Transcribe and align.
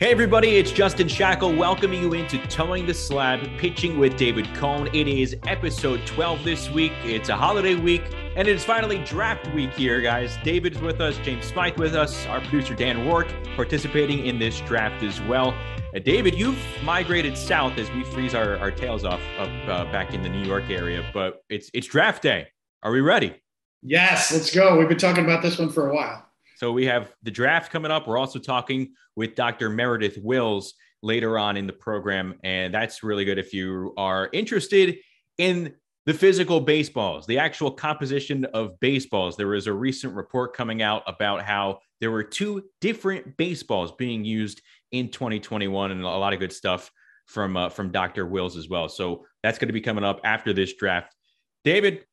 Hey, 0.00 0.12
everybody, 0.12 0.50
it's 0.50 0.70
Justin 0.70 1.08
Shackil 1.08 1.56
welcoming 1.56 2.00
you 2.00 2.12
into 2.12 2.38
Toeing 2.46 2.86
the 2.86 2.94
Slab, 2.94 3.40
pitching 3.58 3.98
with 3.98 4.16
David 4.16 4.46
Cone. 4.54 4.86
It 4.94 5.08
is 5.08 5.34
episode 5.48 6.06
12 6.06 6.44
this 6.44 6.70
week. 6.70 6.92
It's 7.02 7.30
a 7.30 7.36
holiday 7.36 7.74
week, 7.74 8.02
and 8.36 8.46
it 8.46 8.54
is 8.54 8.64
finally 8.64 8.98
draft 8.98 9.52
week 9.52 9.72
here, 9.72 10.00
guys. 10.00 10.38
David's 10.44 10.78
with 10.78 11.00
us, 11.00 11.18
James 11.24 11.46
Smyth 11.46 11.78
with 11.78 11.96
us, 11.96 12.26
our 12.26 12.40
producer 12.42 12.76
Dan 12.76 13.08
Rourke 13.08 13.26
participating 13.56 14.24
in 14.24 14.38
this 14.38 14.60
draft 14.60 15.02
as 15.02 15.20
well. 15.22 15.52
Uh, 15.92 15.98
David, 15.98 16.36
you've 16.36 16.64
migrated 16.84 17.36
south 17.36 17.76
as 17.76 17.90
we 17.90 18.04
freeze 18.04 18.36
our, 18.36 18.56
our 18.58 18.70
tails 18.70 19.04
off 19.04 19.20
up 19.36 19.48
uh, 19.66 19.90
back 19.90 20.14
in 20.14 20.22
the 20.22 20.28
New 20.28 20.46
York 20.46 20.70
area, 20.70 21.04
but 21.12 21.42
it's 21.50 21.72
it's 21.74 21.88
draft 21.88 22.22
day. 22.22 22.46
Are 22.84 22.92
we 22.92 23.00
ready? 23.00 23.34
Yes, 23.82 24.32
let's 24.32 24.54
go. 24.54 24.78
We've 24.78 24.88
been 24.88 24.96
talking 24.96 25.24
about 25.24 25.42
this 25.42 25.58
one 25.58 25.70
for 25.70 25.90
a 25.90 25.94
while. 25.94 26.27
So 26.58 26.72
we 26.72 26.86
have 26.86 27.14
the 27.22 27.30
draft 27.30 27.70
coming 27.70 27.92
up. 27.92 28.08
We're 28.08 28.18
also 28.18 28.40
talking 28.40 28.92
with 29.14 29.36
Dr. 29.36 29.70
Meredith 29.70 30.18
Wills 30.18 30.74
later 31.02 31.38
on 31.38 31.56
in 31.56 31.68
the 31.68 31.72
program. 31.72 32.34
And 32.42 32.74
that's 32.74 33.04
really 33.04 33.24
good 33.24 33.38
if 33.38 33.54
you 33.54 33.94
are 33.96 34.28
interested 34.32 34.96
in 35.38 35.72
the 36.04 36.12
physical 36.12 36.60
baseballs, 36.60 37.28
the 37.28 37.38
actual 37.38 37.70
composition 37.70 38.44
of 38.46 38.72
baseballs. 38.80 39.36
There 39.36 39.46
was 39.46 39.68
a 39.68 39.72
recent 39.72 40.16
report 40.16 40.52
coming 40.52 40.82
out 40.82 41.04
about 41.06 41.42
how 41.42 41.78
there 42.00 42.10
were 42.10 42.24
two 42.24 42.64
different 42.80 43.36
baseballs 43.36 43.92
being 43.92 44.24
used 44.24 44.60
in 44.90 45.10
2021 45.10 45.92
and 45.92 46.02
a 46.02 46.08
lot 46.08 46.32
of 46.32 46.40
good 46.40 46.52
stuff 46.52 46.90
from 47.26 47.56
uh, 47.56 47.68
from 47.68 47.92
Dr. 47.92 48.26
Wills 48.26 48.56
as 48.56 48.68
well. 48.68 48.88
So 48.88 49.24
that's 49.44 49.60
going 49.60 49.68
to 49.68 49.72
be 49.72 49.80
coming 49.80 50.02
up 50.02 50.20
after 50.24 50.52
this 50.52 50.74
draft. 50.74 51.14
David, 51.62 52.04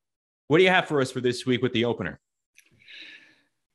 what 0.49 0.59
do 0.59 0.63
you 0.63 0.69
have 0.69 0.87
for 0.87 1.01
us 1.01 1.09
for 1.09 1.19
this 1.19 1.47
week 1.47 1.63
with 1.63 1.73
the 1.73 1.85
opener? 1.85 2.19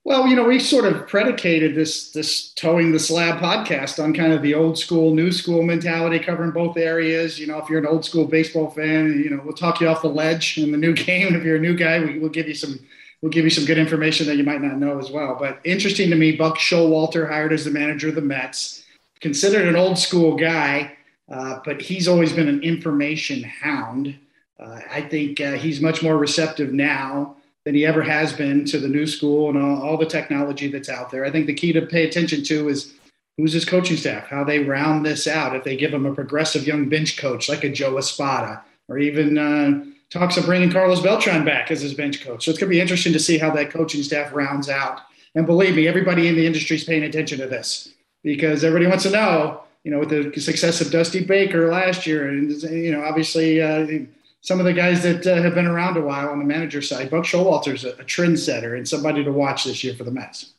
Well, 0.03 0.27
you 0.27 0.35
know, 0.35 0.45
we 0.45 0.59
sort 0.59 0.87
of 0.87 1.07
predicated 1.07 1.75
this 1.75 2.11
this 2.11 2.53
toeing 2.55 2.93
the 2.93 2.99
slab 2.99 3.39
podcast 3.39 4.03
on 4.03 4.15
kind 4.15 4.33
of 4.33 4.41
the 4.41 4.55
old 4.55 4.79
school, 4.79 5.15
new 5.15 5.31
school 5.31 5.63
mentality, 5.63 6.19
covering 6.19 6.53
both 6.53 6.79
areas. 6.79 7.39
You 7.39 7.47
know, 7.47 7.59
if 7.59 7.69
you're 7.69 7.81
an 7.81 7.87
old 7.87 8.05
school 8.05 8.25
baseball 8.25 8.71
fan, 8.71 9.21
you 9.23 9.29
know, 9.29 9.43
we'll 9.45 9.55
talk 9.55 9.81
you 9.81 9.89
off 9.89 10.01
the 10.01 10.09
ledge 10.09 10.57
in 10.57 10.73
the 10.73 10.79
new 10.79 10.95
game. 11.07 11.35
If 11.35 11.45
you're 11.45 11.57
a 11.57 11.61
new 11.61 11.77
guy, 11.77 12.01
we, 12.01 12.19
will 12.19 12.31
give 12.31 12.49
you 12.49 12.55
some 12.55 12.81
we'll 13.21 13.31
give 13.31 13.45
you 13.45 13.51
some 13.51 13.67
good 13.67 13.77
information 13.77 14.27
that 14.27 14.37
you 14.37 14.45
might 14.45 14.63
not 14.63 14.79
know 14.79 14.99
as 14.99 15.11
well. 15.11 15.37
But 15.39 15.61
interesting 15.65 16.09
to 16.09 16.17
me, 16.17 16.33
Buck 16.33 16.57
Showalter 16.57 17.29
hired 17.29 17.53
as 17.53 17.67
the 17.67 17.71
manager 17.71 18.09
of 18.09 18.15
the 18.15 18.23
Mets, 18.23 18.83
considered 19.21 19.69
an 19.69 19.77
old 19.77 19.99
school 19.99 20.35
guy, 20.35 20.97
uh, 21.31 21.61
but 21.63 21.83
he's 21.83 22.09
always 22.09 22.33
been 22.33 22.49
an 22.49 22.63
information 22.63 23.43
hound. 23.43 24.19
Uh, 24.59 24.81
I 24.91 25.03
think 25.03 25.43
uh, 25.43 25.53
he's 25.53 25.83
much 25.83 26.03
more 26.03 26.17
receptive 26.17 26.73
now 26.73 27.37
than 27.65 27.75
he 27.75 27.85
ever 27.85 28.03
has 28.03 28.33
been 28.33 28.65
to 28.65 28.79
the 28.79 28.89
new 28.89 29.07
school 29.07 29.51
and 29.51 29.59
all, 29.63 29.83
all, 29.83 29.97
the 29.97 30.07
technology 30.07 30.69
that's 30.69 30.89
out 30.89 31.11
there. 31.11 31.25
I 31.25 31.31
think 31.31 31.47
the 31.47 31.55
key 31.55 31.73
to 31.73 31.83
pay 31.83 32.07
attention 32.07 32.43
to 32.45 32.69
is 32.69 32.95
who's 33.37 33.53
his 33.53 33.65
coaching 33.65 33.97
staff, 33.97 34.29
how 34.29 34.45
they 34.45 34.61
round 34.61 35.05
this 35.05 35.27
out. 35.27 35.55
If 35.55 35.65
they 35.65 35.77
give 35.77 35.93
him 35.93 36.07
a 36.07 36.15
progressive 36.15 36.67
young 36.67 36.89
bench 36.89 37.19
coach 37.19 37.49
like 37.49 37.65
a 37.65 37.69
Joe 37.69 37.99
Espada, 37.99 38.63
or 38.89 38.99
even 38.99 39.39
uh, 39.39 39.85
talks 40.11 40.37
of 40.37 40.47
bringing 40.47 40.73
Carlos 40.73 41.01
Beltran 41.01 41.45
back 41.45 41.71
as 41.71 41.81
his 41.81 41.95
bench 41.95 42.25
coach. 42.25 42.45
So 42.45 42.51
it's 42.51 42.59
going 42.59 42.69
to 42.69 42.75
be 42.75 42.81
interesting 42.81 43.13
to 43.13 43.21
see 43.21 43.39
how 43.39 43.51
that 43.51 43.71
coaching 43.71 44.03
staff 44.03 44.35
rounds 44.35 44.69
out. 44.69 45.03
And 45.35 45.47
believe 45.47 45.77
me, 45.77 45.87
everybody 45.87 46.27
in 46.27 46.35
the 46.35 46.47
industry 46.47 46.77
is 46.77 46.85
paying 46.85 47.05
attention 47.05 47.39
to 47.39 47.47
this 47.47 47.93
because 48.25 48.65
everybody 48.65 48.89
wants 48.89 49.05
to 49.05 49.11
know, 49.11 49.63
you 49.85 49.91
know, 49.91 50.01
with 50.01 50.09
the 50.11 50.41
success 50.41 50.81
of 50.81 50.91
Dusty 50.91 51.25
Baker 51.25 51.71
last 51.71 52.07
year, 52.07 52.29
and 52.29 52.51
you 52.63 52.93
know, 52.93 53.05
obviously. 53.05 53.61
Uh, 53.61 54.07
some 54.41 54.59
of 54.59 54.65
the 54.65 54.73
guys 54.73 55.03
that 55.03 55.27
uh, 55.27 55.43
have 55.43 55.55
been 55.55 55.67
around 55.67 55.97
a 55.97 56.01
while 56.01 56.31
on 56.31 56.39
the 56.39 56.45
manager 56.45 56.81
side. 56.81 57.11
Buck 57.11 57.25
Showalter's 57.25 57.85
a, 57.85 57.91
a 57.91 58.05
trendsetter 58.05 58.77
and 58.77 58.89
somebody 58.89 59.23
to 59.25 59.33
watch 59.33 59.65
this 59.65 59.85
year 59.85 59.95
for 59.95 60.05
the 60.05 60.11
Mets. 60.11 60.55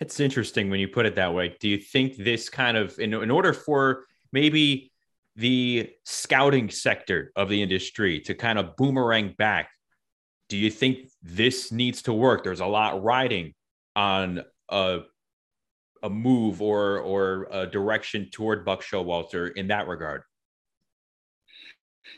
It's 0.00 0.20
interesting 0.20 0.68
when 0.68 0.80
you 0.80 0.88
put 0.88 1.06
it 1.06 1.14
that 1.14 1.32
way. 1.32 1.56
Do 1.58 1.68
you 1.68 1.78
think 1.78 2.16
this 2.16 2.50
kind 2.50 2.76
of, 2.76 2.98
in, 2.98 3.14
in 3.14 3.30
order 3.30 3.54
for 3.54 4.04
maybe 4.32 4.92
the 5.36 5.90
scouting 6.04 6.68
sector 6.70 7.32
of 7.36 7.48
the 7.48 7.62
industry 7.62 8.20
to 8.20 8.34
kind 8.34 8.58
of 8.58 8.76
boomerang 8.76 9.34
back, 9.38 9.70
do 10.48 10.56
you 10.56 10.70
think 10.70 11.08
this 11.22 11.72
needs 11.72 12.02
to 12.02 12.12
work? 12.12 12.44
There's 12.44 12.60
a 12.60 12.66
lot 12.66 13.02
riding 13.02 13.54
on 13.94 14.42
a 14.68 15.00
a 16.02 16.10
move 16.10 16.62
or 16.62 16.98
or 16.98 17.48
a 17.50 17.66
direction 17.66 18.28
toward 18.30 18.64
Buck 18.64 18.82
Showalter 18.82 19.52
in 19.56 19.68
that 19.68 19.88
regard. 19.88 20.22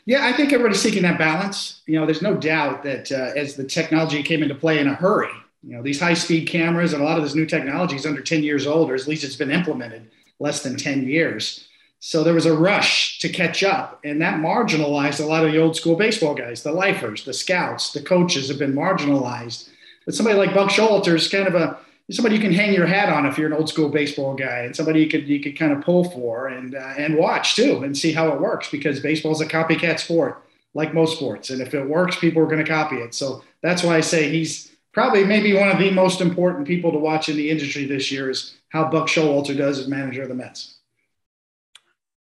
Yeah, 0.05 0.25
I 0.25 0.33
think 0.33 0.53
everybody's 0.53 0.81
seeking 0.81 1.03
that 1.03 1.19
balance. 1.19 1.81
You 1.85 1.99
know, 1.99 2.05
there's 2.05 2.21
no 2.21 2.35
doubt 2.35 2.83
that 2.83 3.11
uh, 3.11 3.31
as 3.35 3.55
the 3.55 3.63
technology 3.63 4.23
came 4.23 4.41
into 4.41 4.55
play 4.55 4.79
in 4.79 4.87
a 4.87 4.93
hurry, 4.93 5.29
you 5.63 5.75
know, 5.75 5.83
these 5.83 5.99
high 5.99 6.13
speed 6.13 6.47
cameras 6.47 6.93
and 6.93 7.01
a 7.01 7.05
lot 7.05 7.17
of 7.17 7.23
this 7.23 7.35
new 7.35 7.45
technology 7.45 7.95
is 7.95 8.05
under 8.05 8.21
10 8.21 8.43
years 8.43 8.65
old, 8.65 8.89
or 8.89 8.95
at 8.95 9.07
least 9.07 9.23
it's 9.23 9.35
been 9.35 9.51
implemented 9.51 10.09
less 10.39 10.63
than 10.63 10.77
10 10.77 11.05
years. 11.05 11.67
So 11.99 12.23
there 12.23 12.33
was 12.33 12.45
a 12.45 12.57
rush 12.57 13.19
to 13.19 13.27
catch 13.27 13.61
up, 13.61 13.99
and 14.05 14.21
that 14.21 14.39
marginalized 14.39 15.19
a 15.19 15.27
lot 15.27 15.45
of 15.45 15.51
the 15.51 15.59
old 15.59 15.75
school 15.75 15.97
baseball 15.97 16.33
guys, 16.33 16.63
the 16.63 16.71
lifers, 16.71 17.25
the 17.25 17.33
scouts, 17.33 17.91
the 17.91 18.01
coaches 18.01 18.47
have 18.47 18.57
been 18.57 18.73
marginalized. 18.73 19.69
But 20.05 20.15
somebody 20.15 20.37
like 20.37 20.53
Buck 20.53 20.69
Showalter 20.69 21.13
is 21.15 21.27
kind 21.27 21.47
of 21.47 21.55
a 21.55 21.77
somebody 22.11 22.35
you 22.35 22.41
can 22.41 22.53
hang 22.53 22.73
your 22.73 22.87
hat 22.87 23.09
on 23.09 23.25
if 23.25 23.37
you're 23.37 23.47
an 23.47 23.53
old 23.53 23.69
school 23.69 23.89
baseball 23.89 24.33
guy, 24.33 24.59
and 24.59 24.75
somebody 24.75 25.01
you 25.01 25.09
could 25.09 25.27
you 25.27 25.39
could 25.39 25.57
kind 25.57 25.71
of 25.71 25.81
pull 25.81 26.03
for 26.09 26.47
and 26.47 26.75
uh, 26.75 26.93
and 26.97 27.15
watch 27.15 27.55
too, 27.55 27.83
and 27.83 27.97
see 27.97 28.11
how 28.11 28.29
it 28.29 28.39
works 28.39 28.69
because 28.69 28.99
baseball 28.99 29.31
is 29.31 29.41
a 29.41 29.45
copycat 29.45 29.99
sport, 29.99 30.43
like 30.73 30.93
most 30.93 31.17
sports, 31.17 31.49
and 31.49 31.61
if 31.61 31.73
it 31.73 31.87
works, 31.87 32.17
people 32.17 32.41
are 32.41 32.47
going 32.47 32.63
to 32.63 32.69
copy 32.69 32.97
it. 32.97 33.13
So 33.13 33.43
that's 33.61 33.83
why 33.83 33.95
I 33.95 34.01
say 34.01 34.29
he's 34.29 34.71
probably 34.93 35.23
maybe 35.23 35.53
one 35.53 35.69
of 35.69 35.77
the 35.77 35.91
most 35.91 36.21
important 36.21 36.67
people 36.67 36.91
to 36.91 36.97
watch 36.97 37.29
in 37.29 37.35
the 37.35 37.49
industry 37.49 37.85
this 37.85 38.11
year 38.11 38.29
is 38.29 38.57
how 38.69 38.89
Buck 38.89 39.07
Showalter 39.07 39.55
does 39.55 39.79
as 39.79 39.87
manager 39.87 40.23
of 40.23 40.29
the 40.29 40.35
Mets. 40.35 40.77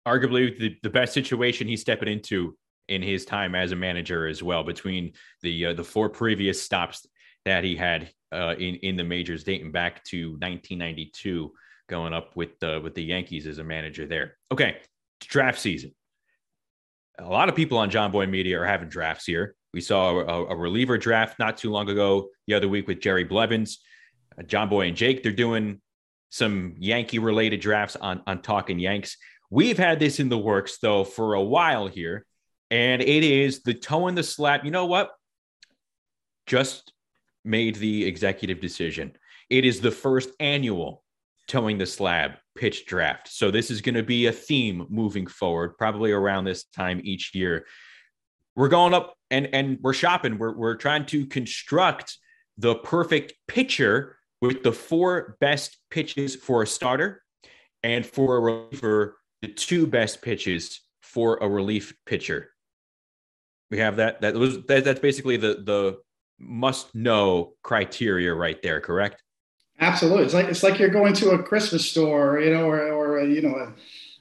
Arguably, 0.07 0.59
the, 0.59 0.77
the 0.83 0.91
best 0.91 1.13
situation 1.13 1.69
he's 1.69 1.83
stepping 1.83 2.09
into 2.09 2.57
in 2.89 3.03
his 3.03 3.27
time 3.27 3.55
as 3.55 3.73
a 3.73 3.77
manager 3.77 4.27
as 4.27 4.43
well. 4.43 4.65
Between 4.65 5.13
the 5.43 5.67
uh, 5.67 5.73
the 5.75 5.85
four 5.85 6.11
previous 6.11 6.63
stops 6.63 7.07
that 7.45 7.65
he 7.65 7.77
had 7.77 8.11
uh, 8.33 8.55
in 8.59 8.77
in 8.77 8.97
the 8.97 9.05
majors 9.05 9.45
dating 9.45 9.73
back 9.73 10.05
to 10.05 10.31
1992, 10.33 11.53
going 11.89 12.13
up 12.13 12.37
with 12.37 12.59
the 12.61 12.81
with 12.83 12.95
the 12.95 13.03
Yankees 13.03 13.47
as 13.47 13.59
a 13.59 13.65
manager 13.65 14.07
there. 14.07 14.37
Okay, 14.53 14.79
draft 15.21 15.59
season. 15.59 15.95
A 17.19 17.29
lot 17.29 17.49
of 17.49 17.57
people 17.57 17.79
on 17.79 17.91
Jomboy 17.91 18.29
Media 18.29 18.61
are 18.61 18.67
having 18.67 18.89
drafts 18.89 19.27
here. 19.27 19.57
We 19.75 19.81
saw 19.81 20.19
a, 20.19 20.47
a 20.47 20.57
reliever 20.57 20.99
draft 20.99 21.39
not 21.39 21.57
too 21.57 21.71
long 21.71 21.89
ago, 21.89 22.29
the 22.47 22.55
other 22.55 22.69
week 22.69 22.87
with 22.87 23.01
Jerry 23.01 23.25
Blevins, 23.25 23.79
uh, 24.39 24.67
Boy, 24.67 24.89
and 24.89 24.97
Jake. 24.97 25.23
They're 25.23 25.33
doing 25.33 25.81
some 26.31 26.75
Yankee 26.79 27.19
related 27.19 27.61
drafts 27.61 27.97
on 27.97 28.23
on 28.27 28.43
Talking 28.43 28.79
Yanks. 28.79 29.17
We've 29.51 29.79
had 29.79 29.99
this 29.99 30.21
in 30.21 30.29
the 30.29 30.39
works 30.39 30.79
though 30.79 31.05
for 31.05 31.35
a 31.35 31.43
while 31.43 31.87
here, 31.87 32.27
and 32.71 33.03
it 33.03 33.25
is 33.25 33.63
the 33.63 33.75
toeing 33.75 34.15
the 34.15 34.23
slab. 34.23 34.65
You 34.65 34.71
know 34.71 34.87
what? 34.87 35.11
Just 36.47 36.93
made 37.49 37.77
the 37.77 38.05
executive 38.05 38.61
decision. 38.61 39.17
It 39.51 39.65
is 39.65 39.81
the 39.81 39.91
first 39.91 40.31
annual 40.39 41.03
toeing 41.49 41.79
the 41.79 41.87
slab 41.87 42.33
pitch 42.57 42.87
draft. 42.87 43.29
So 43.29 43.51
this 43.51 43.71
is 43.71 43.81
going 43.81 43.95
to 43.95 44.03
be 44.03 44.27
a 44.27 44.33
theme 44.33 44.87
moving 44.91 45.27
forward, 45.27 45.79
probably 45.79 46.13
around 46.13 46.45
this 46.45 46.65
time 46.65 47.01
each 47.03 47.35
year. 47.35 47.67
We're 48.55 48.69
going 48.69 48.93
up 48.93 49.15
and 49.31 49.49
and 49.53 49.79
we're 49.81 49.95
shopping. 49.95 50.39
We're 50.39 50.55
we're 50.55 50.75
trying 50.75 51.07
to 51.07 51.27
construct 51.27 52.19
the 52.59 52.75
perfect 52.75 53.33
pitcher 53.47 54.19
with 54.41 54.63
the 54.63 54.73
four 54.73 55.37
best 55.41 55.79
pitches 55.91 56.37
for 56.37 56.63
a 56.63 56.67
starter 56.67 57.23
and 57.83 58.05
for 58.05 58.37
a 58.37 58.41
reliever, 58.41 59.17
the 59.43 59.49
two 59.49 59.87
best 59.87 60.23
pitches 60.23 60.81
for 61.01 61.39
a 61.41 61.49
relief 61.49 61.95
pitcher. 62.05 62.51
We 63.71 63.79
have 63.79 63.97
that. 63.97 64.21
That 64.23 64.35
was 64.35 64.65
that, 64.67 64.85
that's 64.85 65.01
basically 65.01 65.37
the 65.37 65.63
the 65.65 65.99
must 66.39 66.95
know 66.95 67.55
criteria 67.63 68.35
right 68.35 68.61
there, 68.63 68.81
correct? 68.81 69.23
Absolutely. 69.81 70.25
It's 70.25 70.35
like 70.35 70.47
it's 70.47 70.63
like 70.63 70.79
you're 70.79 70.89
going 70.89 71.15
to 71.15 71.31
a 71.31 71.43
Christmas 71.43 71.89
store, 71.89 72.41
you 72.41 72.53
know, 72.53 72.69
or 72.69 72.93
or 72.93 73.23
you 73.23 73.43
know, 73.43 73.55
a, 73.55 73.75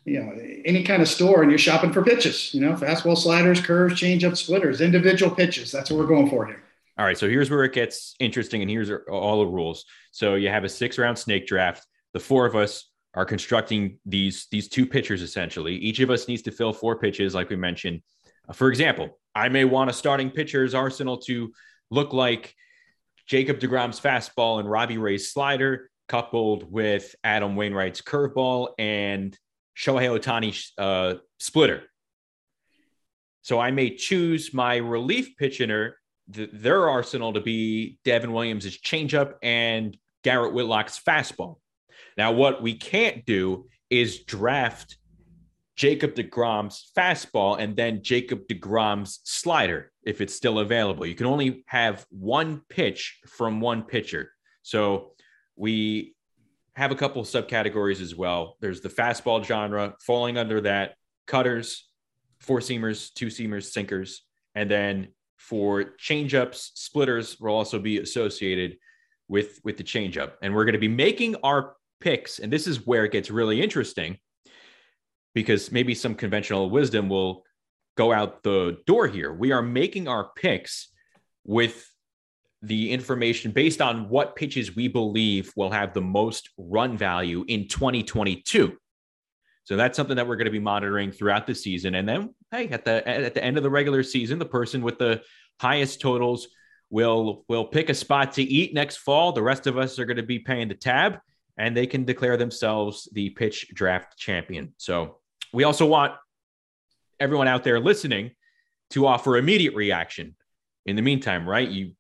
you 0.06 0.22
know, 0.22 0.32
any 0.66 0.84
kind 0.84 1.02
of 1.02 1.08
store, 1.08 1.42
and 1.42 1.52
you're 1.52 1.58
shopping 1.58 1.92
for 1.92 2.04
pitches. 2.04 2.54
You 2.54 2.62
know, 2.62 2.74
fastball, 2.74 3.18
sliders, 3.18 3.60
curves, 3.60 4.00
changeup, 4.00 4.38
splitters, 4.38 4.82
individual 4.82 5.36
pitches. 5.36 5.72
That's 5.72 5.90
what 5.90 6.00
we're 6.00 6.08
going 6.08 6.30
for 6.30 6.46
here. 6.46 6.64
All 6.98 7.06
right. 7.06 7.18
So 7.18 7.28
here's 7.28 7.50
where 7.50 7.64
it 7.64 7.74
gets 7.74 8.16
interesting, 8.20 8.62
and 8.62 8.70
here's 8.70 8.92
all 9.10 9.40
the 9.40 9.48
rules. 9.48 9.86
So 10.12 10.36
you 10.36 10.50
have 10.50 10.64
a 10.64 10.70
six 10.70 10.98
round 10.98 11.18
snake 11.18 11.48
draft. 11.48 11.86
The 12.14 12.20
four 12.20 12.46
of 12.46 12.56
us 12.56 12.90
are 13.14 13.26
constructing 13.26 13.98
these 14.06 14.48
these 14.52 14.68
two 14.68 14.86
pitchers 14.86 15.24
essentially. 15.24 15.76
Each 15.76 16.00
of 16.02 16.12
us 16.12 16.28
needs 16.28 16.44
to 16.44 16.52
fill 16.52 16.72
four 16.72 17.00
pitches, 17.00 17.34
like 17.34 17.50
we 17.50 17.56
mentioned. 17.56 18.02
Uh, 18.48 18.54
for 18.54 18.70
example, 18.70 19.18
I 19.34 19.50
may 19.50 19.66
want 19.66 19.90
a 19.90 19.94
starting 19.94 20.30
pitcher's 20.30 20.76
arsenal 20.76 21.18
to 21.22 21.52
look 21.90 22.14
like 22.14 22.56
Jacob 23.28 23.60
DeGrom's 23.60 24.00
fastball 24.00 24.60
and 24.60 24.70
Robbie 24.70 24.98
Ray's 24.98 25.32
slider, 25.32 25.90
coupled 26.08 26.72
with 26.72 27.16
Adam 27.24 27.56
Wainwright's 27.56 28.02
curveball 28.02 28.70
and 28.80 29.38
Shohei 29.78 30.18
Ohtani's 30.18 30.72
uh, 30.78 31.16
splitter. 31.40 31.84
So 33.42 33.60
I 33.60 33.72
may 33.72 33.96
choose 33.96 34.54
my 34.54 34.78
relief 34.78 35.38
pitcher, 35.38 35.98
th- 36.34 36.50
their 36.54 36.90
arsenal 36.90 37.34
to 37.34 37.42
be 37.42 37.98
Devin 38.04 38.32
Williams' 38.32 38.78
changeup 38.78 39.36
and 39.42 39.98
Garrett 40.24 40.54
Whitlock's 40.54 41.00
fastball. 41.00 41.58
Now, 42.18 42.32
what 42.32 42.62
we 42.62 42.76
can't 42.76 43.26
do 43.26 43.68
is 43.90 44.24
draft 44.24 44.98
Jacob 45.78 46.16
DeGrom's 46.16 46.92
fastball 46.98 47.60
and 47.60 47.76
then 47.76 48.02
Jacob 48.02 48.48
DeGrom's 48.48 49.20
slider 49.24 49.92
if 50.04 50.22
it's 50.22 50.34
still 50.34 50.60
available. 50.60 51.06
You 51.06 51.14
can 51.14 51.28
only 51.28 51.64
have 51.68 52.06
one 52.10 52.64
pitch 52.68 53.20
from 53.28 53.62
one 53.62 53.84
pitcher. 53.84 54.32
So 54.64 55.12
we 55.56 56.16
have 56.76 56.92
a 56.92 56.96
couple 56.96 57.22
of 57.22 57.28
subcategories 57.28 58.02
as 58.02 58.16
well. 58.16 58.58
There's 58.60 58.82
the 58.82 58.90
fastball 58.90 59.46
genre 59.46 59.94
falling 60.02 60.38
under 60.38 60.62
that, 60.62 60.96
cutters, 61.28 61.88
four 62.40 62.60
seamers, 62.60 63.14
two 63.14 63.28
seamers, 63.28 63.72
sinkers, 63.72 64.24
and 64.56 64.70
then 64.70 65.10
for 65.38 65.96
changeups, 66.00 66.72
splitters 66.74 67.40
will 67.40 67.54
also 67.54 67.80
be 67.80 68.00
associated 68.00 68.78
with 69.28 69.60
with 69.64 69.78
the 69.78 69.84
changeup. 69.84 70.34
And 70.42 70.56
we're 70.56 70.66
going 70.66 70.74
to 70.74 70.80
be 70.80 70.88
making 70.88 71.36
our 71.44 71.76
picks, 72.00 72.40
and 72.40 72.52
this 72.52 72.66
is 72.66 72.88
where 72.88 73.06
it 73.06 73.12
gets 73.12 73.30
really 73.30 73.62
interesting 73.62 74.18
because 75.38 75.72
maybe 75.72 75.94
some 75.94 76.16
conventional 76.16 76.68
wisdom 76.68 77.10
will 77.10 77.44
go 77.96 78.12
out 78.12 78.42
the 78.42 78.80
door 78.88 79.06
here. 79.06 79.32
We 79.32 79.52
are 79.52 79.62
making 79.62 80.08
our 80.08 80.32
picks 80.36 80.90
with 81.46 81.88
the 82.64 82.90
information 82.90 83.52
based 83.52 83.80
on 83.80 84.10
what 84.10 84.36
pitches 84.36 84.76
we 84.76 84.88
believe 84.88 85.54
will 85.56 85.70
have 85.70 85.94
the 85.94 86.02
most 86.02 86.50
run 86.58 86.98
value 86.98 87.46
in 87.48 87.68
2022. 87.68 88.76
So 89.66 89.76
that's 89.76 89.96
something 89.96 90.16
that 90.16 90.28
we're 90.28 90.38
going 90.38 90.46
to 90.46 90.52
be 90.52 90.58
monitoring 90.58 91.12
throughout 91.12 91.46
the 91.46 91.54
season. 91.54 91.94
And 91.94 92.10
then, 92.10 92.34
hey, 92.50 92.70
at 92.70 92.84
the 92.84 93.08
at 93.08 93.36
the 93.36 93.44
end 93.44 93.58
of 93.58 93.64
the 93.64 93.70
regular 93.70 94.02
season, 94.02 94.40
the 94.40 94.46
person 94.46 94.82
with 94.82 94.98
the 94.98 95.22
highest 95.62 96.02
totals 96.02 96.48
will 96.90 97.46
will 97.48 97.66
pick 97.66 97.90
a 97.90 97.94
spot 97.94 98.34
to 98.34 98.42
eat 98.42 98.74
next 98.74 98.98
fall. 98.98 99.34
The 99.34 99.44
rest 99.44 99.68
of 99.68 99.78
us 99.78 100.00
are 100.00 100.06
going 100.06 100.18
to 100.18 100.24
be 100.24 100.40
paying 100.40 100.68
the 100.68 100.74
tab, 100.74 101.20
and 101.60 101.78
they 101.78 101.86
can 101.86 102.06
declare 102.06 102.38
themselves 102.38 103.08
the 103.12 103.30
pitch 103.30 103.68
draft 103.76 104.18
champion. 104.18 104.74
So 104.78 105.20
we 105.54 105.64
also 105.64 105.86
want 105.86 106.14
everyone 107.20 107.48
out 107.48 107.64
there 107.64 107.80
listening 107.80 108.32
to 108.92 109.08
offer 109.08 109.38
immediate 109.38 109.76
reaction. 109.76 110.36
In 110.86 110.96
the 110.96 111.02
meantime, 111.02 111.48
right? 111.48 111.68
You 111.68 111.92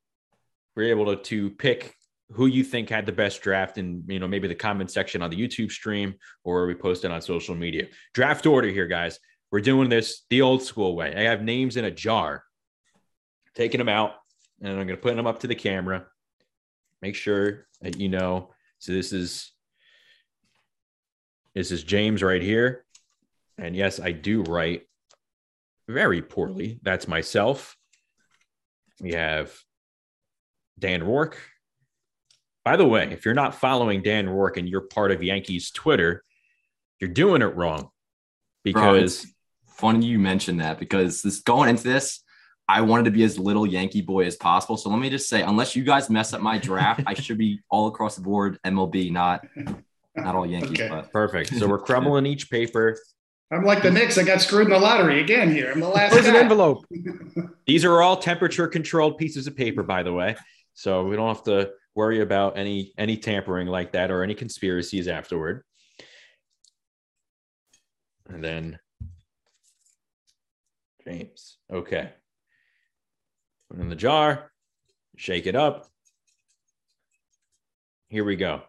were 0.75 0.83
able 0.83 1.13
to, 1.13 1.21
to 1.23 1.49
pick 1.49 1.93
who 2.31 2.45
you 2.45 2.63
think 2.63 2.89
had 2.89 3.05
the 3.05 3.11
best 3.11 3.41
draft 3.41 3.77
in 3.77 4.03
you 4.07 4.19
know 4.19 4.27
maybe 4.27 4.47
the 4.47 4.55
comment 4.55 4.91
section 4.91 5.21
on 5.21 5.29
the 5.29 5.37
YouTube 5.37 5.71
stream 5.71 6.13
or 6.43 6.67
we 6.67 6.75
post 6.75 7.05
it 7.05 7.11
on 7.11 7.21
social 7.21 7.55
media. 7.55 7.87
Draft 8.13 8.45
order 8.45 8.69
here, 8.69 8.87
guys. 8.87 9.19
We're 9.51 9.61
doing 9.61 9.89
this 9.89 10.23
the 10.29 10.41
old 10.41 10.61
school 10.61 10.95
way. 10.95 11.13
I 11.15 11.21
have 11.29 11.41
names 11.41 11.77
in 11.77 11.85
a 11.85 11.91
jar, 11.91 12.43
taking 13.55 13.77
them 13.77 13.89
out, 13.89 14.11
and 14.61 14.69
I'm 14.69 14.75
going 14.75 14.89
to 14.89 14.97
put 14.97 15.15
them 15.15 15.27
up 15.27 15.39
to 15.39 15.47
the 15.47 15.55
camera. 15.55 16.05
Make 17.01 17.15
sure 17.15 17.67
that 17.81 17.97
you 17.97 18.09
know. 18.09 18.51
So 18.79 18.91
this 18.91 19.13
is 19.13 19.51
this 21.55 21.71
is 21.71 21.83
James 21.83 22.21
right 22.21 22.41
here, 22.41 22.85
and 23.57 23.75
yes, 23.75 23.99
I 23.99 24.11
do 24.11 24.43
write 24.43 24.83
very 25.87 26.21
poorly. 26.21 26.79
That's 26.83 27.07
myself. 27.07 27.75
We 29.01 29.13
have 29.13 29.53
Dan 30.77 31.03
Rourke. 31.03 31.37
By 32.65 32.75
the 32.75 32.87
way, 32.87 33.09
if 33.11 33.25
you're 33.25 33.33
not 33.33 33.55
following 33.55 34.01
Dan 34.01 34.29
Rourke 34.29 34.57
and 34.57 34.67
you're 34.67 34.81
part 34.81 35.11
of 35.11 35.23
Yankees 35.23 35.71
Twitter, 35.71 36.23
you're 36.99 37.09
doing 37.09 37.41
it 37.41 37.55
wrong. 37.55 37.89
Because 38.63 39.23
Bro, 39.23 39.31
funny 39.77 40.05
you 40.07 40.19
mentioned 40.19 40.59
that 40.59 40.77
because 40.77 41.21
this 41.21 41.39
going 41.39 41.69
into 41.69 41.83
this, 41.83 42.21
I 42.67 42.81
wanted 42.81 43.05
to 43.05 43.11
be 43.11 43.23
as 43.23 43.39
little 43.39 43.65
Yankee 43.65 44.01
boy 44.01 44.25
as 44.25 44.35
possible. 44.35 44.75
So 44.75 44.89
let 44.89 44.99
me 44.99 45.09
just 45.09 45.29
say, 45.29 45.41
unless 45.41 45.75
you 45.75 45.83
guys 45.83 46.09
mess 46.09 46.33
up 46.33 46.41
my 46.41 46.57
draft, 46.57 47.01
I 47.05 47.13
should 47.13 47.37
be 47.37 47.61
all 47.69 47.87
across 47.87 48.15
the 48.15 48.21
board 48.21 48.59
MLB, 48.65 49.11
not 49.11 49.47
not 50.15 50.35
all 50.35 50.45
Yankees. 50.45 50.71
Okay. 50.71 50.89
But. 50.89 51.11
Perfect. 51.13 51.55
So 51.55 51.67
we're 51.67 51.79
crumbling 51.89 52.25
each 52.25 52.49
paper. 52.49 52.97
I'm 53.51 53.63
like 53.63 53.81
the 53.81 53.91
Knicks. 53.91 54.17
I 54.17 54.23
got 54.23 54.41
screwed 54.41 54.67
in 54.67 54.73
the 54.73 54.79
lottery 54.79 55.21
again 55.21 55.51
here. 55.51 55.71
I'm 55.71 55.79
the 55.79 55.87
last. 55.87 56.13
There's 56.13 56.27
an 56.27 56.35
envelope. 56.35 56.85
These 57.65 57.85
are 57.85 58.01
all 58.01 58.17
temperature 58.17 58.67
controlled 58.67 59.17
pieces 59.17 59.47
of 59.47 59.55
paper, 59.55 59.83
by 59.83 60.03
the 60.03 60.11
way. 60.11 60.35
So 60.73 61.05
we 61.05 61.15
don't 61.15 61.29
have 61.29 61.43
to 61.45 61.71
worry 61.95 62.21
about 62.21 62.57
any 62.57 62.93
any 62.97 63.17
tampering 63.17 63.67
like 63.67 63.93
that 63.93 64.11
or 64.11 64.21
any 64.21 64.35
conspiracies 64.35 65.07
afterward. 65.07 65.63
And 68.29 68.43
then 68.43 68.79
James. 71.07 71.57
Okay. 71.71 72.11
Put 73.69 73.79
in 73.79 73.87
the 73.87 73.95
jar, 73.95 74.51
shake 75.15 75.47
it 75.47 75.55
up. 75.55 75.87
Here 78.09 78.25
we 78.25 78.35
go. 78.35 78.61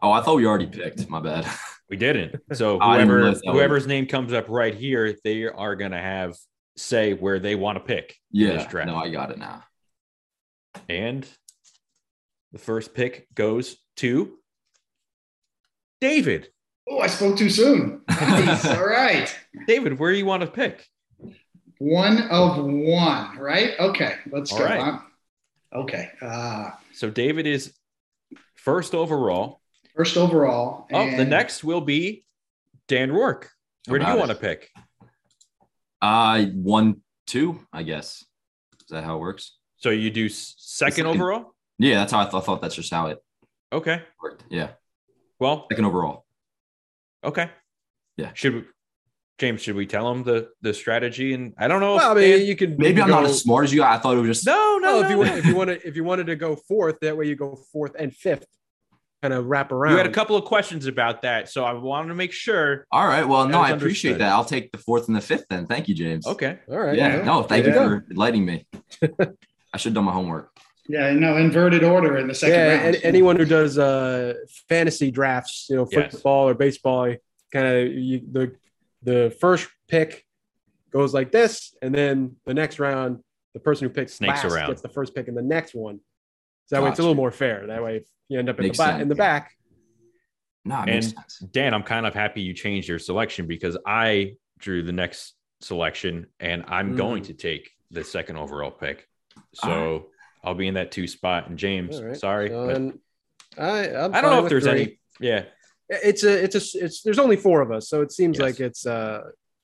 Oh, 0.00 0.12
I 0.12 0.20
thought 0.22 0.36
we 0.36 0.46
already 0.46 0.66
picked. 0.66 1.08
My 1.08 1.20
bad. 1.20 1.46
We 1.88 1.96
didn't. 1.96 2.36
So 2.52 2.78
whoever 2.82 3.32
whoever's 3.32 3.86
name 3.86 4.06
comes 4.06 4.32
up 4.32 4.46
right 4.48 4.74
here, 4.74 5.16
they 5.24 5.44
are 5.44 5.76
gonna 5.76 6.00
have 6.00 6.36
say 6.76 7.14
where 7.14 7.38
they 7.38 7.54
want 7.54 7.76
to 7.76 7.84
pick. 7.84 8.16
Yeah. 8.30 8.66
No, 8.84 8.96
I 8.96 9.10
got 9.10 9.30
it 9.30 9.38
now. 9.38 9.64
And 10.88 11.26
the 12.52 12.58
first 12.58 12.94
pick 12.94 13.26
goes 13.34 13.76
to 13.96 14.38
David. 16.00 16.48
Oh, 16.88 17.00
I 17.00 17.08
spoke 17.08 17.36
too 17.36 17.50
soon. 17.50 18.02
Nice. 18.08 18.66
All 18.76 18.86
right. 18.86 19.34
David, 19.66 19.98
where 19.98 20.12
do 20.12 20.18
you 20.18 20.24
want 20.24 20.42
to 20.42 20.46
pick? 20.46 20.86
One 21.78 22.22
of 22.28 22.64
one, 22.64 23.38
right? 23.38 23.72
Okay, 23.78 24.16
let's 24.32 24.52
All 24.52 24.58
go. 24.58 24.64
Right. 24.64 25.00
Okay. 25.74 26.10
Uh, 26.20 26.70
so 26.92 27.10
David 27.10 27.46
is 27.46 27.74
first 28.56 28.94
overall. 28.94 29.57
First 29.98 30.16
overall. 30.16 30.86
Oh, 30.92 31.16
the 31.16 31.24
next 31.24 31.64
will 31.64 31.80
be 31.80 32.24
Dan 32.86 33.10
Rourke. 33.10 33.50
Where 33.88 33.98
do 33.98 34.06
you 34.06 34.16
want 34.16 34.30
to 34.30 34.36
pick? 34.36 34.70
Uh, 36.00 36.44
one, 36.54 37.02
two, 37.26 37.58
I 37.72 37.82
guess. 37.82 38.24
Is 38.80 38.90
that 38.90 39.02
how 39.02 39.16
it 39.16 39.18
works? 39.18 39.56
So 39.78 39.90
you 39.90 40.10
do 40.12 40.28
second, 40.28 40.92
second. 40.92 41.06
overall? 41.08 41.52
Yeah, 41.80 41.96
that's 41.96 42.12
how 42.12 42.20
I, 42.20 42.24
th- 42.24 42.34
I 42.34 42.40
thought 42.40 42.62
that's 42.62 42.76
just 42.76 42.92
how 42.92 43.08
it 43.08 43.18
okay 43.72 44.02
worked. 44.22 44.44
Yeah. 44.48 44.68
Well, 45.40 45.66
second 45.68 45.84
overall. 45.84 46.24
Okay. 47.24 47.50
Yeah. 48.16 48.30
Should 48.34 48.54
we, 48.54 48.64
James? 49.38 49.62
Should 49.62 49.74
we 49.74 49.86
tell 49.86 50.08
him 50.12 50.22
the 50.22 50.50
the 50.62 50.74
strategy? 50.74 51.34
And 51.34 51.54
I 51.58 51.66
don't 51.66 51.80
know. 51.80 51.96
Well, 51.96 52.12
I 52.12 52.14
mean, 52.14 52.46
you 52.46 52.54
could 52.54 52.78
maybe 52.78 53.02
I'm 53.02 53.08
go, 53.08 53.14
not 53.14 53.24
as 53.24 53.40
smart 53.40 53.64
as 53.64 53.74
you. 53.74 53.82
I 53.82 53.98
thought 53.98 54.16
it 54.16 54.20
was 54.20 54.38
just 54.38 54.46
no, 54.46 54.78
no. 54.80 55.00
no 55.00 55.04
if 55.04 55.10
you 55.10 55.22
if 55.24 55.44
you 55.46 55.56
wanted 55.56 55.80
if 55.84 55.96
you 55.96 56.04
wanted 56.04 56.28
to 56.28 56.36
go 56.36 56.54
fourth, 56.54 57.00
that 57.00 57.16
way 57.16 57.26
you 57.26 57.34
go 57.34 57.56
fourth 57.72 57.96
and 57.98 58.14
fifth, 58.14 58.46
kind 59.22 59.34
of 59.34 59.46
wrap 59.46 59.72
around. 59.72 59.92
You 59.92 59.98
had 59.98 60.06
a 60.06 60.12
couple 60.12 60.36
of 60.36 60.44
questions 60.44 60.86
about 60.86 61.22
that, 61.22 61.48
so 61.48 61.64
I 61.64 61.72
wanted 61.72 62.08
to 62.08 62.14
make 62.14 62.32
sure. 62.32 62.86
All 62.92 63.06
right. 63.06 63.26
Well, 63.26 63.48
no, 63.48 63.60
I 63.60 63.70
appreciate 63.70 64.12
understood. 64.12 64.20
that. 64.20 64.32
I'll 64.32 64.44
take 64.44 64.72
the 64.72 64.78
fourth 64.78 65.08
and 65.08 65.16
the 65.16 65.20
fifth 65.20 65.46
then. 65.50 65.66
Thank 65.66 65.88
you, 65.88 65.94
James. 65.94 66.26
Okay. 66.26 66.58
All 66.70 66.78
right. 66.78 66.96
Yeah. 66.96 67.16
yeah. 67.16 67.22
No, 67.22 67.42
thank 67.42 67.66
yeah. 67.66 67.72
you 67.72 67.78
for 67.78 68.06
enlightening 68.10 68.44
me. 68.44 68.66
I 69.72 69.76
should 69.76 69.90
have 69.90 69.94
done 69.94 70.04
my 70.04 70.12
homework. 70.12 70.50
Yeah, 70.88 71.12
no, 71.12 71.36
inverted 71.36 71.84
order 71.84 72.16
in 72.16 72.28
the 72.28 72.34
second 72.34 72.54
yeah, 72.54 72.82
round. 72.82 72.96
anyone 73.02 73.36
who 73.36 73.44
does 73.44 73.76
uh, 73.76 74.32
fantasy 74.70 75.10
drafts, 75.10 75.66
you 75.68 75.76
know, 75.76 75.84
football 75.84 76.46
yes. 76.46 76.50
or 76.50 76.54
baseball, 76.54 77.14
kind 77.52 77.66
of 77.66 78.32
the 78.32 78.56
the 79.02 79.36
first 79.38 79.68
pick 79.86 80.24
goes 80.90 81.12
like 81.12 81.30
this, 81.30 81.76
and 81.82 81.94
then 81.94 82.36
the 82.46 82.54
next 82.54 82.78
round, 82.78 83.22
the 83.52 83.60
person 83.60 83.86
who 83.86 83.92
picks 83.92 84.14
snakes 84.14 84.44
last 84.44 84.52
around 84.52 84.68
gets 84.68 84.80
the 84.80 84.88
first 84.88 85.14
pick 85.14 85.28
in 85.28 85.34
the 85.34 85.42
next 85.42 85.74
one. 85.74 86.00
So 86.68 86.76
that 86.76 86.80
gotcha. 86.80 86.84
way, 86.84 86.90
it's 86.90 86.98
a 86.98 87.02
little 87.02 87.14
more 87.14 87.30
fair. 87.30 87.66
That 87.66 87.82
way, 87.82 87.96
if 87.96 88.06
you 88.28 88.38
end 88.38 88.50
up 88.50 88.60
in 88.60 88.68
the, 88.68 88.74
ba- 88.74 89.00
in 89.00 89.08
the 89.08 89.14
back. 89.14 89.52
No, 90.64 90.76
and 90.86 91.14
Dan, 91.50 91.72
I'm 91.72 91.82
kind 91.82 92.04
of 92.04 92.12
happy 92.12 92.42
you 92.42 92.52
changed 92.52 92.88
your 92.88 92.98
selection 92.98 93.46
because 93.46 93.78
I 93.86 94.34
drew 94.58 94.82
the 94.82 94.92
next 94.92 95.34
selection, 95.60 96.26
and 96.40 96.64
I'm 96.68 96.92
mm. 96.92 96.98
going 96.98 97.22
to 97.24 97.32
take 97.32 97.70
the 97.90 98.04
second 98.04 98.36
overall 98.36 98.70
pick. 98.70 99.08
So 99.54 99.92
right. 99.92 100.02
I'll 100.44 100.54
be 100.54 100.68
in 100.68 100.74
that 100.74 100.92
two 100.92 101.06
spot. 101.06 101.48
And 101.48 101.58
James, 101.58 102.02
right. 102.02 102.16
sorry, 102.16 102.50
so 102.50 102.92
I 103.56 103.88
I'm 103.96 104.14
I 104.14 104.20
don't 104.20 104.30
know 104.30 104.44
if 104.44 104.50
there's 104.50 104.64
three. 104.64 104.72
any. 104.72 105.00
Yeah, 105.20 105.44
it's 105.88 106.22
a 106.22 106.44
it's 106.44 106.54
a 106.54 106.84
it's 106.84 107.02
there's 107.02 107.18
only 107.18 107.36
four 107.36 107.62
of 107.62 107.70
us, 107.70 107.88
so 107.88 108.02
it 108.02 108.12
seems 108.12 108.36
yes. 108.36 108.42
like 108.42 108.60
it's 108.60 108.86
uh 108.86 109.22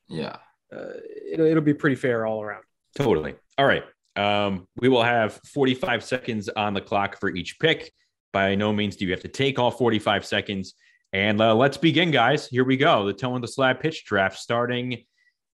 yeah 0.09 0.37
uh, 0.75 0.95
it'll 1.31 1.47
it'll 1.47 1.63
be 1.63 1.75
pretty 1.75 1.97
fair 1.97 2.25
all 2.25 2.43
around. 2.43 2.63
Totally. 2.97 3.35
All 3.59 3.67
right. 3.67 3.85
Um, 4.17 4.69
we 4.77 4.89
will 4.89 5.03
have 5.03 5.41
45 5.53 6.05
seconds 6.05 6.49
on 6.49 6.75
the 6.75 6.81
clock 6.81 7.19
for 7.19 7.31
each 7.31 7.59
pick. 7.59 7.93
By 8.33 8.55
no 8.55 8.73
means 8.73 8.97
do 8.97 9.05
you 9.05 9.13
have 9.13 9.23
to 9.23 9.29
take 9.29 9.59
all 9.59 9.71
45 9.71 10.25
seconds. 10.27 10.75
And 11.13 11.41
uh, 11.41 11.55
let's 11.55 11.77
begin, 11.77 12.11
guys. 12.11 12.49
Here 12.49 12.65
we 12.65 12.77
go. 12.77 13.07
The 13.07 13.13
toeing 13.13 13.41
the 13.41 13.49
slab 13.49 13.81
pitch 13.81 14.05
draft 14.05 14.39
starting 14.39 15.05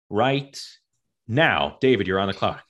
right 0.09 0.59
now. 1.27 1.77
David, 1.81 2.07
you're 2.07 2.19
on 2.19 2.27
the 2.27 2.33
clock. 2.33 2.63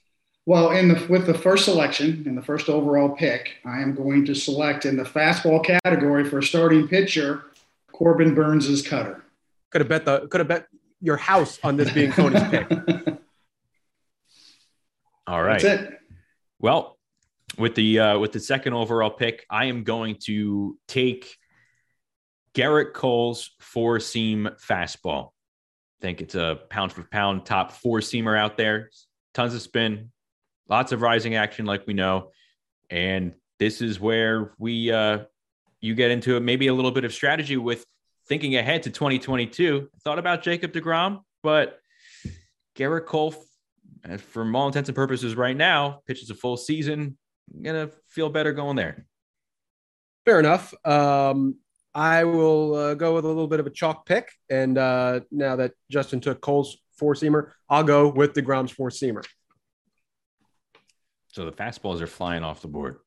Well, 0.46 0.72
in 0.72 0.88
the 0.88 1.06
with 1.10 1.28
the 1.28 1.34
first 1.34 1.66
selection 1.66 2.24
and 2.26 2.38
the 2.38 2.42
first 2.42 2.70
overall 2.70 3.10
pick, 3.10 3.56
I 3.66 3.82
am 3.82 3.94
going 3.94 4.26
to 4.28 4.34
select 4.34 4.86
in 4.86 4.96
the 4.96 5.04
fastball 5.04 5.62
category 5.62 6.24
for 6.24 6.40
a 6.40 6.44
starting 6.44 6.88
pitcher, 6.88 7.44
Corbin 7.92 8.34
Burnes's 8.34 8.88
cutter. 8.88 9.26
Could 9.72 9.82
have 9.82 9.90
bet 9.90 10.06
the 10.06 10.28
could 10.30 10.40
have 10.40 10.48
bet 10.48 10.68
your 11.02 11.18
house 11.18 11.60
on 11.64 11.76
this 11.76 11.92
being 11.92 12.14
Coney's 12.14 12.48
pick. 12.50 12.70
All 15.28 15.44
right. 15.44 15.62
That's 15.62 15.82
it. 15.84 16.00
Well, 16.60 16.98
with 17.58 17.76
the 17.76 18.00
uh, 18.00 18.20
with 18.20 18.32
the 18.32 18.40
second 18.40 18.74
overall 18.74 19.10
pick, 19.10 19.46
I 19.50 19.66
am 19.66 19.84
going 19.84 20.18
to 20.26 20.78
take 20.88 21.38
Gerrit 22.54 22.94
Cole's 22.94 23.52
four 23.60 24.00
seam 24.00 24.50
fastball. 24.60 25.28
I 26.00 26.02
think 26.02 26.22
it's 26.22 26.36
a 26.36 26.60
pound 26.70 26.94
for 26.94 27.04
pound 27.04 27.46
top 27.46 27.72
four 27.72 28.00
seamer 28.00 28.38
out 28.38 28.58
there. 28.58 28.90
Tons 29.34 29.54
of 29.54 29.62
spin, 29.62 30.12
lots 30.70 30.92
of 30.92 31.02
rising 31.02 31.36
action, 31.36 31.66
like 31.66 31.86
we 31.86 31.94
know. 31.94 32.32
And 32.90 33.34
this 33.60 33.82
is 33.82 34.00
where 34.00 34.54
we 34.58 34.92
uh 34.92 35.20
you 35.82 35.94
get 35.94 36.12
into 36.12 36.40
maybe 36.40 36.68
a 36.68 36.74
little 36.74 36.92
bit 36.92 37.06
of 37.06 37.14
strategy 37.14 37.58
with 37.58 37.86
thinking 38.28 38.56
ahead 38.56 38.84
to 38.84 38.90
2022. 38.90 39.90
Thought 40.04 40.20
about 40.20 40.42
Jacob 40.42 40.72
DeGrom, 40.72 41.22
but 41.44 41.80
Gerrit 42.76 43.06
Cole, 43.06 43.36
for 44.16 44.56
all 44.56 44.68
intents 44.68 44.90
and 44.90 44.96
purposes, 44.96 45.36
right 45.36 45.56
now 45.56 46.02
pitches 46.08 46.30
a 46.30 46.36
full 46.36 46.58
season. 46.58 47.18
I'm 47.54 47.64
gonna 47.64 47.90
feel 48.08 48.30
better 48.30 48.54
going 48.54 48.76
there. 48.76 49.06
Fair 50.26 50.40
enough. 50.40 50.74
Um, 50.86 51.56
I 51.94 52.26
will 52.26 52.76
uh, 52.76 52.94
go 52.94 53.16
with 53.16 53.26
a 53.26 53.28
little 53.28 53.48
bit 53.48 53.60
of 53.60 53.68
a 53.68 53.72
chalk 53.72 54.06
pick, 54.06 54.30
and 54.50 54.78
uh, 54.78 55.22
now 55.32 55.56
that 55.56 55.74
Justin 55.90 56.20
took 56.20 56.42
Cole's 56.42 56.78
four 56.98 57.16
seamer, 57.16 57.52
I'll 57.70 57.84
go 57.84 58.08
with 58.10 58.34
DeGrom's 58.34 58.72
four 58.72 58.90
seamer. 58.90 59.26
So 61.30 61.46
the 61.46 61.52
fastballs 61.52 62.02
are 62.02 62.08
flying 62.08 62.44
off 62.44 62.62
the 62.62 62.68
board. 62.68 62.98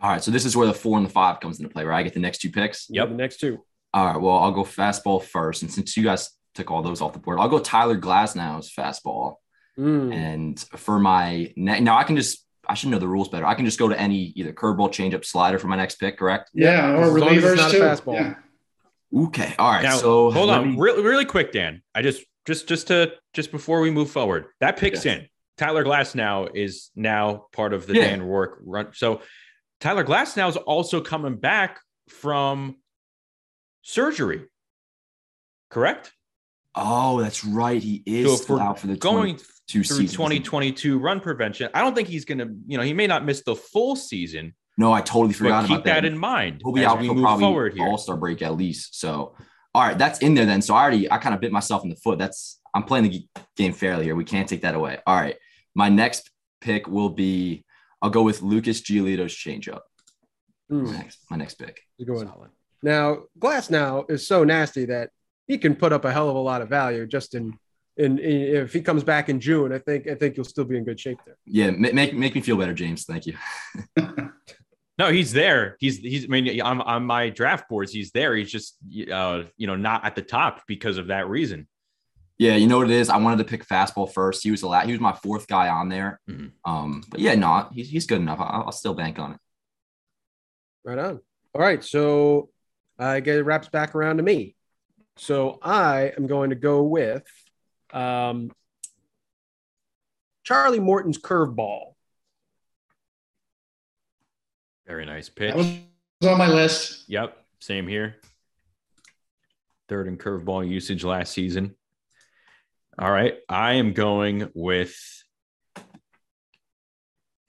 All 0.00 0.10
right, 0.10 0.22
so 0.22 0.30
this 0.30 0.44
is 0.44 0.56
where 0.56 0.66
the 0.66 0.74
four 0.74 0.98
and 0.98 1.06
the 1.06 1.10
five 1.10 1.40
comes 1.40 1.58
into 1.58 1.72
play, 1.72 1.84
right? 1.84 2.00
I 2.00 2.02
get 2.02 2.14
the 2.14 2.20
next 2.20 2.38
two 2.38 2.50
picks. 2.50 2.86
Yep, 2.90 3.08
the 3.10 3.14
next 3.14 3.38
two. 3.38 3.58
All 3.94 4.06
right, 4.06 4.20
well, 4.20 4.36
I'll 4.36 4.52
go 4.52 4.64
fastball 4.64 5.22
first, 5.22 5.62
and 5.62 5.70
since 5.70 5.96
you 5.96 6.02
guys 6.02 6.30
took 6.54 6.70
all 6.70 6.82
those 6.82 7.00
off 7.00 7.12
the 7.12 7.18
board, 7.18 7.38
I'll 7.38 7.48
go 7.48 7.58
Tyler 7.58 7.98
Glasnow's 7.98 8.72
fastball. 8.72 9.36
Mm. 9.78 10.14
And 10.14 10.60
for 10.76 10.98
my 10.98 11.52
ne- 11.56 11.80
now, 11.80 11.96
I 11.96 12.04
can 12.04 12.16
just 12.16 12.44
I 12.68 12.74
should 12.74 12.90
know 12.90 12.98
the 12.98 13.08
rules 13.08 13.28
better. 13.28 13.46
I 13.46 13.54
can 13.54 13.64
just 13.64 13.78
go 13.78 13.88
to 13.88 13.98
any 13.98 14.32
either 14.36 14.52
curveball, 14.52 14.90
changeup, 14.90 15.24
slider 15.24 15.58
for 15.58 15.66
my 15.66 15.76
next 15.76 15.96
pick, 15.96 16.18
correct? 16.18 16.50
Yeah, 16.54 16.92
or 16.92 17.06
relievers 17.06 17.70
too. 17.70 18.12
Yeah. 18.12 18.34
Okay. 19.14 19.54
All 19.58 19.70
right. 19.70 19.82
Now, 19.82 19.96
so 19.96 20.30
hold 20.30 20.50
on, 20.50 20.72
me... 20.72 20.76
really, 20.78 21.02
really 21.02 21.24
quick, 21.24 21.52
Dan. 21.52 21.82
I 21.94 22.02
just 22.02 22.22
just 22.46 22.68
just 22.68 22.88
to 22.88 23.12
just 23.34 23.50
before 23.50 23.80
we 23.80 23.90
move 23.90 24.10
forward, 24.10 24.46
that 24.60 24.76
picks 24.76 25.04
yes. 25.04 25.18
in. 25.18 25.28
Tyler 25.58 25.84
Glasnow 25.84 26.50
is 26.54 26.90
now 26.96 27.46
part 27.52 27.72
of 27.72 27.86
the 27.86 27.94
yeah. 27.94 28.04
Dan 28.04 28.22
Rourke 28.22 28.58
run. 28.64 28.88
So 28.94 29.20
Tyler 29.80 30.04
Glasnow 30.04 30.48
is 30.48 30.56
also 30.56 31.00
coming 31.00 31.36
back 31.36 31.80
from 32.08 32.76
surgery. 33.82 34.46
Correct? 35.68 36.12
Oh, 36.74 37.20
that's 37.20 37.44
right. 37.44 37.82
He 37.82 38.02
is 38.06 38.44
so 38.44 38.58
out 38.58 38.78
for 38.78 38.86
the 38.86 38.96
going 38.96 39.38
through 39.70 39.84
2022 39.84 40.98
run 40.98 41.20
prevention. 41.20 41.70
I 41.74 41.80
don't 41.80 41.94
think 41.94 42.08
he's 42.08 42.24
going 42.24 42.38
to, 42.38 42.50
you 42.66 42.76
know, 42.76 42.84
he 42.84 42.92
may 42.92 43.06
not 43.06 43.24
miss 43.24 43.42
the 43.42 43.54
full 43.54 43.96
season. 43.96 44.54
No, 44.78 44.92
I 44.92 45.00
totally 45.00 45.34
forgot 45.34 45.62
keep 45.62 45.76
about 45.76 45.84
that. 45.84 46.02
that 46.02 46.04
in 46.04 46.18
mind. 46.18 46.62
He'll 46.64 46.72
be 46.72 46.84
out 46.84 47.00
We 47.00 47.08
for 47.08 47.14
probably 47.14 47.80
All 47.80 47.98
Star 47.98 48.16
break 48.16 48.42
at 48.42 48.56
least. 48.56 48.98
So, 48.98 49.36
all 49.74 49.82
right, 49.82 49.96
that's 49.96 50.20
in 50.20 50.34
there 50.34 50.46
then. 50.46 50.62
So 50.62 50.74
I 50.74 50.82
already, 50.82 51.10
I 51.10 51.18
kind 51.18 51.34
of 51.34 51.40
bit 51.40 51.52
myself 51.52 51.84
in 51.84 51.90
the 51.90 51.96
foot. 51.96 52.18
That's 52.18 52.60
I'm 52.74 52.84
playing 52.84 53.10
the 53.10 53.26
game 53.56 53.72
fairly 53.72 54.04
here. 54.04 54.16
We 54.16 54.24
can't 54.24 54.48
take 54.48 54.62
that 54.62 54.74
away. 54.74 54.98
All 55.06 55.16
right, 55.16 55.36
my 55.74 55.88
next 55.88 56.30
pick 56.60 56.86
will 56.86 57.10
be 57.10 57.64
I'll 58.02 58.10
go 58.10 58.22
with 58.22 58.42
Lucas 58.42 58.80
Giolito's 58.80 59.32
changeup. 59.32 59.82
Mm. 60.70 60.86
My, 60.86 60.92
next, 60.92 61.18
my 61.30 61.36
next 61.36 61.54
pick. 61.54 61.80
You're 61.96 62.14
going 62.14 62.26
Solid. 62.26 62.50
Now, 62.82 64.04
is 64.08 64.26
so 64.26 64.42
nasty 64.42 64.86
that 64.86 65.10
he 65.46 65.56
can 65.56 65.76
put 65.76 65.92
up 65.92 66.04
a 66.04 66.12
hell 66.12 66.28
of 66.28 66.34
a 66.34 66.40
lot 66.40 66.62
of 66.62 66.68
value 66.68 67.06
just 67.06 67.34
in 67.34 67.56
and 67.98 68.18
if 68.20 68.72
he 68.72 68.80
comes 68.80 69.04
back 69.04 69.28
in 69.28 69.40
June, 69.40 69.72
I 69.72 69.78
think 69.78 70.08
I 70.08 70.14
think 70.14 70.36
you'll 70.36 70.44
still 70.44 70.64
be 70.64 70.76
in 70.76 70.84
good 70.84 70.98
shape 70.98 71.18
there. 71.26 71.36
Yeah, 71.44 71.70
make 71.70 72.14
make 72.14 72.34
me 72.34 72.40
feel 72.40 72.56
better, 72.56 72.74
James. 72.74 73.04
Thank 73.04 73.26
you. 73.26 73.36
no, 74.98 75.10
he's 75.10 75.32
there. 75.32 75.76
He's 75.78 75.98
he's. 75.98 76.24
I 76.24 76.28
mean, 76.28 76.60
on 76.62 76.80
on 76.80 77.04
my 77.04 77.28
draft 77.28 77.68
boards, 77.68 77.92
he's 77.92 78.10
there. 78.12 78.34
He's 78.34 78.50
just 78.50 78.78
uh, 79.12 79.42
you 79.56 79.66
know 79.66 79.76
not 79.76 80.04
at 80.04 80.14
the 80.14 80.22
top 80.22 80.62
because 80.66 80.96
of 80.96 81.08
that 81.08 81.28
reason. 81.28 81.68
Yeah, 82.38 82.56
you 82.56 82.66
know 82.66 82.78
what 82.78 82.90
it 82.90 82.96
is. 82.96 83.10
I 83.10 83.18
wanted 83.18 83.38
to 83.38 83.44
pick 83.44 83.66
fastball 83.66 84.10
first. 84.10 84.42
He 84.42 84.50
was 84.50 84.62
a 84.62 84.68
lot. 84.68 84.86
He 84.86 84.92
was 84.92 85.00
my 85.00 85.12
fourth 85.12 85.46
guy 85.46 85.68
on 85.68 85.88
there. 85.88 86.20
Mm-hmm. 86.28 86.48
Um, 86.64 87.04
but 87.10 87.20
yeah, 87.20 87.34
no, 87.34 87.68
he's 87.72 87.90
he's 87.90 88.06
good 88.06 88.20
enough. 88.20 88.40
I'll, 88.40 88.64
I'll 88.64 88.72
still 88.72 88.94
bank 88.94 89.18
on 89.18 89.32
it. 89.32 89.38
Right 90.84 90.98
on. 90.98 91.20
All 91.54 91.60
right, 91.60 91.84
so 91.84 92.48
I 92.98 93.20
get 93.20 93.36
it 93.36 93.42
wraps 93.42 93.68
back 93.68 93.94
around 93.94 94.16
to 94.16 94.22
me. 94.22 94.56
So 95.16 95.58
I 95.62 96.12
am 96.16 96.26
going 96.26 96.50
to 96.50 96.56
go 96.56 96.82
with 96.82 97.24
um, 97.92 98.50
Charlie 100.44 100.80
Morton's 100.80 101.18
curveball. 101.18 101.94
Very 104.86 105.06
nice 105.06 105.28
pitch. 105.28 105.54
That 105.54 105.56
was 105.56 105.78
on 106.26 106.38
my 106.38 106.48
list. 106.48 107.04
Yep, 107.08 107.36
same 107.60 107.86
here. 107.86 108.16
Third 109.88 110.08
in 110.08 110.18
curveball 110.18 110.68
usage 110.68 111.04
last 111.04 111.32
season. 111.32 111.74
All 112.98 113.10
right, 113.10 113.36
I 113.48 113.74
am 113.74 113.92
going 113.92 114.50
with. 114.54 114.94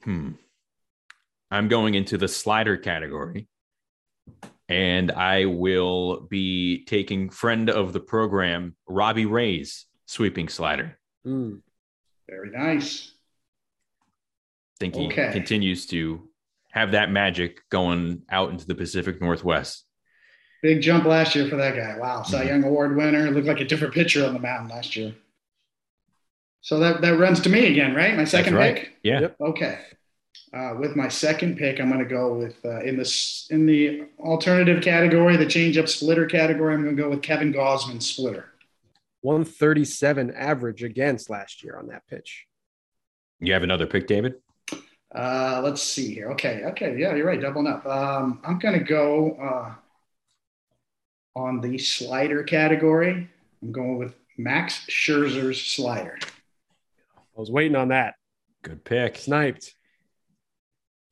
Hmm. 0.03 0.31
I'm 1.50 1.67
going 1.67 1.93
into 1.93 2.17
the 2.17 2.27
slider 2.27 2.77
category 2.77 3.47
and 4.69 5.12
I 5.12 5.45
will 5.45 6.21
be 6.21 6.83
taking 6.85 7.29
friend 7.29 7.69
of 7.69 7.93
the 7.93 8.00
program, 8.00 8.75
Robbie 8.88 9.25
Ray's 9.25 9.85
sweeping 10.13 10.48
slider. 10.48 10.98
Mm. 11.25 11.62
Very 12.29 12.51
nice. 12.51 13.12
I 14.01 14.77
think 14.79 14.96
he 14.96 15.08
okay. 15.08 15.32
continues 15.34 15.86
to 15.88 16.29
have 16.72 16.91
that 16.91 17.12
magic 17.12 17.67
going 17.70 18.22
out 18.29 18.51
into 18.51 18.65
the 18.65 18.75
Pacific 18.75 19.22
Northwest. 19.22 19.86
Big 20.62 20.82
jump 20.82 21.05
last 21.05 21.36
year 21.36 21.48
for 21.50 21.58
that 21.58 21.75
guy. 21.75 21.98
Wow. 22.00 22.24
Cy 22.24 22.39
mm-hmm. 22.39 22.48
Young 22.48 22.63
Award 22.63 22.96
winner. 22.96 23.29
Looked 23.32 23.48
like 23.48 23.60
a 23.60 23.65
different 23.65 23.93
pitcher 23.93 24.25
on 24.25 24.34
the 24.34 24.39
mountain 24.39 24.70
last 24.70 24.96
year. 24.96 25.13
So 26.62 26.79
that, 26.79 27.01
that 27.01 27.20
runs 27.20 27.41
to 27.41 27.50
me 27.50 27.67
again, 27.67 27.93
right? 27.93 28.15
My 28.15 28.24
second 28.24 28.55
right. 28.55 28.75
pick? 28.75 28.93
Yeah. 29.03 29.20
Yep. 29.22 29.36
Okay. 29.41 29.79
Uh, 30.53 30.75
with 30.79 30.96
my 30.96 31.10
second 31.10 31.58
pick, 31.58 31.79
I'm 31.79 31.89
going 31.89 32.00
to 32.00 32.05
go 32.05 32.34
with 32.34 32.63
uh, 32.63 32.82
in 32.82 32.96
this 32.96 33.48
in 33.50 33.65
the 33.65 34.03
alternative 34.20 34.82
category, 34.82 35.36
the 35.36 35.46
changeup 35.46 35.89
splitter 35.89 36.25
category. 36.25 36.74
I'm 36.74 36.84
going 36.84 36.96
to 36.96 37.01
go 37.01 37.10
with 37.10 37.22
Kevin 37.22 37.51
Gausman 37.51 38.01
splitter. 38.01 38.52
137 39.24 40.32
average 40.32 40.84
against 40.84 41.30
last 41.30 41.63
year 41.63 41.77
on 41.77 41.88
that 41.88 42.06
pitch. 42.08 42.46
You 43.39 43.53
have 43.53 43.63
another 43.63 43.88
pick, 43.88 44.06
David? 44.06 44.36
Uh, 45.13 45.62
let's 45.63 45.82
see 45.82 46.13
here. 46.13 46.32
Okay, 46.32 46.63
okay, 46.65 46.98
yeah, 46.98 47.15
you're 47.15 47.25
right. 47.25 47.39
Doubling 47.39 47.68
up. 47.68 47.86
Um, 47.86 48.42
I'm 48.44 48.60
going 48.60 48.77
to 48.77 48.84
go 48.84 49.32
uh, 49.36 51.39
on 51.39 51.62
the 51.62 51.77
slider 51.77 52.44
category. 52.44 53.30
I'm 53.62 53.72
going 53.72 53.98
with 53.98 54.15
Max 54.38 54.86
Scherzer's 54.89 55.62
slider. 55.62 56.20
I 57.15 57.39
was 57.39 57.50
waiting 57.50 57.75
on 57.75 57.89
that. 57.89 58.15
Good 58.62 58.84
pick. 58.84 59.18
Sniped. 59.18 59.74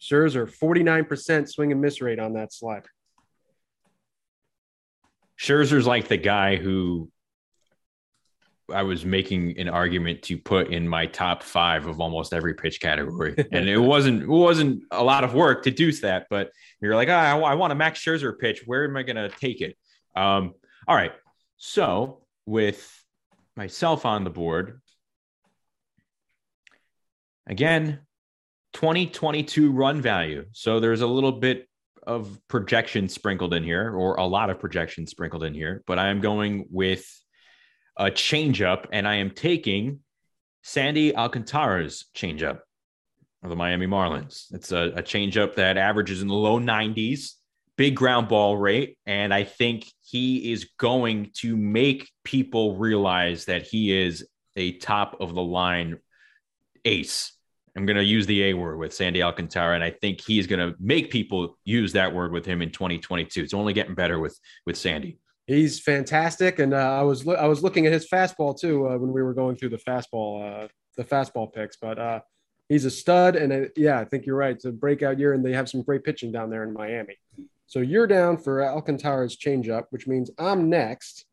Scherzer, 0.02 0.52
49% 0.52 1.48
swing 1.48 1.72
and 1.72 1.80
miss 1.80 2.02
rate 2.02 2.20
on 2.20 2.34
that 2.34 2.52
slider. 2.52 2.90
Scherzer's 5.40 5.88
like 5.88 6.08
the 6.08 6.18
guy 6.18 6.56
who 6.56 7.12
I 8.72 8.84
was 8.84 9.06
making 9.06 9.58
an 9.60 9.70
argument 9.70 10.24
to 10.24 10.38
put 10.38 10.70
in 10.70 10.88
my 10.88 11.06
top 11.06 11.44
five 11.44 11.88
of 11.88 12.00
almost 12.00 12.34
every 12.34 12.54
pitch 12.54 12.82
category, 12.82 13.36
and 13.52 13.68
it 13.68 13.78
wasn't 13.78 14.24
it 14.24 14.28
wasn't 14.28 14.84
a 14.92 15.04
lot 15.04 15.24
of 15.24 15.34
work 15.34 15.64
to 15.64 15.72
do 15.72 15.92
that. 15.94 16.28
But 16.30 16.52
you're 16.80 16.96
like, 16.96 17.10
oh, 17.10 17.14
I, 17.14 17.38
I 17.38 17.56
want 17.56 17.72
a 17.72 17.76
Max 17.76 18.04
Scherzer 18.04 18.38
pitch. 18.38 18.64
Where 18.66 18.86
am 18.86 18.98
I 18.98 19.04
going 19.04 19.18
to 19.18 19.30
take 19.30 19.62
it? 19.62 19.78
Um, 20.16 20.54
all 20.88 20.96
right. 20.96 21.14
So 21.58 22.24
with 22.46 23.04
myself 23.56 24.06
on 24.06 24.24
the 24.24 24.30
board, 24.30 24.82
again, 27.48 28.00
2022 28.74 29.72
run 29.72 30.02
value. 30.02 30.46
So 30.54 30.80
there's 30.80 31.02
a 31.02 31.08
little 31.08 31.34
bit 31.34 31.68
of 32.04 32.40
projection 32.48 33.08
sprinkled 33.08 33.54
in 33.54 33.64
here, 33.64 33.94
or 33.96 34.16
a 34.16 34.26
lot 34.26 34.50
of 34.50 34.60
projection 34.60 35.06
sprinkled 35.06 35.44
in 35.44 35.54
here, 35.54 35.84
but 35.86 36.00
I 36.00 36.08
am 36.08 36.20
going 36.20 36.66
with 36.70 37.06
a 37.98 38.06
changeup, 38.06 38.86
and 38.92 39.08
I 39.08 39.16
am 39.16 39.32
taking 39.32 40.00
Sandy 40.64 41.16
Alcantara's 41.16 42.06
changeup 42.16 42.60
of 43.44 43.50
the 43.50 43.56
Miami 43.56 43.88
Marlins. 43.88 44.54
It's 44.54 44.72
a, 44.72 44.92
a 44.96 45.04
changeup 45.04 45.56
that 45.56 45.78
averages 45.78 46.22
in 46.22 46.28
the 46.28 46.34
low 46.34 46.60
90s, 46.60 47.34
big 47.78 47.96
ground 47.96 48.28
ball 48.28 48.58
rate, 48.58 48.98
and 49.06 49.34
I 49.34 49.44
think 49.44 49.86
he 50.02 50.52
is 50.52 50.70
going 50.78 51.32
to 51.38 51.58
make 51.58 52.10
people 52.24 52.78
realize 52.78 53.46
that 53.46 53.64
he 53.64 53.98
is 53.98 54.28
a 54.56 54.74
top 54.74 55.18
of 55.20 55.34
the 55.34 55.42
line 55.42 55.98
ace 56.86 57.34
I'm 57.76 57.86
going 57.86 57.98
to 57.98 58.04
use 58.04 58.26
the 58.26 58.44
A 58.46 58.54
word 58.54 58.78
with 58.78 58.94
Sandy 58.94 59.24
Alcantara, 59.24 59.76
and 59.76 59.84
I 59.84 59.92
think 59.92 60.22
he's 60.22 60.48
going 60.48 60.60
to 60.60 60.76
make 60.80 61.10
people 61.10 61.58
use 61.64 61.94
that 61.94 62.14
word 62.14 62.34
with 62.34 62.46
him 62.46 62.62
in 62.62 62.72
2022. 62.72 63.42
It's 63.42 63.54
only 63.54 63.74
getting 63.74 63.96
better 63.96 64.20
with 64.20 64.38
with 64.66 64.78
Sandy. 64.78 65.20
He's 65.52 65.82
fantastic, 65.82 66.60
and 66.60 66.74
uh, 66.74 66.78
I 66.78 67.02
was 67.02 67.26
lo- 67.26 67.36
I 67.36 67.46
was 67.46 67.62
looking 67.62 67.86
at 67.86 67.92
his 67.92 68.08
fastball 68.08 68.58
too 68.58 68.88
uh, 68.88 68.98
when 68.98 69.12
we 69.12 69.22
were 69.22 69.34
going 69.34 69.58
through 69.58 69.70
the 69.70 69.78
fastball 69.78 70.64
uh, 70.64 70.68
the 70.96 71.04
fastball 71.04 71.52
picks, 71.52 71.76
but 71.76 72.00
uh, 72.00 72.22
he's 72.70 72.86
a 72.86 72.90
stud, 72.90 73.36
and 73.36 73.52
uh, 73.52 73.70
yeah, 73.76 74.00
I 74.00 74.06
think 74.06 74.26
you're 74.26 74.38
right. 74.38 74.56
It's 74.56 74.64
a 74.64 74.72
breakout 74.72 75.20
year, 75.20 75.34
and 75.34 75.44
they 75.46 75.52
have 75.52 75.68
some 75.68 75.82
great 75.82 76.06
pitching 76.06 76.32
down 76.32 76.50
there 76.50 76.64
in 76.64 76.72
Miami. 76.72 77.18
So 77.68 77.80
you're 77.80 78.08
down 78.08 78.38
for 78.38 78.64
Alcantara's 78.64 79.36
changeup, 79.36 79.88
which 79.90 80.08
means 80.08 80.32
I'm 80.38 80.70
next. 80.70 81.26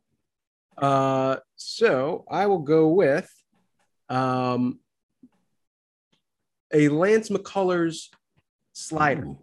Uh, 0.77 1.37
so 1.55 2.25
I 2.29 2.47
will 2.47 2.59
go 2.59 2.89
with 2.89 3.33
um, 4.09 4.81
a 6.73 6.89
Lance 6.89 7.29
McCullers 7.29 8.09
slider. 8.73 9.37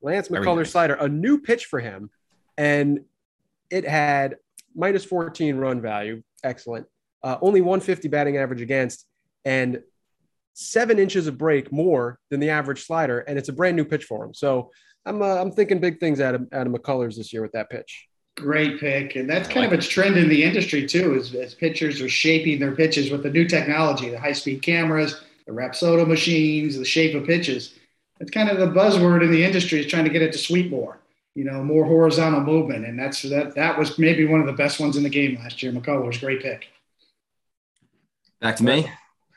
Lance 0.00 0.28
McCullers 0.28 0.68
slider, 0.68 0.94
a 0.94 1.08
new 1.08 1.40
pitch 1.40 1.64
for 1.64 1.80
him. 1.80 2.10
And 2.56 3.00
it 3.70 3.86
had 3.86 4.36
minus 4.74 5.04
14 5.04 5.56
run 5.56 5.80
value. 5.80 6.22
Excellent. 6.44 6.86
Uh, 7.22 7.38
only 7.40 7.60
150 7.60 8.08
batting 8.08 8.36
average 8.36 8.60
against, 8.60 9.06
and 9.44 9.82
seven 10.54 10.98
inches 10.98 11.26
of 11.26 11.36
break 11.36 11.70
more 11.70 12.18
than 12.30 12.40
the 12.40 12.50
average 12.50 12.84
slider. 12.86 13.20
And 13.20 13.38
it's 13.38 13.48
a 13.48 13.52
brand 13.52 13.76
new 13.76 13.84
pitch 13.84 14.04
for 14.04 14.24
him. 14.24 14.32
So 14.32 14.70
I'm, 15.04 15.22
uh, 15.22 15.36
I'm 15.36 15.52
thinking 15.52 15.78
big 15.78 16.00
things 16.00 16.20
out 16.20 16.34
of, 16.34 16.48
out 16.52 16.66
of 16.66 16.72
McCullers 16.72 17.16
this 17.16 17.32
year 17.32 17.42
with 17.42 17.52
that 17.52 17.70
pitch. 17.70 18.06
Great 18.36 18.80
pick. 18.80 19.16
And 19.16 19.28
that's 19.28 19.48
kind 19.48 19.64
of 19.64 19.78
a 19.78 19.82
trend 19.82 20.16
in 20.16 20.28
the 20.28 20.42
industry, 20.42 20.86
too, 20.86 21.14
as, 21.14 21.34
as 21.34 21.54
pitchers 21.54 22.00
are 22.00 22.08
shaping 22.08 22.58
their 22.58 22.74
pitches 22.74 23.10
with 23.10 23.22
the 23.22 23.30
new 23.30 23.46
technology, 23.46 24.10
the 24.10 24.20
high 24.20 24.32
speed 24.32 24.62
cameras, 24.62 25.22
the 25.46 25.52
Rapsodo 25.52 26.06
machines, 26.06 26.76
the 26.76 26.84
shape 26.84 27.14
of 27.14 27.26
pitches. 27.26 27.74
It's 28.20 28.30
kind 28.30 28.48
of 28.48 28.58
the 28.58 28.66
buzzword 28.66 29.22
in 29.22 29.30
the 29.30 29.44
industry 29.44 29.80
is 29.80 29.86
trying 29.86 30.04
to 30.04 30.10
get 30.10 30.22
it 30.22 30.32
to 30.32 30.38
sweep 30.38 30.70
more, 30.70 30.98
you 31.36 31.44
know, 31.44 31.62
more 31.62 31.84
horizontal 31.84 32.40
movement. 32.40 32.86
And 32.86 32.98
that's 32.98 33.20
that 33.22 33.54
that 33.54 33.78
was 33.78 33.98
maybe 33.98 34.24
one 34.24 34.40
of 34.40 34.46
the 34.46 34.54
best 34.54 34.80
ones 34.80 34.96
in 34.96 35.02
the 35.02 35.10
game 35.10 35.36
last 35.36 35.62
year. 35.62 35.70
McCullers 35.70 36.06
was 36.06 36.16
a 36.16 36.20
great 36.20 36.40
pick. 36.40 36.68
Back 38.40 38.56
to 38.56 38.64
me. 38.64 38.90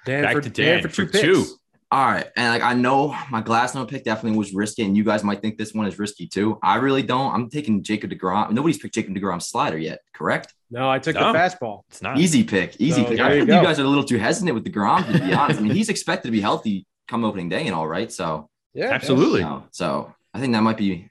Dan 0.05 0.23
Back 0.23 0.35
for, 0.35 0.41
to 0.41 0.49
Dan, 0.49 0.65
Dan 0.65 0.81
for, 0.81 0.87
two, 0.87 1.07
for 1.07 1.17
two. 1.17 1.45
All 1.91 2.05
right. 2.05 2.25
And 2.37 2.53
like 2.53 2.61
I 2.61 2.73
know 2.73 3.09
my 3.29 3.41
Glasnow 3.41 3.85
pick 3.85 4.05
definitely 4.05 4.37
was 4.37 4.53
risky, 4.53 4.83
and 4.83 4.95
you 4.95 5.03
guys 5.03 5.25
might 5.25 5.41
think 5.41 5.57
this 5.57 5.73
one 5.73 5.87
is 5.87 5.99
risky 5.99 6.25
too. 6.25 6.57
I 6.63 6.75
really 6.75 7.03
don't. 7.03 7.33
I'm 7.33 7.49
taking 7.49 7.83
Jacob 7.83 8.11
DeGrom. 8.11 8.51
Nobody's 8.51 8.77
picked 8.77 8.93
Jacob 8.95 9.13
DeGrom 9.13 9.41
slider 9.41 9.77
yet, 9.77 9.99
correct? 10.13 10.53
No, 10.71 10.89
I 10.89 10.99
took 10.99 11.15
no, 11.15 11.33
the 11.33 11.37
fastball. 11.37 11.81
It's 11.89 12.01
not 12.01 12.17
easy 12.17 12.43
pick. 12.45 12.79
Easy 12.79 13.03
pick. 13.03 13.19
I 13.19 13.31
think 13.31 13.49
you, 13.49 13.55
you 13.55 13.61
guys 13.61 13.77
are 13.77 13.83
a 13.83 13.87
little 13.87 14.05
too 14.05 14.19
hesitant 14.19 14.53
with 14.53 14.63
the 14.63 14.69
DeGrom, 14.69 15.05
to 15.11 15.19
be 15.19 15.33
honest. 15.33 15.59
I 15.59 15.63
mean, 15.63 15.73
he's 15.73 15.89
expected 15.89 16.29
to 16.29 16.31
be 16.31 16.39
healthy 16.39 16.85
come 17.09 17.25
opening 17.25 17.49
day 17.49 17.65
and 17.65 17.75
all 17.75 17.87
right. 17.87 18.09
So 18.09 18.49
yeah, 18.73 18.91
absolutely. 18.91 19.41
So, 19.41 19.63
so 19.71 20.15
I 20.33 20.39
think 20.39 20.53
that 20.53 20.61
might 20.61 20.77
be 20.77 21.09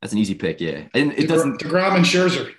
that's 0.00 0.12
an 0.12 0.18
easy 0.18 0.34
pick. 0.34 0.60
Yeah. 0.60 0.84
And 0.94 1.12
it 1.12 1.28
doesn't 1.28 1.60
DeGrom 1.60 1.96
and 1.96 2.04
Scherzer. 2.04 2.52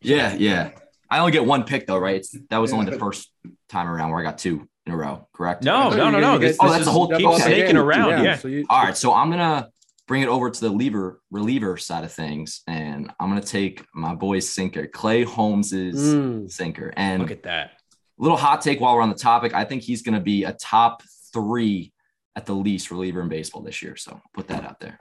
Yeah, 0.00 0.34
yeah. 0.34 0.70
I 1.10 1.18
only 1.18 1.32
get 1.32 1.44
one 1.44 1.64
pick 1.64 1.86
though, 1.86 1.98
right? 1.98 2.16
It's, 2.16 2.36
that 2.50 2.58
was 2.58 2.70
yeah, 2.70 2.78
only 2.78 2.90
the 2.90 2.98
first 2.98 3.30
time 3.68 3.88
around 3.88 4.10
where 4.10 4.20
I 4.20 4.22
got 4.22 4.38
two 4.38 4.68
in 4.86 4.92
a 4.92 4.96
row, 4.96 5.28
correct? 5.32 5.64
No, 5.64 5.90
no, 5.90 6.10
no, 6.10 6.20
no. 6.20 6.38
This, 6.38 6.56
oh, 6.60 6.70
that's 6.70 6.84
the 6.84 6.90
whole 6.90 7.08
keep 7.08 7.32
snaking 7.40 7.76
around. 7.76 8.10
Yeah. 8.10 8.22
yeah. 8.22 8.36
So 8.36 8.48
you, 8.48 8.64
All 8.70 8.82
right. 8.82 8.96
So 8.96 9.12
I'm 9.12 9.30
gonna 9.30 9.68
bring 10.06 10.22
it 10.22 10.28
over 10.28 10.50
to 10.50 10.60
the 10.60 10.70
lever 10.70 11.20
reliever 11.30 11.76
side 11.76 12.04
of 12.04 12.12
things, 12.12 12.62
and 12.66 13.12
I'm 13.20 13.28
gonna 13.28 13.40
take 13.40 13.84
my 13.94 14.14
boy's 14.14 14.48
sinker, 14.48 14.86
Clay 14.86 15.24
Holmes's 15.24 16.14
mm. 16.14 16.50
sinker. 16.50 16.92
And 16.96 17.20
look 17.22 17.30
at 17.30 17.42
that. 17.44 17.72
Little 18.18 18.36
hot 18.36 18.60
take 18.60 18.80
while 18.80 18.94
we're 18.94 19.02
on 19.02 19.08
the 19.08 19.14
topic. 19.14 19.54
I 19.54 19.64
think 19.64 19.82
he's 19.82 20.02
gonna 20.02 20.20
be 20.20 20.44
a 20.44 20.52
top 20.52 21.02
three 21.32 21.92
at 22.36 22.46
the 22.46 22.54
least 22.54 22.90
reliever 22.90 23.20
in 23.20 23.28
baseball 23.28 23.62
this 23.62 23.82
year. 23.82 23.96
So 23.96 24.20
put 24.34 24.48
that 24.48 24.64
out 24.64 24.80
there. 24.80 24.98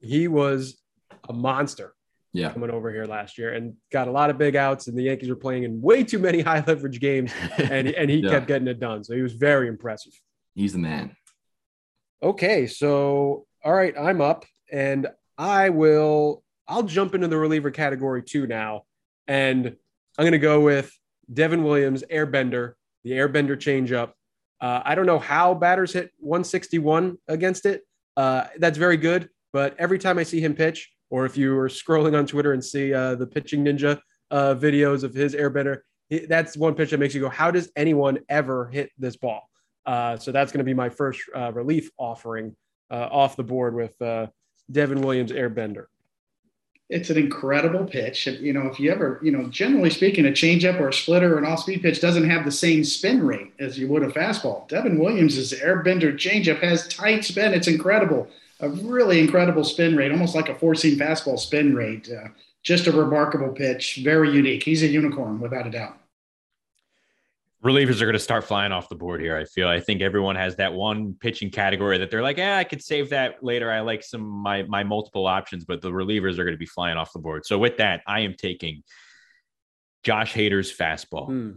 He 0.00 0.28
was 0.28 0.80
a 1.28 1.32
monster 1.32 1.94
yeah. 2.32 2.52
coming 2.52 2.70
over 2.70 2.90
here 2.90 3.06
last 3.06 3.38
year 3.38 3.52
and 3.52 3.74
got 3.92 4.08
a 4.08 4.10
lot 4.10 4.30
of 4.30 4.38
big 4.38 4.56
outs. 4.56 4.86
And 4.86 4.96
the 4.96 5.02
Yankees 5.02 5.28
were 5.28 5.36
playing 5.36 5.64
in 5.64 5.80
way 5.80 6.04
too 6.04 6.18
many 6.18 6.40
high 6.50 6.62
leverage 6.66 7.00
games, 7.00 7.32
and 7.58 7.88
and 7.88 8.10
he 8.10 8.16
yeah. 8.24 8.30
kept 8.30 8.46
getting 8.46 8.68
it 8.68 8.80
done. 8.80 9.04
So 9.04 9.14
he 9.14 9.22
was 9.22 9.34
very 9.34 9.68
impressive. 9.68 10.12
He's 10.54 10.72
the 10.72 10.78
man. 10.78 11.16
Okay, 12.22 12.66
so 12.66 13.46
all 13.64 13.72
right, 13.72 13.94
I'm 13.98 14.20
up, 14.20 14.44
and 14.72 15.06
I 15.38 15.70
will. 15.70 16.42
I'll 16.68 16.84
jump 16.84 17.14
into 17.14 17.26
the 17.26 17.36
reliever 17.36 17.70
category 17.70 18.22
too 18.22 18.46
now, 18.46 18.82
and 19.26 19.66
I'm 19.66 20.22
going 20.22 20.32
to 20.32 20.38
go 20.38 20.60
with 20.60 20.92
Devin 21.32 21.64
Williams, 21.64 22.04
Airbender, 22.10 22.74
the 23.04 23.12
Airbender 23.12 23.56
changeup. 23.56 24.12
Uh, 24.60 24.82
I 24.84 24.94
don't 24.94 25.06
know 25.06 25.18
how 25.18 25.54
batters 25.54 25.92
hit 25.92 26.10
161 26.18 27.16
against 27.26 27.66
it. 27.66 27.82
Uh, 28.16 28.44
that's 28.58 28.76
very 28.76 28.98
good, 28.98 29.30
but 29.52 29.74
every 29.78 29.98
time 29.98 30.18
I 30.18 30.22
see 30.22 30.40
him 30.40 30.54
pitch, 30.54 30.90
or 31.10 31.26
if 31.26 31.36
you 31.36 31.58
are 31.58 31.68
scrolling 31.68 32.16
on 32.16 32.26
Twitter 32.26 32.52
and 32.52 32.64
see 32.64 32.94
uh, 32.94 33.16
the 33.16 33.26
pitching 33.26 33.64
ninja 33.64 34.00
uh, 34.30 34.54
videos 34.54 35.02
of 35.02 35.12
his 35.12 35.34
airbender, 35.34 35.78
that's 36.28 36.56
one 36.56 36.74
pitch 36.74 36.90
that 36.90 36.98
makes 36.98 37.14
you 37.14 37.20
go, 37.20 37.28
how 37.28 37.50
does 37.50 37.70
anyone 37.76 38.18
ever 38.28 38.68
hit 38.68 38.90
this 38.98 39.16
ball? 39.16 39.48
Uh, 39.86 40.16
so 40.16 40.32
that's 40.32 40.52
going 40.52 40.58
to 40.58 40.64
be 40.64 40.74
my 40.74 40.88
first 40.88 41.20
uh, 41.34 41.52
relief 41.52 41.90
offering 41.98 42.54
uh, 42.90 43.08
off 43.10 43.36
the 43.36 43.42
board 43.42 43.74
with 43.74 44.00
uh, 44.02 44.26
Devin 44.70 45.00
Williams 45.00 45.32
airbender. 45.32 45.86
It's 46.88 47.08
an 47.08 47.18
incredible 47.18 47.84
pitch. 47.84 48.26
You 48.26 48.52
know, 48.52 48.66
if 48.66 48.80
you 48.80 48.90
ever, 48.90 49.20
you 49.22 49.30
know, 49.30 49.48
generally 49.48 49.90
speaking, 49.90 50.26
a 50.26 50.30
changeup 50.30 50.80
or 50.80 50.88
a 50.88 50.92
splitter 50.92 51.36
or 51.36 51.38
an 51.38 51.46
off-speed 51.46 51.82
pitch 51.82 52.00
doesn't 52.00 52.28
have 52.28 52.44
the 52.44 52.50
same 52.50 52.82
spin 52.82 53.24
rate 53.24 53.52
as 53.60 53.78
you 53.78 53.86
would 53.86 54.02
a 54.02 54.08
fastball. 54.08 54.66
Devin 54.68 54.98
Williams' 54.98 55.52
airbender 55.52 56.14
changeup 56.14 56.60
has 56.60 56.88
tight 56.88 57.24
spin. 57.24 57.54
It's 57.54 57.68
incredible 57.68 58.28
a 58.60 58.68
really 58.68 59.20
incredible 59.20 59.64
spin 59.64 59.96
rate, 59.96 60.12
almost 60.12 60.34
like 60.34 60.48
a 60.48 60.54
four 60.54 60.74
seam 60.74 60.98
fastball 60.98 61.38
spin 61.38 61.74
rate. 61.74 62.08
Uh, 62.10 62.28
just 62.62 62.86
a 62.86 62.92
remarkable 62.92 63.52
pitch, 63.52 64.00
very 64.02 64.30
unique. 64.30 64.62
He's 64.62 64.82
a 64.82 64.86
unicorn 64.86 65.40
without 65.40 65.66
a 65.66 65.70
doubt. 65.70 65.96
Relievers 67.64 68.00
are 68.00 68.06
going 68.06 68.14
to 68.14 68.18
start 68.18 68.44
flying 68.44 68.72
off 68.72 68.88
the 68.88 68.94
board 68.94 69.20
here. 69.20 69.36
I 69.36 69.44
feel. 69.44 69.68
I 69.68 69.80
think 69.80 70.00
everyone 70.00 70.36
has 70.36 70.56
that 70.56 70.72
one 70.72 71.14
pitching 71.14 71.50
category 71.50 71.98
that 71.98 72.10
they're 72.10 72.22
like, 72.22 72.38
yeah, 72.38 72.56
I 72.56 72.64
could 72.64 72.82
save 72.82 73.10
that 73.10 73.42
later. 73.42 73.70
I 73.70 73.80
like 73.80 74.02
some 74.02 74.22
my 74.22 74.62
my 74.62 74.82
multiple 74.82 75.26
options, 75.26 75.64
but 75.66 75.82
the 75.82 75.90
relievers 75.90 76.38
are 76.38 76.44
going 76.44 76.54
to 76.54 76.58
be 76.58 76.66
flying 76.66 76.96
off 76.96 77.12
the 77.12 77.18
board. 77.18 77.44
So 77.44 77.58
with 77.58 77.76
that, 77.76 78.02
I 78.06 78.20
am 78.20 78.34
taking 78.34 78.82
Josh 80.04 80.32
Hader's 80.32 80.74
fastball. 80.74 81.26
Hmm. 81.26 81.50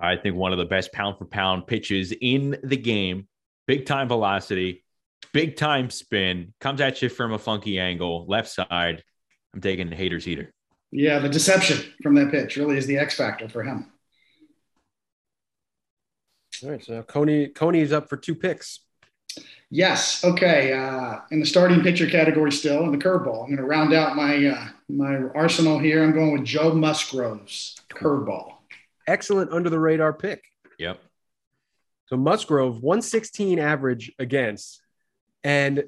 I 0.00 0.16
think 0.16 0.34
one 0.34 0.52
of 0.52 0.58
the 0.58 0.64
best 0.64 0.92
pound 0.92 1.18
for 1.18 1.24
pound 1.24 1.66
pitches 1.66 2.12
in 2.20 2.58
the 2.64 2.76
game. 2.76 3.28
Big 3.66 3.86
time 3.86 4.08
velocity 4.08 4.82
big 5.32 5.56
time 5.56 5.90
spin, 5.90 6.54
comes 6.60 6.80
at 6.80 7.02
you 7.02 7.08
from 7.08 7.32
a 7.32 7.38
funky 7.38 7.78
angle, 7.78 8.26
left 8.26 8.48
side. 8.50 9.02
I'm 9.54 9.60
taking 9.60 9.90
the 9.90 9.96
Hader's 9.96 10.24
Heater. 10.24 10.52
Yeah, 10.90 11.18
the 11.18 11.28
deception 11.28 11.92
from 12.02 12.14
that 12.16 12.30
pitch 12.30 12.56
really 12.56 12.76
is 12.76 12.86
the 12.86 12.98
X 12.98 13.16
factor 13.16 13.48
for 13.48 13.62
him. 13.62 13.90
All 16.62 16.70
right, 16.70 16.84
so 16.84 17.02
Coney 17.02 17.48
Coney 17.48 17.80
is 17.80 17.92
up 17.92 18.08
for 18.08 18.16
two 18.16 18.34
picks. 18.34 18.80
Yes. 19.70 20.22
Okay. 20.22 20.74
Uh, 20.74 21.20
in 21.30 21.40
the 21.40 21.46
starting 21.46 21.80
pitcher 21.80 22.06
category, 22.06 22.52
still 22.52 22.84
in 22.84 22.92
the 22.92 22.98
curveball, 22.98 23.44
I'm 23.44 23.46
going 23.46 23.56
to 23.56 23.64
round 23.64 23.94
out 23.94 24.14
my 24.14 24.46
uh, 24.46 24.68
my 24.90 25.16
arsenal 25.34 25.78
here. 25.78 26.04
I'm 26.04 26.12
going 26.12 26.32
with 26.32 26.44
Joe 26.44 26.74
Musgrove's 26.74 27.80
curveball. 27.90 28.52
Excellent 29.06 29.50
under 29.50 29.70
the 29.70 29.80
radar 29.80 30.12
pick. 30.12 30.44
Yep. 30.78 31.00
So 32.06 32.16
Musgrove 32.18 32.82
116 32.82 33.58
average 33.58 34.12
against 34.18 34.81
and 35.44 35.84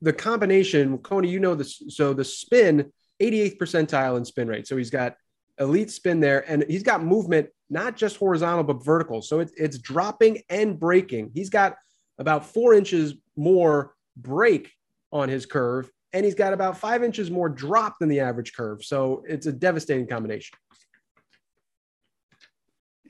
the 0.00 0.12
combination, 0.12 0.98
Coney, 0.98 1.28
you 1.28 1.40
know 1.40 1.54
this. 1.54 1.82
So 1.88 2.12
the 2.12 2.24
spin, 2.24 2.92
88th 3.20 3.58
percentile 3.58 4.16
in 4.16 4.24
spin 4.24 4.48
rate. 4.48 4.66
So 4.66 4.76
he's 4.76 4.90
got 4.90 5.16
elite 5.58 5.90
spin 5.90 6.20
there, 6.20 6.48
and 6.50 6.64
he's 6.68 6.84
got 6.84 7.02
movement, 7.02 7.48
not 7.68 7.96
just 7.96 8.16
horizontal, 8.16 8.64
but 8.64 8.84
vertical. 8.84 9.22
So 9.22 9.40
it, 9.40 9.50
it's 9.56 9.78
dropping 9.78 10.42
and 10.48 10.78
breaking. 10.78 11.32
He's 11.34 11.50
got 11.50 11.76
about 12.18 12.46
four 12.46 12.74
inches 12.74 13.14
more 13.36 13.94
break 14.16 14.72
on 15.12 15.28
his 15.28 15.46
curve, 15.46 15.90
and 16.12 16.24
he's 16.24 16.34
got 16.34 16.52
about 16.52 16.78
five 16.78 17.02
inches 17.02 17.30
more 17.30 17.48
drop 17.48 17.96
than 17.98 18.08
the 18.08 18.20
average 18.20 18.54
curve. 18.54 18.84
So 18.84 19.24
it's 19.26 19.46
a 19.46 19.52
devastating 19.52 20.06
combination. 20.06 20.56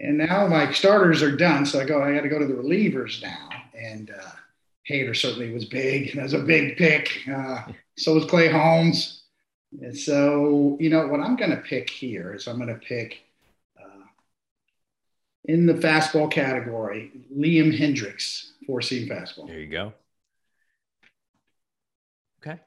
And 0.00 0.16
now 0.16 0.46
my 0.46 0.72
starters 0.72 1.22
are 1.22 1.36
done. 1.36 1.66
So 1.66 1.80
I 1.80 1.84
go, 1.84 2.02
I 2.02 2.14
got 2.14 2.20
to 2.20 2.28
go 2.28 2.38
to 2.38 2.46
the 2.46 2.54
relievers 2.54 3.20
now. 3.20 3.48
And, 3.76 4.10
uh, 4.10 4.30
Hader 4.88 5.16
certainly 5.16 5.52
was 5.52 5.64
big. 5.64 6.14
That 6.14 6.22
was 6.22 6.32
a 6.32 6.38
big 6.38 6.76
pick. 6.76 7.10
Uh, 7.32 7.62
so 7.96 8.14
was 8.14 8.24
Clay 8.24 8.48
Holmes. 8.48 9.22
And 9.82 9.96
so, 9.96 10.76
you 10.80 10.88
know, 10.88 11.06
what 11.08 11.20
I'm 11.20 11.36
going 11.36 11.50
to 11.50 11.58
pick 11.58 11.90
here 11.90 12.34
is 12.34 12.46
I'm 12.46 12.56
going 12.56 12.68
to 12.68 12.74
pick 12.74 13.20
uh, 13.78 14.04
in 15.44 15.66
the 15.66 15.74
fastball 15.74 16.30
category, 16.30 17.12
Liam 17.36 17.78
Hendriks, 17.78 18.52
four 18.66 18.80
seam 18.80 19.08
fastball. 19.08 19.46
There 19.46 19.60
you 19.60 19.66
go. 19.66 19.92
Okay. 22.40 22.58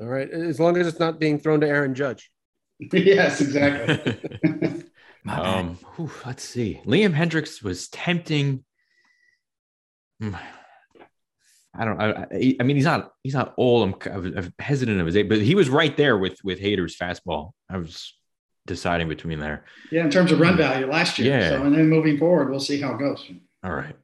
All 0.00 0.08
right. 0.08 0.28
As 0.28 0.58
long 0.58 0.76
as 0.76 0.88
it's 0.88 0.98
not 0.98 1.20
being 1.20 1.38
thrown 1.38 1.60
to 1.60 1.68
Aaron 1.68 1.94
Judge. 1.94 2.32
yes, 2.92 3.40
exactly. 3.40 4.18
um, 5.28 5.76
whew, 5.94 6.10
let's 6.26 6.42
see. 6.42 6.80
Liam 6.84 7.14
Hendriks 7.14 7.62
was 7.62 7.88
tempting. 7.88 8.64
Hmm, 11.74 11.80
I 11.80 11.84
don't. 11.84 12.00
I, 12.00 12.56
I 12.60 12.62
mean, 12.62 12.76
he's 12.76 12.84
not. 12.84 13.12
He's 13.22 13.34
not 13.34 13.54
old. 13.56 14.02
I'm, 14.04 14.12
I'm 14.36 14.54
hesitant 14.58 15.00
of 15.00 15.06
his 15.06 15.16
age, 15.16 15.28
but 15.28 15.38
he 15.40 15.54
was 15.54 15.68
right 15.68 15.96
there 15.96 16.18
with 16.18 16.38
with 16.44 16.60
Hader's 16.60 16.96
fastball. 16.96 17.52
I 17.68 17.76
was 17.78 18.14
deciding 18.66 19.08
between 19.08 19.38
there. 19.38 19.64
Yeah, 19.90 20.04
in 20.04 20.10
terms 20.10 20.32
of 20.32 20.40
run 20.40 20.56
value 20.56 20.86
last 20.86 21.18
year. 21.18 21.38
Yeah. 21.38 21.48
So, 21.50 21.62
and 21.62 21.74
then 21.74 21.88
moving 21.88 22.18
forward, 22.18 22.50
we'll 22.50 22.60
see 22.60 22.80
how 22.80 22.94
it 22.94 22.98
goes. 22.98 23.24
All 23.64 23.72
right. 23.72 23.96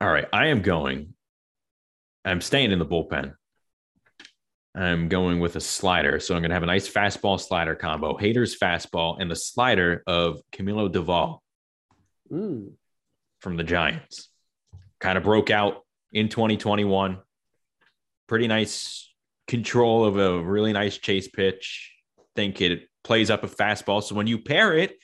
All 0.00 0.10
right. 0.10 0.26
I 0.32 0.46
am 0.48 0.62
going. 0.62 1.14
I'm 2.24 2.40
staying 2.40 2.72
in 2.72 2.78
the 2.78 2.86
bullpen. 2.86 3.34
I'm 4.74 5.08
going 5.08 5.38
with 5.38 5.56
a 5.56 5.60
slider. 5.60 6.18
So 6.18 6.34
I'm 6.34 6.40
going 6.40 6.50
to 6.50 6.54
have 6.54 6.62
a 6.62 6.66
nice 6.66 6.88
fastball 6.90 7.38
slider 7.40 7.74
combo. 7.74 8.16
Hader's 8.16 8.58
fastball 8.58 9.20
and 9.20 9.30
the 9.30 9.36
slider 9.36 10.02
of 10.06 10.40
Camilo 10.52 10.90
Doval 10.92 11.38
Mm. 12.32 12.72
from 13.40 13.56
the 13.58 13.64
Giants. 13.64 14.30
Kind 15.02 15.18
of 15.18 15.24
broke 15.24 15.50
out 15.50 15.84
in 16.12 16.28
2021. 16.28 17.18
Pretty 18.28 18.46
nice 18.46 19.12
control 19.48 20.04
of 20.04 20.16
a 20.16 20.40
really 20.40 20.72
nice 20.72 20.96
chase 20.96 21.26
pitch. 21.26 21.92
Think 22.36 22.60
it 22.60 22.88
plays 23.02 23.28
up 23.28 23.42
a 23.42 23.48
fastball. 23.48 24.00
So 24.00 24.14
when 24.14 24.28
you 24.28 24.38
pair 24.38 24.74
it 24.74 24.94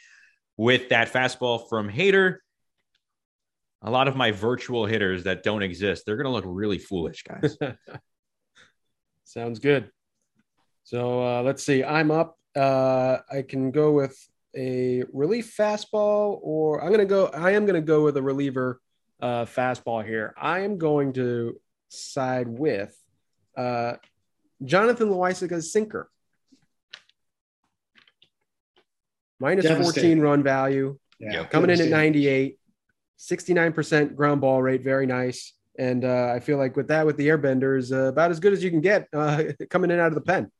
with 0.56 0.90
that 0.90 1.12
fastball 1.12 1.68
from 1.68 1.90
Hader, 1.90 2.36
a 3.82 3.90
lot 3.90 4.06
of 4.06 4.14
my 4.14 4.30
virtual 4.30 4.86
hitters 4.86 5.24
that 5.24 5.42
don't 5.42 5.64
exist, 5.64 6.04
they're 6.06 6.16
going 6.16 6.26
to 6.26 6.30
look 6.30 6.44
really 6.46 6.78
foolish, 6.78 7.24
guys. 7.24 7.58
Sounds 9.24 9.58
good. 9.58 9.90
So 10.84 11.26
uh, 11.26 11.42
let's 11.42 11.64
see. 11.64 11.82
I'm 11.82 12.12
up. 12.12 12.38
Uh, 12.54 13.18
I 13.28 13.42
can 13.42 13.72
go 13.72 13.90
with 13.90 14.16
a 14.54 15.02
relief 15.12 15.56
fastball, 15.58 16.38
or 16.40 16.82
I'm 16.82 16.90
gonna 16.90 17.04
go. 17.04 17.26
I 17.26 17.50
am 17.50 17.66
gonna 17.66 17.82
go 17.82 18.04
with 18.04 18.16
a 18.16 18.22
reliever 18.22 18.80
uh, 19.20 19.44
fastball 19.44 20.04
here. 20.04 20.34
I 20.40 20.60
am 20.60 20.78
going 20.78 21.12
to 21.14 21.60
side 21.88 22.48
with 22.48 22.96
uh, 23.56 23.94
Jonathan 24.64 25.08
Loaisiga's 25.10 25.72
sinker. 25.72 26.10
Minus 29.40 29.66
14 29.66 30.20
run 30.20 30.42
value, 30.42 30.98
Yeah, 31.20 31.32
Yep. 31.32 31.50
coming 31.50 31.70
in 31.70 31.74
at 31.74 31.90
devastating. 31.90 31.92
98, 31.92 32.58
69% 33.18 34.16
ground 34.16 34.40
ball 34.40 34.60
rate, 34.62 34.82
very 34.82 35.06
nice. 35.06 35.54
And 35.78 36.04
uh, 36.04 36.32
I 36.34 36.40
feel 36.40 36.58
like 36.58 36.76
with 36.76 36.88
that, 36.88 37.06
with 37.06 37.16
the 37.16 37.28
airbenders, 37.28 37.92
uh, 37.92 38.08
about 38.08 38.32
as 38.32 38.40
good 38.40 38.52
as 38.52 38.64
you 38.64 38.70
can 38.70 38.80
get 38.80 39.06
uh, 39.12 39.44
coming 39.70 39.92
in 39.92 40.00
out 40.00 40.08
of 40.08 40.14
the 40.14 40.20
pen. 40.20 40.50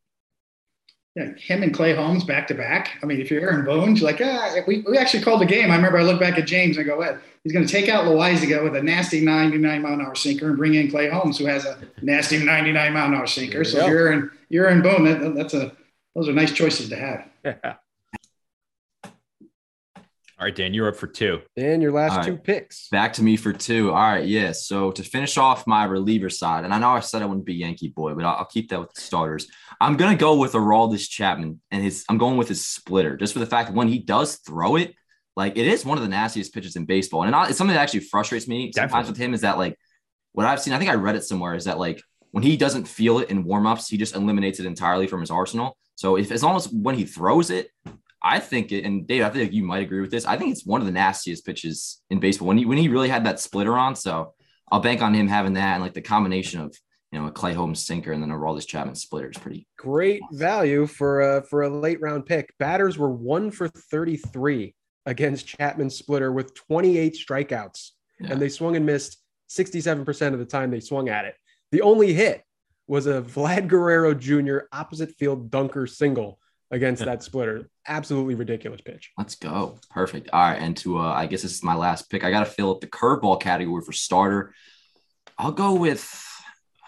Yeah, 1.19 1.33
him 1.37 1.65
and 1.65 1.75
Clay 1.75 1.97
Holmes 1.97 2.23
back 2.23 2.47
to 2.47 2.55
back. 2.55 2.97
I 3.03 3.07
mean, 3.07 3.21
if 3.21 3.29
you're 3.29 3.41
Aaron 3.41 3.65
Boone's, 3.65 4.01
you're 4.01 4.09
like, 4.09 4.21
ah, 4.23 4.55
we, 4.69 4.85
we 4.89 4.97
actually 4.97 5.25
called 5.25 5.41
the 5.41 5.47
game. 5.47 5.69
I 5.69 5.75
remember 5.75 5.99
I 5.99 6.05
look 6.05 6.21
back 6.21 6.39
at 6.39 6.47
James 6.47 6.77
and 6.77 6.87
I 6.87 6.89
go, 6.89 6.97
what? 6.97 7.21
He's 7.43 7.53
going 7.53 7.67
to 7.67 7.73
take 7.73 7.89
out 7.89 8.05
Loaisiga 8.05 8.63
with 8.63 8.77
a 8.77 8.83
nasty 8.85 9.21
99 9.21 9.83
mile 9.83 9.95
an 9.95 10.01
hour 10.01 10.15
sinker 10.15 10.47
and 10.47 10.57
bring 10.57 10.75
in 10.75 10.89
Clay 10.89 11.09
Holmes, 11.09 11.37
who 11.37 11.47
has 11.47 11.65
a 11.65 11.77
nasty 12.03 12.39
99 12.45 12.93
mile 12.93 13.09
an 13.09 13.15
hour 13.15 13.27
sinker. 13.27 13.65
So 13.65 13.85
you're 13.89 14.13
in, 14.13 14.31
you're 14.49 14.69
in 14.69 14.81
Boone, 14.81 15.05
that, 15.07 15.35
that's 15.35 15.55
a, 15.55 15.73
those 16.15 16.29
are 16.29 16.33
nice 16.33 16.53
choices 16.53 16.89
to 16.91 16.97
have. 16.97 17.77
All 20.41 20.45
right, 20.45 20.55
Dan, 20.55 20.73
you're 20.73 20.87
up 20.87 20.95
for 20.95 21.09
two. 21.09 21.41
and 21.57 21.83
your 21.83 21.91
last 21.91 22.13
All 22.13 22.19
right. 22.19 22.27
two 22.27 22.37
picks. 22.37 22.89
Back 22.91 23.15
to 23.15 23.25
me 23.25 23.37
for 23.37 23.53
two. 23.53 23.91
All 23.91 23.97
right, 23.97 24.25
yeah. 24.25 24.53
So 24.53 24.93
to 24.93 25.03
finish 25.03 25.37
off 25.37 25.67
my 25.67 25.83
reliever 25.83 26.31
side, 26.31 26.65
and 26.65 26.73
I 26.73 26.79
know 26.79 26.91
I 26.91 27.01
said 27.01 27.23
I 27.23 27.27
wouldn't 27.27 27.45
be 27.45 27.55
Yankee 27.55 27.89
boy, 27.89 28.15
but 28.15 28.25
I'll, 28.25 28.37
I'll 28.37 28.45
keep 28.45 28.69
that 28.71 28.79
with 28.79 28.93
the 28.95 29.01
starters. 29.01 29.49
I'm 29.81 29.97
gonna 29.97 30.17
go 30.17 30.37
with 30.37 30.53
Aroldis 30.53 31.09
Chapman, 31.11 31.61
and 31.73 31.83
his. 31.83 32.05
I'm 32.09 32.19
going 32.19 32.37
with 32.37 32.49
his 32.49 32.65
splitter, 32.65 33.17
just 33.17 33.33
for 33.33 33.41
the 33.41 33.47
fact 33.47 33.69
that 33.71 33.75
when 33.75 33.89
he 33.89 33.99
does 33.99 34.37
throw 34.37 34.77
it, 34.77 34.95
like 35.35 35.57
it 35.59 35.67
is 35.67 35.85
one 35.85 35.99
of 35.99 36.05
the 36.05 36.11
nastiest 36.11 36.55
pitches 36.55 36.77
in 36.77 36.85
baseball, 36.85 37.25
and 37.25 37.35
it's 37.49 37.59
something 37.59 37.75
that 37.75 37.83
actually 37.83 38.01
frustrates 38.01 38.47
me 38.47 38.71
sometimes 38.73 39.09
with 39.09 39.17
him. 39.17 39.35
Is 39.35 39.41
that 39.41 39.59
like 39.59 39.77
what 40.35 40.47
I've 40.47 40.61
seen? 40.61 40.73
I 40.73 40.79
think 40.79 40.91
I 40.91 40.95
read 40.95 41.17
it 41.17 41.25
somewhere. 41.25 41.57
Is 41.57 41.65
that 41.65 41.81
like 41.81 42.01
when 42.31 42.45
he 42.45 42.57
doesn't 42.57 42.87
feel 42.87 43.19
it 43.19 43.31
in 43.31 43.43
warmups, 43.45 43.89
he 43.89 43.97
just 43.97 44.15
eliminates 44.15 44.61
it 44.61 44.67
entirely 44.67 45.09
from 45.09 45.19
his 45.19 45.33
arsenal. 45.33 45.77
So 45.97 46.17
if 46.17 46.31
as 46.31 46.45
long 46.45 46.55
as 46.55 46.69
when 46.69 46.95
he 46.95 47.05
throws 47.05 47.51
it, 47.51 47.71
I 48.23 48.41
think 48.41 48.73
it, 48.73 48.85
and 48.85 49.07
Dave, 49.07 49.23
I 49.23 49.31
think 49.31 49.53
you 49.53 49.63
might 49.63 49.83
agree 49.83 50.01
with 50.01 50.11
this. 50.11 50.25
I 50.27 50.37
think 50.37 50.53
it's 50.53 50.67
one 50.67 50.81
of 50.81 50.87
the 50.87 50.93
nastiest 50.93 51.47
pitches 51.47 52.03
in 52.11 52.19
baseball 52.21 52.49
when 52.49 52.59
he 52.59 52.65
when 52.67 52.79
he 52.79 52.89
really 52.89 53.09
had 53.09 53.25
that 53.27 53.39
splitter 53.41 53.77
on. 53.79 53.95
So 53.95 54.35
I'll 54.71 54.81
bank 54.81 55.03
on 55.03 55.15
him 55.15 55.29
having 55.29 55.53
that 55.55 55.75
and 55.75 55.83
like 55.83 55.95
the 55.95 56.01
combination 56.03 56.61
of 56.61 56.77
you 57.13 57.21
know 57.21 57.27
a 57.27 57.31
Clay 57.31 57.55
Holmes 57.55 57.87
sinker 57.87 58.13
and 58.13 58.23
then 58.23 58.31
a 58.31 58.35
Aroldis 58.35 58.67
Chapman 58.67 58.97
splitter 58.97 59.31
is 59.31 59.39
pretty. 59.39 59.67
Great 59.79 60.21
value 60.33 60.87
for 60.87 61.21
a, 61.39 61.43
for 61.43 61.63
a 61.63 61.69
late 61.69 62.01
round 62.01 62.27
pick. 62.27 62.53
Batters 62.59 62.99
were 62.99 63.11
one 63.11 63.51
for 63.51 63.69
33 63.69 64.75
against 65.07 65.47
Chapman 65.47 65.89
splitter 65.89 66.33
with 66.33 66.55
28 66.55 67.15
strikeouts, 67.15 67.91
Yeah. 68.21 68.33
and 68.33 68.43
they 68.43 68.49
swung 68.51 68.77
and 68.77 68.85
missed 68.85 69.19
67% 69.51 70.33
of 70.35 70.39
the 70.39 70.45
time 70.45 70.71
they 70.71 70.81
swung 70.81 71.09
at 71.09 71.25
it. 71.25 71.35
The 71.73 71.81
only 71.83 72.13
hit 72.13 72.43
was 72.87 73.07
a 73.07 73.23
Vlad 73.23 73.69
Guerrero 73.69 74.13
Jr. 74.13 74.59
opposite 74.73 75.15
field 75.19 75.51
dunker 75.51 75.87
single 75.87 76.39
against 76.71 77.05
that 77.05 77.23
splitter. 77.23 77.69
Absolutely 77.87 78.35
ridiculous 78.35 78.81
pitch. 78.81 79.11
Let's 79.17 79.35
go. 79.37 79.79
Perfect. 79.91 80.29
All 80.33 80.41
right. 80.41 80.61
And 80.61 80.77
to, 80.79 80.99
uh, 80.99 81.13
I 81.13 81.27
guess 81.27 81.43
this 81.43 81.53
is 81.53 81.63
my 81.65 81.75
last 81.75 82.11
pick. 82.11 82.25
I 82.25 82.31
got 82.31 82.41
to 82.41 82.47
fill 82.51 82.71
up 82.71 82.81
the 82.81 82.87
curveball 82.87 83.41
category 83.41 83.83
for 83.85 83.93
starter. 83.93 84.55
I'll 85.39 85.53
go 85.53 85.75
with 85.75 86.07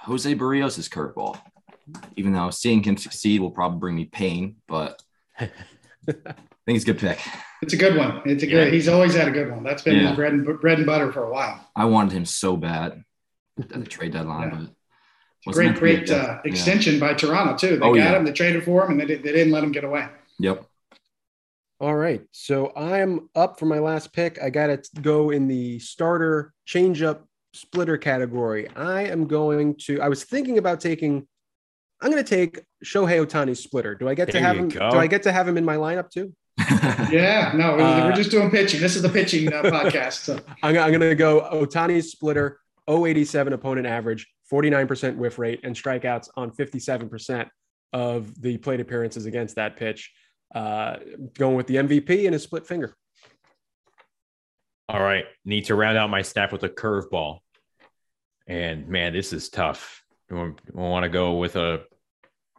Jose 0.02 0.34
Berrios' 0.34 0.88
curveball, 0.90 1.40
even 2.16 2.32
though 2.32 2.50
seeing 2.50 2.82
him 2.82 2.96
succeed 2.96 3.40
will 3.40 3.50
probably 3.52 3.78
bring 3.78 3.94
me 3.96 4.04
pain, 4.06 4.56
but 4.68 5.00
I 5.38 5.46
think 6.66 6.76
it's 6.76 6.84
a 6.84 6.86
good 6.92 6.98
pick. 6.98 7.18
It's 7.62 7.74
a 7.74 7.76
good 7.76 7.96
one. 7.96 8.22
It's 8.24 8.42
a 8.42 8.46
good. 8.46 8.66
Yeah. 8.66 8.70
He's 8.72 8.88
always 8.88 9.14
had 9.14 9.28
a 9.28 9.30
good 9.30 9.50
one. 9.50 9.62
That's 9.62 9.82
been 9.82 9.96
Yeah. 9.96 10.08
his 10.08 10.16
bread 10.16 10.32
and 10.32 10.60
bread 10.60 10.78
and 10.78 10.86
butter 10.86 11.12
for 11.12 11.24
a 11.24 11.30
while. 11.32 11.60
I 11.76 11.84
wanted 11.86 12.12
him 12.12 12.24
so 12.24 12.56
bad 12.56 13.02
at 13.58 13.68
the 13.68 13.84
trade 13.84 14.12
deadline, 14.12 14.50
Yeah. 14.50 14.58
but 14.60 14.70
wasn't 15.46 15.76
Great, 15.78 15.98
great 16.06 16.10
a- 16.10 16.16
uh, 16.16 16.40
yeah. 16.44 16.50
extension 16.50 16.98
by 16.98 17.14
Toronto 17.14 17.56
too. 17.56 17.76
They 17.78 17.86
Oh, 17.86 17.94
got 17.94 17.96
yeah. 17.96 18.16
him. 18.16 18.24
They 18.24 18.32
traded 18.32 18.64
for 18.64 18.84
him, 18.84 18.92
and 18.92 19.00
they, 19.00 19.06
did, 19.06 19.22
they 19.22 19.32
didn't 19.32 19.52
let 19.52 19.64
him 19.64 19.72
get 19.72 19.84
away. 19.84 20.06
Yep. 20.38 20.64
All 21.80 21.94
right. 21.94 22.22
So 22.32 22.72
I'm 22.76 23.30
up 23.34 23.58
for 23.58 23.64
my 23.66 23.78
last 23.78 24.12
pick. 24.12 24.38
I 24.42 24.50
got 24.50 24.66
to 24.66 25.00
go 25.00 25.30
in 25.30 25.48
the 25.48 25.78
starter 25.78 26.52
changeup 26.68 27.20
splitter 27.54 27.96
category. 27.96 28.68
I 28.76 29.04
am 29.04 29.26
going 29.26 29.76
to, 29.86 30.00
I 30.02 30.08
was 30.08 30.24
thinking 30.24 30.58
about 30.58 30.80
taking, 30.80 31.26
I'm 32.02 32.10
going 32.10 32.22
to 32.22 32.28
take 32.36 32.60
Shohei 32.84 33.24
Ohtani's 33.26 33.62
splitter. 33.62 33.94
Do 33.94 34.08
I 34.08 34.14
get 34.14 34.30
to 34.32 34.40
have 34.40 34.56
him? 34.56 34.68
go. 34.68 34.90
Do 34.90 34.98
I 34.98 35.06
get 35.06 35.22
to 35.24 35.32
have 35.32 35.48
him 35.48 35.56
in 35.56 35.64
my 35.64 35.76
lineup 35.76 36.10
too? 36.10 36.34
Yeah, 37.10 37.52
no, 37.56 37.72
we're, 37.76 37.80
Uh, 37.82 38.04
we're 38.06 38.12
just 38.14 38.30
doing 38.30 38.50
pitching. 38.50 38.78
This 38.80 38.94
is 38.94 39.02
the 39.02 39.08
pitching 39.08 39.52
uh, 39.52 39.62
podcast. 39.62 40.12
So 40.24 40.34
I'm, 40.62 40.76
I'm 40.78 40.90
going 40.90 41.00
to 41.00 41.14
go 41.16 41.40
Ohtani's 41.52 42.12
splitter, 42.12 42.60
087 42.88 43.52
opponent 43.52 43.86
average, 43.86 44.28
49% 44.50 45.16
whiff 45.16 45.38
rate, 45.38 45.60
and 45.62 45.74
strikeouts 45.74 46.28
on 46.36 46.50
57% 46.50 47.48
of 47.92 48.40
the 48.40 48.56
plate 48.58 48.80
appearances 48.80 49.26
against 49.26 49.56
that 49.56 49.76
pitch. 49.76 50.12
Uh, 50.54 50.96
going 51.34 51.54
with 51.54 51.68
the 51.68 51.76
MVP 51.76 52.24
and 52.24 52.32
his 52.32 52.42
split 52.42 52.66
finger. 52.66 52.96
All 54.88 55.00
right. 55.00 55.24
Need 55.44 55.66
to 55.66 55.76
round 55.76 55.96
out 55.96 56.10
my 56.10 56.22
staff 56.22 56.50
with 56.50 56.64
a 56.64 56.68
curveball. 56.68 57.38
And 58.48 58.88
man, 58.88 59.12
this 59.12 59.32
is 59.32 59.48
tough. 59.48 60.02
I 60.28 60.52
want 60.72 61.04
to 61.04 61.08
go 61.08 61.34
with 61.34 61.54
a, 61.54 61.82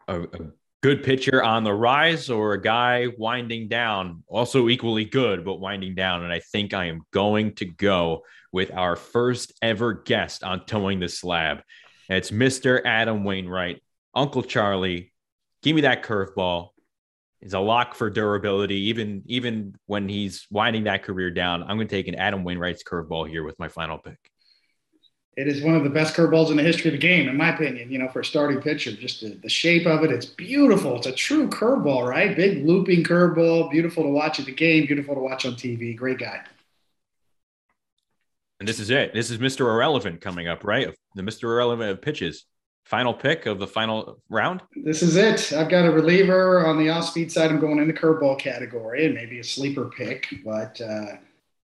a, 0.07 0.21
a 0.21 0.51
good 0.81 1.03
pitcher 1.03 1.43
on 1.43 1.63
the 1.63 1.73
rise 1.73 2.29
or 2.29 2.53
a 2.53 2.61
guy 2.61 3.07
winding 3.17 3.67
down, 3.67 4.23
also 4.27 4.69
equally 4.69 5.05
good, 5.05 5.45
but 5.45 5.59
winding 5.59 5.95
down? 5.95 6.23
And 6.23 6.33
I 6.33 6.39
think 6.39 6.73
I 6.73 6.85
am 6.85 7.01
going 7.11 7.55
to 7.55 7.65
go 7.65 8.23
with 8.51 8.71
our 8.73 8.95
first 8.95 9.53
ever 9.61 9.93
guest 9.93 10.43
on 10.43 10.65
Toeing 10.65 10.99
the 10.99 11.07
Slab. 11.07 11.61
It's 12.11 12.29
Mr. 12.29 12.81
Adam 12.83 13.23
Wainwright, 13.23 13.81
Uncle 14.13 14.43
Charlie. 14.43 15.13
Give 15.63 15.77
me 15.77 15.83
that 15.83 16.03
curveball 16.03 16.71
is 17.39 17.53
a 17.53 17.59
lock 17.59 17.95
for 17.95 18.09
durability. 18.09 18.75
Even 18.89 19.23
even 19.27 19.75
when 19.85 20.09
he's 20.09 20.45
winding 20.51 20.83
that 20.83 21.03
career 21.03 21.31
down, 21.31 21.63
I'm 21.63 21.77
going 21.77 21.87
to 21.87 21.95
take 21.95 22.09
an 22.09 22.15
Adam 22.15 22.43
Wainwright's 22.43 22.83
curveball 22.83 23.29
here 23.29 23.45
with 23.45 23.57
my 23.59 23.69
final 23.69 23.97
pick. 23.97 24.17
it 25.37 25.47
is 25.47 25.63
one 25.63 25.75
of 25.75 25.85
the 25.85 25.89
best 25.89 26.13
curveballs 26.13 26.51
in 26.51 26.57
the 26.57 26.63
history 26.63 26.89
of 26.89 26.99
the 26.99 27.07
game, 27.07 27.29
in 27.29 27.37
my 27.37 27.55
opinion. 27.55 27.89
You 27.89 27.99
know, 27.99 28.09
for 28.09 28.19
a 28.19 28.25
starting 28.25 28.61
pitcher, 28.61 28.91
just 28.91 29.21
the, 29.21 29.39
the 29.41 29.47
shape 29.47 29.87
of 29.87 30.03
it, 30.03 30.11
it's 30.11 30.25
beautiful. 30.25 30.97
It's 30.97 31.07
a 31.07 31.13
true 31.13 31.47
curveball, 31.47 32.05
right? 32.09 32.35
Big 32.35 32.65
looping 32.65 33.05
curveball, 33.05 33.71
beautiful 33.71 34.03
to 34.03 34.09
watch 34.09 34.37
at 34.37 34.47
the 34.47 34.51
game, 34.51 34.85
beautiful 34.85 35.15
to 35.15 35.21
watch 35.21 35.45
on 35.45 35.53
TV. 35.53 35.95
Great 35.95 36.19
guy. 36.19 36.41
And 38.61 38.67
this 38.67 38.79
is 38.79 38.91
it. 38.91 39.11
This 39.11 39.31
is 39.31 39.39
Mr. 39.39 39.61
Irrelevant 39.61 40.21
coming 40.21 40.47
up, 40.47 40.63
right? 40.63 40.87
The 41.15 41.23
Mr. 41.23 41.45
Irrelevant 41.45 41.89
of 41.89 41.99
pitches. 41.99 42.45
Final 42.85 43.11
pick 43.11 43.47
of 43.47 43.57
the 43.57 43.65
final 43.65 44.21
round. 44.29 44.61
This 44.75 45.01
is 45.01 45.15
it. 45.15 45.51
I've 45.51 45.67
got 45.67 45.87
a 45.87 45.91
reliever 45.91 46.63
on 46.67 46.77
the 46.77 46.91
off-speed 46.91 47.31
side. 47.31 47.49
I'm 47.49 47.59
going 47.59 47.79
in 47.79 47.87
the 47.87 47.93
curveball 47.93 48.37
category 48.37 49.07
and 49.07 49.15
maybe 49.15 49.39
a 49.39 49.43
sleeper 49.43 49.85
pick, 49.85 50.27
but 50.45 50.79
uh, 50.79 51.15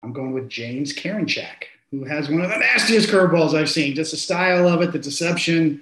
I'm 0.03 0.13
going 0.13 0.33
with 0.33 0.47
James 0.47 0.93
Karinchak, 0.93 1.63
who 1.89 2.03
has 2.03 2.29
one 2.29 2.41
of 2.41 2.51
the 2.51 2.57
nastiest 2.57 3.09
curveballs 3.09 3.55
I've 3.55 3.71
seen. 3.71 3.95
Just 3.95 4.11
the 4.11 4.17
style 4.17 4.67
of 4.67 4.83
it, 4.83 4.91
the 4.91 4.99
deception, 4.99 5.81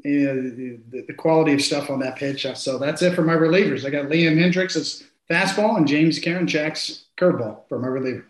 uh, 0.00 0.08
the, 0.08 0.80
the 1.06 1.14
quality 1.14 1.52
of 1.52 1.62
stuff 1.62 1.88
on 1.88 2.00
that 2.00 2.16
pitch. 2.16 2.44
So 2.56 2.78
that's 2.78 3.02
it 3.02 3.14
for 3.14 3.22
my 3.22 3.34
relievers. 3.34 3.86
I 3.86 3.90
got 3.90 4.06
Liam 4.06 4.36
Hendriks' 4.36 5.04
fastball 5.30 5.76
and 5.76 5.86
James 5.86 6.18
Karinchak's 6.18 7.04
curveball 7.16 7.60
for 7.68 7.78
my 7.78 7.86
reliever. 7.86 8.26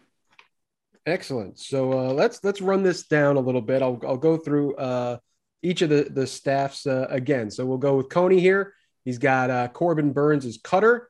Excellent. 1.08 1.58
So 1.58 1.92
uh, 1.92 2.12
let's 2.12 2.44
let's 2.44 2.60
run 2.60 2.82
this 2.82 3.06
down 3.06 3.36
a 3.36 3.40
little 3.40 3.62
bit. 3.62 3.80
I'll 3.80 3.98
I'll 4.06 4.18
go 4.18 4.36
through 4.36 4.76
uh, 4.76 5.16
each 5.62 5.80
of 5.80 5.88
the 5.88 6.06
the 6.10 6.26
staffs 6.26 6.86
uh, 6.86 7.06
again. 7.08 7.50
So 7.50 7.64
we'll 7.64 7.78
go 7.78 7.96
with 7.96 8.10
Coney 8.10 8.40
here. 8.40 8.74
He's 9.06 9.16
got 9.16 9.48
uh, 9.48 9.68
Corbin 9.68 10.12
Burnes' 10.12 10.58
cutter, 10.62 11.08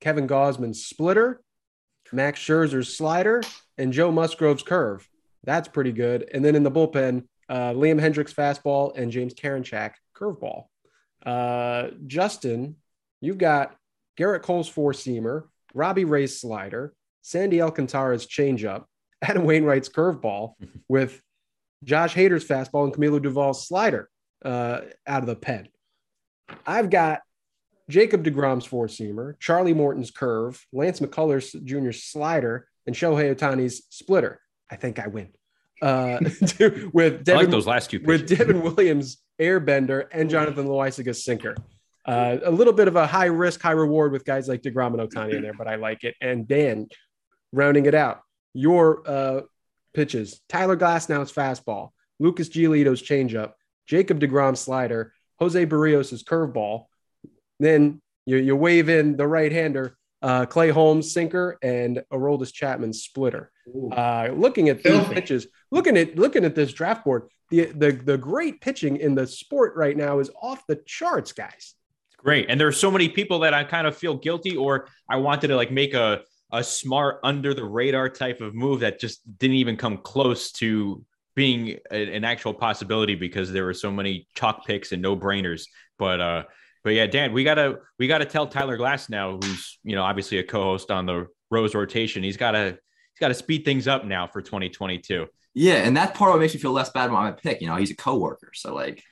Kevin 0.00 0.28
Gausman's 0.28 0.84
splitter, 0.84 1.42
Max 2.12 2.38
Scherzer's 2.38 2.96
slider, 2.96 3.42
and 3.76 3.92
Joe 3.92 4.12
Musgrove's 4.12 4.62
curve. 4.62 5.08
That's 5.42 5.66
pretty 5.66 5.92
good. 5.92 6.30
And 6.32 6.44
then 6.44 6.54
in 6.54 6.62
the 6.62 6.70
bullpen, 6.70 7.24
uh, 7.48 7.72
Liam 7.72 8.00
Hendriks 8.00 8.32
fastball 8.32 8.96
and 8.96 9.10
James 9.10 9.34
Karinchak 9.34 9.94
curveball. 10.14 10.66
Uh, 11.26 11.88
Justin, 12.06 12.76
you've 13.20 13.38
got 13.38 13.74
Gerrit 14.16 14.42
Cole's 14.42 14.68
four 14.68 14.92
seamer, 14.92 15.48
Robbie 15.74 16.04
Ray's 16.04 16.40
slider, 16.40 16.94
Sandy 17.22 17.60
Alcantara's 17.60 18.26
changeup, 18.26 18.84
Adam 19.22 19.44
Wainwright's 19.44 19.88
curveball 19.88 20.54
with 20.88 21.20
Josh 21.84 22.14
Hader's 22.14 22.46
fastball 22.46 22.84
and 22.84 22.94
Camilo 22.94 23.20
Doval's 23.20 23.66
slider 23.66 24.08
uh, 24.44 24.80
out 25.06 25.22
of 25.22 25.26
the 25.26 25.36
pen. 25.36 25.68
I've 26.66 26.90
got 26.90 27.20
Jacob 27.88 28.24
DeGrom's 28.24 28.66
four 28.66 28.86
seamer, 28.86 29.38
Charlie 29.38 29.74
Morton's 29.74 30.10
curve, 30.10 30.64
Lance 30.72 31.00
McCullers 31.00 31.62
Jr.'s 31.64 32.04
slider, 32.04 32.66
and 32.86 32.94
Shohei 32.94 33.34
Ohtani's 33.34 33.82
splitter. 33.90 34.40
I 34.70 34.76
think 34.76 34.98
I 34.98 35.08
win. 35.08 35.30
Uh, 35.82 36.18
with 36.92 37.24
Devin, 37.24 37.28
I 37.28 37.34
like 37.34 37.50
those 37.50 37.66
last 37.66 37.90
two 37.90 38.00
pitches. 38.00 38.22
with 38.22 38.38
Devin 38.38 38.62
Williams 38.62 39.18
airbender 39.40 40.06
and 40.12 40.28
Jonathan 40.28 40.66
Loaisiga's 40.66 41.24
sinker. 41.24 41.56
Uh, 42.04 42.38
a 42.44 42.50
little 42.50 42.72
bit 42.72 42.88
of 42.88 42.96
a 42.96 43.06
high 43.06 43.26
risk, 43.26 43.60
high 43.60 43.72
reward 43.72 44.12
with 44.12 44.24
guys 44.24 44.48
like 44.48 44.62
DeGrom 44.62 44.98
and 44.98 45.10
Ohtani 45.10 45.34
in 45.34 45.42
there, 45.42 45.54
but 45.54 45.68
I 45.68 45.76
like 45.76 46.04
it. 46.04 46.14
And 46.20 46.46
Dan, 46.46 46.88
rounding 47.52 47.86
it 47.86 47.94
out, 47.94 48.22
your 48.52 49.08
uh, 49.08 49.40
pitches. 49.94 50.40
Tyler 50.48 50.76
Glass 50.76 51.06
Glasnow's 51.06 51.32
fastball, 51.32 51.90
Lucas 52.18 52.48
Giolito's 52.48 53.02
changeup, 53.02 53.52
Jacob 53.86 54.20
DeGrom 54.20 54.56
slider, 54.56 55.12
Jose 55.38 55.66
Berrios' 55.66 56.24
curveball. 56.24 56.86
Then 57.58 58.00
you, 58.26 58.36
you 58.36 58.56
wave 58.56 58.88
in 58.88 59.16
the 59.16 59.26
right 59.26 59.50
hander, 59.50 59.96
uh, 60.22 60.46
Clay 60.46 60.70
Holmes 60.70 61.12
sinker 61.12 61.58
and 61.62 62.02
Aroldis 62.12 62.52
Chapman 62.52 62.92
splitter. 62.92 63.50
Uh, 63.92 64.28
looking 64.34 64.68
at 64.68 64.82
these 64.82 65.06
pitches, 65.08 65.46
looking 65.70 65.96
at 65.96 66.16
looking 66.16 66.44
at 66.44 66.54
this 66.54 66.72
draft 66.72 67.04
board, 67.04 67.28
the, 67.50 67.66
the 67.66 67.92
the 67.92 68.18
great 68.18 68.60
pitching 68.60 68.96
in 68.96 69.14
the 69.14 69.26
sport 69.26 69.74
right 69.76 69.96
now 69.96 70.18
is 70.18 70.30
off 70.42 70.66
the 70.66 70.76
charts, 70.86 71.32
guys. 71.32 71.74
Great, 72.16 72.46
and 72.50 72.60
there 72.60 72.68
are 72.68 72.72
so 72.72 72.90
many 72.90 73.08
people 73.08 73.40
that 73.40 73.54
I 73.54 73.64
kind 73.64 73.86
of 73.86 73.96
feel 73.96 74.14
guilty, 74.14 74.56
or 74.56 74.88
I 75.08 75.16
wanted 75.16 75.48
to 75.48 75.56
like 75.56 75.70
make 75.70 75.94
a 75.94 76.22
a 76.52 76.64
smart 76.64 77.20
under 77.22 77.54
the 77.54 77.64
radar 77.64 78.08
type 78.08 78.40
of 78.40 78.54
move 78.54 78.80
that 78.80 79.00
just 79.00 79.20
didn't 79.38 79.56
even 79.56 79.76
come 79.76 79.98
close 79.98 80.52
to 80.52 81.04
being 81.36 81.78
a, 81.90 82.14
an 82.14 82.24
actual 82.24 82.52
possibility 82.52 83.14
because 83.14 83.52
there 83.52 83.64
were 83.64 83.74
so 83.74 83.90
many 83.90 84.26
chalk 84.34 84.66
picks 84.66 84.92
and 84.92 85.00
no 85.00 85.16
brainers. 85.16 85.64
But 85.98 86.20
uh, 86.20 86.42
but 86.82 86.90
yeah, 86.90 87.06
Dan, 87.06 87.32
we 87.32 87.44
gotta 87.44 87.78
we 87.98 88.06
gotta 88.06 88.24
tell 88.24 88.46
Tyler 88.46 88.78
Glasnow, 88.78 89.42
who's 89.42 89.78
you 89.84 89.94
know 89.94 90.02
obviously 90.02 90.38
a 90.38 90.42
co-host 90.42 90.90
on 90.90 91.06
the 91.06 91.26
Rose 91.50 91.74
rotation, 91.74 92.22
he's 92.22 92.36
gotta 92.36 92.78
he's 93.12 93.20
gotta 93.20 93.34
speed 93.34 93.64
things 93.64 93.88
up 93.88 94.04
now 94.04 94.26
for 94.26 94.40
2022. 94.40 95.26
Yeah, 95.52 95.74
and 95.74 95.96
that's 95.96 96.16
part 96.16 96.30
of 96.30 96.34
what 96.34 96.40
makes 96.40 96.54
me 96.54 96.60
feel 96.60 96.72
less 96.72 96.90
bad 96.90 97.10
about 97.10 97.22
my 97.22 97.32
pick. 97.32 97.60
You 97.60 97.66
know, 97.68 97.76
he's 97.76 97.90
a 97.90 97.96
coworker, 97.96 98.52
so 98.54 98.74
like, 98.74 99.02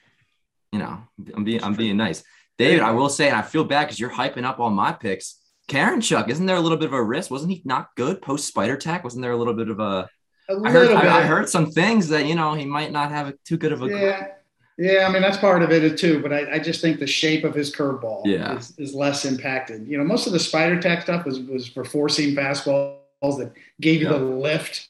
you 0.72 0.78
know, 0.78 0.98
I'm 1.34 1.44
being 1.44 1.62
I'm 1.62 1.74
being 1.74 1.96
nice. 1.96 2.22
David, 2.58 2.80
I 2.80 2.90
will 2.90 3.08
say, 3.08 3.28
and 3.28 3.36
I 3.36 3.42
feel 3.42 3.64
bad 3.64 3.84
because 3.84 4.00
you're 4.00 4.10
hyping 4.10 4.44
up 4.44 4.58
all 4.58 4.70
my 4.70 4.92
picks. 4.92 5.36
Karinchak, 5.68 6.28
isn't 6.30 6.46
there 6.46 6.56
a 6.56 6.60
little 6.60 6.78
bit 6.78 6.86
of 6.86 6.94
a 6.94 7.02
risk? 7.02 7.30
Wasn't 7.30 7.52
he 7.52 7.60
not 7.64 7.94
good 7.94 8.22
post 8.22 8.48
spider 8.48 8.76
tack? 8.76 9.04
Wasn't 9.04 9.22
there 9.22 9.32
a 9.32 9.36
little 9.36 9.54
bit 9.54 9.68
of 9.68 9.78
a? 9.78 10.08
a 10.48 10.60
I 10.64 10.70
heard 10.70 10.90
I, 10.90 11.18
I, 11.18 11.22
heard 11.22 11.48
some 11.48 11.70
things 11.70 12.08
that 12.08 12.26
you 12.26 12.34
know 12.34 12.54
he 12.54 12.64
might 12.64 12.90
not 12.90 13.10
have 13.10 13.28
a, 13.28 13.34
too 13.44 13.58
good 13.58 13.72
of 13.72 13.82
a. 13.82 13.86
Yeah, 13.86 14.28
yeah. 14.78 15.06
I 15.06 15.12
mean 15.12 15.20
that's 15.20 15.36
part 15.36 15.62
of 15.62 15.70
it 15.70 15.98
too, 15.98 16.22
but 16.22 16.32
I, 16.32 16.54
I 16.54 16.58
just 16.58 16.80
think 16.80 16.98
the 16.98 17.06
shape 17.06 17.44
of 17.44 17.54
his 17.54 17.74
curveball 17.74 18.22
yeah. 18.24 18.56
is, 18.56 18.74
is, 18.78 18.94
less 18.94 19.26
impacted. 19.26 19.86
You 19.86 19.98
know, 19.98 20.04
most 20.04 20.26
of 20.26 20.32
the 20.32 20.38
spider 20.38 20.80
tack 20.80 21.02
stuff 21.02 21.26
was 21.26 21.38
was 21.40 21.68
for 21.68 21.84
four 21.84 22.08
seam 22.08 22.34
fastballs 22.34 22.96
that 23.20 23.52
gave 23.78 24.00
you 24.00 24.10
yeah. 24.10 24.16
the 24.16 24.24
lift. 24.24 24.88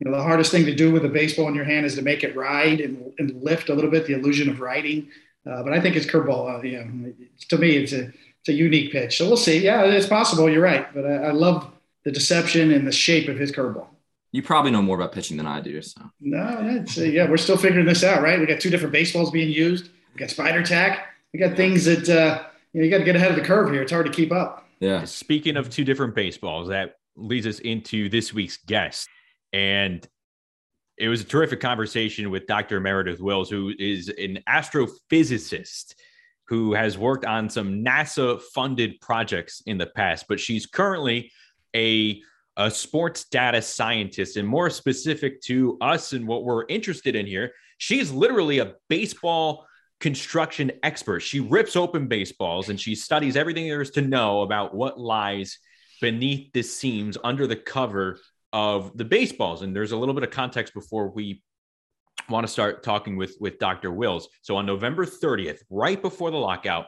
You 0.00 0.10
know, 0.10 0.16
the 0.16 0.22
hardest 0.22 0.50
thing 0.50 0.64
to 0.64 0.74
do 0.74 0.92
with 0.92 1.04
a 1.04 1.08
baseball 1.08 1.48
in 1.48 1.54
your 1.54 1.64
hand 1.64 1.86
is 1.86 1.96
to 1.96 2.02
make 2.02 2.22
it 2.22 2.36
ride 2.36 2.80
and, 2.80 3.12
and 3.18 3.42
lift 3.42 3.68
a 3.68 3.74
little 3.74 3.90
bit, 3.90 4.06
the 4.06 4.14
illusion 4.14 4.48
of 4.48 4.60
riding. 4.60 5.08
Uh, 5.44 5.62
but 5.62 5.72
I 5.72 5.80
think 5.80 5.94
his 5.94 6.06
curveball, 6.06 6.58
uh, 6.58 6.62
you 6.62 6.78
know, 6.78 7.12
to 7.48 7.58
me, 7.58 7.76
it's 7.76 7.92
a 7.92 8.12
it's 8.40 8.48
a 8.48 8.52
unique 8.52 8.92
pitch. 8.92 9.18
So 9.18 9.26
we'll 9.26 9.36
see. 9.36 9.58
Yeah, 9.58 9.84
it's 9.84 10.06
possible. 10.06 10.48
You're 10.48 10.62
right, 10.62 10.92
but 10.94 11.04
I, 11.04 11.14
I 11.14 11.30
love 11.32 11.70
the 12.04 12.10
deception 12.10 12.70
and 12.72 12.86
the 12.86 12.92
shape 12.92 13.28
of 13.28 13.38
his 13.38 13.52
curveball. 13.52 13.86
You 14.32 14.42
probably 14.42 14.70
know 14.70 14.82
more 14.82 14.96
about 14.96 15.12
pitching 15.12 15.36
than 15.36 15.46
I 15.46 15.60
do. 15.60 15.80
So 15.80 16.02
no, 16.20 16.62
that's, 16.62 16.98
uh, 16.98 17.02
yeah, 17.02 17.28
we're 17.28 17.38
still 17.38 17.56
figuring 17.56 17.86
this 17.86 18.04
out, 18.04 18.22
right? 18.22 18.38
We 18.38 18.46
got 18.46 18.60
two 18.60 18.70
different 18.70 18.92
baseballs 18.92 19.30
being 19.30 19.50
used. 19.50 19.88
We 20.14 20.20
got 20.20 20.30
spider 20.30 20.62
tack. 20.62 21.06
We 21.32 21.40
got 21.40 21.56
things 21.56 21.84
that 21.86 22.08
uh, 22.08 22.44
you, 22.72 22.80
know, 22.80 22.84
you 22.84 22.90
got 22.90 22.98
to 22.98 23.04
get 23.04 23.16
ahead 23.16 23.30
of 23.30 23.36
the 23.36 23.44
curve 23.44 23.70
here. 23.70 23.82
It's 23.82 23.92
hard 23.92 24.06
to 24.06 24.12
keep 24.12 24.32
up. 24.32 24.66
Yeah. 24.80 25.04
Speaking 25.04 25.56
of 25.56 25.70
two 25.70 25.84
different 25.84 26.14
baseballs, 26.14 26.68
that 26.68 26.96
leads 27.16 27.46
us 27.46 27.58
into 27.60 28.08
this 28.08 28.32
week's 28.32 28.58
guest, 28.58 29.08
and 29.52 30.06
it 30.98 31.08
was 31.08 31.20
a 31.20 31.24
terrific 31.24 31.60
conversation 31.60 32.30
with 32.30 32.46
Dr. 32.46 32.80
Meredith 32.80 33.20
Wills, 33.20 33.48
who 33.48 33.72
is 33.78 34.08
an 34.08 34.40
astrophysicist 34.48 35.94
who 36.48 36.72
has 36.72 36.96
worked 36.96 37.26
on 37.26 37.50
some 37.50 37.84
NASA 37.84 38.40
funded 38.54 39.00
projects 39.00 39.62
in 39.66 39.76
the 39.76 39.86
past, 39.86 40.26
but 40.28 40.40
she's 40.40 40.66
currently 40.66 41.30
a, 41.76 42.22
a 42.56 42.70
sports 42.70 43.24
data 43.24 43.60
scientist. 43.60 44.36
And 44.36 44.48
more 44.48 44.70
specific 44.70 45.42
to 45.42 45.76
us 45.80 46.14
and 46.14 46.26
what 46.26 46.44
we're 46.44 46.64
interested 46.68 47.14
in 47.14 47.26
here, 47.26 47.52
she's 47.76 48.10
literally 48.10 48.60
a 48.60 48.74
baseball 48.88 49.66
construction 50.00 50.72
expert. 50.82 51.20
She 51.20 51.40
rips 51.40 51.76
open 51.76 52.08
baseballs 52.08 52.70
and 52.70 52.80
she 52.80 52.94
studies 52.94 53.36
everything 53.36 53.68
there 53.68 53.82
is 53.82 53.90
to 53.92 54.00
know 54.00 54.42
about 54.42 54.74
what 54.74 54.98
lies 54.98 55.58
beneath 56.00 56.52
the 56.52 56.62
seams 56.62 57.18
under 57.22 57.46
the 57.46 57.56
cover 57.56 58.18
of 58.52 58.96
the 58.96 59.04
baseballs. 59.04 59.60
And 59.60 59.76
there's 59.76 59.92
a 59.92 59.96
little 59.96 60.14
bit 60.14 60.24
of 60.24 60.30
context 60.30 60.72
before 60.72 61.08
we 61.10 61.42
want 62.28 62.46
to 62.46 62.52
start 62.52 62.82
talking 62.82 63.16
with 63.16 63.36
with 63.40 63.58
Dr. 63.58 63.90
Wills. 63.92 64.28
So 64.42 64.56
on 64.56 64.66
November 64.66 65.04
30th, 65.06 65.62
right 65.70 66.00
before 66.00 66.30
the 66.30 66.36
lockout, 66.36 66.86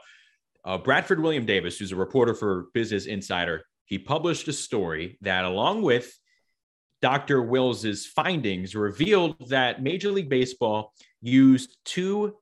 uh, 0.65 0.79
Bradford 0.79 1.21
William 1.21 1.47
Davis, 1.47 1.79
who's 1.79 1.93
a 1.93 1.97
reporter 1.97 2.35
for 2.35 2.67
Business 2.75 3.07
Insider, 3.07 3.65
he 3.87 3.99
published 3.99 4.49
a 4.49 4.53
story 4.53 5.19
that, 5.23 5.45
along 5.45 5.83
with 5.83 6.13
Dr. 7.03 7.43
Wills's 7.43 8.07
findings, 8.07 8.75
revealed 8.75 9.49
that 9.49 9.83
Major 9.83 10.11
League 10.13 10.29
Baseball 10.29 10.93
used 11.23 11.77
two 11.85 12.37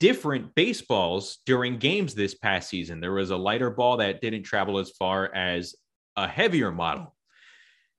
different 0.00 0.54
baseballs 0.54 1.38
during 1.44 1.78
games 1.78 2.14
this 2.14 2.34
past 2.34 2.70
season. 2.70 3.00
There 3.00 3.12
was 3.12 3.30
a 3.30 3.36
lighter 3.36 3.70
ball 3.70 3.98
that 3.98 4.22
didn't 4.22 4.44
travel 4.44 4.78
as 4.78 4.90
far 4.90 5.32
as 5.34 5.74
a 6.16 6.26
heavier 6.26 6.72
model. 6.72 7.14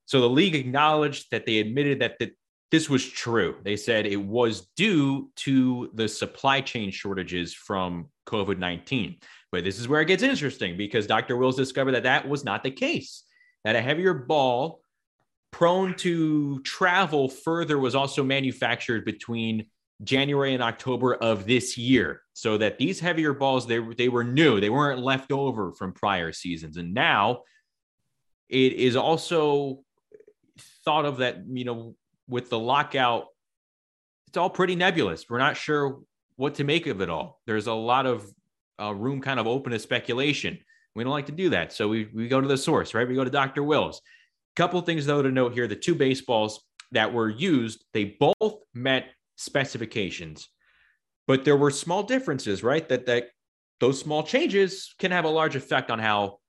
So 0.06 0.20
the 0.20 0.30
league 0.30 0.56
acknowledged 0.56 1.28
that 1.32 1.46
they 1.46 1.60
admitted 1.60 2.02
that 2.02 2.18
the, 2.20 2.32
this 2.72 2.90
was 2.90 3.08
true. 3.08 3.58
They 3.64 3.76
said 3.76 4.06
it 4.06 4.22
was 4.22 4.68
due 4.78 5.30
to 5.38 5.92
the 5.94 6.08
supply 6.08 6.62
chain 6.62 6.90
shortages 6.90 7.54
from 7.54 8.08
COVID 8.28 8.58
19. 8.58 9.18
But 9.52 9.66
this 9.66 9.78
is 9.78 9.90
where 9.90 10.02
it 10.02 10.06
gets 10.06 10.24
interesting 10.24 10.78
because 10.78 11.06
Dr. 11.06 11.36
Wills 11.36 11.58
discovered 11.58 11.92
that 11.92 12.04
that 12.04 12.28
was 12.28 12.46
not 12.46 12.64
the 12.64 12.72
case, 12.72 13.24
that 13.66 13.76
a 13.76 13.82
heavier 13.82 14.14
ball 14.14 14.82
prone 15.52 15.94
to 15.96 16.62
travel 16.62 17.28
further 17.28 17.78
was 17.78 17.94
also 17.94 18.24
manufactured 18.24 19.04
between 19.04 19.66
January 20.04 20.54
and 20.54 20.64
October 20.64 21.16
of 21.16 21.46
this 21.46 21.78
year. 21.78 22.22
So 22.34 22.58
that 22.58 22.78
these 22.78 23.02
heavier 23.02 23.34
balls, 23.34 23.68
they, 23.68 23.80
they 23.80 24.08
were 24.08 24.24
new, 24.24 24.62
they 24.62 24.70
weren't 24.70 25.02
left 25.02 25.34
over 25.34 25.74
from 25.74 25.92
prior 25.92 26.32
seasons. 26.32 26.78
And 26.78 26.94
now 26.94 27.42
it 28.48 28.74
is 28.74 28.96
also 28.96 29.84
thought 30.86 31.06
of 31.06 31.18
that, 31.18 31.44
you 31.48 31.66
know, 31.66 31.96
with 32.28 32.50
the 32.50 32.60
lockout, 32.60 33.26
it's 34.28 34.38
all 34.38 34.50
pretty 34.50 34.76
nebulous. 34.76 35.26
We're 35.30 35.40
not 35.40 35.58
sure 35.58 36.00
what 36.36 36.56
to 36.56 36.64
make 36.64 36.88
of 36.88 37.02
it 37.02 37.10
all. 37.10 37.42
There's 37.46 37.68
a 37.68 37.74
lot 37.74 38.06
of 38.06 38.32
uh, 38.82 38.94
room 38.94 39.22
kind 39.22 39.40
of 39.40 39.48
open 39.48 39.72
to 39.74 39.80
speculation. 39.80 40.58
We 40.96 41.04
don't 41.04 41.12
like 41.12 41.28
to 41.28 41.32
do 41.32 41.50
that. 41.50 41.74
So 41.74 41.88
we, 41.88 42.10
we 42.14 42.28
go 42.28 42.42
to 42.42 42.48
the 42.48 42.58
source, 42.58 42.94
right? 42.94 43.08
We 43.08 43.16
go 43.16 43.24
to 43.24 43.30
Dr. 43.30 43.64
Wills. 43.64 44.02
Couple 44.56 44.82
things 44.82 45.06
though 45.06 45.22
to 45.22 45.32
note 45.32 45.54
here: 45.54 45.66
the 45.66 45.78
two 45.78 45.96
baseballs 45.96 46.62
that 46.92 47.14
were 47.14 47.30
used, 47.30 47.86
they 47.94 48.18
both 48.20 48.56
met 48.74 49.06
specifications, 49.38 50.50
but 51.26 51.46
there 51.46 51.56
were 51.56 51.72
small 51.72 52.04
differences, 52.04 52.62
right? 52.62 52.88
That 52.90 53.06
that 53.06 53.30
those 53.80 54.00
small 54.00 54.24
changes 54.24 54.94
can 55.00 55.12
have 55.12 55.24
a 55.24 55.30
large 55.30 55.56
effect 55.56 55.90
on 55.90 56.00
how 56.00 56.40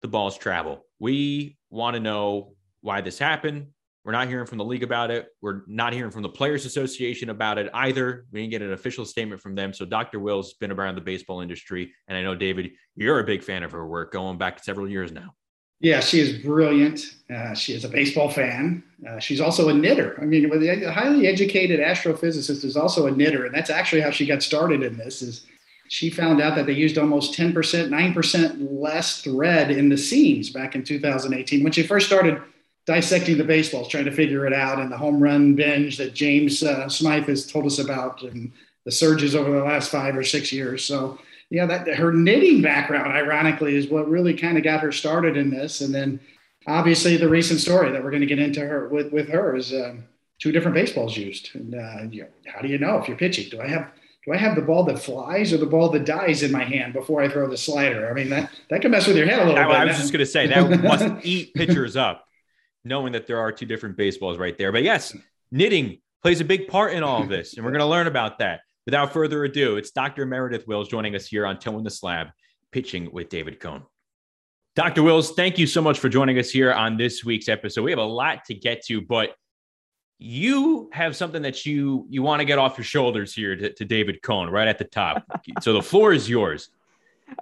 the 0.00 0.08
balls 0.08 0.38
travel. 0.38 0.86
We 0.98 1.58
want 1.68 1.94
to 1.94 2.00
know 2.00 2.54
why 2.80 3.02
this 3.02 3.18
happened, 3.18 3.68
we're 4.04 4.12
not 4.12 4.28
hearing 4.28 4.46
from 4.46 4.58
the 4.58 4.64
league 4.64 4.82
about 4.82 5.10
it. 5.10 5.28
We're 5.42 5.62
not 5.66 5.92
hearing 5.92 6.10
from 6.10 6.22
the 6.22 6.28
Players 6.28 6.64
Association 6.64 7.30
about 7.30 7.58
it 7.58 7.70
either. 7.74 8.24
We 8.32 8.40
didn't 8.40 8.52
get 8.52 8.62
an 8.62 8.72
official 8.72 9.04
statement 9.04 9.42
from 9.42 9.54
them. 9.54 9.74
So 9.74 9.84
Dr. 9.84 10.20
Will's 10.20 10.54
been 10.54 10.72
around 10.72 10.94
the 10.94 11.02
baseball 11.02 11.40
industry. 11.40 11.92
And 12.08 12.16
I 12.16 12.22
know, 12.22 12.34
David, 12.34 12.70
you're 12.96 13.20
a 13.20 13.24
big 13.24 13.42
fan 13.42 13.62
of 13.62 13.72
her 13.72 13.86
work 13.86 14.12
going 14.12 14.38
back 14.38 14.64
several 14.64 14.88
years 14.88 15.12
now. 15.12 15.34
Yeah, 15.80 16.00
she 16.00 16.20
is 16.20 16.42
brilliant. 16.42 17.16
Uh, 17.34 17.54
she 17.54 17.72
is 17.72 17.84
a 17.84 17.88
baseball 17.88 18.30
fan. 18.30 18.82
Uh, 19.08 19.18
she's 19.18 19.40
also 19.40 19.70
a 19.70 19.74
knitter. 19.74 20.18
I 20.20 20.26
mean, 20.26 20.44
a 20.44 20.92
highly 20.92 21.26
educated 21.26 21.80
astrophysicist 21.80 22.64
is 22.64 22.76
also 22.76 23.06
a 23.06 23.10
knitter, 23.10 23.46
and 23.46 23.54
that's 23.54 23.70
actually 23.70 24.02
how 24.02 24.10
she 24.10 24.26
got 24.26 24.42
started 24.42 24.82
in 24.82 24.98
this. 24.98 25.22
Is 25.22 25.46
she 25.88 26.10
found 26.10 26.42
out 26.42 26.54
that 26.56 26.66
they 26.66 26.74
used 26.74 26.98
almost 26.98 27.34
10%, 27.34 27.54
9% 27.54 28.68
less 28.70 29.22
thread 29.22 29.70
in 29.70 29.88
the 29.88 29.96
seams 29.96 30.50
back 30.50 30.74
in 30.74 30.84
2018 30.84 31.64
when 31.64 31.72
she 31.72 31.82
first 31.82 32.06
started 32.06 32.42
dissecting 32.90 33.38
the 33.38 33.44
baseballs, 33.44 33.86
trying 33.86 34.04
to 34.04 34.10
figure 34.10 34.46
it 34.46 34.52
out, 34.52 34.80
and 34.80 34.90
the 34.90 34.96
home 34.96 35.22
run 35.22 35.54
binge 35.54 35.96
that 35.96 36.12
James 36.12 36.60
uh, 36.64 36.88
Smyth 36.88 37.26
has 37.26 37.46
told 37.46 37.64
us 37.64 37.78
about, 37.78 38.22
and 38.22 38.50
the 38.84 38.90
surges 38.90 39.36
over 39.36 39.48
the 39.52 39.62
last 39.64 39.92
five 39.92 40.16
or 40.16 40.24
six 40.24 40.52
years. 40.52 40.84
So 40.84 41.16
yeah, 41.50 41.66
that 41.66 41.86
her 41.94 42.12
knitting 42.12 42.62
background, 42.62 43.12
ironically, 43.12 43.76
is 43.76 43.86
what 43.86 44.10
really 44.10 44.34
kind 44.34 44.58
of 44.58 44.64
got 44.64 44.80
her 44.80 44.90
started 44.90 45.36
in 45.36 45.50
this. 45.50 45.82
And 45.82 45.94
then 45.94 46.18
obviously 46.66 47.16
the 47.16 47.28
recent 47.28 47.60
story 47.60 47.92
that 47.92 48.02
we're 48.02 48.10
going 48.10 48.22
to 48.22 48.26
get 48.26 48.40
into 48.40 48.60
her 48.60 48.88
with, 48.88 49.12
with 49.12 49.28
her 49.28 49.54
is 49.54 49.72
um, 49.72 50.02
two 50.40 50.50
different 50.50 50.74
baseballs 50.74 51.16
used. 51.16 51.50
And 51.54 51.76
uh, 51.76 52.08
you 52.10 52.22
know, 52.22 52.28
how 52.52 52.60
do 52.60 52.66
you 52.66 52.78
know 52.78 52.98
if 52.98 53.06
you're 53.06 53.16
pitching? 53.16 53.50
Do 53.50 53.60
I 53.60 53.68
have 53.68 53.88
do 54.26 54.32
I 54.32 54.36
have 54.36 54.56
the 54.56 54.62
ball 54.62 54.82
that 54.84 54.98
flies 54.98 55.52
or 55.52 55.58
the 55.58 55.66
ball 55.66 55.90
that 55.90 56.04
dies 56.04 56.42
in 56.42 56.50
my 56.50 56.64
hand 56.64 56.92
before 56.92 57.22
I 57.22 57.28
throw 57.28 57.48
the 57.48 57.56
slider? 57.56 58.10
I 58.10 58.14
mean, 58.14 58.28
that, 58.30 58.50
that 58.68 58.82
can 58.82 58.90
mess 58.90 59.06
with 59.06 59.16
your 59.16 59.26
head 59.26 59.38
a 59.38 59.44
little 59.44 59.58
I, 59.58 59.66
bit. 59.66 59.76
I 59.76 59.84
was 59.86 59.96
just 59.96 60.12
going 60.12 60.20
to 60.20 60.26
say 60.26 60.46
that 60.48 60.82
must 60.82 61.24
eat 61.24 61.54
pitchers 61.56 61.96
up, 61.96 62.28
knowing 62.84 63.12
that 63.12 63.26
there 63.26 63.38
are 63.38 63.52
two 63.52 63.66
different 63.66 63.96
baseballs 63.96 64.38
right 64.38 64.56
there. 64.56 64.72
But 64.72 64.82
yes, 64.82 65.16
knitting 65.50 66.00
plays 66.22 66.40
a 66.40 66.44
big 66.44 66.68
part 66.68 66.92
in 66.92 67.02
all 67.02 67.22
of 67.22 67.28
this, 67.28 67.54
and 67.54 67.64
we're 67.64 67.72
going 67.72 67.80
to 67.80 67.86
learn 67.86 68.06
about 68.06 68.38
that. 68.38 68.60
Without 68.86 69.12
further 69.12 69.44
ado, 69.44 69.76
it's 69.76 69.90
Dr. 69.90 70.26
Meredith 70.26 70.66
Wills 70.66 70.88
joining 70.88 71.14
us 71.14 71.26
here 71.26 71.46
on 71.46 71.58
Toeing 71.58 71.84
the 71.84 71.90
Slab, 71.90 72.28
pitching 72.72 73.10
with 73.12 73.28
David 73.28 73.60
Cone. 73.60 73.84
Dr. 74.76 75.02
Wills, 75.02 75.32
thank 75.32 75.58
you 75.58 75.66
so 75.66 75.82
much 75.82 75.98
for 75.98 76.08
joining 76.08 76.38
us 76.38 76.50
here 76.50 76.72
on 76.72 76.96
this 76.96 77.24
week's 77.24 77.48
episode. 77.48 77.82
We 77.82 77.90
have 77.90 77.98
a 77.98 78.04
lot 78.04 78.44
to 78.46 78.54
get 78.54 78.84
to, 78.86 79.00
but 79.00 79.34
you 80.18 80.90
have 80.92 81.16
something 81.16 81.42
that 81.42 81.64
you 81.64 82.06
you 82.10 82.22
want 82.22 82.40
to 82.40 82.44
get 82.44 82.58
off 82.58 82.76
your 82.76 82.84
shoulders 82.84 83.34
here 83.34 83.56
to, 83.56 83.72
to 83.72 83.84
David 83.84 84.22
Cone 84.22 84.50
right 84.50 84.68
at 84.68 84.78
the 84.78 84.84
top. 84.84 85.24
so 85.60 85.72
the 85.72 85.82
floor 85.82 86.12
is 86.12 86.28
yours. 86.28 86.68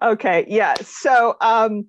Okay, 0.01 0.47
yeah. 0.49 0.75
So 0.83 1.37
um, 1.41 1.87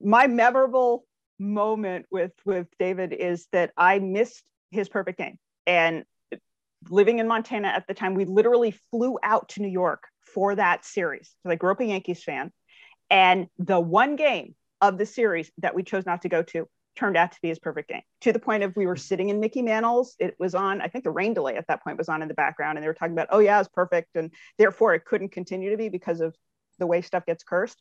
my 0.00 0.26
memorable 0.26 1.04
moment 1.40 2.06
with 2.10 2.32
with 2.44 2.68
David 2.78 3.12
is 3.12 3.48
that 3.52 3.72
I 3.76 3.98
missed 3.98 4.44
his 4.70 4.88
perfect 4.88 5.18
game, 5.18 5.38
and 5.66 6.04
living 6.88 7.18
in 7.18 7.26
Montana 7.26 7.68
at 7.68 7.86
the 7.88 7.94
time, 7.94 8.14
we 8.14 8.24
literally 8.24 8.74
flew 8.90 9.18
out 9.22 9.48
to 9.50 9.62
New 9.62 9.68
York 9.68 10.04
for 10.34 10.54
that 10.54 10.84
series. 10.84 11.34
So 11.42 11.50
I 11.50 11.56
grew 11.56 11.72
up 11.72 11.80
a 11.80 11.84
Yankees 11.84 12.22
fan, 12.22 12.52
and 13.10 13.48
the 13.58 13.80
one 13.80 14.14
game 14.16 14.54
of 14.80 14.98
the 14.98 15.06
series 15.06 15.50
that 15.58 15.74
we 15.74 15.82
chose 15.82 16.06
not 16.06 16.22
to 16.22 16.28
go 16.28 16.42
to 16.42 16.68
turned 16.96 17.16
out 17.16 17.32
to 17.32 17.38
be 17.40 17.48
his 17.48 17.58
perfect 17.58 17.88
game 17.88 18.02
to 18.20 18.32
the 18.32 18.38
point 18.38 18.62
of 18.62 18.74
we 18.76 18.86
were 18.86 18.96
sitting 18.96 19.30
in 19.30 19.40
Mickey 19.40 19.62
Mantle's. 19.62 20.16
It 20.18 20.34
was 20.38 20.54
on, 20.54 20.80
I 20.80 20.88
think 20.88 21.04
the 21.04 21.10
rain 21.10 21.34
delay 21.34 21.56
at 21.56 21.66
that 21.68 21.82
point 21.82 21.98
was 21.98 22.08
on 22.08 22.20
in 22.20 22.28
the 22.28 22.34
background, 22.34 22.76
and 22.76 22.82
they 22.82 22.88
were 22.88 22.94
talking 22.94 23.12
about, 23.12 23.28
oh, 23.30 23.38
yeah, 23.38 23.60
it's 23.60 23.68
perfect. 23.68 24.08
And 24.16 24.32
therefore 24.58 24.94
it 24.94 25.04
couldn't 25.04 25.32
continue 25.32 25.70
to 25.70 25.76
be 25.76 25.88
because 25.88 26.20
of 26.20 26.34
the 26.78 26.86
way 26.86 27.00
stuff 27.00 27.24
gets 27.26 27.44
cursed. 27.44 27.80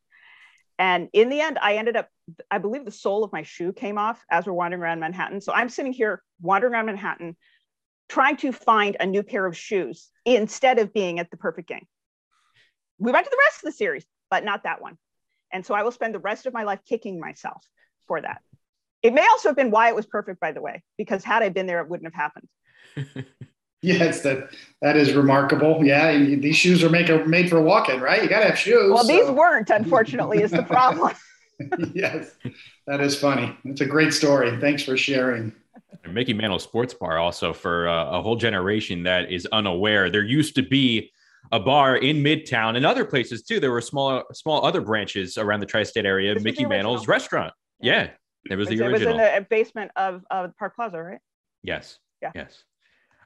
And 0.79 1.09
in 1.11 1.27
the 1.27 1.41
end, 1.41 1.59
I 1.61 1.75
ended 1.75 1.97
up, 1.97 2.07
I 2.49 2.57
believe 2.57 2.85
the 2.85 2.91
sole 2.91 3.25
of 3.25 3.33
my 3.33 3.43
shoe 3.43 3.73
came 3.73 3.97
off 3.97 4.23
as 4.31 4.45
we're 4.45 4.53
wandering 4.53 4.81
around 4.81 5.01
Manhattan. 5.01 5.41
So 5.41 5.51
I'm 5.51 5.67
sitting 5.67 5.91
here 5.91 6.23
wandering 6.41 6.73
around 6.73 6.85
Manhattan, 6.85 7.35
trying 8.07 8.37
to 8.37 8.53
find 8.53 8.95
a 8.97 9.05
new 9.05 9.21
pair 9.21 9.45
of 9.45 9.57
shoes 9.57 10.09
instead 10.25 10.79
of 10.79 10.93
being 10.93 11.19
at 11.19 11.29
the 11.31 11.37
perfect 11.37 11.67
game. 11.67 11.85
We 12.97 13.11
went 13.11 13.25
to 13.25 13.29
the 13.29 13.43
rest 13.45 13.57
of 13.57 13.65
the 13.65 13.77
series, 13.77 14.05
but 14.31 14.45
not 14.45 14.63
that 14.63 14.81
one. 14.81 14.97
And 15.51 15.65
so 15.65 15.73
I 15.73 15.83
will 15.83 15.91
spend 15.91 16.15
the 16.15 16.19
rest 16.19 16.45
of 16.45 16.53
my 16.53 16.63
life 16.63 16.79
kicking 16.87 17.19
myself 17.19 17.61
for 18.07 18.21
that. 18.21 18.41
It 19.03 19.13
may 19.13 19.25
also 19.31 19.49
have 19.49 19.57
been 19.57 19.71
why 19.71 19.89
it 19.89 19.95
was 19.95 20.05
perfect, 20.05 20.39
by 20.39 20.53
the 20.53 20.61
way, 20.61 20.81
because 20.97 21.25
had 21.25 21.43
I 21.43 21.49
been 21.49 21.67
there, 21.67 21.81
it 21.81 21.89
wouldn't 21.89 22.13
have 22.13 22.31
happened. 22.95 23.25
yes, 23.81 24.21
that 24.21 24.49
that 24.81 24.95
is 24.95 25.13
remarkable. 25.13 25.83
Yeah, 25.83 26.17
these 26.17 26.55
shoes 26.55 26.83
are 26.83 26.89
made 26.89 27.09
made 27.27 27.49
for 27.49 27.61
walking, 27.61 27.99
right? 27.99 28.23
You 28.23 28.29
got 28.29 28.39
to 28.39 28.45
have 28.45 28.57
shoes. 28.57 28.91
Well, 28.91 29.03
so. 29.03 29.07
these 29.07 29.29
weren't, 29.29 29.69
unfortunately, 29.69 30.41
is 30.41 30.51
the 30.51 30.63
problem. 30.63 31.13
yes, 31.93 32.35
that 32.87 33.01
is 33.01 33.19
funny. 33.19 33.55
It's 33.65 33.81
a 33.81 33.85
great 33.85 34.13
story. 34.13 34.57
Thanks 34.61 34.83
for 34.83 34.95
sharing. 34.95 35.53
And 36.03 36.13
Mickey 36.13 36.33
Mantle 36.33 36.59
Sports 36.59 36.93
Bar 36.93 37.17
also 37.17 37.51
for 37.53 37.87
uh, 37.87 38.17
a 38.17 38.21
whole 38.21 38.37
generation 38.37 39.03
that 39.03 39.31
is 39.31 39.45
unaware. 39.51 40.09
There 40.09 40.23
used 40.23 40.55
to 40.55 40.63
be 40.63 41.11
a 41.51 41.59
bar 41.59 41.97
in 41.97 42.17
Midtown 42.17 42.77
and 42.77 42.85
other 42.85 43.03
places 43.03 43.43
too. 43.43 43.59
There 43.59 43.71
were 43.71 43.81
small, 43.81 44.23
small 44.33 44.65
other 44.65 44.81
branches 44.81 45.37
around 45.37 45.59
the 45.59 45.65
tri-state 45.65 46.05
area. 46.05 46.33
This 46.33 46.43
Mickey 46.43 46.65
Mantle's 46.65 47.07
restaurant. 47.07 47.53
Yeah. 47.81 48.03
yeah. 48.03 48.09
It 48.53 48.55
was 48.55 48.69
the 48.69 48.75
it 48.75 48.81
original. 48.81 49.13
It 49.13 49.17
was 49.17 49.27
in 49.27 49.41
the 49.41 49.47
basement 49.49 49.91
of, 49.95 50.23
of 50.31 50.55
Park 50.57 50.75
Plaza, 50.75 51.01
right? 51.01 51.19
Yes. 51.63 51.99
Yeah. 52.21 52.31
Yes. 52.35 52.63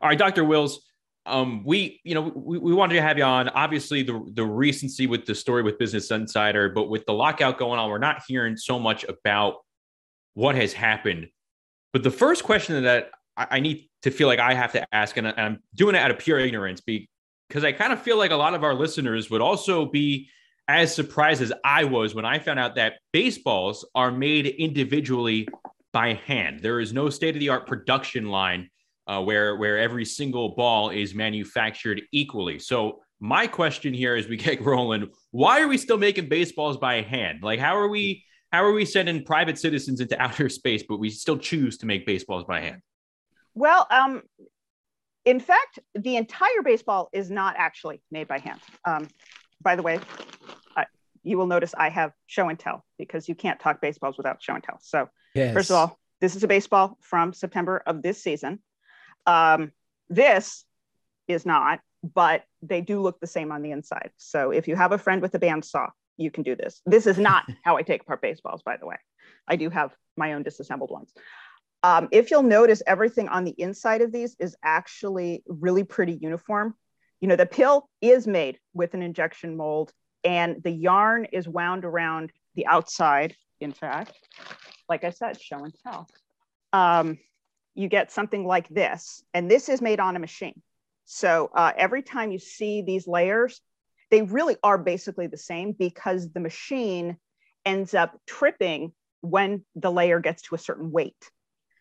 All 0.01 0.10
right, 0.10 0.17
Dr. 0.17 0.43
Wills. 0.43 0.82
Um, 1.25 1.63
we, 1.63 2.01
you 2.03 2.15
know, 2.15 2.21
we, 2.36 2.58
we 2.58 2.73
wanted 2.73 2.95
to 2.95 3.01
have 3.01 3.17
you 3.17 3.23
on. 3.23 3.47
Obviously, 3.49 4.03
the 4.03 4.25
the 4.34 4.43
recency 4.43 5.08
with 5.08 5.25
the 5.25 5.34
story 5.34 5.63
with 5.63 5.79
Business 5.79 6.12
Insider, 6.12 6.69
but 6.69 6.89
with 6.89 7.06
the 7.06 7.13
lockout 7.13 7.58
going 7.58 7.79
on, 7.79 7.89
we're 7.89 7.97
not 7.97 8.23
hearing 8.27 8.58
so 8.58 8.77
much 8.77 9.06
about 9.06 9.58
what 10.34 10.56
has 10.56 10.73
happened. 10.73 11.27
But 11.93 12.03
the 12.03 12.12
first 12.12 12.43
question 12.43 12.84
that 12.84 13.12
I, 13.38 13.47
I 13.51 13.60
need 13.62 13.89
to 14.01 14.12
feel 14.12 14.27
like 14.27 14.39
I 14.39 14.53
have 14.53 14.73
to 14.73 14.86
ask, 14.93 15.15
and 15.15 15.27
I'm 15.27 15.60
doing 15.73 15.95
it 15.95 15.99
out 15.99 16.12
of 16.12 16.17
pure 16.17 16.39
ignorance, 16.39 16.82
because 16.82 17.63
I 17.63 17.71
kind 17.71 17.93
of 17.93 18.01
feel 18.01 18.17
like 18.17 18.32
a 18.32 18.36
lot 18.36 18.53
of 18.53 18.63
our 18.63 18.73
listeners 18.73 19.29
would 19.29 19.41
also 19.41 19.86
be 19.86 20.29
as 20.67 20.93
surprised 20.93 21.41
as 21.41 21.53
I 21.63 21.84
was 21.84 22.15
when 22.15 22.25
I 22.25 22.39
found 22.39 22.60
out 22.60 22.75
that 22.75 22.95
baseballs 23.12 23.86
are 23.95 24.12
made 24.12 24.47
individually 24.47 25.47
by 25.91 26.13
hand. 26.13 26.62
There 26.62 26.79
is 26.79 26.93
no 26.93 27.10
state 27.10 27.36
of 27.36 27.39
the 27.39 27.49
art 27.49 27.67
production 27.67 28.29
line 28.29 28.69
uh, 29.07 29.21
where 29.21 29.55
where 29.57 29.77
every 29.77 30.05
single 30.05 30.55
ball 30.55 30.89
is 30.89 31.13
manufactured 31.13 32.01
equally. 32.11 32.59
So 32.59 33.01
my 33.19 33.47
question 33.47 33.93
here 33.93 34.15
as 34.15 34.27
we 34.27 34.37
get 34.47 34.61
rolling, 34.61 35.09
why 35.31 35.61
are 35.61 35.67
we 35.67 35.77
still 35.77 35.97
making 35.97 36.29
baseballs 36.29 36.77
by 36.77 37.01
hand? 37.01 37.39
Like 37.43 37.59
how 37.59 37.77
are 37.77 37.87
we 37.87 38.23
how 38.51 38.63
are 38.63 38.73
we 38.73 38.85
sending 38.85 39.23
private 39.23 39.57
citizens 39.57 39.99
into 39.99 40.21
outer 40.21 40.49
space, 40.49 40.83
but 40.87 40.97
we 40.97 41.09
still 41.09 41.37
choose 41.37 41.77
to 41.79 41.85
make 41.85 42.05
baseballs 42.05 42.43
by 42.45 42.61
hand? 42.61 42.81
Well, 43.55 43.87
um, 43.89 44.21
in 45.25 45.39
fact, 45.39 45.79
the 45.95 46.17
entire 46.17 46.61
baseball 46.63 47.09
is 47.13 47.31
not 47.31 47.55
actually 47.57 48.01
made 48.11 48.27
by 48.27 48.39
hand. 48.39 48.59
Um, 48.85 49.07
by 49.61 49.75
the 49.75 49.81
way, 49.81 49.99
you 51.23 51.37
will 51.37 51.47
notice 51.47 51.73
I 51.75 51.89
have 51.89 52.11
show 52.27 52.49
and 52.49 52.59
tell 52.59 52.85
because 52.97 53.27
you 53.27 53.35
can't 53.35 53.59
talk 53.59 53.81
baseballs 53.81 54.17
without 54.17 54.43
show 54.43 54.53
and 54.53 54.63
tell. 54.63 54.77
So, 54.81 55.09
yes. 55.33 55.53
first 55.53 55.69
of 55.69 55.77
all, 55.77 55.97
this 56.21 56.35
is 56.35 56.43
a 56.43 56.47
baseball 56.47 56.97
from 57.01 57.33
September 57.33 57.81
of 57.85 58.01
this 58.01 58.21
season. 58.21 58.59
Um, 59.25 59.71
this 60.09 60.65
is 61.27 61.45
not, 61.45 61.79
but 62.03 62.43
they 62.62 62.81
do 62.81 63.01
look 63.01 63.19
the 63.19 63.27
same 63.27 63.51
on 63.51 63.62
the 63.62 63.71
inside. 63.71 64.12
So, 64.17 64.51
if 64.51 64.67
you 64.67 64.75
have 64.75 64.91
a 64.91 64.97
friend 64.97 65.21
with 65.21 65.36
a 65.36 65.39
bandsaw, 65.39 65.89
you 66.17 66.31
can 66.31 66.43
do 66.43 66.55
this. 66.55 66.81
This 66.86 67.07
is 67.07 67.17
not 67.17 67.45
how 67.63 67.77
I 67.77 67.81
take 67.81 68.01
apart 68.01 68.21
baseballs, 68.21 68.62
by 68.63 68.77
the 68.77 68.86
way. 68.86 68.97
I 69.47 69.55
do 69.55 69.69
have 69.69 69.95
my 70.17 70.33
own 70.33 70.43
disassembled 70.43 70.91
ones. 70.91 71.12
Um, 71.83 72.07
if 72.12 72.31
you'll 72.31 72.43
notice, 72.43 72.81
everything 72.88 73.27
on 73.27 73.43
the 73.43 73.55
inside 73.57 74.01
of 74.01 74.12
these 74.12 74.36
is 74.39 74.55
actually 74.63 75.43
really 75.47 75.83
pretty 75.83 76.13
uniform. 76.13 76.75
You 77.19 77.27
know, 77.27 77.36
the 77.36 77.45
pill 77.45 77.89
is 78.01 78.25
made 78.25 78.57
with 78.73 78.93
an 78.93 79.01
injection 79.01 79.57
mold 79.57 79.91
and 80.23 80.63
the 80.63 80.71
yarn 80.71 81.25
is 81.25 81.47
wound 81.47 81.83
around 81.83 82.31
the 82.55 82.67
outside, 82.67 83.36
in 83.59 83.73
fact, 83.73 84.13
like 84.88 85.03
I 85.03 85.09
said, 85.09 85.41
show 85.41 85.57
and 85.63 85.73
tell. 85.83 86.07
Um, 86.71 87.17
you 87.75 87.88
get 87.88 88.12
something 88.12 88.45
like 88.45 88.67
this, 88.69 89.23
and 89.33 89.49
this 89.49 89.69
is 89.69 89.81
made 89.81 89.99
on 89.99 90.15
a 90.15 90.19
machine. 90.19 90.62
So 91.05 91.49
uh, 91.53 91.73
every 91.77 92.01
time 92.01 92.31
you 92.31 92.39
see 92.39 92.81
these 92.81 93.07
layers, 93.07 93.62
they 94.12 94.21
really 94.21 94.57
are 94.63 94.77
basically 94.77 95.27
the 95.27 95.38
same 95.38 95.71
because 95.71 96.31
the 96.31 96.39
machine 96.39 97.17
ends 97.65 97.93
up 97.93 98.19
tripping 98.27 98.93
when 99.21 99.63
the 99.75 99.91
layer 99.91 100.19
gets 100.19 100.43
to 100.43 100.55
a 100.55 100.59
certain 100.59 100.91
weight. 100.91 101.31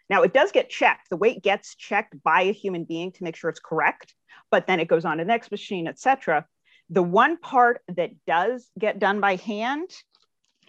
Now 0.08 0.22
it 0.22 0.32
does 0.32 0.52
get 0.52 0.70
checked. 0.70 1.10
The 1.10 1.16
weight 1.16 1.42
gets 1.42 1.74
checked 1.74 2.14
by 2.22 2.42
a 2.42 2.52
human 2.52 2.84
being 2.84 3.12
to 3.12 3.24
make 3.24 3.36
sure 3.36 3.50
it's 3.50 3.60
correct, 3.60 4.14
but 4.50 4.66
then 4.66 4.80
it 4.80 4.88
goes 4.88 5.04
on 5.04 5.18
to 5.18 5.24
the 5.24 5.28
next 5.28 5.50
machine, 5.50 5.86
etc. 5.86 6.46
The 6.90 7.02
one 7.02 7.36
part 7.36 7.80
that 7.88 8.10
does 8.26 8.68
get 8.78 8.98
done 8.98 9.20
by 9.20 9.36
hand 9.36 9.90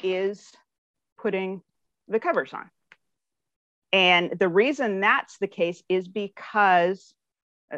is 0.01 0.51
putting 1.17 1.61
the 2.07 2.19
covers 2.19 2.53
on. 2.53 2.69
And 3.93 4.31
the 4.39 4.49
reason 4.49 4.99
that's 5.01 5.37
the 5.37 5.47
case 5.47 5.83
is 5.87 6.07
because, 6.07 7.13
uh, 7.71 7.77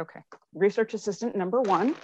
okay, 0.00 0.20
research 0.54 0.94
assistant 0.94 1.34
number 1.34 1.60
one, 1.60 1.96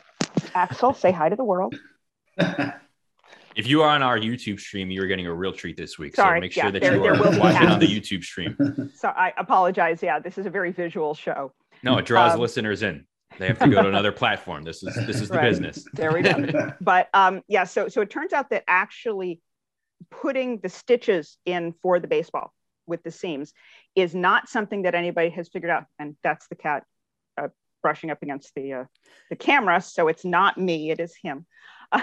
Axel, 0.54 0.92
say 0.92 1.12
hi 1.12 1.28
to 1.28 1.36
the 1.36 1.44
world. 1.44 1.76
if 2.36 3.68
you 3.68 3.82
are 3.82 3.90
on 3.90 4.02
our 4.02 4.18
YouTube 4.18 4.58
stream, 4.58 4.90
you're 4.90 5.06
getting 5.06 5.28
a 5.28 5.32
real 5.32 5.52
treat 5.52 5.76
this 5.76 5.96
week. 5.96 6.16
Sorry, 6.16 6.38
so 6.38 6.40
make 6.40 6.52
sure 6.52 6.64
yeah, 6.64 6.70
that 6.72 6.82
there, 6.82 6.96
you 6.96 7.04
are 7.04 7.38
watching 7.38 7.68
on 7.68 7.78
the 7.78 7.86
YouTube 7.86 8.24
stream. 8.24 8.56
So 8.96 9.08
I 9.08 9.32
apologize. 9.38 10.02
Yeah, 10.02 10.18
this 10.18 10.36
is 10.36 10.46
a 10.46 10.50
very 10.50 10.72
visual 10.72 11.14
show. 11.14 11.52
No, 11.84 11.96
it 11.98 12.06
draws 12.06 12.32
um, 12.32 12.40
listeners 12.40 12.82
in. 12.82 13.06
They 13.38 13.46
have 13.46 13.58
to 13.60 13.68
go 13.68 13.82
to 13.82 13.88
another 13.88 14.12
platform. 14.22 14.64
This 14.64 14.82
is 14.82 14.94
this 15.06 15.20
is 15.20 15.28
the 15.28 15.36
right. 15.36 15.48
business. 15.48 15.84
There 15.92 16.12
we 16.12 16.22
go. 16.22 16.72
But 16.80 17.08
um, 17.14 17.42
yeah, 17.46 17.64
so 17.64 17.88
so 17.88 18.00
it 18.00 18.10
turns 18.10 18.32
out 18.32 18.50
that 18.50 18.64
actually 18.66 19.40
putting 20.10 20.58
the 20.58 20.68
stitches 20.68 21.36
in 21.44 21.74
for 21.82 22.00
the 22.00 22.08
baseball 22.08 22.52
with 22.86 23.02
the 23.02 23.10
seams 23.10 23.52
is 23.94 24.14
not 24.14 24.48
something 24.48 24.82
that 24.82 24.94
anybody 24.94 25.30
has 25.30 25.48
figured 25.48 25.70
out, 25.70 25.84
and 25.98 26.16
that's 26.22 26.48
the 26.48 26.54
cat 26.54 26.84
uh, 27.36 27.48
brushing 27.82 28.10
up 28.10 28.22
against 28.22 28.52
the 28.54 28.72
uh, 28.72 28.84
the 29.30 29.36
camera. 29.36 29.80
So 29.80 30.08
it's 30.08 30.24
not 30.24 30.58
me; 30.58 30.90
it 30.90 31.00
is 31.00 31.14
him. 31.20 31.46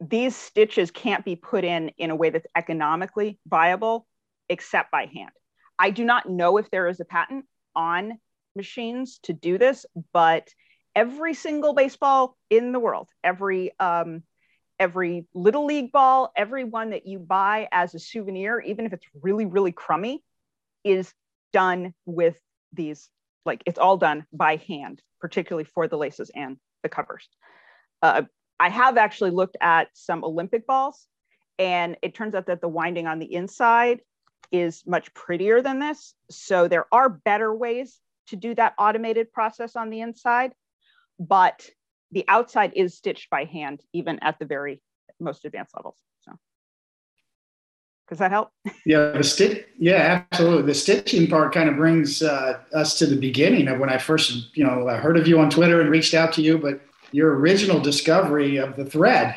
These 0.00 0.36
stitches 0.36 0.90
can't 0.90 1.24
be 1.24 1.36
put 1.36 1.64
in 1.64 1.90
in 1.98 2.10
a 2.10 2.16
way 2.16 2.30
that's 2.30 2.46
economically 2.56 3.38
viable 3.46 4.06
except 4.48 4.90
by 4.90 5.06
hand. 5.06 5.30
I 5.78 5.90
do 5.90 6.04
not 6.04 6.28
know 6.28 6.56
if 6.56 6.70
there 6.70 6.88
is 6.88 7.00
a 7.00 7.04
patent 7.04 7.44
on 7.74 8.18
machines 8.56 9.20
to 9.24 9.32
do 9.32 9.58
this, 9.58 9.86
but 10.12 10.48
every 10.94 11.34
single 11.34 11.74
baseball 11.74 12.36
in 12.50 12.72
the 12.72 12.80
world, 12.80 13.08
every 13.22 13.72
um, 13.78 14.22
every 14.78 15.26
little 15.34 15.66
league 15.66 15.92
ball, 15.92 16.32
every 16.36 16.64
one 16.64 16.90
that 16.90 17.06
you 17.06 17.18
buy 17.18 17.68
as 17.72 17.94
a 17.94 17.98
souvenir, 17.98 18.60
even 18.60 18.86
if 18.86 18.92
it's 18.92 19.06
really, 19.20 19.46
really 19.46 19.72
crummy, 19.72 20.22
is 20.84 21.12
done 21.52 21.94
with 22.06 22.38
these, 22.72 23.08
like 23.44 23.62
it's 23.66 23.78
all 23.78 23.96
done 23.96 24.26
by 24.32 24.56
hand, 24.56 25.02
particularly 25.20 25.64
for 25.64 25.88
the 25.88 25.96
laces 25.96 26.30
and 26.34 26.58
the 26.82 26.88
covers. 26.88 27.28
Uh, 28.02 28.22
I 28.60 28.68
have 28.68 28.96
actually 28.96 29.30
looked 29.30 29.56
at 29.60 29.88
some 29.94 30.24
Olympic 30.24 30.66
balls, 30.66 31.06
and 31.58 31.96
it 32.02 32.14
turns 32.14 32.34
out 32.34 32.46
that 32.46 32.60
the 32.60 32.68
winding 32.68 33.06
on 33.06 33.18
the 33.18 33.32
inside 33.32 34.00
is 34.52 34.82
much 34.86 35.12
prettier 35.14 35.60
than 35.60 35.78
this. 35.78 36.14
So 36.30 36.68
there 36.68 36.86
are 36.92 37.08
better 37.08 37.54
ways 37.54 37.98
to 38.28 38.36
do 38.36 38.54
that 38.54 38.74
automated 38.78 39.32
process 39.32 39.76
on 39.76 39.90
the 39.90 40.00
inside, 40.00 40.52
but 41.18 41.68
the 42.12 42.24
outside 42.28 42.72
is 42.74 42.96
stitched 42.96 43.30
by 43.30 43.44
hand, 43.44 43.80
even 43.92 44.18
at 44.20 44.38
the 44.38 44.46
very 44.46 44.80
most 45.20 45.44
advanced 45.44 45.74
levels. 45.76 45.96
So 46.20 46.32
does 48.08 48.18
that 48.18 48.30
help? 48.30 48.50
Yeah, 48.86 49.10
the 49.10 49.24
stitch. 49.24 49.66
Yeah, 49.78 50.24
absolutely. 50.32 50.62
The 50.62 50.74
stitching 50.74 51.28
part 51.28 51.52
kind 51.52 51.68
of 51.68 51.76
brings 51.76 52.22
uh, 52.22 52.60
us 52.72 52.98
to 52.98 53.06
the 53.06 53.16
beginning 53.16 53.68
of 53.68 53.78
when 53.78 53.90
I 53.90 53.98
first, 53.98 54.56
you 54.56 54.64
know, 54.64 54.88
I 54.88 54.96
heard 54.96 55.18
of 55.18 55.28
you 55.28 55.38
on 55.40 55.50
Twitter 55.50 55.82
and 55.82 55.90
reached 55.90 56.14
out 56.14 56.32
to 56.34 56.42
you. 56.42 56.56
But 56.56 56.80
your 57.12 57.36
original 57.36 57.80
discovery 57.80 58.56
of 58.56 58.76
the 58.76 58.86
thread 58.86 59.36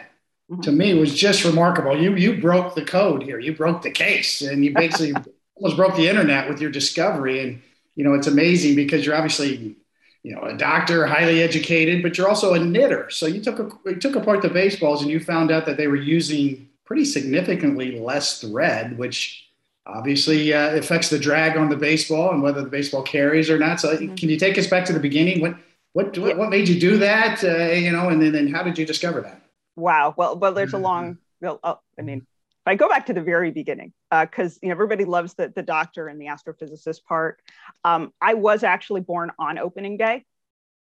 mm-hmm. 0.50 0.62
to 0.62 0.72
me 0.72 0.94
was 0.94 1.14
just 1.14 1.44
remarkable. 1.44 2.02
You 2.02 2.16
you 2.16 2.40
broke 2.40 2.76
the 2.76 2.86
code 2.86 3.24
here. 3.24 3.40
You 3.40 3.54
broke 3.54 3.82
the 3.82 3.92
case, 3.92 4.42
and 4.42 4.64
you 4.64 4.74
basically 4.76 5.14
almost 5.56 5.76
broke 5.76 5.96
the 5.96 6.08
internet 6.08 6.48
with 6.48 6.62
your 6.62 6.72
discovery. 6.72 7.44
And 7.44 7.62
you 7.96 8.06
know, 8.06 8.14
it's 8.14 8.28
amazing 8.28 8.76
because 8.76 9.06
you're 9.06 9.16
obviously 9.16 9.76
you 10.24 10.36
know, 10.36 10.42
a 10.44 10.56
doctor, 10.56 11.06
highly 11.06 11.42
educated, 11.42 12.04
but 12.04 12.18
you're 12.18 12.30
also 12.30 12.54
a 12.54 12.60
knitter. 12.60 13.10
So 13.10 13.26
you 13.26 13.42
took 13.42 13.60
a, 13.60 13.90
you 13.90 13.96
took 13.96 14.16
apart 14.16 14.42
the 14.42 14.50
baseballs 14.50 15.02
and 15.02 15.10
you 15.10 15.20
found 15.20 15.52
out 15.52 15.66
that 15.66 15.78
they 15.78 15.88
were 15.88 15.96
using 15.96 16.70
pretty 16.86 17.06
significantly 17.06 18.00
less 18.00 18.42
thread, 18.42 18.98
which 18.98 19.48
obviously 19.88 20.54
uh, 20.54 20.76
affects 20.76 21.10
the 21.10 21.18
drag 21.18 21.58
on 21.58 21.70
the 21.70 21.76
baseball 21.76 22.32
and 22.32 22.44
whether 22.44 22.62
the 22.62 22.70
baseball 22.70 23.02
carries 23.02 23.50
or 23.50 23.58
not. 23.58 23.80
So 23.80 23.96
mm-hmm. 23.96 24.16
can 24.16 24.30
you 24.30 24.38
take 24.38 24.58
us 24.58 24.68
back 24.68 24.86
to 24.86 24.94
the 24.94 25.00
beginning? 25.00 25.42
What 25.42 25.56
what 25.94 26.18
what, 26.18 26.38
what 26.38 26.50
made 26.50 26.70
you 26.70 26.80
do 26.80 26.98
that? 26.98 27.44
Uh, 27.44 27.74
you 27.74 27.92
know, 27.92 28.10
and 28.10 28.22
then, 28.22 28.32
then 28.32 28.48
how 28.54 28.64
did 28.64 28.78
you 28.78 28.86
discover 28.86 29.22
that? 29.22 29.42
Wow. 29.76 30.14
Well, 30.16 30.38
well, 30.38 30.54
there's 30.54 30.74
a 30.74 30.78
long. 30.78 31.18
Well, 31.42 31.60
oh, 31.64 31.80
I 31.98 32.04
mean, 32.04 32.28
if 32.66 32.68
I 32.68 32.76
go 32.76 32.88
back 32.88 33.08
to 33.08 33.14
the 33.14 33.22
very 33.22 33.50
beginning, 33.50 33.92
because 34.12 34.58
uh, 34.58 34.60
you 34.62 34.70
know 34.70 34.74
everybody 34.74 35.06
loves 35.06 35.34
the 35.34 35.52
the 35.56 35.64
doctor 35.64 36.08
and 36.08 36.22
the 36.22 36.28
astrophysicist 36.28 37.04
part. 37.06 37.42
Um, 37.84 38.14
I 38.22 38.36
was 38.36 38.64
actually 38.64 39.02
born 39.02 39.32
on 39.40 39.58
opening 39.58 39.98
day, 39.98 40.26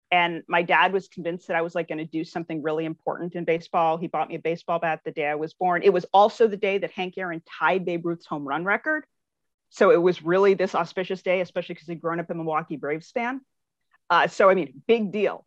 and 0.09 0.43
my 0.47 0.63
dad 0.63 0.93
was 0.93 1.09
convinced 1.09 1.47
that 1.47 1.57
I 1.57 1.61
was 1.61 1.75
like 1.75 1.89
going 1.89 1.97
to 1.97 2.05
do 2.05 2.23
something 2.23 2.63
really 2.63 2.85
important 2.85 3.35
in 3.35 3.43
baseball. 3.43 3.97
He 3.97 4.07
bought 4.07 4.29
me 4.29 4.35
a 4.35 4.39
baseball 4.39 4.79
bat 4.79 5.01
the 5.03 5.11
day 5.11 5.27
I 5.27 5.35
was 5.35 5.53
born. 5.53 5.83
It 5.83 5.91
was 5.91 6.05
also 6.13 6.47
the 6.47 6.55
day 6.55 6.77
that 6.77 6.91
Hank 6.91 7.15
Aaron 7.17 7.41
tied 7.59 7.83
Babe 7.83 8.05
Ruth's 8.05 8.25
home 8.25 8.47
run 8.47 8.63
record. 8.63 9.05
So 9.69 9.91
it 9.91 10.01
was 10.01 10.23
really 10.23 10.53
this 10.53 10.73
auspicious 10.73 11.21
day, 11.21 11.41
especially 11.41 11.75
because 11.75 11.89
he'd 11.89 12.01
grown 12.01 12.21
up 12.21 12.29
a 12.29 12.33
Milwaukee 12.33 12.77
Braves 12.77 13.11
fan. 13.11 13.41
Uh, 14.09 14.27
so 14.27 14.49
I 14.49 14.55
mean, 14.55 14.81
big 14.87 15.11
deal. 15.11 15.45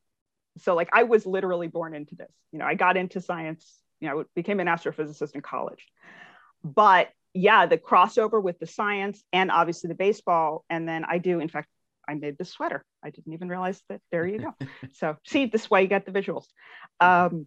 So 0.58 0.74
like 0.74 0.90
I 0.92 1.04
was 1.04 1.24
literally 1.24 1.68
born 1.68 1.94
into 1.94 2.14
this. 2.14 2.32
You 2.52 2.58
know, 2.58 2.66
I 2.66 2.74
got 2.74 2.98
into 2.98 3.22
science. 3.22 3.66
You 4.00 4.08
know, 4.08 4.24
became 4.34 4.60
an 4.60 4.66
astrophysicist 4.66 5.34
in 5.34 5.42
college 5.42 5.86
but 6.64 7.08
yeah, 7.32 7.66
the 7.66 7.78
crossover 7.78 8.42
with 8.42 8.58
the 8.58 8.66
science 8.66 9.22
and 9.32 9.50
obviously 9.50 9.88
the 9.88 9.94
baseball. 9.94 10.64
And 10.68 10.88
then 10.88 11.04
I 11.08 11.18
do, 11.18 11.40
in 11.40 11.48
fact, 11.48 11.68
I 12.08 12.14
made 12.14 12.38
the 12.38 12.44
sweater. 12.44 12.84
I 13.04 13.10
didn't 13.10 13.32
even 13.32 13.48
realize 13.48 13.80
that. 13.88 14.00
There 14.10 14.26
you 14.26 14.38
go. 14.38 14.54
so 14.92 15.16
see, 15.26 15.46
this 15.46 15.70
way 15.70 15.82
you 15.82 15.88
get 15.88 16.06
the 16.06 16.12
visuals. 16.12 16.46
Um, 16.98 17.46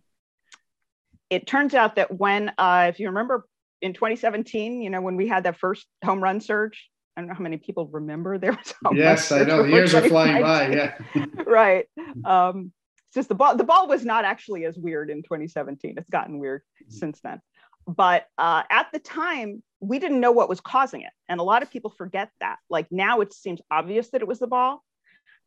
it 1.30 1.48
turns 1.48 1.74
out 1.74 1.96
that 1.96 2.18
when, 2.18 2.52
uh, 2.58 2.88
if 2.90 3.00
you 3.00 3.08
remember 3.08 3.46
in 3.82 3.94
2017, 3.94 4.82
you 4.82 4.90
know, 4.90 5.02
when 5.02 5.18
we 5.18 5.28
had 5.28 5.44
that 5.44 5.58
first 5.58 5.86
home 6.04 6.24
run 6.24 6.40
surge, 6.40 6.90
I 7.18 7.22
don't 7.22 7.28
know 7.28 7.36
how 7.36 7.44
many 7.44 7.58
people 7.58 7.88
remember 7.88 8.38
there 8.38 8.54
was. 8.54 8.74
Home 8.86 8.96
yes, 8.96 9.32
I 9.32 9.44
know 9.44 9.64
the 9.64 9.70
years 9.70 9.94
are 9.94 10.02
flying 10.08 10.42
by. 10.42 10.70
Yeah. 10.70 10.98
right. 11.46 11.86
Um, 12.24 12.72
it's 13.14 13.20
just 13.20 13.30
the 13.30 13.36
ball. 13.36 13.56
The 13.56 13.64
ball 13.64 13.88
was 13.88 14.04
not 14.04 14.26
actually 14.26 14.66
as 14.66 14.76
weird 14.76 15.12
in 15.12 15.22
2017. 15.22 15.94
It's 15.98 16.10
gotten 16.10 16.40
weird 16.40 16.64
since 16.88 17.20
then. 17.22 17.42
But 17.86 18.26
uh, 18.40 18.64
at 18.72 18.88
the 18.92 18.98
time, 18.98 19.62
we 19.82 20.00
didn't 20.00 20.20
know 20.20 20.32
what 20.32 20.50
was 20.50 20.60
causing 20.60 21.02
it. 21.02 21.12
And 21.30 21.40
a 21.40 21.44
lot 21.44 21.62
of 21.62 21.70
people 21.70 21.92
forget 21.92 22.32
that. 22.40 22.58
Like 22.72 22.88
now 22.92 23.22
it 23.22 23.32
seems 23.32 23.62
obvious 23.70 24.10
that 24.10 24.22
it 24.22 24.28
was 24.28 24.40
the 24.40 24.48
ball. 24.48 24.84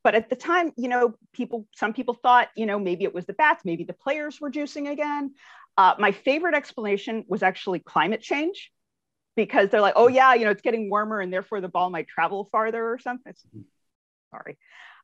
But 0.05 0.15
at 0.15 0.31
the 0.31 0.37
time, 0.37 0.73
you 0.77 0.87
know, 0.87 1.15
people, 1.33 1.67
some 1.75 1.93
people 1.93 2.15
thought, 2.15 2.51
you 2.57 2.67
know, 2.67 2.79
maybe 2.79 3.03
it 3.03 3.13
was 3.13 3.27
the 3.27 3.33
bats, 3.33 3.65
maybe 3.65 3.83
the 3.83 3.95
players 3.95 4.41
were 4.41 4.53
juicing 4.53 4.89
again. 4.89 5.35
Uh, 5.77 5.97
my 5.99 6.13
favorite 6.13 6.55
explanation 6.55 7.25
was 7.27 7.43
actually 7.43 7.81
climate 7.81 8.21
change 8.21 8.71
because 9.35 9.71
they're 9.71 9.81
like, 9.81 9.95
oh, 9.97 10.07
yeah, 10.07 10.35
you 10.35 10.45
know, 10.45 10.53
it's 10.53 10.63
getting 10.63 10.89
warmer 10.89 11.19
and 11.19 11.33
therefore 11.33 11.61
the 11.61 11.69
ball 11.69 11.91
might 11.91 12.07
travel 12.07 12.49
farther 12.53 12.93
or 12.93 13.01
something. 13.01 13.31
It's, 13.31 13.45
sorry. 14.31 14.57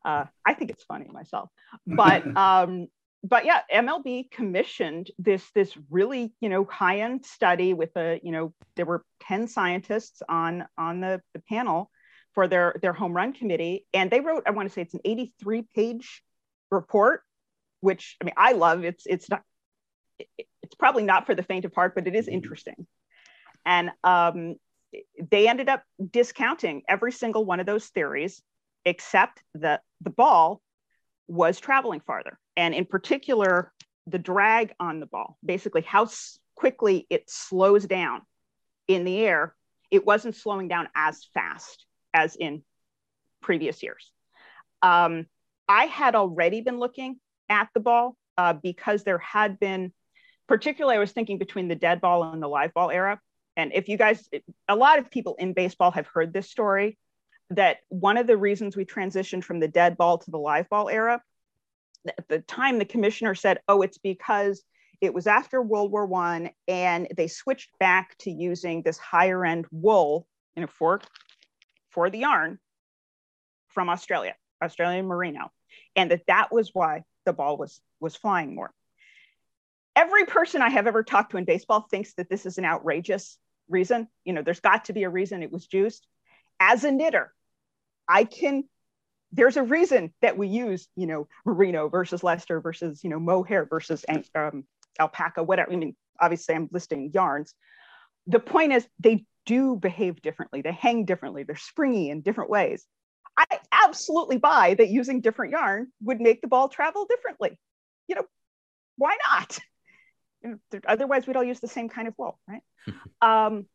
Uh, 0.05 0.25
I 0.45 0.53
think 0.53 0.71
it's 0.71 0.83
funny 0.83 1.07
myself. 1.11 1.49
But 1.87 2.25
um, 2.37 2.87
but 3.23 3.45
yeah, 3.45 3.61
MLB 3.73 4.29
commissioned 4.31 5.09
this 5.17 5.43
this 5.55 5.73
really 5.89 6.33
you 6.41 6.49
know 6.49 6.65
high 6.65 6.99
end 6.99 7.25
study 7.25 7.73
with 7.73 7.95
a 7.95 8.19
you 8.23 8.31
know 8.31 8.53
there 8.75 8.85
were 8.85 9.03
ten 9.21 9.47
scientists 9.47 10.21
on 10.27 10.65
on 10.77 10.99
the, 10.99 11.21
the 11.33 11.39
panel 11.39 11.89
for 12.33 12.47
their 12.47 12.75
their 12.81 12.93
home 12.93 13.13
run 13.13 13.33
committee, 13.33 13.85
and 13.93 14.11
they 14.11 14.19
wrote 14.19 14.43
I 14.45 14.51
want 14.51 14.67
to 14.67 14.73
say 14.73 14.81
it's 14.81 14.93
an 14.93 15.01
eighty 15.05 15.33
three 15.39 15.65
page 15.73 16.21
report, 16.69 17.21
which 17.79 18.17
I 18.21 18.25
mean 18.25 18.35
I 18.37 18.53
love. 18.53 18.83
It's 18.83 19.05
it's 19.05 19.29
not 19.29 19.41
it's 20.19 20.75
probably 20.77 21.03
not 21.03 21.25
for 21.25 21.35
the 21.35 21.43
faint 21.43 21.65
of 21.65 21.73
heart, 21.73 21.95
but 21.95 22.07
it 22.07 22.15
is 22.15 22.27
interesting, 22.27 22.87
and 23.65 23.91
um, 24.03 24.55
they 25.31 25.47
ended 25.47 25.69
up 25.69 25.83
discounting 26.11 26.83
every 26.87 27.11
single 27.11 27.45
one 27.45 27.59
of 27.59 27.65
those 27.65 27.87
theories 27.87 28.41
except 28.85 29.41
that 29.55 29.81
the 30.01 30.09
ball 30.09 30.61
was 31.27 31.59
traveling 31.59 32.01
farther. 32.01 32.37
And 32.57 32.73
in 32.73 32.85
particular, 32.85 33.71
the 34.07 34.19
drag 34.19 34.73
on 34.79 34.99
the 34.99 35.05
ball, 35.05 35.37
basically 35.43 35.81
how 35.81 36.07
quickly 36.55 37.07
it 37.09 37.29
slows 37.29 37.85
down 37.85 38.21
in 38.87 39.05
the 39.05 39.19
air, 39.19 39.55
it 39.91 40.05
wasn't 40.05 40.35
slowing 40.35 40.67
down 40.67 40.89
as 40.95 41.25
fast 41.33 41.85
as 42.13 42.35
in 42.35 42.63
previous 43.41 43.81
years. 43.81 44.11
Um, 44.81 45.27
I 45.67 45.85
had 45.85 46.15
already 46.15 46.61
been 46.61 46.79
looking 46.79 47.19
at 47.49 47.69
the 47.73 47.79
ball 47.79 48.17
uh, 48.37 48.53
because 48.53 49.03
there 49.03 49.19
had 49.19 49.59
been, 49.59 49.93
particularly, 50.47 50.97
I 50.97 50.99
was 50.99 51.11
thinking 51.11 51.37
between 51.37 51.67
the 51.67 51.75
dead 51.75 52.01
ball 52.01 52.23
and 52.23 52.41
the 52.41 52.47
live 52.47 52.73
ball 52.73 52.91
era. 52.91 53.19
And 53.55 53.71
if 53.73 53.87
you 53.87 53.97
guys, 53.97 54.27
a 54.67 54.75
lot 54.75 54.99
of 54.99 55.11
people 55.11 55.35
in 55.39 55.53
baseball 55.53 55.91
have 55.91 56.07
heard 56.07 56.33
this 56.33 56.49
story 56.49 56.97
that 57.55 57.77
one 57.89 58.17
of 58.17 58.27
the 58.27 58.37
reasons 58.37 58.75
we 58.75 58.85
transitioned 58.85 59.43
from 59.43 59.59
the 59.59 59.67
dead 59.67 59.97
ball 59.97 60.17
to 60.17 60.31
the 60.31 60.37
live 60.37 60.69
ball 60.69 60.89
era, 60.89 61.21
at 62.07 62.27
the 62.27 62.39
time 62.39 62.79
the 62.79 62.85
commissioner 62.85 63.35
said, 63.35 63.59
oh, 63.67 63.81
it's 63.81 63.97
because 63.97 64.63
it 65.01 65.13
was 65.13 65.27
after 65.27 65.61
World 65.61 65.91
War 65.91 66.05
One 66.05 66.49
and 66.67 67.07
they 67.15 67.27
switched 67.27 67.69
back 67.79 68.17
to 68.19 68.31
using 68.31 68.81
this 68.81 68.97
higher 68.97 69.45
end 69.45 69.65
wool 69.71 70.27
you 70.55 70.61
know, 70.61 70.67
for, 70.67 71.01
for 71.89 72.09
the 72.09 72.19
yarn 72.19 72.59
from 73.69 73.89
Australia, 73.89 74.35
Australian 74.63 75.07
merino, 75.07 75.51
and 75.95 76.11
that 76.11 76.27
that 76.27 76.51
was 76.51 76.71
why 76.73 77.03
the 77.25 77.33
ball 77.33 77.57
was, 77.57 77.81
was 77.99 78.15
flying 78.15 78.55
more. 78.55 78.71
Every 79.95 80.25
person 80.25 80.61
I 80.61 80.69
have 80.69 80.87
ever 80.87 81.03
talked 81.03 81.31
to 81.31 81.37
in 81.37 81.45
baseball 81.45 81.81
thinks 81.81 82.13
that 82.15 82.29
this 82.29 82.45
is 82.45 82.57
an 82.57 82.65
outrageous 82.65 83.37
reason. 83.69 84.07
You 84.25 84.33
know, 84.33 84.41
there's 84.41 84.59
got 84.59 84.85
to 84.85 84.93
be 84.93 85.03
a 85.03 85.09
reason 85.09 85.43
it 85.43 85.51
was 85.51 85.67
juiced. 85.67 86.07
As 86.59 86.83
a 86.83 86.91
knitter, 86.91 87.33
I 88.07 88.23
can 88.25 88.63
there's 89.33 89.57
a 89.57 89.63
reason 89.63 90.13
that 90.21 90.37
we 90.37 90.47
use, 90.47 90.87
you 90.95 91.07
know, 91.07 91.27
merino 91.43 91.89
versus 91.89 92.23
Leicester 92.23 92.61
versus, 92.61 93.03
you 93.03 93.09
know, 93.09 93.19
mohair 93.19 93.65
versus 93.65 94.05
um, 94.35 94.63
alpaca, 94.99 95.43
whatever. 95.43 95.71
I 95.73 95.75
mean, 95.75 95.95
obviously 96.21 96.53
I'm 96.53 96.69
listing 96.71 97.09
yarns. 97.13 97.55
The 98.27 98.39
point 98.39 98.73
is 98.73 98.87
they 98.99 99.25
do 99.47 99.75
behave 99.75 100.21
differently. 100.21 100.61
They 100.61 100.71
hang 100.71 101.05
differently. 101.05 101.43
They're 101.43 101.55
springy 101.55 102.11
in 102.11 102.21
different 102.21 102.51
ways. 102.51 102.85
I 103.35 103.59
absolutely 103.71 104.37
buy 104.37 104.75
that 104.75 104.89
using 104.89 105.19
different 105.19 105.51
yarn 105.51 105.87
would 106.03 106.21
make 106.21 106.41
the 106.41 106.47
ball 106.47 106.69
travel 106.69 107.07
differently. 107.09 107.57
You 108.07 108.15
know, 108.15 108.25
why 108.97 109.17
not? 109.29 109.59
You 110.43 110.59
know, 110.71 110.79
otherwise, 110.87 111.25
we'd 111.25 111.35
all 111.35 111.43
use 111.43 111.59
the 111.59 111.67
same 111.67 111.89
kind 111.89 112.07
of 112.07 112.13
wool, 112.17 112.39
right? 112.47 112.61
um, 113.21 113.65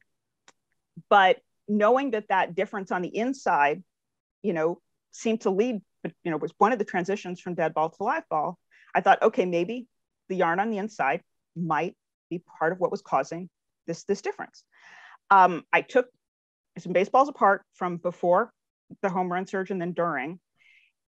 but 1.11 1.39
knowing 1.66 2.12
that 2.12 2.29
that 2.29 2.55
difference 2.55 2.93
on 2.93 3.03
the 3.03 3.14
inside 3.14 3.83
you 4.43 4.53
know, 4.53 4.80
seemed 5.11 5.43
to 5.43 5.51
lead, 5.51 5.80
you 6.22 6.30
know, 6.30 6.36
was 6.36 6.53
one 6.59 6.72
of 6.72 6.78
the 6.78 6.84
transitions 6.84 7.41
from 7.41 7.55
dead 7.55 7.74
ball 7.74 7.91
to 7.91 8.05
live 8.05 8.24
ball. 8.30 8.59
I 8.95 9.01
thought, 9.01 9.22
okay, 9.22 9.45
maybe 9.45 9.86
the 10.28 10.36
yarn 10.36 10.61
on 10.61 10.70
the 10.70 10.78
inside 10.78 11.22
might 11.57 11.97
be 12.30 12.43
part 12.59 12.72
of 12.72 12.80
what 12.80 12.91
was 12.91 13.03
causing 13.03 13.49
this 13.86 14.05
this 14.05 14.22
difference. 14.22 14.64
Um, 15.30 15.64
I 15.72 15.82
took 15.82 16.09
some 16.78 16.93
baseballs 16.93 17.28
apart 17.28 17.62
from 17.74 17.97
before 17.97 18.53
the 19.03 19.11
home 19.11 19.30
run 19.30 19.47
surge 19.47 19.70
and 19.70 19.80
then 19.80 19.93
during, 19.93 20.39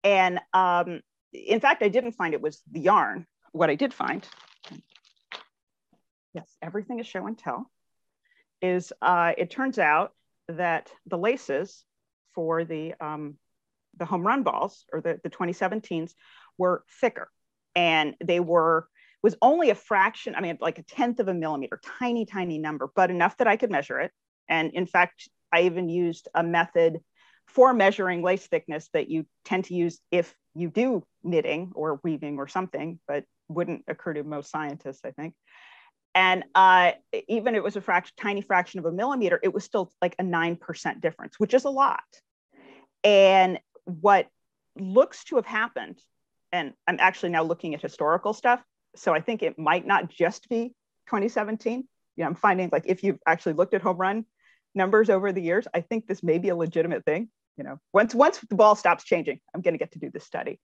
and 0.03 0.39
um, 0.53 1.01
in 1.33 1.59
fact, 1.59 1.83
I 1.83 1.89
didn't 1.89 2.13
find 2.13 2.33
it 2.33 2.41
was 2.41 2.61
the 2.71 2.79
yarn. 2.79 3.25
What 3.51 3.69
I 3.69 3.75
did 3.75 3.93
find, 3.93 4.27
yes, 6.33 6.49
everything 6.61 6.99
is 6.99 7.07
show 7.07 7.25
and 7.27 7.37
tell, 7.37 7.69
is 8.61 8.93
uh, 9.01 9.33
it 9.37 9.49
turns 9.49 9.79
out 9.79 10.13
that 10.47 10.91
the 11.05 11.17
laces 11.17 11.83
for 12.37 12.63
the 12.63 12.93
um, 13.01 13.35
the 13.97 14.05
home 14.05 14.21
run 14.25 14.43
balls 14.43 14.85
or 14.93 15.01
the, 15.01 15.19
the 15.23 15.29
2017s 15.31 16.13
were 16.55 16.83
thicker. 17.01 17.29
And 17.75 18.13
they 18.23 18.39
were 18.39 18.87
was 19.23 19.35
only 19.41 19.71
a 19.71 19.75
fraction 19.75 20.35
i 20.35 20.41
mean 20.41 20.57
like 20.61 20.77
a 20.77 20.83
tenth 20.83 21.19
of 21.19 21.27
a 21.27 21.33
millimeter 21.33 21.81
tiny 21.99 22.23
tiny 22.23 22.59
number 22.59 22.87
but 22.95 23.09
enough 23.09 23.35
that 23.37 23.47
i 23.47 23.57
could 23.57 23.71
measure 23.71 23.99
it. 23.99 24.11
And 24.47 24.71
in 24.73 24.85
fact 24.85 25.27
i 25.51 25.61
even 25.61 25.89
used 25.89 26.27
a 26.35 26.43
method 26.43 26.99
for 27.47 27.73
measuring 27.73 28.21
lace 28.21 28.45
thickness 28.45 28.89
that 28.93 29.09
you 29.09 29.25
tend 29.43 29.65
to 29.65 29.73
use 29.73 29.99
if 30.11 30.35
you 30.53 30.69
do 30.69 31.03
knitting 31.23 31.71
or 31.73 31.99
weaving 32.03 32.37
or 32.37 32.47
something 32.47 32.99
but 33.07 33.23
wouldn't 33.49 33.83
occur 33.87 34.13
to 34.13 34.23
most 34.23 34.51
scientists 34.51 35.01
i 35.03 35.11
think. 35.11 35.33
And 36.15 36.45
uh, 36.55 36.93
even 37.27 37.53
it 37.53 37.63
was 37.63 37.75
a 37.75 37.81
fraction, 37.81 38.15
tiny 38.17 38.41
fraction 38.41 38.79
of 38.79 38.85
a 38.85 38.91
millimeter 38.91 39.39
it 39.41 39.53
was 39.53 39.63
still 39.63 39.91
like 40.01 40.15
a 40.19 40.23
9% 40.23 41.01
difference 41.01 41.33
which 41.39 41.53
is 41.55 41.65
a 41.65 41.69
lot 41.69 42.05
and 43.07 43.57
what 43.85 44.27
looks 44.75 45.23
to 45.23 45.37
have 45.37 45.45
happened, 45.45 45.97
and 46.51 46.73
I'm 46.85 46.97
actually 46.99 47.29
now 47.29 47.43
looking 47.43 47.73
at 47.73 47.81
historical 47.81 48.33
stuff, 48.33 48.61
so 48.97 49.13
I 49.13 49.21
think 49.21 49.41
it 49.41 49.57
might 49.57 49.87
not 49.87 50.09
just 50.09 50.49
be 50.49 50.73
2017. 51.07 51.87
You 52.17 52.23
know, 52.23 52.27
I'm 52.27 52.35
finding 52.35 52.67
like 52.69 52.83
if 52.85 53.03
you've 53.03 53.19
actually 53.25 53.53
looked 53.53 53.73
at 53.73 53.81
home 53.81 53.95
run 53.95 54.25
numbers 54.75 55.09
over 55.09 55.31
the 55.31 55.41
years, 55.41 55.67
I 55.73 55.79
think 55.81 56.05
this 56.05 56.21
may 56.21 56.37
be 56.37 56.49
a 56.49 56.55
legitimate 56.55 57.05
thing. 57.05 57.29
You 57.55 57.63
know, 57.63 57.79
once 57.93 58.13
once 58.13 58.39
the 58.39 58.55
ball 58.55 58.75
stops 58.75 59.05
changing, 59.05 59.39
I'm 59.55 59.61
going 59.61 59.73
to 59.73 59.79
get 59.79 59.93
to 59.93 59.99
do 59.99 60.11
this 60.11 60.25
study. 60.25 60.59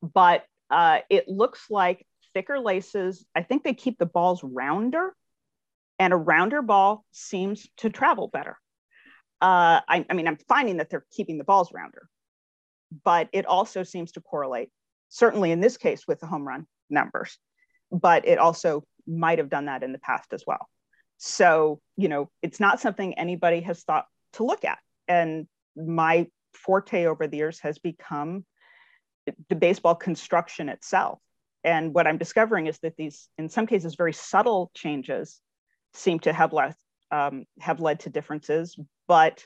But 0.00 0.44
uh, 0.70 1.00
it 1.10 1.26
looks 1.26 1.66
like 1.68 2.06
thicker 2.32 2.60
laces. 2.60 3.26
I 3.34 3.42
think 3.42 3.64
they 3.64 3.74
keep 3.74 3.98
the 3.98 4.06
balls 4.06 4.44
rounder, 4.44 5.14
and 5.98 6.12
a 6.12 6.16
rounder 6.16 6.62
ball 6.62 7.04
seems 7.10 7.66
to 7.78 7.90
travel 7.90 8.28
better. 8.28 8.56
Uh, 9.42 9.80
I, 9.88 10.06
I 10.08 10.14
mean, 10.14 10.28
I'm 10.28 10.38
finding 10.48 10.76
that 10.76 10.88
they're 10.88 11.04
keeping 11.10 11.36
the 11.36 11.44
balls 11.44 11.72
rounder, 11.74 12.08
but 13.04 13.28
it 13.32 13.44
also 13.44 13.82
seems 13.82 14.12
to 14.12 14.20
correlate, 14.20 14.70
certainly 15.08 15.50
in 15.50 15.60
this 15.60 15.76
case 15.76 16.06
with 16.06 16.20
the 16.20 16.28
home 16.28 16.46
run 16.46 16.66
numbers, 16.88 17.38
but 17.90 18.26
it 18.26 18.38
also 18.38 18.84
might 19.06 19.38
have 19.38 19.50
done 19.50 19.64
that 19.64 19.82
in 19.82 19.92
the 19.92 19.98
past 19.98 20.32
as 20.32 20.44
well. 20.46 20.68
So, 21.18 21.80
you 21.96 22.08
know, 22.08 22.30
it's 22.40 22.60
not 22.60 22.80
something 22.80 23.14
anybody 23.14 23.60
has 23.62 23.82
thought 23.82 24.06
to 24.34 24.44
look 24.44 24.64
at. 24.64 24.78
And 25.08 25.48
my 25.76 26.28
forte 26.54 27.06
over 27.06 27.26
the 27.26 27.36
years 27.36 27.58
has 27.60 27.78
become 27.78 28.44
the 29.48 29.56
baseball 29.56 29.96
construction 29.96 30.68
itself. 30.68 31.18
And 31.64 31.94
what 31.94 32.06
I'm 32.06 32.18
discovering 32.18 32.66
is 32.66 32.78
that 32.80 32.96
these, 32.96 33.28
in 33.38 33.48
some 33.48 33.66
cases, 33.66 33.96
very 33.96 34.12
subtle 34.12 34.70
changes 34.74 35.40
seem 35.94 36.18
to 36.20 36.32
have 36.32 36.52
um, 37.10 37.44
have 37.60 37.80
led 37.80 38.00
to 38.00 38.10
differences. 38.10 38.76
But 39.08 39.44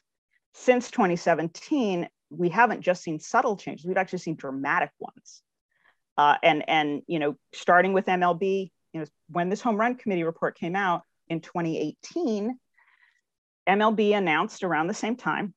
since 0.54 0.90
2017, 0.90 2.09
we 2.30 2.48
haven't 2.48 2.80
just 2.80 3.02
seen 3.02 3.20
subtle 3.20 3.57
changes; 3.57 3.86
we've 3.86 3.96
actually 3.96 4.20
seen 4.20 4.36
dramatic 4.36 4.90
ones. 4.98 5.42
Uh, 6.16 6.36
and 6.42 6.68
and 6.68 7.02
you 7.07 7.18
know, 7.18 7.36
starting 7.52 7.92
with 7.92 8.07
MLB, 8.07 8.70
you 8.92 9.00
know, 9.00 9.07
when 9.28 9.48
this 9.48 9.61
home 9.61 9.76
run 9.76 9.96
committee 9.96 10.24
report 10.24 10.59
came 10.59 10.76
out 10.76 11.02
in 11.28 11.40
2018, 11.40 12.59
MLB 13.68 14.16
announced 14.16 14.62
around 14.62 14.86
the 14.86 14.94
same 14.94 15.16
time 15.16 15.54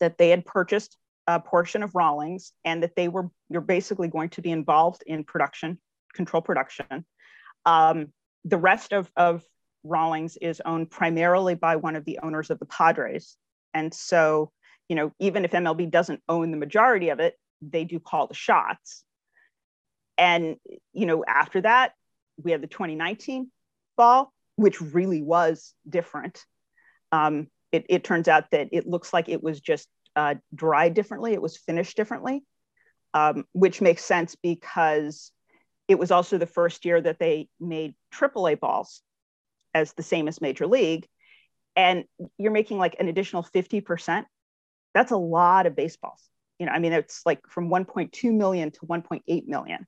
that 0.00 0.18
they 0.18 0.30
had 0.30 0.44
purchased 0.44 0.96
a 1.26 1.38
portion 1.38 1.82
of 1.82 1.94
Rawlings 1.94 2.52
and 2.64 2.82
that 2.82 2.96
they 2.96 3.08
were 3.08 3.30
you're 3.50 3.60
basically 3.60 4.08
going 4.08 4.30
to 4.30 4.42
be 4.42 4.50
involved 4.50 5.02
in 5.06 5.24
production, 5.24 5.78
control 6.14 6.42
production. 6.42 7.04
Um, 7.66 8.12
the 8.44 8.56
rest 8.56 8.92
of, 8.92 9.10
of 9.16 9.44
Rawlings 9.84 10.36
is 10.36 10.60
owned 10.64 10.90
primarily 10.90 11.54
by 11.54 11.76
one 11.76 11.96
of 11.96 12.04
the 12.04 12.18
owners 12.22 12.50
of 12.50 12.58
the 12.58 12.66
Padres. 12.66 13.36
And 13.74 13.92
so, 13.92 14.52
you 14.88 14.96
know, 14.96 15.12
even 15.18 15.44
if 15.44 15.52
MLB 15.52 15.90
doesn't 15.90 16.22
own 16.28 16.50
the 16.50 16.56
majority 16.56 17.10
of 17.10 17.20
it, 17.20 17.34
they 17.60 17.84
do 17.84 18.00
call 18.00 18.26
the 18.26 18.34
shots. 18.34 19.04
And, 20.16 20.56
you 20.92 21.06
know, 21.06 21.24
after 21.26 21.60
that, 21.60 21.92
we 22.42 22.52
have 22.52 22.60
the 22.60 22.66
2019 22.66 23.50
ball, 23.96 24.32
which 24.56 24.80
really 24.80 25.22
was 25.22 25.74
different. 25.88 26.44
Um, 27.12 27.48
it, 27.72 27.86
it, 27.88 28.04
turns 28.04 28.28
out 28.28 28.50
that 28.52 28.68
it 28.72 28.86
looks 28.86 29.12
like 29.12 29.28
it 29.28 29.42
was 29.42 29.60
just 29.60 29.88
uh, 30.16 30.36
dried 30.54 30.94
differently, 30.94 31.32
it 31.32 31.42
was 31.42 31.56
finished 31.56 31.96
differently, 31.96 32.42
um, 33.14 33.44
which 33.52 33.80
makes 33.80 34.04
sense 34.04 34.36
because 34.42 35.30
it 35.86 35.98
was 35.98 36.10
also 36.10 36.38
the 36.38 36.46
first 36.46 36.84
year 36.84 37.00
that 37.00 37.18
they 37.18 37.48
made 37.60 37.94
AAA 38.12 38.58
balls 38.58 39.02
as 39.78 39.92
the 39.94 40.02
same 40.02 40.28
as 40.28 40.40
major 40.40 40.66
league 40.66 41.06
and 41.76 42.04
you're 42.36 42.52
making 42.52 42.78
like 42.78 42.96
an 42.98 43.08
additional 43.08 43.42
50% 43.42 44.24
that's 44.94 45.12
a 45.12 45.16
lot 45.16 45.66
of 45.66 45.76
baseballs. 45.76 46.22
You 46.58 46.66
know 46.66 46.72
i 46.72 46.78
mean 46.80 46.92
it's 46.92 47.22
like 47.24 47.40
from 47.48 47.70
1.2 47.70 48.34
million 48.34 48.70
to 48.72 48.80
1.8 48.80 49.46
million. 49.46 49.86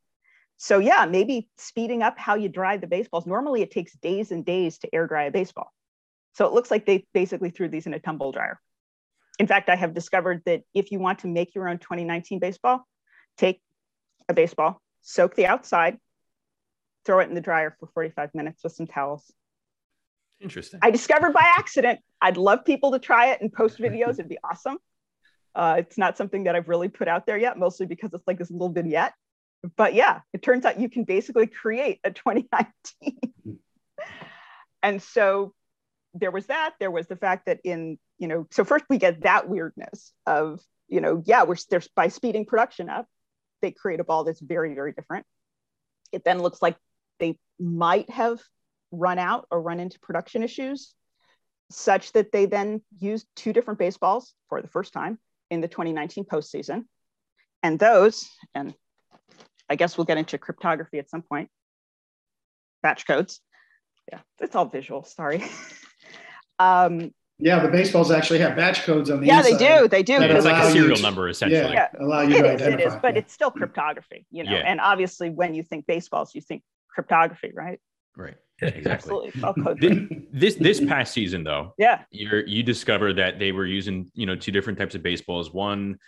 So 0.56 0.78
yeah 0.78 1.06
maybe 1.06 1.48
speeding 1.58 2.02
up 2.02 2.16
how 2.18 2.36
you 2.36 2.48
dry 2.48 2.76
the 2.76 2.86
baseballs. 2.86 3.26
Normally 3.26 3.62
it 3.62 3.70
takes 3.70 3.92
days 3.96 4.30
and 4.30 4.44
days 4.44 4.78
to 4.78 4.94
air 4.94 5.06
dry 5.06 5.24
a 5.24 5.30
baseball. 5.30 5.72
So 6.34 6.46
it 6.46 6.52
looks 6.52 6.70
like 6.70 6.86
they 6.86 7.06
basically 7.12 7.50
threw 7.50 7.68
these 7.68 7.86
in 7.86 7.94
a 7.94 7.98
tumble 7.98 8.30
dryer. 8.30 8.60
In 9.40 9.48
fact 9.48 9.68
i 9.68 9.76
have 9.76 9.94
discovered 9.94 10.42
that 10.46 10.62
if 10.74 10.92
you 10.92 11.00
want 11.00 11.20
to 11.20 11.26
make 11.26 11.54
your 11.54 11.68
own 11.68 11.78
2019 11.78 12.38
baseball 12.38 12.86
take 13.36 13.60
a 14.28 14.34
baseball 14.34 14.80
soak 15.02 15.34
the 15.34 15.46
outside 15.46 15.98
throw 17.04 17.20
it 17.20 17.28
in 17.28 17.34
the 17.34 17.40
dryer 17.40 17.74
for 17.80 17.88
45 17.94 18.34
minutes 18.34 18.62
with 18.62 18.74
some 18.74 18.86
towels 18.86 19.32
Interesting. 20.40 20.80
I 20.82 20.90
discovered 20.90 21.32
by 21.32 21.44
accident. 21.58 22.00
I'd 22.20 22.36
love 22.36 22.64
people 22.64 22.92
to 22.92 22.98
try 22.98 23.32
it 23.32 23.40
and 23.40 23.52
post 23.52 23.78
videos. 23.78 24.14
It'd 24.14 24.28
be 24.28 24.38
awesome. 24.42 24.78
Uh, 25.54 25.76
it's 25.78 25.98
not 25.98 26.16
something 26.16 26.44
that 26.44 26.54
I've 26.54 26.68
really 26.68 26.88
put 26.88 27.08
out 27.08 27.26
there 27.26 27.36
yet, 27.36 27.58
mostly 27.58 27.86
because 27.86 28.10
it's 28.14 28.26
like 28.26 28.38
this 28.38 28.50
little 28.50 28.70
vignette. 28.70 29.12
But 29.76 29.94
yeah, 29.94 30.20
it 30.32 30.42
turns 30.42 30.64
out 30.64 30.80
you 30.80 30.88
can 30.88 31.04
basically 31.04 31.46
create 31.46 32.00
a 32.04 32.10
2019. 32.10 33.18
and 34.82 35.02
so 35.02 35.52
there 36.14 36.30
was 36.30 36.46
that. 36.46 36.74
There 36.80 36.90
was 36.90 37.06
the 37.06 37.16
fact 37.16 37.46
that 37.46 37.60
in, 37.64 37.98
you 38.18 38.28
know, 38.28 38.46
so 38.50 38.64
first 38.64 38.84
we 38.88 38.98
get 38.98 39.22
that 39.22 39.48
weirdness 39.48 40.12
of, 40.26 40.60
you 40.88 41.00
know, 41.00 41.22
yeah, 41.26 41.44
we're 41.44 41.56
there's 41.68 41.88
by 41.88 42.08
speeding 42.08 42.46
production 42.46 42.88
up, 42.88 43.06
they 43.60 43.70
create 43.70 44.00
a 44.00 44.04
ball 44.04 44.24
that's 44.24 44.40
very, 44.40 44.74
very 44.74 44.92
different. 44.92 45.26
It 46.12 46.24
then 46.24 46.40
looks 46.40 46.62
like 46.62 46.76
they 47.18 47.38
might 47.58 48.08
have 48.10 48.40
run 48.92 49.18
out 49.18 49.46
or 49.50 49.60
run 49.60 49.80
into 49.80 49.98
production 50.00 50.42
issues 50.42 50.94
such 51.70 52.12
that 52.12 52.32
they 52.32 52.46
then 52.46 52.82
used 52.98 53.26
two 53.36 53.52
different 53.52 53.78
baseballs 53.78 54.34
for 54.48 54.60
the 54.60 54.68
first 54.68 54.92
time 54.92 55.18
in 55.50 55.60
the 55.60 55.68
2019 55.68 56.24
postseason. 56.24 56.84
And 57.62 57.78
those, 57.78 58.28
and 58.54 58.74
I 59.68 59.76
guess 59.76 59.96
we'll 59.96 60.04
get 60.04 60.18
into 60.18 60.38
cryptography 60.38 60.98
at 60.98 61.08
some 61.08 61.22
point, 61.22 61.48
batch 62.82 63.06
codes. 63.06 63.40
Yeah, 64.10 64.20
it's 64.40 64.56
all 64.56 64.64
visual, 64.66 65.04
sorry. 65.04 65.44
um, 66.58 67.12
yeah, 67.38 67.60
the 67.60 67.68
baseballs 67.68 68.10
actually 68.10 68.40
have 68.40 68.56
batch 68.56 68.82
codes 68.82 69.08
on 69.10 69.20
the 69.20 69.26
yeah, 69.26 69.38
inside. 69.38 69.58
they 69.58 69.78
do. 69.78 69.88
They 69.88 70.02
do. 70.02 70.20
It's 70.20 70.44
like 70.44 70.62
a 70.62 70.72
serial 70.72 70.96
to, 70.96 71.02
number, 71.02 71.28
essentially. 71.28 71.72
Yeah, 71.72 71.88
allow 71.98 72.20
you 72.20 72.36
it 72.36 72.42
to 72.42 72.54
is, 72.54 72.62
identify. 72.62 72.82
It 72.82 72.86
is, 72.86 72.94
but 73.00 73.16
it's 73.16 73.32
still 73.32 73.50
cryptography, 73.50 74.26
you 74.30 74.44
know. 74.44 74.52
Yeah. 74.52 74.58
And 74.66 74.80
obviously, 74.80 75.30
when 75.30 75.54
you 75.54 75.62
think 75.62 75.86
baseballs, 75.86 76.34
you 76.34 76.42
think 76.42 76.62
cryptography, 76.88 77.52
right? 77.54 77.80
Right. 78.16 78.36
Exactly. 78.74 79.32
this 80.32 80.54
this 80.56 80.80
past 80.80 81.12
season, 81.12 81.44
though, 81.44 81.74
yeah, 81.78 82.02
you 82.10 82.42
you 82.46 82.62
discovered 82.62 83.14
that 83.14 83.38
they 83.38 83.52
were 83.52 83.66
using 83.66 84.10
you 84.14 84.26
know 84.26 84.36
two 84.36 84.52
different 84.52 84.78
types 84.78 84.94
of 84.94 85.02
baseballs. 85.02 85.52
One 85.52 85.98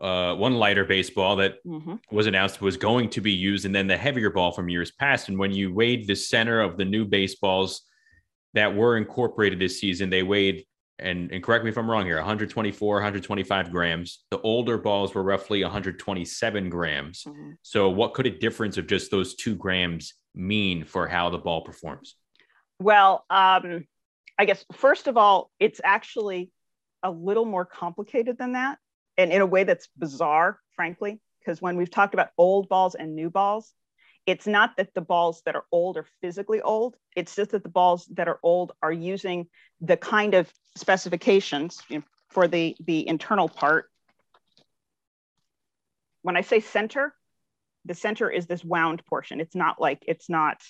uh, 0.00 0.34
one 0.34 0.54
lighter 0.54 0.84
baseball 0.84 1.36
that 1.36 1.64
mm-hmm. 1.64 1.94
was 2.10 2.26
announced 2.26 2.60
was 2.60 2.76
going 2.76 3.10
to 3.10 3.20
be 3.20 3.32
used, 3.32 3.64
and 3.64 3.74
then 3.74 3.86
the 3.86 3.96
heavier 3.96 4.30
ball 4.30 4.52
from 4.52 4.68
years 4.68 4.90
past. 4.90 5.28
And 5.28 5.38
when 5.38 5.52
you 5.52 5.74
weighed 5.74 6.06
the 6.06 6.14
center 6.14 6.60
of 6.60 6.76
the 6.76 6.84
new 6.84 7.04
baseballs 7.04 7.82
that 8.54 8.74
were 8.74 8.96
incorporated 8.96 9.58
this 9.58 9.80
season, 9.80 10.10
they 10.10 10.22
weighed 10.22 10.64
and, 11.00 11.32
and 11.32 11.42
correct 11.42 11.64
me 11.64 11.70
if 11.70 11.78
I'm 11.78 11.90
wrong 11.90 12.04
here 12.04 12.16
124, 12.16 12.94
125 12.96 13.70
grams. 13.70 14.24
The 14.30 14.40
older 14.40 14.78
balls 14.78 15.14
were 15.14 15.22
roughly 15.22 15.62
127 15.62 16.68
grams. 16.68 17.24
Mm-hmm. 17.24 17.52
So, 17.62 17.88
what 17.88 18.14
could 18.14 18.26
a 18.26 18.30
difference 18.30 18.76
of 18.76 18.86
just 18.86 19.10
those 19.10 19.34
two 19.34 19.54
grams 19.56 20.14
mean 20.34 20.84
for 20.84 21.08
how 21.08 21.30
the 21.30 21.38
ball 21.38 21.62
performs? 21.62 22.16
Well, 22.78 23.24
um, 23.30 23.86
I 24.38 24.44
guess 24.46 24.64
first 24.72 25.06
of 25.06 25.16
all, 25.16 25.50
it's 25.58 25.80
actually 25.84 26.50
a 27.02 27.10
little 27.10 27.44
more 27.44 27.64
complicated 27.64 28.38
than 28.38 28.52
that, 28.52 28.78
and 29.18 29.32
in 29.32 29.40
a 29.40 29.46
way 29.46 29.64
that's 29.64 29.88
bizarre, 29.98 30.58
frankly, 30.76 31.20
because 31.38 31.60
when 31.60 31.76
we've 31.76 31.90
talked 31.90 32.14
about 32.14 32.30
old 32.38 32.68
balls 32.68 32.94
and 32.94 33.14
new 33.14 33.30
balls, 33.30 33.72
it's 34.26 34.46
not 34.46 34.76
that 34.76 34.94
the 34.94 35.00
balls 35.00 35.42
that 35.44 35.56
are 35.56 35.64
old 35.72 35.96
are 35.96 36.06
physically 36.20 36.60
old. 36.60 36.96
It's 37.16 37.34
just 37.34 37.50
that 37.50 37.62
the 37.62 37.68
balls 37.68 38.06
that 38.14 38.28
are 38.28 38.38
old 38.42 38.72
are 38.82 38.92
using 38.92 39.46
the 39.80 39.96
kind 39.96 40.34
of 40.34 40.52
specifications 40.76 41.82
you 41.88 41.98
know, 41.98 42.04
for 42.28 42.46
the, 42.46 42.76
the 42.84 43.08
internal 43.08 43.48
part. 43.48 43.90
When 46.22 46.36
I 46.36 46.42
say 46.42 46.60
center, 46.60 47.14
the 47.84 47.94
center 47.94 48.30
is 48.30 48.46
this 48.46 48.64
wound 48.64 49.04
portion. 49.06 49.40
It's 49.40 49.54
not 49.54 49.80
like 49.80 50.02
it's 50.06 50.28
not 50.28 50.62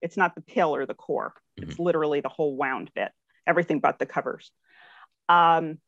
it's 0.00 0.16
not 0.16 0.34
the 0.34 0.42
pill 0.42 0.74
or 0.74 0.86
the 0.86 0.94
core. 0.94 1.34
Mm-hmm. 1.58 1.70
It's 1.70 1.78
literally 1.78 2.20
the 2.20 2.28
whole 2.28 2.56
wound 2.56 2.90
bit, 2.94 3.10
everything 3.46 3.80
but 3.80 3.98
the 3.98 4.06
covers. 4.06 4.50
Um, 5.28 5.78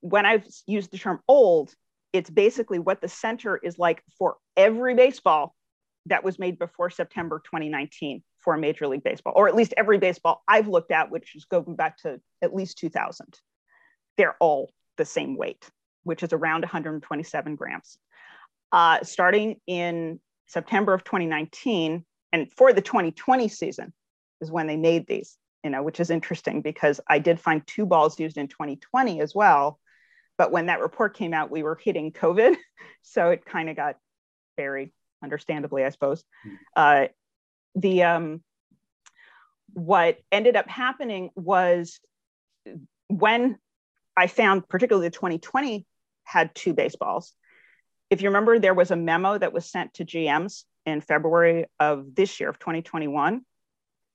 when 0.00 0.26
I've 0.26 0.46
used 0.66 0.90
the 0.90 0.98
term 0.98 1.20
old, 1.28 1.72
it's 2.12 2.30
basically 2.30 2.78
what 2.78 3.00
the 3.00 3.08
center 3.08 3.56
is 3.56 3.78
like 3.78 4.02
for 4.18 4.36
every 4.56 4.94
baseball 4.94 5.54
that 6.06 6.24
was 6.24 6.38
made 6.38 6.58
before 6.58 6.90
September 6.90 7.40
2019 7.44 8.22
for 8.38 8.56
Major 8.56 8.88
League 8.88 9.04
Baseball, 9.04 9.34
or 9.36 9.48
at 9.48 9.54
least 9.54 9.74
every 9.76 9.98
baseball 9.98 10.42
I've 10.48 10.68
looked 10.68 10.90
at, 10.90 11.10
which 11.10 11.36
is 11.36 11.44
going 11.44 11.76
back 11.76 11.98
to 11.98 12.20
at 12.42 12.54
least 12.54 12.78
2000. 12.78 13.26
They're 14.16 14.36
all 14.40 14.72
the 14.96 15.04
same 15.04 15.36
weight, 15.36 15.68
which 16.04 16.22
is 16.22 16.32
around 16.32 16.62
127 16.62 17.56
grams. 17.56 17.98
Uh, 18.70 19.02
starting 19.02 19.56
in 19.66 20.20
September 20.46 20.94
of 20.94 21.04
2019, 21.04 22.04
and 22.32 22.52
for 22.52 22.72
the 22.72 22.82
2020 22.82 23.48
season 23.48 23.92
is 24.40 24.50
when 24.50 24.66
they 24.66 24.76
made 24.76 25.06
these, 25.06 25.36
you 25.64 25.70
know, 25.70 25.82
which 25.82 26.00
is 26.00 26.10
interesting 26.10 26.60
because 26.60 27.00
I 27.08 27.18
did 27.18 27.40
find 27.40 27.66
two 27.66 27.86
balls 27.86 28.20
used 28.20 28.36
in 28.36 28.48
2020 28.48 29.20
as 29.20 29.34
well. 29.34 29.78
But 30.36 30.52
when 30.52 30.66
that 30.66 30.80
report 30.80 31.16
came 31.16 31.34
out, 31.34 31.50
we 31.50 31.62
were 31.62 31.78
hitting 31.82 32.12
COVID. 32.12 32.56
So 33.02 33.30
it 33.30 33.46
kind 33.46 33.70
of 33.70 33.76
got 33.76 33.96
buried, 34.56 34.90
understandably, 35.22 35.82
I 35.82 35.88
suppose. 35.88 36.24
Hmm. 36.42 36.54
Uh, 36.76 37.06
the 37.74 38.02
um, 38.02 38.42
what 39.72 40.18
ended 40.30 40.56
up 40.56 40.68
happening 40.68 41.30
was 41.34 42.00
when 43.06 43.58
I 44.16 44.26
found, 44.26 44.68
particularly 44.68 45.08
the 45.08 45.14
2020 45.14 45.86
had 46.24 46.54
two 46.54 46.74
baseballs. 46.74 47.32
If 48.10 48.22
you 48.22 48.28
remember, 48.28 48.58
there 48.58 48.74
was 48.74 48.90
a 48.90 48.96
memo 48.96 49.36
that 49.38 49.52
was 49.52 49.66
sent 49.66 49.94
to 49.94 50.04
GMs 50.04 50.64
in 50.86 51.00
February 51.00 51.66
of 51.78 52.14
this 52.14 52.40
year, 52.40 52.48
of 52.48 52.58
2021, 52.58 53.42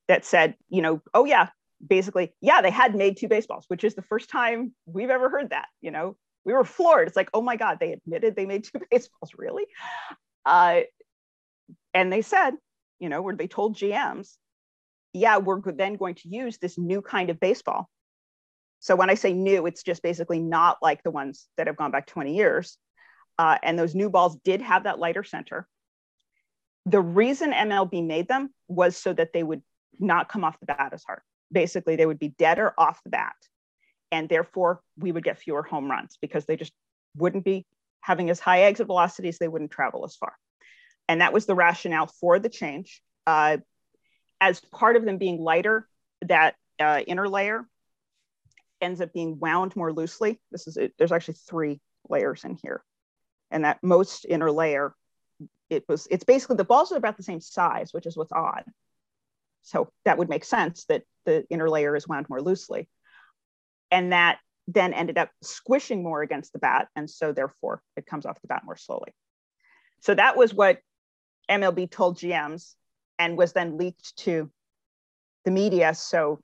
that 0.08 0.24
said, 0.24 0.56
you 0.68 0.82
know, 0.82 1.00
oh, 1.14 1.24
yeah, 1.24 1.48
basically, 1.86 2.32
yeah, 2.40 2.60
they 2.60 2.70
had 2.70 2.94
made 2.94 3.16
two 3.16 3.28
baseballs, 3.28 3.64
which 3.68 3.84
is 3.84 3.94
the 3.94 4.02
first 4.02 4.28
time 4.28 4.72
we've 4.86 5.10
ever 5.10 5.28
heard 5.28 5.50
that. 5.50 5.68
You 5.80 5.90
know, 5.90 6.16
we 6.44 6.52
were 6.52 6.64
floored. 6.64 7.08
It's 7.08 7.16
like, 7.16 7.30
oh 7.32 7.42
my 7.42 7.56
God, 7.56 7.78
they 7.80 7.92
admitted 7.92 8.36
they 8.36 8.46
made 8.46 8.64
two 8.64 8.80
baseballs, 8.90 9.32
really? 9.36 9.64
Uh, 10.44 10.80
and 11.92 12.12
they 12.12 12.22
said, 12.22 12.52
you 12.98 13.08
know, 13.08 13.22
where 13.22 13.36
they 13.36 13.46
told 13.46 13.76
GMs, 13.76 14.36
yeah, 15.12 15.38
we're 15.38 15.60
then 15.72 15.94
going 15.94 16.16
to 16.16 16.28
use 16.28 16.58
this 16.58 16.76
new 16.76 17.00
kind 17.00 17.30
of 17.30 17.38
baseball. 17.38 17.88
So 18.80 18.96
when 18.96 19.08
I 19.08 19.14
say 19.14 19.32
new, 19.32 19.66
it's 19.66 19.82
just 19.82 20.02
basically 20.02 20.40
not 20.40 20.78
like 20.82 21.02
the 21.02 21.10
ones 21.10 21.46
that 21.56 21.68
have 21.68 21.76
gone 21.76 21.90
back 21.90 22.06
20 22.06 22.36
years. 22.36 22.76
Uh, 23.38 23.58
and 23.62 23.78
those 23.78 23.94
new 23.94 24.10
balls 24.10 24.36
did 24.44 24.60
have 24.60 24.84
that 24.84 24.98
lighter 24.98 25.24
center. 25.24 25.66
The 26.86 27.00
reason 27.00 27.52
MLB 27.52 28.06
made 28.06 28.28
them 28.28 28.52
was 28.68 28.96
so 28.96 29.12
that 29.12 29.32
they 29.32 29.42
would 29.42 29.62
not 29.98 30.28
come 30.28 30.44
off 30.44 30.60
the 30.60 30.66
bat 30.66 30.90
as 30.92 31.02
hard. 31.04 31.22
Basically, 31.50 31.96
they 31.96 32.06
would 32.06 32.18
be 32.18 32.28
deader 32.28 32.72
off 32.78 33.02
the 33.04 33.10
bat. 33.10 33.34
And 34.12 34.28
therefore, 34.28 34.80
we 34.98 35.10
would 35.10 35.24
get 35.24 35.38
fewer 35.38 35.62
home 35.62 35.90
runs 35.90 36.18
because 36.20 36.44
they 36.44 36.56
just 36.56 36.72
wouldn't 37.16 37.44
be 37.44 37.66
having 38.00 38.28
as 38.28 38.38
high 38.38 38.62
exit 38.62 38.86
velocities, 38.86 39.38
they 39.38 39.48
wouldn't 39.48 39.70
travel 39.70 40.04
as 40.04 40.14
far. 40.14 40.34
And 41.08 41.20
that 41.20 41.32
was 41.32 41.46
the 41.46 41.54
rationale 41.54 42.06
for 42.06 42.38
the 42.38 42.48
change. 42.48 43.00
Uh, 43.26 43.58
as 44.40 44.60
part 44.60 44.96
of 44.96 45.04
them 45.04 45.16
being 45.16 45.40
lighter, 45.40 45.88
that 46.22 46.54
uh, 46.78 47.00
inner 47.06 47.28
layer 47.28 47.66
ends 48.80 49.00
up 49.00 49.12
being 49.12 49.38
wound 49.38 49.74
more 49.74 49.92
loosely. 49.92 50.40
This 50.50 50.66
is. 50.66 50.76
There's 50.98 51.12
actually 51.12 51.38
three 51.48 51.80
layers 52.08 52.44
in 52.44 52.58
here. 52.62 52.82
And 53.54 53.64
that 53.64 53.78
most 53.82 54.26
inner 54.28 54.50
layer, 54.50 54.94
it 55.70 55.84
was, 55.88 56.08
it's 56.10 56.24
basically 56.24 56.56
the 56.56 56.64
balls 56.64 56.90
are 56.90 56.96
about 56.96 57.16
the 57.16 57.22
same 57.22 57.40
size, 57.40 57.94
which 57.94 58.04
is 58.04 58.16
what's 58.16 58.32
odd. 58.32 58.64
So 59.62 59.90
that 60.04 60.18
would 60.18 60.28
make 60.28 60.44
sense 60.44 60.84
that 60.86 61.04
the 61.24 61.46
inner 61.48 61.70
layer 61.70 61.94
is 61.94 62.08
wound 62.08 62.28
more 62.28 62.42
loosely. 62.42 62.88
And 63.92 64.12
that 64.12 64.40
then 64.66 64.92
ended 64.92 65.18
up 65.18 65.30
squishing 65.40 66.02
more 66.02 66.22
against 66.22 66.52
the 66.52 66.58
bat. 66.58 66.88
And 66.96 67.08
so 67.08 67.32
therefore 67.32 67.80
it 67.96 68.06
comes 68.06 68.26
off 68.26 68.40
the 68.42 68.48
bat 68.48 68.62
more 68.64 68.76
slowly. 68.76 69.14
So 70.00 70.14
that 70.14 70.36
was 70.36 70.52
what 70.52 70.80
MLB 71.48 71.90
told 71.90 72.18
GMs 72.18 72.74
and 73.20 73.38
was 73.38 73.52
then 73.52 73.78
leaked 73.78 74.16
to 74.18 74.50
the 75.44 75.52
media. 75.52 75.94
So 75.94 76.40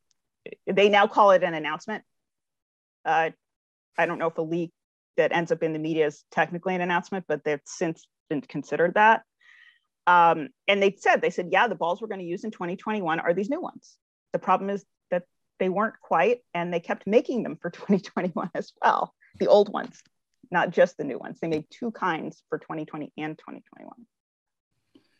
they 0.66 0.88
now 0.88 1.08
call 1.08 1.32
it 1.32 1.42
an 1.42 1.54
announcement. 1.54 2.04
Uh, 3.04 3.30
I 3.98 4.06
don't 4.06 4.18
know 4.18 4.28
if 4.28 4.38
a 4.38 4.42
leak 4.42 4.70
that 5.20 5.32
ends 5.32 5.52
up 5.52 5.62
in 5.62 5.74
the 5.74 5.78
media 5.78 6.06
is 6.06 6.24
technically 6.30 6.74
an 6.74 6.80
announcement, 6.80 7.26
but 7.28 7.44
they've 7.44 7.60
since 7.66 8.06
been 8.30 8.40
considered 8.40 8.94
that. 8.94 9.22
Um, 10.06 10.48
and 10.66 10.82
they 10.82 10.96
said, 10.98 11.20
they 11.20 11.28
said, 11.28 11.50
yeah, 11.52 11.68
the 11.68 11.74
balls 11.74 12.00
we're 12.00 12.08
going 12.08 12.20
to 12.20 12.26
use 12.26 12.42
in 12.42 12.50
2021 12.50 13.20
are 13.20 13.34
these 13.34 13.50
new 13.50 13.60
ones. 13.60 13.98
The 14.32 14.38
problem 14.38 14.70
is 14.70 14.82
that 15.10 15.24
they 15.58 15.68
weren't 15.68 16.00
quite, 16.00 16.38
and 16.54 16.72
they 16.72 16.80
kept 16.80 17.06
making 17.06 17.42
them 17.42 17.58
for 17.60 17.68
2021 17.70 18.50
as 18.54 18.72
well, 18.82 19.14
the 19.38 19.46
old 19.46 19.70
ones, 19.70 20.02
not 20.50 20.70
just 20.70 20.96
the 20.96 21.04
new 21.04 21.18
ones. 21.18 21.38
They 21.38 21.48
made 21.48 21.66
two 21.68 21.90
kinds 21.90 22.42
for 22.48 22.58
2020 22.58 23.12
and 23.18 23.36
2021. 23.36 23.92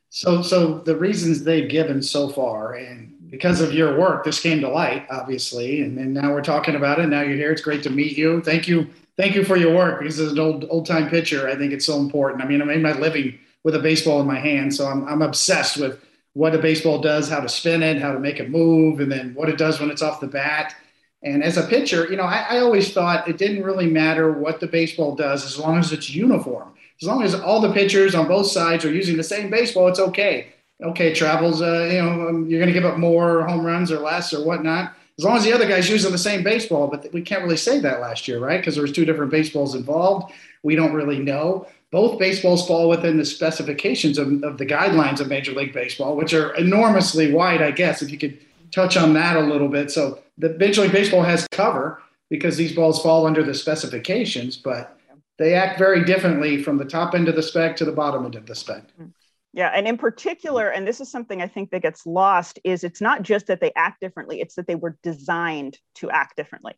So, 0.09 0.43
so 0.43 0.79
the 0.79 0.97
reasons 0.97 1.45
they've 1.45 1.69
given 1.69 2.03
so 2.03 2.31
far, 2.31 2.73
and 2.75 3.15
because 3.29 3.61
of 3.61 3.75
your 3.75 3.97
work, 3.99 4.25
this 4.25 4.41
came 4.41 4.61
to 4.63 4.69
light, 4.69 5.07
obviously, 5.09 5.83
and, 5.83 5.97
and 5.99 6.15
now 6.15 6.33
we're 6.33 6.43
talking 6.43 6.75
about 6.75 6.99
it. 6.99 7.07
Now 7.07 7.21
you're 7.21 7.37
here. 7.37 7.53
It's 7.53 7.61
great 7.61 7.85
to 7.85 7.91
meet 7.91 8.19
you. 8.19 8.41
Thank 8.41 8.67
you, 8.67 8.89
thank 9.21 9.35
you 9.35 9.45
for 9.45 9.57
your 9.57 9.75
work. 9.75 10.01
Because 10.01 10.19
as 10.19 10.33
an 10.33 10.39
old 10.39 10.67
old 10.71 10.87
time 10.87 11.09
pitcher, 11.09 11.49
I 11.49 11.57
think 11.57 11.73
it's 11.73 11.87
so 11.87 11.99
important. 11.99 12.43
I 12.43 12.47
mean, 12.47 12.63
I 12.63 12.65
made 12.65 12.83
my 12.83 12.93
living 12.93 13.39
with 13.65 13.75
a 13.75 13.79
baseball 13.79 14.21
in 14.21 14.27
my 14.27 14.39
hand, 14.39 14.75
so 14.75 14.87
I'm 14.87 15.07
I'm 15.07 15.23
obsessed 15.23 15.77
with 15.77 16.01
what 16.35 16.55
a 16.55 16.59
baseball 16.59 17.01
does, 17.01 17.29
how 17.29 17.41
to 17.41 17.49
spin 17.49 17.83
it, 17.83 18.01
how 18.01 18.13
to 18.13 18.21
make 18.21 18.39
it 18.41 18.51
move, 18.51 19.01
and 19.01 19.11
then 19.11 19.35
what 19.35 19.49
it 19.49 19.59
does 19.59 19.81
when 19.81 19.91
it's 19.91 20.03
off 20.03 20.21
the 20.21 20.27
bat. 20.27 20.75
And 21.23 21.43
as 21.43 21.59
a 21.59 21.67
pitcher, 21.67 22.09
you 22.09 22.17
know, 22.17 22.23
I, 22.23 22.47
I 22.49 22.59
always 22.61 22.95
thought 22.95 23.29
it 23.29 23.37
didn't 23.37 23.63
really 23.63 23.87
matter 23.87 24.33
what 24.33 24.61
the 24.61 24.67
baseball 24.67 25.15
does 25.15 25.45
as 25.45 25.59
long 25.59 25.79
as 25.79 25.93
it's 25.93 26.09
uniform 26.09 26.73
as 27.01 27.09
long 27.09 27.23
as 27.23 27.35
all 27.35 27.61
the 27.61 27.73
pitchers 27.73 28.15
on 28.15 28.29
both 28.29 28.47
sides 28.47 28.85
are 28.85 28.93
using 28.93 29.17
the 29.17 29.25
same 29.25 29.51
baseball, 29.51 29.89
it's 29.89 29.99
okay. 29.99 30.49
Okay, 30.83 31.15
travels, 31.15 31.63
uh, 31.63 31.89
you 31.91 32.03
know, 32.03 32.29
um, 32.29 32.47
you're 32.49 32.61
going 32.61 32.73
to 32.73 32.79
give 32.79 32.91
up 32.91 32.99
more 32.99 33.47
home 33.47 33.65
runs 33.65 33.91
or 33.91 33.99
less 33.99 34.33
or 34.33 34.45
whatnot. 34.45 34.95
As 35.21 35.25
long 35.25 35.37
as 35.37 35.45
the 35.45 35.53
other 35.53 35.69
guy's 35.69 35.91
using 35.91 36.13
the 36.13 36.17
same 36.17 36.43
baseball, 36.43 36.87
but 36.87 37.13
we 37.13 37.21
can't 37.21 37.43
really 37.43 37.59
say 37.59 37.79
that 37.81 38.01
last 38.01 38.27
year, 38.27 38.39
right? 38.39 38.59
Because 38.59 38.75
there 38.75 38.81
was 38.81 38.91
two 38.91 39.05
different 39.05 39.31
baseballs 39.31 39.75
involved. 39.75 40.33
We 40.63 40.75
don't 40.75 40.95
really 40.95 41.19
know. 41.19 41.67
Both 41.91 42.19
baseballs 42.19 42.67
fall 42.67 42.89
within 42.89 43.19
the 43.19 43.27
specifications 43.27 44.17
of, 44.17 44.43
of 44.43 44.57
the 44.57 44.65
guidelines 44.65 45.21
of 45.21 45.29
Major 45.29 45.53
League 45.53 45.75
Baseball, 45.75 46.17
which 46.17 46.33
are 46.33 46.55
enormously 46.55 47.35
wide, 47.35 47.61
I 47.61 47.71
guess, 47.71 48.01
if 48.01 48.11
you 48.11 48.17
could 48.17 48.39
touch 48.71 48.97
on 48.97 49.13
that 49.13 49.37
a 49.37 49.41
little 49.41 49.69
bit. 49.69 49.91
So 49.91 50.23
the 50.39 50.55
Major 50.55 50.81
League 50.81 50.93
Baseball 50.93 51.23
has 51.23 51.47
cover 51.51 52.01
because 52.31 52.57
these 52.57 52.75
balls 52.75 53.03
fall 53.03 53.27
under 53.27 53.43
the 53.43 53.53
specifications, 53.53 54.57
but 54.57 54.99
they 55.37 55.53
act 55.53 55.79
very 55.79 56.03
differently 56.03 56.63
from 56.63 56.79
the 56.79 56.87
top 56.87 57.15
end 57.15 57.29
of 57.29 57.37
the 57.37 57.43
spec 57.43 57.77
to 57.77 57.85
the 57.85 57.93
bottom 57.93 58.25
end 58.25 58.37
of 58.37 58.47
the 58.47 58.55
spec. 58.55 58.85
Mm. 58.99 59.11
Yeah, 59.53 59.73
and 59.75 59.89
in 59.89 59.99
particular, 59.99 60.69
and 60.69 60.87
this 60.87 61.01
is 61.01 61.11
something 61.11 61.43
I 61.43 61.49
think 61.49 61.71
that 61.71 61.83
gets 61.83 62.07
lost, 62.07 62.61
is 62.63 62.85
it's 62.85 63.01
not 63.01 63.23
just 63.23 63.49
that 63.49 63.61
they 63.61 63.73
act 63.75 64.01
differently, 64.01 64.41
it's 64.41 64.55
that 64.55 64.69
they 64.69 64.77
were 64.77 64.97
designed 65.03 65.77
to 65.97 66.11
act 66.11 66.37
differently. 66.37 66.75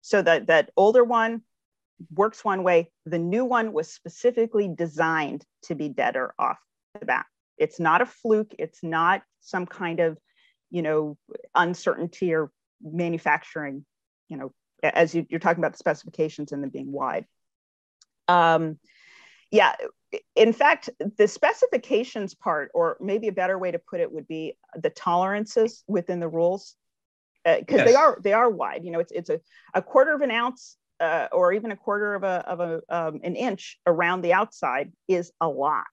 So 0.00 0.20
that 0.22 0.48
that 0.48 0.70
older 0.76 1.04
one 1.04 1.42
works 2.12 2.44
one 2.44 2.62
way, 2.64 2.90
the 3.06 3.18
new 3.18 3.44
one 3.44 3.72
was 3.72 3.92
specifically 3.92 4.68
designed 4.74 5.44
to 5.64 5.74
be 5.74 5.88
deader 5.88 6.34
off 6.38 6.58
the 6.98 7.06
bat. 7.06 7.26
It's 7.58 7.78
not 7.78 8.00
a 8.00 8.06
fluke, 8.06 8.54
it's 8.58 8.82
not 8.82 9.22
some 9.40 9.66
kind 9.66 10.00
of, 10.00 10.18
you 10.70 10.82
know, 10.82 11.16
uncertainty 11.54 12.34
or 12.34 12.50
manufacturing, 12.82 13.84
you 14.28 14.36
know, 14.36 14.52
as 14.82 15.14
you, 15.14 15.26
are 15.32 15.38
talking 15.38 15.62
about 15.62 15.72
the 15.72 15.78
specifications 15.78 16.52
and 16.52 16.62
them 16.62 16.70
being 16.70 16.90
wide. 16.90 17.26
Um, 18.26 18.78
yeah, 19.50 19.74
in 20.34 20.52
fact, 20.52 20.90
the 21.18 21.28
specifications 21.28 22.34
part, 22.34 22.70
or 22.74 22.96
maybe 23.00 23.28
a 23.28 23.32
better 23.32 23.58
way 23.58 23.70
to 23.70 23.78
put 23.78 24.00
it 24.00 24.10
would 24.10 24.26
be 24.26 24.56
the 24.74 24.90
tolerances 24.90 25.84
within 25.86 26.20
the 26.20 26.28
rules, 26.28 26.74
because 27.44 27.80
uh, 27.80 27.84
yes. 27.84 27.86
they 27.86 27.94
are 27.94 28.18
they 28.22 28.32
are 28.32 28.50
wide. 28.50 28.84
You 28.84 28.90
know, 28.90 29.00
it's 29.00 29.12
it's 29.12 29.30
a, 29.30 29.40
a 29.74 29.82
quarter 29.82 30.14
of 30.14 30.20
an 30.20 30.30
ounce 30.30 30.76
uh, 31.00 31.28
or 31.32 31.52
even 31.52 31.70
a 31.70 31.76
quarter 31.76 32.14
of 32.14 32.22
a 32.22 32.44
of 32.46 32.60
a 32.60 32.80
um, 32.88 33.20
an 33.22 33.36
inch 33.36 33.78
around 33.86 34.22
the 34.22 34.32
outside 34.32 34.92
is 35.08 35.32
a 35.40 35.48
lot. 35.48 35.86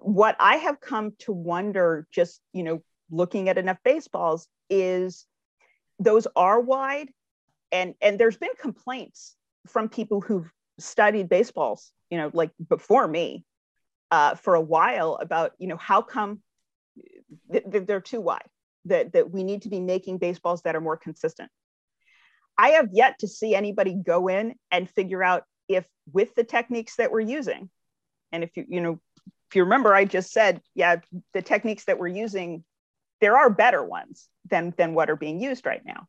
What 0.00 0.36
I 0.38 0.56
have 0.56 0.80
come 0.80 1.12
to 1.20 1.32
wonder, 1.32 2.06
just 2.10 2.40
you 2.52 2.62
know, 2.62 2.82
looking 3.10 3.48
at 3.48 3.58
enough 3.58 3.78
baseballs, 3.84 4.48
is 4.70 5.26
those 5.98 6.26
are 6.36 6.60
wide, 6.60 7.08
and 7.70 7.94
and 8.00 8.18
there's 8.18 8.36
been 8.36 8.54
complaints 8.60 9.34
from 9.66 9.88
people 9.88 10.20
who've 10.20 10.50
studied 10.78 11.28
baseballs, 11.28 11.92
you 12.10 12.18
know, 12.18 12.30
like 12.32 12.50
before 12.68 13.06
me, 13.06 13.44
uh, 14.10 14.34
for 14.34 14.54
a 14.54 14.60
while 14.60 15.18
about, 15.20 15.52
you 15.58 15.68
know, 15.68 15.76
how 15.76 16.02
come 16.02 16.40
th- 17.50 17.64
th- 17.70 17.86
they're 17.86 18.00
too 18.00 18.20
wide, 18.20 18.48
that, 18.84 19.12
that 19.12 19.30
we 19.30 19.42
need 19.42 19.62
to 19.62 19.68
be 19.68 19.80
making 19.80 20.18
baseballs 20.18 20.62
that 20.62 20.76
are 20.76 20.80
more 20.80 20.96
consistent. 20.96 21.50
I 22.58 22.70
have 22.70 22.88
yet 22.92 23.18
to 23.20 23.28
see 23.28 23.54
anybody 23.54 23.94
go 23.94 24.28
in 24.28 24.54
and 24.70 24.90
figure 24.90 25.22
out 25.22 25.44
if 25.68 25.86
with 26.12 26.34
the 26.34 26.44
techniques 26.44 26.96
that 26.96 27.10
we're 27.10 27.20
using, 27.20 27.70
and 28.30 28.44
if 28.44 28.50
you, 28.56 28.66
you 28.68 28.80
know, 28.80 29.00
if 29.48 29.56
you 29.56 29.64
remember, 29.64 29.94
I 29.94 30.04
just 30.04 30.32
said, 30.32 30.60
yeah, 30.74 30.96
the 31.32 31.42
techniques 31.42 31.84
that 31.84 31.98
we're 31.98 32.08
using, 32.08 32.64
there 33.20 33.36
are 33.36 33.50
better 33.50 33.84
ones 33.84 34.28
than, 34.50 34.74
than 34.76 34.94
what 34.94 35.10
are 35.10 35.16
being 35.16 35.40
used 35.40 35.64
right 35.64 35.82
now. 35.84 36.06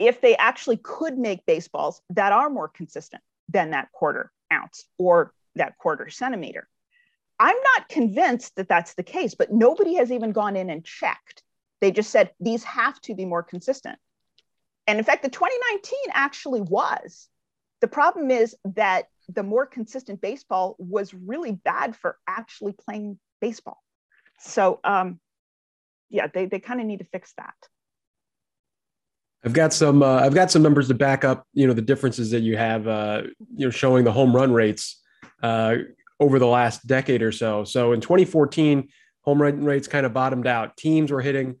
If 0.00 0.20
they 0.20 0.36
actually 0.36 0.78
could 0.78 1.16
make 1.16 1.46
baseballs 1.46 2.02
that 2.10 2.32
are 2.32 2.50
more 2.50 2.68
consistent 2.68 3.22
than 3.48 3.70
that 3.70 3.92
quarter 3.92 4.32
ounce 4.52 4.86
or 4.98 5.32
that 5.54 5.78
quarter 5.78 6.10
centimeter, 6.10 6.66
I'm 7.38 7.56
not 7.76 7.88
convinced 7.88 8.56
that 8.56 8.68
that's 8.68 8.94
the 8.94 9.02
case, 9.02 9.34
but 9.34 9.52
nobody 9.52 9.94
has 9.94 10.10
even 10.10 10.32
gone 10.32 10.56
in 10.56 10.70
and 10.70 10.84
checked. 10.84 11.42
They 11.80 11.92
just 11.92 12.10
said 12.10 12.32
these 12.40 12.64
have 12.64 13.00
to 13.02 13.14
be 13.14 13.24
more 13.24 13.42
consistent. 13.42 13.98
And 14.86 14.98
in 14.98 15.04
fact, 15.04 15.22
the 15.22 15.28
2019 15.28 15.98
actually 16.12 16.62
was. 16.62 17.28
The 17.80 17.88
problem 17.88 18.30
is 18.30 18.56
that 18.64 19.06
the 19.28 19.42
more 19.42 19.64
consistent 19.64 20.20
baseball 20.20 20.76
was 20.78 21.14
really 21.14 21.52
bad 21.52 21.94
for 21.94 22.18
actually 22.26 22.72
playing 22.72 23.18
baseball. 23.40 23.78
So, 24.40 24.80
um, 24.84 25.20
yeah, 26.08 26.26
they, 26.26 26.46
they 26.46 26.60
kind 26.60 26.80
of 26.80 26.86
need 26.86 26.98
to 26.98 27.06
fix 27.06 27.32
that. 27.38 27.54
I've 29.44 29.52
got 29.52 29.72
some 29.72 30.02
uh, 30.02 30.20
I've 30.20 30.34
got 30.34 30.50
some 30.50 30.62
numbers 30.62 30.88
to 30.88 30.94
back 30.94 31.24
up 31.24 31.46
you 31.54 31.66
know 31.66 31.72
the 31.72 31.82
differences 31.82 32.30
that 32.30 32.40
you 32.40 32.56
have 32.56 32.86
uh, 32.86 33.22
you 33.56 33.66
know 33.66 33.70
showing 33.70 34.04
the 34.04 34.12
home 34.12 34.34
run 34.34 34.52
rates 34.52 35.00
uh, 35.42 35.76
over 36.18 36.38
the 36.38 36.46
last 36.46 36.86
decade 36.86 37.22
or 37.22 37.32
so. 37.32 37.64
So 37.64 37.92
in 37.92 38.00
2014, 38.00 38.88
home 39.22 39.40
run 39.40 39.64
rates 39.64 39.88
kind 39.88 40.04
of 40.04 40.12
bottomed 40.12 40.46
out. 40.46 40.76
Teams 40.76 41.10
were 41.10 41.22
hitting 41.22 41.56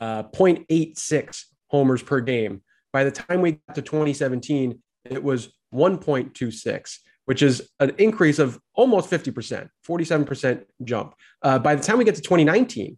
uh, 0.00 0.22
0.86 0.24 1.44
homers 1.66 2.02
per 2.02 2.20
game. 2.20 2.62
By 2.92 3.04
the 3.04 3.10
time 3.10 3.42
we 3.42 3.52
got 3.52 3.74
to 3.74 3.82
2017, 3.82 4.82
it 5.04 5.22
was 5.22 5.52
1.26, 5.74 6.98
which 7.26 7.42
is 7.42 7.68
an 7.80 7.94
increase 7.98 8.38
of 8.38 8.58
almost 8.74 9.10
50%, 9.10 9.68
47% 9.86 10.64
jump. 10.84 11.14
Uh, 11.42 11.58
by 11.58 11.74
the 11.74 11.82
time 11.82 11.98
we 11.98 12.04
get 12.04 12.14
to 12.14 12.22
2019, 12.22 12.96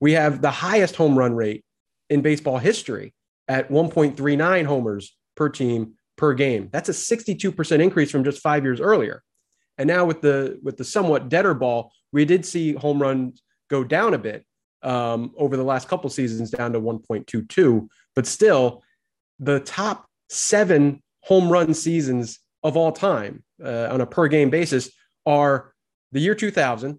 we 0.00 0.12
have 0.12 0.40
the 0.40 0.50
highest 0.50 0.96
home 0.96 1.18
run 1.18 1.34
rate 1.34 1.64
in 2.08 2.22
baseball 2.22 2.56
history 2.56 3.12
at 3.48 3.68
1.39 3.70 4.64
homers 4.64 5.16
per 5.36 5.48
team 5.48 5.94
per 6.16 6.34
game. 6.34 6.68
That's 6.72 6.88
a 6.88 6.92
62% 6.92 7.80
increase 7.80 8.10
from 8.10 8.24
just 8.24 8.42
five 8.42 8.64
years 8.64 8.80
earlier. 8.80 9.22
And 9.78 9.86
now 9.86 10.06
with 10.06 10.22
the 10.22 10.58
with 10.62 10.78
the 10.78 10.84
somewhat 10.84 11.28
deader 11.28 11.52
ball, 11.54 11.92
we 12.12 12.24
did 12.24 12.46
see 12.46 12.72
home 12.72 13.00
runs 13.00 13.42
go 13.68 13.84
down 13.84 14.14
a 14.14 14.18
bit 14.18 14.44
um, 14.82 15.32
over 15.36 15.56
the 15.56 15.64
last 15.64 15.88
couple 15.88 16.08
seasons, 16.08 16.50
down 16.50 16.72
to 16.72 16.80
1.22. 16.80 17.88
But 18.14 18.26
still, 18.26 18.82
the 19.38 19.60
top 19.60 20.06
seven 20.30 21.02
home 21.22 21.50
run 21.50 21.74
seasons 21.74 22.38
of 22.62 22.76
all 22.76 22.92
time 22.92 23.44
uh, 23.62 23.88
on 23.90 24.00
a 24.00 24.06
per 24.06 24.28
game 24.28 24.48
basis 24.48 24.90
are 25.26 25.72
the 26.12 26.20
year 26.20 26.34
2000, 26.34 26.98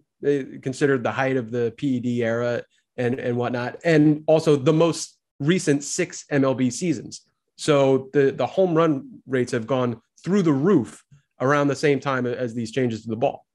considered 0.61 1.03
the 1.03 1.11
height 1.11 1.37
of 1.37 1.49
the 1.49 1.73
PED 1.77 2.05
era 2.23 2.63
and, 2.97 3.19
and 3.19 3.37
whatnot, 3.37 3.77
and 3.83 4.23
also 4.27 4.55
the 4.55 4.73
most 4.73 5.16
recent 5.39 5.83
six 5.83 6.25
MLB 6.31 6.71
seasons. 6.71 7.21
So 7.55 8.09
the, 8.13 8.31
the 8.31 8.45
home 8.45 8.75
run 8.75 9.21
rates 9.27 9.51
have 9.51 9.67
gone 9.67 10.01
through 10.23 10.43
the 10.43 10.53
roof 10.53 11.03
around 11.39 11.67
the 11.67 11.75
same 11.75 11.99
time 11.99 12.25
as 12.25 12.53
these 12.53 12.71
changes 12.71 13.03
to 13.03 13.09
the 13.09 13.15
ball. 13.15 13.45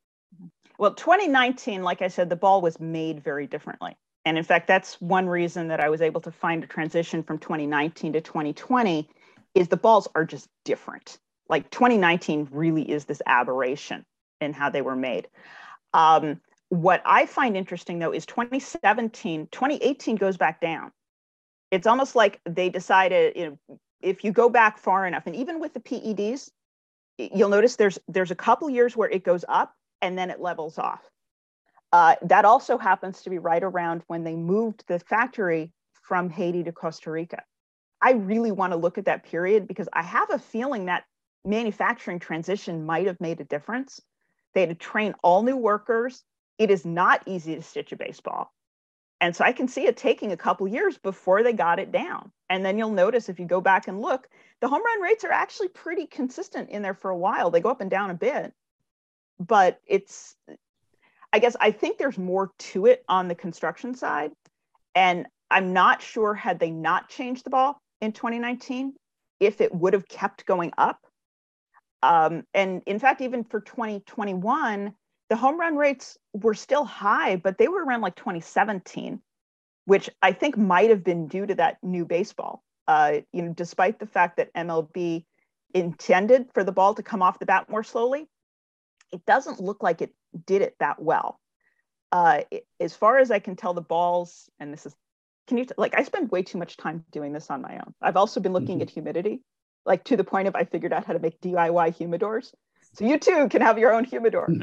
Well, 0.78 0.95
2019, 0.95 1.83
like 1.83 2.03
I 2.03 2.09
said, 2.09 2.28
the 2.28 2.37
ball 2.37 2.61
was 2.61 2.80
made 2.80 3.22
very 3.22 3.47
differently. 3.47 3.97
And 4.24 4.39
in 4.39 4.45
fact, 4.45 4.68
that's 4.68 5.01
one 5.01 5.28
reason 5.28 5.68
that 5.68 5.80
I 5.80 5.89
was 5.89 6.01
able 6.01 6.20
to 6.22 6.30
find 6.30 6.62
a 6.62 6.66
transition 6.66 7.22
from 7.22 7.39
2019 7.39 8.12
to 8.12 8.20
2020 8.20 9.09
is 9.55 9.68
the 9.68 9.76
balls 9.76 10.09
are 10.14 10.24
just 10.24 10.49
different. 10.64 11.18
Like 11.49 11.70
2019 11.70 12.49
really 12.51 12.89
is 12.89 13.05
this 13.05 13.20
aberration 13.26 14.05
in 14.41 14.53
how 14.53 14.70
they 14.70 14.83
were 14.83 14.97
made. 14.97 15.28
Um, 15.93 16.41
what 16.68 17.03
I 17.05 17.26
find 17.26 17.57
interesting 17.57 17.99
though 17.99 18.12
is 18.12 18.24
2017, 18.26 19.49
2018 19.51 20.16
goes 20.16 20.37
back 20.37 20.61
down. 20.61 20.93
It's 21.73 21.87
almost 21.87 22.14
like 22.14 22.39
they 22.45 22.68
decided, 22.68 23.35
you 23.35 23.59
know, 23.68 23.79
if 24.03 24.23
you 24.23 24.31
go 24.31 24.51
back 24.51 24.79
far 24.79 25.07
enough, 25.07 25.23
and 25.27 25.35
even 25.35 25.59
with 25.59 25.73
the 25.73 25.81
PEDs, 25.81 26.51
you'll 27.16 27.49
notice 27.49 27.77
there's 27.77 27.99
there's 28.07 28.31
a 28.31 28.37
couple 28.37 28.68
years 28.68 28.95
where 28.95 29.09
it 29.09 29.25
goes 29.25 29.45
up 29.49 29.75
and 30.03 30.16
then 30.16 30.31
it 30.31 30.39
levels 30.39 30.79
off. 30.79 31.01
Uh, 31.91 32.16
that 32.23 32.45
also 32.45 32.77
happens 32.77 33.23
to 33.23 33.31
be 33.31 33.39
right 33.39 33.62
around 33.62 34.03
when 34.07 34.23
they 34.23 34.35
moved 34.35 34.85
the 34.87 34.99
factory 34.99 35.73
from 36.03 36.29
Haiti 36.29 36.62
to 36.64 36.73
Costa 36.73 37.11
Rica. 37.11 37.43
I 38.03 38.12
really 38.12 38.53
want 38.53 38.73
to 38.73 38.79
look 38.79 38.99
at 38.99 39.07
that 39.07 39.25
period 39.25 39.66
because 39.66 39.89
I 39.95 40.03
have 40.03 40.29
a 40.31 40.39
feeling 40.39 40.87
that 40.87 41.05
manufacturing 41.45 42.18
transition 42.18 42.85
might 42.85 43.07
have 43.07 43.20
made 43.20 43.41
a 43.41 43.45
difference. 43.45 44.01
They 44.53 44.61
had 44.61 44.70
to 44.70 44.75
train 44.75 45.14
all 45.23 45.43
new 45.43 45.57
workers. 45.57 46.23
It 46.59 46.70
is 46.70 46.85
not 46.85 47.23
easy 47.27 47.55
to 47.55 47.62
stitch 47.62 47.93
a 47.93 47.97
baseball. 47.97 48.53
And 49.23 49.37
so 49.37 49.45
I 49.45 49.53
can 49.53 49.68
see 49.68 49.87
it 49.87 49.97
taking 49.97 50.33
a 50.33 50.37
couple 50.37 50.66
years 50.66 50.99
before 50.99 51.45
they 51.45 51.53
got 51.53 51.79
it 51.79 51.93
down. 51.93 52.33
And 52.51 52.64
then 52.64 52.77
you'll 52.77 52.91
notice 52.91 53.29
if 53.29 53.39
you 53.39 53.47
go 53.47 53.61
back 53.61 53.87
and 53.87 54.03
look, 54.03 54.29
the 54.61 54.66
home 54.66 54.83
run 54.85 55.01
rates 55.01 55.23
are 55.23 55.31
actually 55.31 55.68
pretty 55.68 56.09
consistent 56.09 56.70
in 56.70 56.83
there 56.83 56.93
for 56.93 57.09
a 57.12 57.16
while. 57.16 57.49
They 57.49 57.61
go 57.61 57.70
up 57.70 57.81
and 57.81 57.91
down 57.91 58.11
a 58.11 58.14
bit, 58.14 58.53
but 59.39 59.81
it's, 59.87 60.35
I 61.33 61.39
guess, 61.39 61.55
I 61.61 61.70
think 61.70 61.99
there's 61.99 62.18
more 62.18 62.51
to 62.59 62.87
it 62.87 63.05
on 63.09 63.29
the 63.29 63.37
construction 63.37 63.95
side. 63.95 64.33
And 64.97 65.29
I'm 65.53 65.73
not 65.73 66.03
sure 66.03 66.35
had 66.35 66.59
they 66.59 66.73
not 66.73 67.09
changed 67.09 67.45
the 67.45 67.51
ball 67.51 67.81
in 68.01 68.11
2019, 68.11 68.93
if 69.39 69.61
it 69.61 69.73
would 69.73 69.93
have 69.93 70.09
kept 70.09 70.47
going 70.47 70.73
up. 70.77 70.99
Um, 72.03 72.43
and 72.55 72.83
in 72.87 72.99
fact, 72.99 73.20
even 73.20 73.45
for 73.45 73.61
2021, 73.61 74.93
the 75.33 75.37
home 75.37 75.59
run 75.59 75.76
rates 75.76 76.18
were 76.35 76.53
still 76.53 76.85
high, 76.85 77.37
but 77.37 77.57
they 77.57 77.66
were 77.66 77.83
around 77.83 78.03
like 78.03 78.16
2017, 78.16 79.18
which 79.87 80.11
I 80.20 80.33
think 80.33 80.59
might 80.59 80.91
have 80.91 81.03
been 81.03 81.26
due 81.26 81.47
to 81.47 81.55
that 81.55 81.78
new 81.83 82.05
baseball. 82.05 82.62
Uh, 82.87 83.20
you 83.33 83.41
know, 83.41 83.55
despite 83.55 83.99
the 83.99 84.05
fact 84.05 84.37
that 84.37 84.53
MLB 84.53 85.24
intended 85.72 86.51
for 86.53 86.64
the 86.64 86.70
ball 86.70 86.93
to 86.97 87.03
come 87.03 87.22
off 87.22 87.39
the 87.39 87.47
bat 87.47 87.70
more 87.70 87.83
slowly, 87.83 88.28
it 89.11 89.24
doesn't 89.24 89.59
look 89.59 89.83
like 89.83 90.03
it 90.03 90.14
did 90.45 90.61
it 90.61 90.76
that 90.80 91.01
well. 91.01 91.41
Uh, 92.12 92.43
it, 92.51 92.66
as 92.78 92.95
far 92.95 93.16
as 93.16 93.30
I 93.30 93.39
can 93.39 93.57
tell, 93.57 93.72
the 93.72 93.80
balls, 93.80 94.51
and 94.61 94.70
this 94.70 94.85
is, 94.85 94.95
can 95.47 95.57
you, 95.57 95.64
t- 95.64 95.72
like, 95.78 95.99
I 95.99 96.03
spend 96.03 96.30
way 96.30 96.43
too 96.43 96.59
much 96.59 96.76
time 96.76 97.07
doing 97.11 97.33
this 97.33 97.49
on 97.49 97.62
my 97.62 97.76
own. 97.76 97.95
I've 98.03 98.18
also 98.18 98.39
been 98.39 98.53
looking 98.53 98.76
mm-hmm. 98.76 98.83
at 98.83 98.91
humidity, 98.91 99.41
like 99.87 100.05
to 100.05 100.16
the 100.18 100.24
point 100.24 100.47
of 100.47 100.55
I 100.55 100.64
figured 100.64 100.93
out 100.93 101.07
how 101.07 101.14
to 101.14 101.20
make 101.20 101.41
DIY 101.41 101.97
humidors. 101.97 102.53
So 102.93 103.07
you 103.07 103.18
too 103.18 103.49
can 103.49 103.62
have 103.62 103.78
your 103.78 103.95
own 103.95 104.05
humidor. 104.05 104.47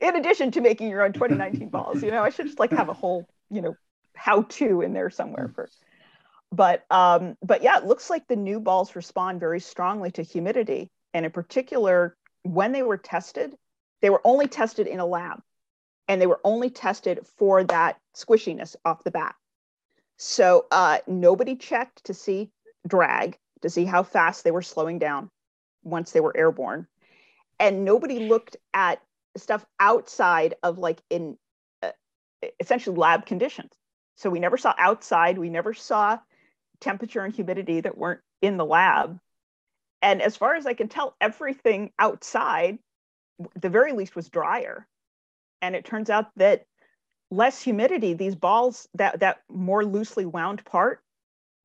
in 0.00 0.16
addition 0.16 0.50
to 0.50 0.60
making 0.60 0.88
your 0.88 1.02
own 1.02 1.12
2019 1.12 1.68
balls 1.70 2.02
you 2.02 2.10
know 2.10 2.22
i 2.22 2.30
should 2.30 2.46
just 2.46 2.58
like 2.58 2.70
have 2.70 2.88
a 2.88 2.94
whole 2.94 3.26
you 3.50 3.60
know 3.60 3.76
how 4.14 4.42
to 4.42 4.80
in 4.80 4.92
there 4.92 5.10
somewhere 5.10 5.48
mm. 5.48 5.54
for 5.54 5.68
but 6.52 6.84
um 6.90 7.36
but 7.42 7.62
yeah 7.62 7.78
it 7.78 7.86
looks 7.86 8.10
like 8.10 8.26
the 8.26 8.36
new 8.36 8.60
balls 8.60 8.96
respond 8.96 9.40
very 9.40 9.60
strongly 9.60 10.10
to 10.10 10.22
humidity. 10.22 10.90
And 11.14 11.24
in 11.24 11.32
particular 11.32 12.16
when 12.42 12.72
they 12.72 12.82
were 12.82 12.96
tested 12.96 13.54
they 14.00 14.10
were 14.10 14.22
only 14.24 14.48
tested 14.48 14.86
in 14.86 14.98
a 14.98 15.06
lab. 15.06 15.42
And 16.08 16.20
they 16.20 16.26
were 16.26 16.40
only 16.42 16.70
tested 16.70 17.20
for 17.36 17.62
that 17.64 17.98
squishiness 18.16 18.74
off 18.84 19.04
the 19.04 19.10
bat. 19.10 19.36
So 20.16 20.66
uh, 20.70 20.98
nobody 21.06 21.54
checked 21.54 22.04
to 22.04 22.14
see 22.14 22.50
drag 22.86 23.38
to 23.62 23.70
see 23.70 23.84
how 23.84 24.02
fast 24.02 24.42
they 24.42 24.50
were 24.50 24.62
slowing 24.62 24.98
down 24.98 25.30
once 25.84 26.10
they 26.12 26.20
were 26.20 26.36
airborne. 26.36 26.88
And 27.60 27.84
nobody 27.84 28.18
looked 28.18 28.56
at 28.74 29.00
stuff 29.36 29.64
outside 29.78 30.54
of 30.62 30.78
like 30.78 31.00
in 31.10 31.36
uh, 31.82 31.90
essentially 32.58 32.96
lab 32.96 33.26
conditions. 33.26 33.72
So 34.16 34.30
we 34.30 34.40
never 34.40 34.56
saw 34.56 34.74
outside, 34.76 35.38
we 35.38 35.50
never 35.50 35.72
saw 35.72 36.18
temperature 36.80 37.22
and 37.22 37.34
humidity 37.34 37.80
that 37.80 37.96
weren't 37.96 38.20
in 38.42 38.56
the 38.56 38.64
lab. 38.64 39.18
And 40.02 40.22
as 40.22 40.36
far 40.36 40.54
as 40.54 40.66
I 40.66 40.74
can 40.74 40.88
tell, 40.88 41.14
everything 41.20 41.90
outside, 41.98 42.78
the 43.60 43.68
very 43.68 43.92
least, 43.92 44.16
was 44.16 44.28
drier. 44.28 44.86
And 45.62 45.76
it 45.76 45.84
turns 45.84 46.08
out 46.08 46.30
that 46.36 46.64
less 47.30 47.62
humidity, 47.62 48.14
these 48.14 48.34
balls, 48.34 48.88
that 48.94 49.20
that 49.20 49.42
more 49.48 49.84
loosely 49.84 50.26
wound 50.26 50.64
part, 50.64 51.02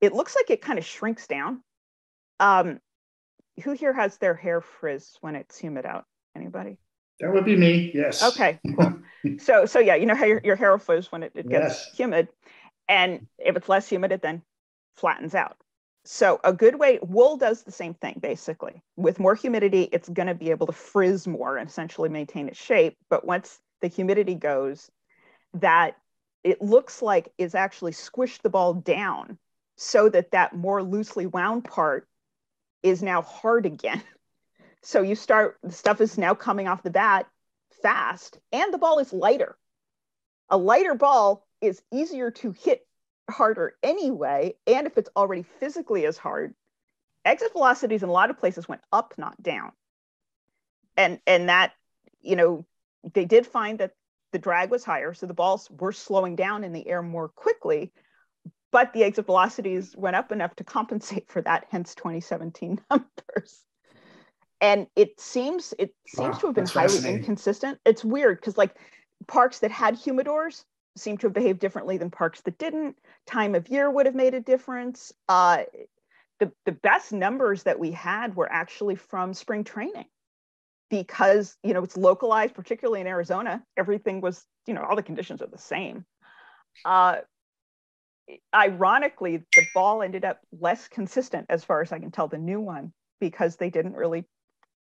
it 0.00 0.12
looks 0.12 0.36
like 0.36 0.50
it 0.50 0.60
kind 0.62 0.78
of 0.78 0.84
shrinks 0.84 1.26
down. 1.26 1.62
Um, 2.38 2.80
who 3.64 3.72
here 3.72 3.94
has 3.94 4.18
their 4.18 4.34
hair 4.34 4.60
frizz 4.60 5.16
when 5.22 5.34
it's 5.34 5.58
humid 5.58 5.86
out? 5.86 6.04
Anybody? 6.34 6.78
That 7.20 7.32
would 7.32 7.44
be 7.44 7.56
me. 7.56 7.90
Yes. 7.94 8.22
Okay. 8.22 8.58
Cool. 8.76 9.00
so 9.38 9.66
so 9.66 9.78
yeah, 9.78 9.94
you 9.94 10.06
know 10.06 10.14
how 10.14 10.26
your, 10.26 10.40
your 10.44 10.56
hair 10.56 10.78
flows 10.78 11.10
when 11.10 11.22
it, 11.22 11.32
it 11.34 11.48
gets 11.48 11.86
yes. 11.86 11.96
humid, 11.96 12.28
and 12.88 13.26
if 13.38 13.56
it's 13.56 13.68
less 13.68 13.88
humid, 13.88 14.12
it 14.12 14.22
then 14.22 14.42
flattens 14.94 15.34
out. 15.34 15.56
So 16.04 16.40
a 16.44 16.52
good 16.52 16.76
way, 16.76 17.00
wool 17.02 17.36
does 17.36 17.64
the 17.64 17.72
same 17.72 17.94
thing 17.94 18.18
basically. 18.20 18.82
With 18.96 19.18
more 19.18 19.34
humidity, 19.34 19.88
it's 19.92 20.08
going 20.08 20.28
to 20.28 20.34
be 20.34 20.50
able 20.50 20.66
to 20.68 20.72
frizz 20.72 21.26
more 21.26 21.56
and 21.56 21.68
essentially 21.68 22.08
maintain 22.08 22.48
its 22.48 22.62
shape. 22.62 22.96
But 23.10 23.24
once 23.24 23.58
the 23.80 23.88
humidity 23.88 24.34
goes, 24.34 24.90
that 25.54 25.96
it 26.44 26.62
looks 26.62 27.02
like 27.02 27.32
is 27.38 27.56
actually 27.56 27.92
squished 27.92 28.42
the 28.42 28.50
ball 28.50 28.74
down 28.74 29.36
so 29.76 30.08
that 30.08 30.30
that 30.30 30.54
more 30.54 30.82
loosely 30.82 31.26
wound 31.26 31.64
part 31.64 32.06
is 32.82 33.02
now 33.02 33.22
hard 33.22 33.66
again. 33.66 34.02
So 34.86 35.02
you 35.02 35.16
start, 35.16 35.58
the 35.64 35.72
stuff 35.72 36.00
is 36.00 36.16
now 36.16 36.32
coming 36.32 36.68
off 36.68 36.84
the 36.84 36.90
bat 36.90 37.26
fast 37.82 38.38
and 38.52 38.72
the 38.72 38.78
ball 38.78 39.00
is 39.00 39.12
lighter. 39.12 39.58
A 40.48 40.56
lighter 40.56 40.94
ball 40.94 41.44
is 41.60 41.82
easier 41.92 42.30
to 42.30 42.52
hit 42.52 42.86
harder 43.28 43.74
anyway. 43.82 44.54
And 44.64 44.86
if 44.86 44.96
it's 44.96 45.10
already 45.16 45.42
physically 45.42 46.06
as 46.06 46.16
hard, 46.16 46.54
exit 47.24 47.50
velocities 47.52 48.04
in 48.04 48.08
a 48.08 48.12
lot 48.12 48.30
of 48.30 48.38
places 48.38 48.68
went 48.68 48.80
up, 48.92 49.12
not 49.18 49.42
down. 49.42 49.72
And 50.96 51.18
and 51.26 51.48
that, 51.48 51.72
you 52.22 52.36
know, 52.36 52.64
they 53.12 53.24
did 53.24 53.44
find 53.44 53.80
that 53.80 53.90
the 54.30 54.38
drag 54.38 54.70
was 54.70 54.84
higher, 54.84 55.14
so 55.14 55.26
the 55.26 55.34
balls 55.34 55.68
were 55.68 55.90
slowing 55.90 56.36
down 56.36 56.62
in 56.62 56.72
the 56.72 56.86
air 56.86 57.02
more 57.02 57.28
quickly, 57.28 57.92
but 58.70 58.92
the 58.92 59.02
exit 59.02 59.26
velocities 59.26 59.96
went 59.96 60.14
up 60.14 60.30
enough 60.30 60.54
to 60.56 60.64
compensate 60.64 61.28
for 61.28 61.42
that, 61.42 61.66
hence 61.70 61.96
2017 61.96 62.80
numbers. 62.90 63.64
And 64.60 64.86
it 64.96 65.20
seems 65.20 65.74
it 65.78 65.94
seems 66.06 66.36
wow, 66.36 66.40
to 66.40 66.46
have 66.46 66.54
been 66.54 66.66
highly 66.66 67.14
inconsistent. 67.14 67.78
It's 67.84 68.04
weird 68.04 68.40
because 68.40 68.56
like 68.56 68.74
parks 69.26 69.58
that 69.60 69.70
had 69.70 69.96
humidors 69.96 70.64
seem 70.96 71.18
to 71.18 71.26
have 71.26 71.34
behaved 71.34 71.60
differently 71.60 71.98
than 71.98 72.10
parks 72.10 72.40
that 72.42 72.58
didn't. 72.58 72.96
Time 73.26 73.54
of 73.54 73.68
year 73.68 73.90
would 73.90 74.06
have 74.06 74.14
made 74.14 74.34
a 74.34 74.40
difference. 74.40 75.12
Uh, 75.28 75.64
the, 76.38 76.52
the 76.64 76.72
best 76.72 77.12
numbers 77.12 77.62
that 77.62 77.78
we 77.78 77.90
had 77.90 78.34
were 78.36 78.50
actually 78.50 78.96
from 78.96 79.34
spring 79.34 79.64
training 79.64 80.06
because 80.90 81.56
you 81.62 81.74
know 81.74 81.82
it's 81.82 81.96
localized 81.96 82.54
particularly 82.54 83.00
in 83.00 83.06
arizona 83.06 83.62
everything 83.76 84.20
was 84.20 84.44
you 84.66 84.74
know 84.74 84.82
all 84.82 84.94
the 84.94 85.02
conditions 85.02 85.42
are 85.42 85.48
the 85.48 85.58
same 85.58 86.04
uh, 86.84 87.16
ironically 88.54 89.38
the 89.56 89.66
ball 89.74 90.02
ended 90.02 90.24
up 90.24 90.38
less 90.60 90.86
consistent 90.86 91.46
as 91.48 91.64
far 91.64 91.80
as 91.80 91.90
i 91.90 91.98
can 91.98 92.10
tell 92.10 92.28
the 92.28 92.38
new 92.38 92.60
one 92.60 92.92
because 93.20 93.56
they 93.56 93.70
didn't 93.70 93.94
really 93.94 94.24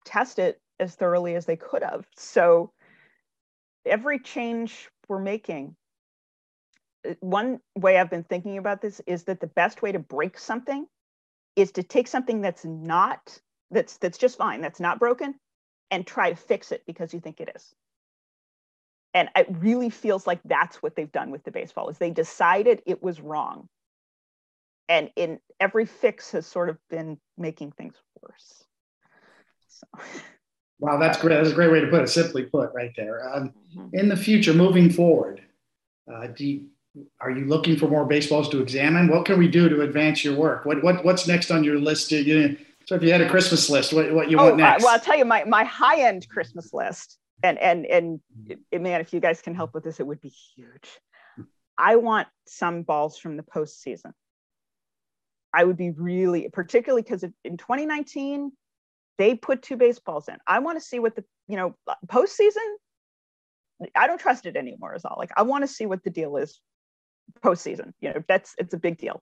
test 0.06 0.39
it 0.39 0.60
as 0.80 0.95
thoroughly 0.95 1.36
as 1.36 1.45
they 1.45 1.56
could 1.56 1.84
have 1.84 2.06
so 2.16 2.72
every 3.86 4.20
change 4.20 4.89
we're 5.08 5.20
making 5.20 5.76
uh, 7.08 7.14
one 7.20 7.60
way 7.76 7.97
I've 7.97 8.10
been 8.10 8.24
thinking 8.24 8.58
about 8.58 8.82
this 8.82 9.01
is 9.08 9.24
that 9.24 9.39
the 9.39 9.47
best 9.47 9.82
way 9.82 9.91
to 9.91 9.99
break 9.99 10.38
something 10.38 10.88
is 11.56 11.72
to 11.74 11.84
take 11.84 12.08
something 12.08 12.41
that's 12.41 12.66
not 12.66 13.39
that's 13.72 13.97
that's 13.97 14.18
just 14.18 14.38
fine, 14.38 14.62
that's 14.62 14.80
not 14.80 14.99
broken, 14.99 15.36
and 15.91 16.06
try 16.06 16.30
to 16.30 16.36
fix 16.36 16.72
it 16.72 16.84
because 16.86 17.14
you 17.14 17.20
think 17.20 17.39
it 17.39 17.51
is. 17.56 17.74
And 19.14 19.30
it 19.36 19.47
really 19.49 19.89
feels 19.89 20.28
like 20.28 20.41
that's 20.43 20.84
what 20.84 20.95
they've 20.95 21.12
done 21.12 21.32
with 21.32 21.43
the 21.43 21.51
baseball 21.51 21.89
is 21.89 21.97
they 21.97 22.12
decided 22.12 22.82
it 22.86 23.01
was 23.01 23.22
wrong. 23.22 23.70
And 24.89 25.10
in 25.16 25.39
every 25.60 25.86
fix 25.86 26.32
has 26.32 26.45
sort 26.45 26.70
of 26.70 26.78
been 26.89 27.18
making 27.38 27.72
things 27.72 27.95
worse. 28.22 28.66
So. 29.80 30.04
Wow, 30.80 30.98
that's 30.98 31.18
great. 31.18 31.38
That's 31.38 31.52
a 31.52 31.54
great 31.54 31.72
way 31.72 31.80
to 31.80 31.88
put 31.88 32.02
it. 32.02 32.10
Simply 32.10 32.44
put, 32.44 32.74
right 32.74 32.92
there. 32.98 33.34
Um, 33.34 33.54
mm-hmm. 33.76 33.96
In 33.98 34.10
the 34.10 34.18
future, 34.18 34.54
moving 34.54 34.90
forward, 34.90 35.42
uh, 36.14 36.28
do 36.28 36.46
you, 36.46 36.66
are 37.22 37.32
you 37.32 37.46
looking 37.46 37.78
for 37.78 37.88
more 37.88 38.06
baseballs 38.06 38.50
to 38.50 38.62
examine? 38.62 39.08
What 39.08 39.26
can 39.26 39.40
we 39.40 39.48
do 39.48 39.70
to 39.70 39.82
advance 39.82 40.24
your 40.24 40.36
work? 40.36 40.66
What, 40.66 40.84
what 40.84 41.06
what's 41.06 41.28
next 41.28 41.50
on 41.50 41.64
your 41.64 41.80
list? 41.80 42.12
You, 42.12 42.58
so 42.86 42.96
if 42.96 43.04
you 43.04 43.12
had 43.12 43.22
a 43.22 43.30
Christmas 43.30 43.70
list, 43.70 43.94
what, 43.94 44.14
what 44.14 44.30
you 44.30 44.38
oh, 44.38 44.46
want 44.46 44.58
next? 44.58 44.84
Uh, 44.84 44.86
well, 44.86 44.94
I'll 44.96 45.00
tell 45.00 45.18
you 45.18 45.26
my, 45.26 45.44
my 45.46 45.64
high 45.64 46.02
end 46.02 46.28
Christmas 46.30 46.74
list, 46.74 47.18
and 47.42 47.58
and 47.60 47.86
and 47.86 48.20
man, 48.74 49.02
if 49.02 49.14
you 49.14 49.20
guys 49.20 49.42
can 49.42 49.56
help 49.56 49.74
with 49.74 49.84
this, 49.84 50.00
it 50.00 50.08
would 50.08 50.22
be 50.22 50.30
huge. 50.30 51.00
I 51.78 51.96
want 51.98 52.28
some 52.48 52.84
balls 52.84 53.18
from 53.18 53.38
the 53.38 53.44
postseason. 53.44 54.12
I 55.54 55.64
would 55.64 55.78
be 55.78 55.92
really, 55.92 56.50
particularly 56.52 57.02
because 57.02 57.24
in 57.44 57.58
2019 57.58 58.52
they 59.18 59.36
put 59.36 59.61
two 59.61 59.78
baseballs 59.78 60.28
in. 60.28 60.38
I 60.45 60.59
want 60.59 60.78
to 60.78 60.86
see 60.86 60.99
what 60.99 61.16
the 61.16 61.24
you 61.47 61.57
know 61.57 61.76
postseason. 62.07 62.76
I 63.95 64.07
don't 64.07 64.20
trust 64.20 64.45
it 64.45 64.55
anymore. 64.55 64.95
Is 64.95 65.05
all 65.05 65.18
like 65.18 65.32
I 65.36 65.43
want 65.43 65.63
to 65.63 65.68
see 65.68 65.86
what 65.86 66.03
the 66.03 66.09
deal 66.09 66.38
is 66.38 66.59
postseason. 67.43 67.93
You 67.99 68.13
know, 68.13 68.24
that's 68.28 68.55
it's 68.57 68.74
a 68.74 68.78
big 68.78 68.97
deal. 68.97 69.22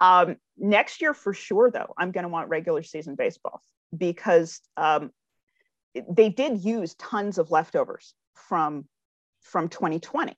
Um, 0.00 0.36
next 0.58 1.00
year, 1.00 1.14
for 1.14 1.32
sure, 1.32 1.70
though, 1.70 1.94
I'm 1.96 2.10
going 2.10 2.24
to 2.24 2.28
want 2.28 2.48
regular 2.48 2.82
season 2.82 3.14
baseball 3.14 3.62
because 3.96 4.60
um, 4.76 5.10
they 6.10 6.28
did 6.28 6.64
use 6.64 6.94
tons 6.94 7.38
of 7.38 7.50
leftovers 7.50 8.14
from 8.34 8.86
from 9.42 9.68
2020. 9.68 10.36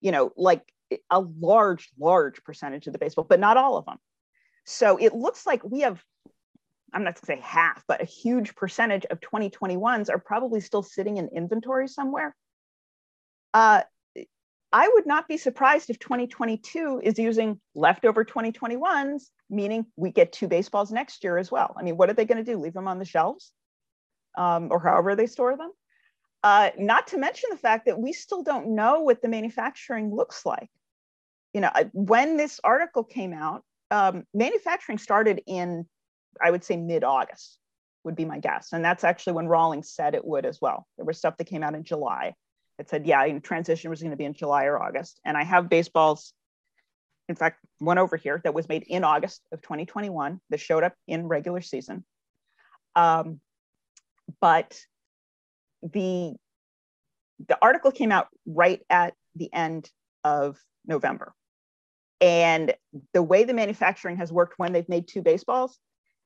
You 0.00 0.12
know, 0.12 0.32
like 0.36 0.62
a 1.10 1.20
large, 1.20 1.90
large 1.98 2.42
percentage 2.42 2.86
of 2.86 2.92
the 2.92 2.98
baseball, 2.98 3.26
but 3.28 3.40
not 3.40 3.56
all 3.56 3.76
of 3.76 3.84
them. 3.84 3.98
So 4.64 4.96
it 4.96 5.14
looks 5.14 5.46
like 5.46 5.62
we 5.64 5.80
have, 5.80 6.02
I'm 6.92 7.04
not 7.04 7.14
going 7.14 7.20
to 7.20 7.26
say 7.26 7.40
half, 7.42 7.84
but 7.86 8.02
a 8.02 8.04
huge 8.04 8.54
percentage 8.54 9.04
of 9.06 9.20
2021s 9.20 10.10
are 10.10 10.18
probably 10.18 10.60
still 10.60 10.82
sitting 10.82 11.16
in 11.16 11.28
inventory 11.34 11.88
somewhere. 11.88 12.34
Uh, 13.54 13.82
I 14.72 14.88
would 14.94 15.06
not 15.06 15.26
be 15.26 15.36
surprised 15.36 15.90
if 15.90 15.98
2022 15.98 17.00
is 17.02 17.18
using 17.18 17.60
leftover 17.74 18.24
2021s, 18.24 19.24
meaning 19.48 19.86
we 19.96 20.12
get 20.12 20.32
two 20.32 20.46
baseballs 20.46 20.92
next 20.92 21.24
year 21.24 21.38
as 21.38 21.50
well. 21.50 21.74
I 21.76 21.82
mean, 21.82 21.96
what 21.96 22.08
are 22.08 22.12
they 22.12 22.24
going 22.24 22.44
to 22.44 22.52
do? 22.52 22.58
Leave 22.58 22.74
them 22.74 22.86
on 22.86 22.98
the 22.98 23.04
shelves 23.04 23.52
um, 24.38 24.68
or 24.70 24.78
however 24.80 25.16
they 25.16 25.26
store 25.26 25.56
them? 25.56 25.72
Uh, 26.42 26.70
not 26.78 27.08
to 27.08 27.18
mention 27.18 27.50
the 27.50 27.56
fact 27.56 27.86
that 27.86 27.98
we 27.98 28.12
still 28.12 28.42
don't 28.42 28.74
know 28.74 29.00
what 29.00 29.20
the 29.20 29.28
manufacturing 29.28 30.14
looks 30.14 30.46
like. 30.46 30.70
You 31.52 31.62
know, 31.62 31.70
when 31.92 32.36
this 32.36 32.60
article 32.62 33.02
came 33.02 33.32
out, 33.32 33.64
um, 33.90 34.24
manufacturing 34.32 34.98
started 34.98 35.42
in, 35.46 35.86
I 36.40 36.50
would 36.50 36.64
say, 36.64 36.76
mid 36.76 37.04
August, 37.04 37.58
would 38.04 38.16
be 38.16 38.24
my 38.24 38.38
guess. 38.38 38.72
And 38.72 38.84
that's 38.84 39.04
actually 39.04 39.34
when 39.34 39.48
Rawlings 39.48 39.90
said 39.90 40.14
it 40.14 40.24
would 40.24 40.46
as 40.46 40.60
well. 40.60 40.86
There 40.96 41.04
was 41.04 41.18
stuff 41.18 41.36
that 41.36 41.44
came 41.44 41.62
out 41.62 41.74
in 41.74 41.84
July 41.84 42.34
that 42.78 42.88
said, 42.88 43.06
yeah, 43.06 43.24
you 43.24 43.34
know, 43.34 43.40
transition 43.40 43.90
was 43.90 44.00
going 44.00 44.12
to 44.12 44.16
be 44.16 44.24
in 44.24 44.32
July 44.32 44.64
or 44.64 44.82
August. 44.82 45.20
And 45.24 45.36
I 45.36 45.44
have 45.44 45.68
baseballs, 45.68 46.32
in 47.28 47.34
fact, 47.34 47.58
one 47.78 47.98
over 47.98 48.16
here 48.16 48.40
that 48.44 48.54
was 48.54 48.68
made 48.68 48.84
in 48.84 49.04
August 49.04 49.42
of 49.52 49.60
2021 49.60 50.40
that 50.50 50.60
showed 50.60 50.82
up 50.82 50.94
in 51.06 51.26
regular 51.26 51.60
season. 51.60 52.04
Um, 52.96 53.40
but 54.40 54.78
the 55.82 56.34
the 57.48 57.58
article 57.62 57.90
came 57.90 58.12
out 58.12 58.28
right 58.46 58.80
at 58.90 59.14
the 59.34 59.52
end 59.52 59.90
of 60.24 60.58
November. 60.86 61.32
And 62.20 62.74
the 63.14 63.22
way 63.22 63.44
the 63.44 63.54
manufacturing 63.54 64.18
has 64.18 64.30
worked 64.30 64.58
when 64.58 64.72
they've 64.72 64.88
made 64.88 65.08
two 65.08 65.22
baseballs, 65.22 65.78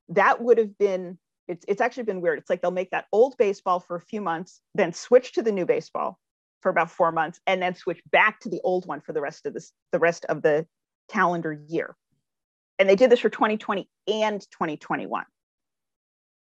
that 0.09 0.41
would 0.41 0.57
have 0.57 0.77
been, 0.77 1.17
it's, 1.47 1.65
it's 1.67 1.81
actually 1.81 2.03
been 2.03 2.21
weird. 2.21 2.39
It's 2.39 2.49
like 2.49 2.61
they'll 2.61 2.71
make 2.71 2.91
that 2.91 3.05
old 3.11 3.35
baseball 3.37 3.79
for 3.79 3.95
a 3.95 4.01
few 4.01 4.21
months, 4.21 4.61
then 4.73 4.93
switch 4.93 5.33
to 5.33 5.41
the 5.41 5.51
new 5.51 5.65
baseball, 5.65 6.19
for 6.65 6.71
about 6.71 6.89
four 6.89 7.11
months 7.11 7.39
and 7.45 7.61
then 7.61 7.75
switch 7.75 8.01
back 8.11 8.39
to 8.39 8.49
the 8.49 8.59
old 8.63 8.87
one 8.87 8.99
for 8.99 9.13
the 9.13 9.21
rest 9.21 9.45
of 9.45 9.53
this 9.53 9.71
the 9.91 9.99
rest 9.99 10.25
of 10.25 10.41
the 10.41 10.65
calendar 11.11 11.53
year. 11.67 11.95
And 12.79 12.89
they 12.89 12.95
did 12.95 13.11
this 13.11 13.19
for 13.19 13.29
2020 13.29 13.87
and 14.07 14.41
2021 14.41 15.25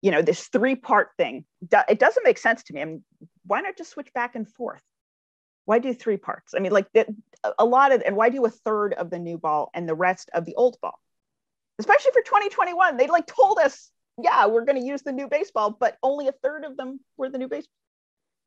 you 0.02 0.10
know 0.10 0.24
this 0.24 0.47
three 0.47 0.76
part 0.76 1.10
thing 1.16 1.45
it 1.62 2.00
doesn't 2.00 2.24
make 2.26 2.39
sense 2.39 2.64
to 2.64 2.74
me. 2.74 2.82
I 2.82 2.86
mean, 2.86 3.04
why 3.45 3.62
not 3.62 3.78
just 3.78 3.91
switch 3.91 4.12
back 4.16 4.34
and 4.34 4.50
forth? 4.50 4.82
Why 5.66 5.78
do 5.78 5.93
three 5.93 6.18
parts? 6.18 6.56
I 6.56 6.60
mean 6.60 6.72
like 6.72 6.88
a 7.60 7.66
lot 7.66 7.91
of 7.91 8.02
and 8.04 8.16
why 8.16 8.30
do 8.30 8.43
a 8.45 8.50
third 8.50 8.95
of 8.95 9.12
the 9.12 9.20
new 9.20 9.38
ball 9.38 9.70
and 9.76 9.88
the 9.88 9.93
rest 9.93 10.32
of 10.34 10.43
the 10.45 10.56
old 10.56 10.78
ball 10.82 11.00
especially 11.80 12.11
for 12.11 12.21
2021 12.21 12.97
they 12.97 13.07
like 13.07 13.25
told 13.25 13.57
us 13.59 13.89
yeah 14.21 14.45
we're 14.45 14.65
going 14.65 14.80
to 14.80 14.86
use 14.86 15.01
the 15.01 15.11
new 15.11 15.27
baseball 15.27 15.71
but 15.71 15.97
only 16.03 16.27
a 16.27 16.32
third 16.43 16.63
of 16.63 16.77
them 16.77 16.99
were 17.17 17.30
the 17.30 17.38
new 17.38 17.47
baseball 17.47 17.73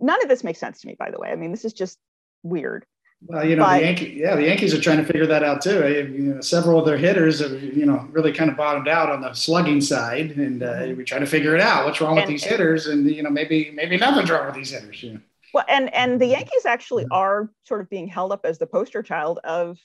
none 0.02 0.22
of 0.22 0.28
this 0.28 0.44
makes 0.44 0.58
sense 0.58 0.80
to 0.80 0.86
me, 0.86 0.96
by 0.98 1.10
the 1.10 1.18
way. 1.18 1.30
I 1.30 1.36
mean, 1.36 1.52
this 1.52 1.64
is 1.64 1.72
just 1.72 1.98
weird. 2.42 2.84
Well, 3.24 3.46
you 3.46 3.54
know, 3.54 3.62
but, 3.62 3.78
the 3.78 3.84
Yankees, 3.84 4.14
yeah, 4.16 4.34
the 4.34 4.42
Yankees 4.42 4.74
are 4.74 4.80
trying 4.80 4.96
to 4.96 5.04
figure 5.04 5.26
that 5.26 5.44
out 5.44 5.62
too. 5.62 5.88
You 5.88 6.34
know, 6.34 6.40
several 6.40 6.80
of 6.80 6.84
their 6.84 6.96
hitters 6.96 7.38
have, 7.38 7.62
you 7.62 7.86
know, 7.86 8.08
really 8.10 8.32
kind 8.32 8.50
of 8.50 8.56
bottomed 8.56 8.88
out 8.88 9.10
on 9.10 9.20
the 9.20 9.32
slugging 9.32 9.80
side, 9.80 10.32
and 10.32 10.60
uh, 10.60 10.72
mm-hmm. 10.72 10.96
we're 10.96 11.04
trying 11.04 11.20
to 11.20 11.26
figure 11.28 11.54
it 11.54 11.60
out. 11.60 11.84
What's 11.84 12.00
wrong 12.00 12.16
with 12.16 12.26
these 12.26 12.42
hitters? 12.42 12.88
And 12.88 13.08
you 13.08 13.22
know, 13.22 13.30
maybe 13.30 13.70
maybe 13.72 13.96
nothing's 13.96 14.28
wrong 14.28 14.46
with 14.46 14.56
these 14.56 14.72
hitters. 14.72 15.00
You 15.04 15.12
know? 15.12 15.20
Well, 15.54 15.64
and 15.68 15.94
and 15.94 16.20
the 16.20 16.26
Yankees 16.26 16.66
actually 16.66 17.06
are 17.12 17.48
sort 17.62 17.80
of 17.80 17.88
being 17.88 18.08
held 18.08 18.32
up 18.32 18.44
as 18.44 18.58
the 18.58 18.66
poster 18.66 19.04
child 19.04 19.38
of, 19.44 19.78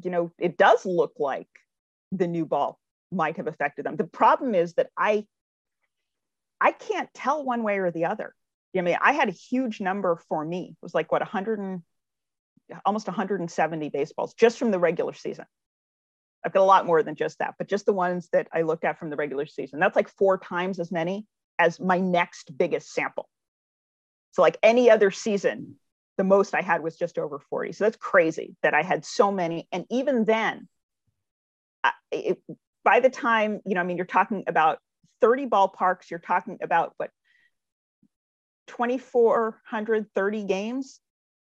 you 0.00 0.12
know, 0.12 0.30
it 0.38 0.56
does 0.56 0.86
look 0.86 1.14
like 1.18 1.48
the 2.16 2.26
new 2.26 2.46
ball 2.46 2.78
might 3.10 3.36
have 3.36 3.46
affected 3.46 3.84
them. 3.84 3.96
The 3.96 4.04
problem 4.04 4.54
is 4.54 4.74
that 4.74 4.88
I 4.96 5.26
I 6.60 6.72
can't 6.72 7.12
tell 7.12 7.44
one 7.44 7.62
way 7.62 7.78
or 7.78 7.90
the 7.90 8.06
other. 8.06 8.34
I 8.76 8.80
mean, 8.80 8.96
I 9.00 9.12
had 9.12 9.28
a 9.28 9.32
huge 9.32 9.80
number 9.80 10.20
for 10.28 10.44
me. 10.44 10.70
It 10.70 10.82
was 10.82 10.94
like 10.94 11.12
what 11.12 11.20
100 11.20 11.58
and 11.58 11.82
almost 12.84 13.06
170 13.06 13.88
baseballs 13.90 14.34
just 14.34 14.58
from 14.58 14.70
the 14.70 14.78
regular 14.78 15.12
season. 15.12 15.44
I've 16.44 16.52
got 16.52 16.62
a 16.62 16.64
lot 16.64 16.86
more 16.86 17.02
than 17.02 17.14
just 17.14 17.38
that, 17.38 17.54
but 17.58 17.68
just 17.68 17.86
the 17.86 17.92
ones 17.92 18.28
that 18.32 18.48
I 18.52 18.62
looked 18.62 18.84
at 18.84 18.98
from 18.98 19.10
the 19.10 19.16
regular 19.16 19.46
season. 19.46 19.80
That's 19.80 19.96
like 19.96 20.08
four 20.08 20.38
times 20.38 20.78
as 20.78 20.90
many 20.90 21.26
as 21.58 21.80
my 21.80 21.98
next 21.98 22.56
biggest 22.56 22.92
sample. 22.92 23.28
So, 24.32 24.42
like 24.42 24.58
any 24.62 24.90
other 24.90 25.10
season, 25.10 25.76
the 26.18 26.24
most 26.24 26.54
I 26.54 26.62
had 26.62 26.82
was 26.82 26.96
just 26.96 27.18
over 27.18 27.38
40. 27.38 27.72
So 27.72 27.84
that's 27.84 27.96
crazy 27.96 28.56
that 28.62 28.74
I 28.74 28.82
had 28.82 29.04
so 29.04 29.32
many. 29.32 29.68
And 29.72 29.84
even 29.90 30.24
then, 30.24 30.68
it, 32.10 32.38
by 32.84 33.00
the 33.00 33.10
time, 33.10 33.60
you 33.64 33.74
know, 33.74 33.80
I 33.80 33.84
mean, 33.84 33.96
you're 33.96 34.06
talking 34.06 34.44
about 34.46 34.78
30 35.20 35.46
ballparks, 35.46 36.10
you're 36.10 36.20
talking 36.20 36.58
about 36.62 36.94
what 36.96 37.10
2,430 38.68 40.44
games, 40.44 41.00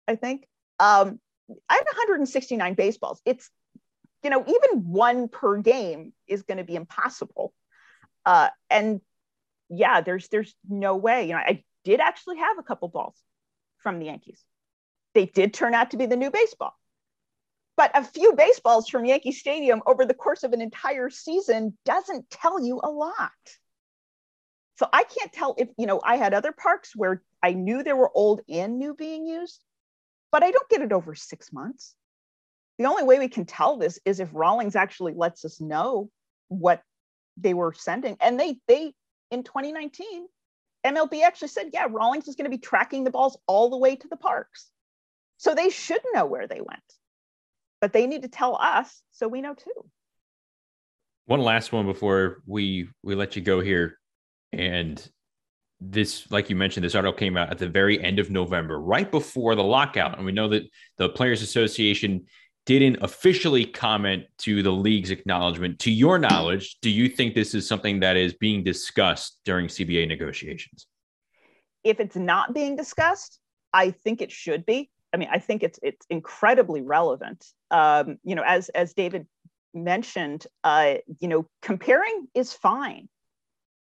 I 0.06 0.16
think. 0.16 0.46
Um, 0.78 1.20
I 1.68 1.74
had 1.74 1.84
169 1.84 2.74
baseballs. 2.74 3.20
It's, 3.24 3.50
you 4.22 4.30
know, 4.30 4.44
even 4.46 4.84
one 4.92 5.28
per 5.28 5.58
game 5.58 6.12
is 6.26 6.42
going 6.42 6.58
to 6.58 6.64
be 6.64 6.74
impossible. 6.74 7.52
Uh, 8.24 8.48
and 8.70 9.00
yeah, 9.68 10.00
there's 10.00 10.28
there's 10.28 10.54
no 10.68 10.96
way. 10.96 11.26
You 11.26 11.32
know, 11.32 11.38
I 11.38 11.64
did 11.84 12.00
actually 12.00 12.38
have 12.38 12.58
a 12.58 12.62
couple 12.62 12.88
balls 12.88 13.16
from 13.78 13.98
the 13.98 14.06
Yankees. 14.06 14.42
They 15.14 15.26
did 15.26 15.52
turn 15.52 15.74
out 15.74 15.90
to 15.90 15.96
be 15.96 16.06
the 16.06 16.16
new 16.16 16.30
baseball. 16.30 16.74
But 17.76 17.90
a 17.94 18.04
few 18.04 18.34
baseballs 18.34 18.88
from 18.88 19.04
Yankee 19.04 19.32
Stadium 19.32 19.82
over 19.86 20.04
the 20.04 20.14
course 20.14 20.42
of 20.42 20.52
an 20.52 20.60
entire 20.60 21.10
season 21.10 21.76
doesn't 21.84 22.30
tell 22.30 22.62
you 22.62 22.80
a 22.82 22.90
lot. 22.90 23.30
So 24.76 24.88
I 24.92 25.04
can't 25.04 25.32
tell 25.32 25.54
if, 25.58 25.68
you 25.78 25.86
know, 25.86 26.00
I 26.04 26.16
had 26.16 26.34
other 26.34 26.52
parks 26.52 26.94
where 26.94 27.22
I 27.42 27.52
knew 27.52 27.82
there 27.82 27.96
were 27.96 28.10
old 28.14 28.40
and 28.48 28.78
new 28.78 28.94
being 28.94 29.26
used, 29.26 29.62
but 30.30 30.42
I 30.42 30.50
don't 30.50 30.68
get 30.68 30.82
it 30.82 30.92
over 30.92 31.14
six 31.14 31.52
months. 31.52 31.94
The 32.78 32.86
only 32.86 33.04
way 33.04 33.18
we 33.18 33.28
can 33.28 33.44
tell 33.44 33.76
this 33.76 33.98
is 34.04 34.18
if 34.18 34.30
Rawlings 34.32 34.76
actually 34.76 35.14
lets 35.14 35.44
us 35.44 35.60
know 35.60 36.10
what 36.48 36.82
they 37.36 37.54
were 37.54 37.72
sending. 37.72 38.16
And 38.20 38.38
they, 38.38 38.58
they, 38.66 38.92
in 39.30 39.44
2019, 39.44 40.26
MLB 40.84 41.22
actually 41.22 41.48
said, 41.48 41.70
yeah, 41.72 41.86
Rawlings 41.88 42.28
is 42.28 42.34
going 42.34 42.50
to 42.50 42.56
be 42.56 42.60
tracking 42.60 43.04
the 43.04 43.10
balls 43.10 43.36
all 43.46 43.70
the 43.70 43.78
way 43.78 43.96
to 43.96 44.08
the 44.08 44.16
parks. 44.16 44.70
So 45.36 45.54
they 45.54 45.70
should 45.70 46.00
know 46.12 46.26
where 46.26 46.46
they 46.46 46.60
went, 46.60 46.82
but 47.82 47.92
they 47.92 48.06
need 48.06 48.22
to 48.22 48.28
tell 48.28 48.56
us 48.56 49.02
so 49.10 49.28
we 49.28 49.42
know 49.42 49.54
too. 49.54 49.84
One 51.26 51.40
last 51.40 51.72
one 51.72 51.84
before 51.84 52.40
we 52.46 52.88
we 53.02 53.14
let 53.14 53.36
you 53.36 53.42
go 53.42 53.60
here, 53.60 53.98
and 54.52 55.04
this, 55.80 56.30
like 56.30 56.48
you 56.48 56.56
mentioned, 56.56 56.84
this 56.84 56.94
article 56.94 57.18
came 57.18 57.36
out 57.36 57.50
at 57.50 57.58
the 57.58 57.68
very 57.68 58.02
end 58.02 58.20
of 58.20 58.30
November, 58.30 58.80
right 58.80 59.10
before 59.10 59.56
the 59.56 59.64
lockout, 59.64 60.16
and 60.16 60.24
we 60.24 60.32
know 60.32 60.48
that 60.48 60.62
the 60.96 61.08
Players 61.08 61.42
Association 61.42 62.24
didn't 62.64 62.98
officially 63.02 63.64
comment 63.64 64.24
to 64.38 64.62
the 64.62 64.70
league's 64.70 65.10
acknowledgement. 65.10 65.80
To 65.80 65.90
your 65.90 66.18
knowledge, 66.18 66.76
do 66.80 66.90
you 66.90 67.08
think 67.08 67.34
this 67.34 67.52
is 67.54 67.66
something 67.66 67.98
that 68.00 68.16
is 68.16 68.34
being 68.34 68.62
discussed 68.62 69.40
during 69.44 69.66
CBA 69.66 70.06
negotiations? 70.06 70.86
If 71.82 71.98
it's 71.98 72.14
not 72.14 72.54
being 72.54 72.76
discussed, 72.76 73.40
I 73.72 73.90
think 73.90 74.22
it 74.22 74.30
should 74.30 74.64
be. 74.64 74.90
I 75.12 75.18
mean, 75.18 75.28
I 75.30 75.38
think 75.38 75.62
it's 75.62 75.78
it's 75.82 76.06
incredibly 76.08 76.80
relevant. 76.82 77.44
Um, 77.70 78.18
you 78.24 78.34
know, 78.34 78.44
as 78.46 78.68
as 78.70 78.94
David 78.94 79.26
mentioned, 79.74 80.46
uh, 80.64 80.94
you 81.20 81.28
know, 81.28 81.46
comparing 81.60 82.28
is 82.34 82.52
fine 82.52 83.08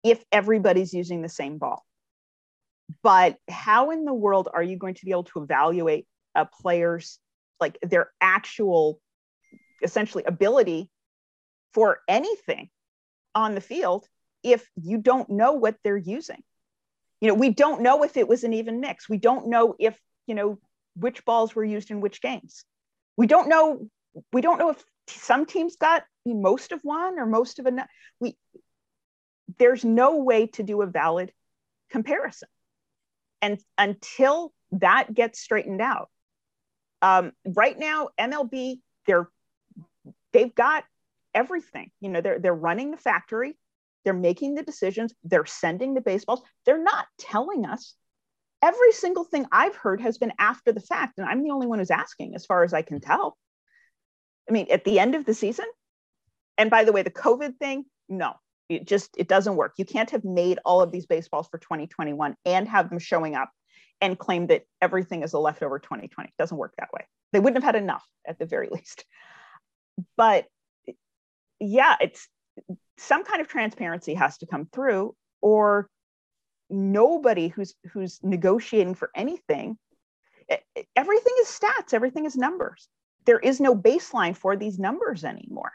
if 0.05 0.25
everybody's 0.31 0.93
using 0.93 1.23
the 1.23 1.29
same 1.29 1.59
ball. 1.59 1.85
But 3.03 3.39
how 3.51 3.91
in 3.91 4.05
the 4.05 4.15
world 4.15 4.49
are 4.53 4.63
you 4.63 4.77
going 4.77 4.95
to 4.95 5.05
be 5.05 5.11
able 5.11 5.25
to 5.25 5.43
evaluate 5.43 6.07
a 6.35 6.47
player's 6.47 7.19
like 7.59 7.79
their 7.83 8.13
actual 8.21 9.01
essentially 9.83 10.25
ability 10.25 10.91
for 11.75 12.01
anything 12.09 12.69
on 13.35 13.55
the 13.55 13.61
field 13.61 14.07
if 14.43 14.69
you 14.81 14.99
don't 14.99 15.29
know 15.29 15.53
what 15.53 15.77
they're 15.83 15.97
using? 15.97 16.43
You 17.21 17.29
know, 17.29 17.35
we 17.35 17.51
don't 17.51 17.83
know 17.83 18.05
if 18.05 18.17
it 18.17 18.29
was 18.29 18.45
an 18.45 18.53
even 18.53 18.81
mix. 18.81 19.09
We 19.09 19.17
don't 19.17 19.49
know 19.49 19.75
if, 19.81 19.99
you 20.27 20.35
know, 20.35 20.59
which 20.97 21.25
balls 21.25 21.55
were 21.55 21.65
used 21.65 21.91
in 21.91 22.01
which 22.01 22.21
games. 22.21 22.65
We 23.17 23.27
don't 23.27 23.49
know. 23.49 23.89
We 24.33 24.41
don't 24.41 24.59
know 24.59 24.71
if 24.71 24.85
some 25.09 25.47
teams 25.47 25.77
got 25.77 26.05
most 26.25 26.73
of 26.73 26.81
one 26.83 27.19
or 27.19 27.27
most 27.27 27.59
of 27.59 27.67
another. 27.67 27.89
We 28.21 28.37
there's 29.59 29.85
no 29.85 30.17
way 30.17 30.49
to 30.49 30.63
do 30.63 30.83
a 30.83 30.87
valid 30.87 31.33
comparison, 31.91 32.49
and 33.41 33.59
until 33.79 34.53
that 34.73 35.15
gets 35.15 35.41
straightened 35.41 35.81
out, 35.81 36.11
um, 37.03 37.33
right 37.47 37.79
now 37.79 38.09
MLB 38.19 38.81
they're 39.07 39.29
they've 40.33 40.55
got 40.55 40.85
everything. 41.35 41.91
You 42.01 42.11
know, 42.11 42.21
they're 42.21 42.39
they're 42.39 42.55
running 42.55 42.91
the 42.91 42.97
factory. 42.97 43.57
They're 44.05 44.15
making 44.15 44.55
the 44.55 44.63
decisions. 44.63 45.13
They're 45.25 45.47
sending 45.47 45.95
the 45.95 46.01
baseballs. 46.01 46.43
They're 46.65 46.83
not 46.83 47.07
telling 47.19 47.67
us 47.67 47.95
every 48.67 48.93
single 48.93 49.23
thing 49.23 49.47
I've 49.53 49.77
heard 49.77 50.01
has 50.01 50.19
been 50.19 50.33
after 50.41 50.73
the 50.73 50.81
fact. 50.81 51.19
And 51.19 51.29
I'm 51.29 51.45
the 51.45 51.51
only 51.51 51.69
one 51.69 51.79
who's 51.79 51.91
asking, 51.91 52.35
as 52.35 52.45
far 52.45 52.65
as 52.65 52.75
I 52.75 52.83
can 52.83 53.01
tell. 53.01 53.37
I 54.49 54.53
mean, 54.53 54.67
at 54.71 54.85
the 54.85 54.99
end 54.99 55.15
of 55.15 55.25
the 55.25 55.35
season, 55.35 55.67
and 56.59 56.69
by 56.69 56.85
the 56.85 56.93
way, 56.93 57.03
the 57.03 57.11
COVID 57.11 57.59
thing, 57.59 57.85
no, 58.09 58.35
it 58.69 58.87
just 58.87 59.11
it 59.17 59.29
doesn't 59.29 59.57
work. 59.57 59.75
You 59.77 59.85
can't 59.85 60.11
have 60.11 60.25
made 60.25 60.59
all 60.65 60.81
of 60.81 60.91
these 60.91 61.07
baseballs 61.07 61.49
for 61.49 61.59
2021 61.59 62.35
and 62.45 62.69
have 62.69 62.91
them 62.91 62.99
showing 62.99 63.37
up 63.37 63.51
and 64.01 64.19
claim 64.19 64.49
that 64.49 64.65
everything 64.83 65.23
is 65.23 65.33
a 65.33 65.39
leftover 65.39 65.79
2020. 65.79 66.29
It 66.29 66.35
doesn't 66.39 66.57
work 66.57 66.75
that 66.79 66.93
way. 66.93 67.07
They 67.33 67.41
wouldn't 67.41 67.63
have 67.63 67.75
had 67.75 67.81
enough 67.81 68.05
at 68.27 68.39
the 68.39 68.47
very 68.47 68.69
least. 68.73 69.05
But 70.17 70.47
yeah, 71.61 71.97
it's 72.01 72.29
some 72.99 73.25
kind 73.25 73.41
of 73.41 73.49
transparency 73.49 74.15
has 74.15 74.39
to 74.39 74.47
come 74.47 74.67
through, 74.73 75.15
or 75.41 75.89
nobody 76.69 77.49
who's 77.49 77.75
who's 77.93 78.21
negotiating 78.23 78.95
for 78.95 79.11
anything. 79.15 79.79
Everything 80.95 81.35
is 81.41 81.49
stats 81.49 81.93
everything 81.93 82.25
is 82.25 82.37
numbers. 82.37 82.89
There 83.25 83.39
is 83.39 83.61
no 83.61 83.75
baseline 83.75 84.37
for 84.37 84.57
these 84.57 84.79
numbers 84.79 85.25
anymore. 85.25 85.73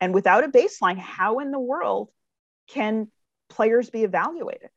And 0.00 0.14
without 0.14 0.44
a 0.44 0.48
baseline 0.48 0.98
how 0.98 1.38
in 1.40 1.50
the 1.50 1.58
world 1.58 2.10
can 2.68 3.08
players 3.48 3.90
be 3.90 4.04
evaluated? 4.04 4.68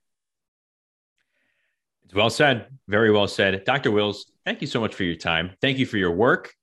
It's 2.05 2.13
well 2.13 2.29
said 2.29 2.67
very 2.87 3.11
well 3.11 3.27
said. 3.27 3.63
Dr 3.65 3.91
Wills 3.91 4.31
thank 4.45 4.61
you 4.61 4.67
so 4.67 4.79
much 4.79 4.95
for 4.95 5.03
your 5.03 5.15
time. 5.15 5.51
Thank 5.61 5.77
you 5.77 5.85
for 5.85 5.97
your 5.97 6.11
work. 6.11 6.53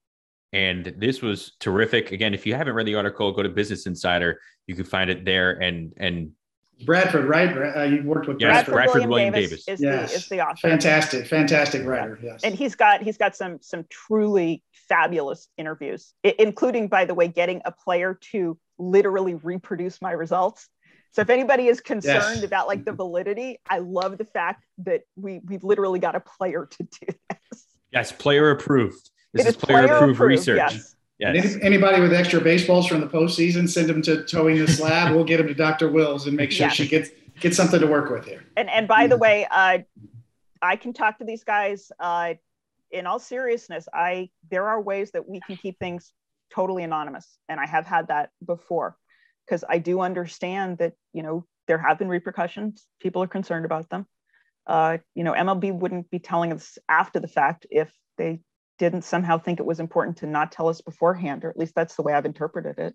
And 0.53 0.95
this 0.97 1.21
was 1.21 1.53
terrific. 1.61 2.13
Again 2.13 2.35
if 2.35 2.47
you 2.47 2.55
haven't 2.55 2.75
read 2.75 2.87
the 2.87 2.95
article 2.95 3.33
go 3.33 3.43
to 3.43 3.49
Business 3.49 3.87
Insider. 3.87 4.41
You 4.67 4.75
can 4.75 4.85
find 4.85 5.11
it 5.11 5.25
there 5.25 5.53
and 5.53 5.93
and 5.97 6.33
Bradford, 6.85 7.27
right? 7.27 7.77
Uh, 7.77 7.83
you 7.83 8.03
worked 8.03 8.29
with 8.29 8.41
yes, 8.41 8.49
Bradford. 8.49 8.75
Bradford 8.75 8.95
William, 8.95 9.11
William 9.11 9.35
Davis, 9.35 9.65
Davis, 9.65 9.69
Is, 9.69 9.81
yes. 9.81 10.11
the, 10.11 10.17
is 10.17 10.29
the 10.29 10.41
author. 10.47 10.69
Fantastic, 10.69 11.27
fantastic 11.27 11.87
writer. 11.87 12.19
Yeah. 12.23 12.33
Yes, 12.33 12.45
and 12.45 12.55
he's 12.55 12.75
got 12.75 13.03
he's 13.03 13.17
got 13.17 13.35
some 13.35 13.59
some 13.61 13.85
truly 13.91 14.63
fabulous 14.89 15.49
interviews, 15.59 16.15
including, 16.23 16.89
by 16.89 17.05
the 17.05 17.15
way, 17.15 17.29
getting 17.29 17.61
a 17.65 17.73
player 17.73 18.19
to 18.33 18.59
literally 18.79 19.35
reproduce 19.35 20.01
my 20.01 20.13
results. 20.13 20.69
So 21.11 21.23
if 21.23 21.31
anybody 21.31 21.67
is 21.67 21.81
concerned 21.81 22.37
yes. 22.37 22.43
about 22.43 22.69
like 22.69 22.85
the 22.85 22.93
validity, 22.93 23.59
I 23.69 23.79
love 23.79 24.19
the 24.19 24.25
fact 24.25 24.65
that 24.79 25.03
we 25.17 25.41
we've 25.45 25.65
literally 25.65 25.99
got 25.99 26.15
a 26.15 26.21
player 26.21 26.69
to 26.71 26.83
do 26.83 27.07
this. 27.31 27.67
Yes, 27.93 28.13
player 28.13 28.51
approved. 28.51 29.11
This 29.33 29.47
is, 29.47 29.55
is, 29.55 29.57
player, 29.57 29.85
player 29.85 29.97
approved, 29.97 30.15
approved, 30.15 30.31
research. 30.31 30.59
Yes. 30.59 30.95
Yes. 31.19 31.57
anybody 31.63 32.01
with 32.01 32.13
extra 32.13 32.41
baseballs 32.41 32.87
from 32.87 33.01
the 33.01 33.09
postseason, 33.09 33.69
send 33.69 33.89
them 33.89 34.03
to 34.03 34.25
toeing 34.25 34.59
the 34.59 34.69
slab. 34.69 35.15
we'll 35.15 35.25
get 35.25 35.39
them 35.39 35.49
to 35.49 35.55
Dr. 35.55 35.91
Wills 35.91 36.27
and 36.27 36.37
make 36.37 36.53
sure 36.53 36.67
yes. 36.67 36.77
she 36.77 36.87
gets 36.87 37.11
gets 37.41 37.57
something 37.57 37.81
to 37.81 37.87
work 37.87 38.11
with 38.11 38.25
here. 38.25 38.45
And 38.57 38.71
and 38.71 38.87
by 38.87 39.07
the 39.07 39.17
way, 39.17 39.47
uh, 39.51 39.79
I 40.63 40.77
can 40.77 40.93
talk 40.93 41.19
to 41.19 41.25
these 41.25 41.45
guys. 41.45 41.91
Uh, 41.99 42.35
in 42.91 43.07
all 43.07 43.19
seriousness, 43.19 43.89
I 43.93 44.31
there 44.51 44.69
are 44.69 44.81
ways 44.81 45.11
that 45.13 45.29
we 45.29 45.41
can 45.41 45.57
keep 45.57 45.79
things 45.79 46.13
totally 46.55 46.85
anonymous, 46.85 47.39
and 47.49 47.61
I 47.61 47.67
have 47.67 47.87
had 47.87 48.09
that 48.09 48.31
before 48.45 48.97
because 49.45 49.65
I 49.69 49.79
do 49.79 50.01
understand 50.01 50.79
that 50.79 50.95
you 51.13 51.23
know 51.23 51.45
there 51.67 51.79
have 51.79 51.99
been 51.99 52.09
repercussions. 52.09 52.87
People 53.01 53.23
are 53.23 53.29
concerned 53.29 53.65
about 53.65 53.91
them. 53.91 54.07
Uh, 54.67 54.99
you 55.15 55.25
know, 55.25 55.33
MLB 55.33 55.73
wouldn't 55.73 56.11
be 56.11 56.19
telling 56.19 56.53
us 56.53 56.79
after 56.89 57.21
the 57.21 57.29
fact 57.29 57.67
if 57.71 57.93
they 58.19 58.41
didn't 58.79 59.03
somehow 59.03 59.39
think 59.39 59.61
it 59.61 59.67
was 59.67 59.81
important 59.81 60.19
to 60.19 60.27
not 60.27 60.53
tell 60.53 60.69
us 60.69 60.81
beforehand, 60.81 61.45
or 61.45 61.51
at 61.51 61.57
least 61.57 61.75
that's 61.75 61.97
the 61.97 62.03
way 62.03 62.13
I've 62.13 62.27
interpreted 62.27 62.79
it. 62.79 62.95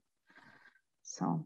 So 1.04 1.46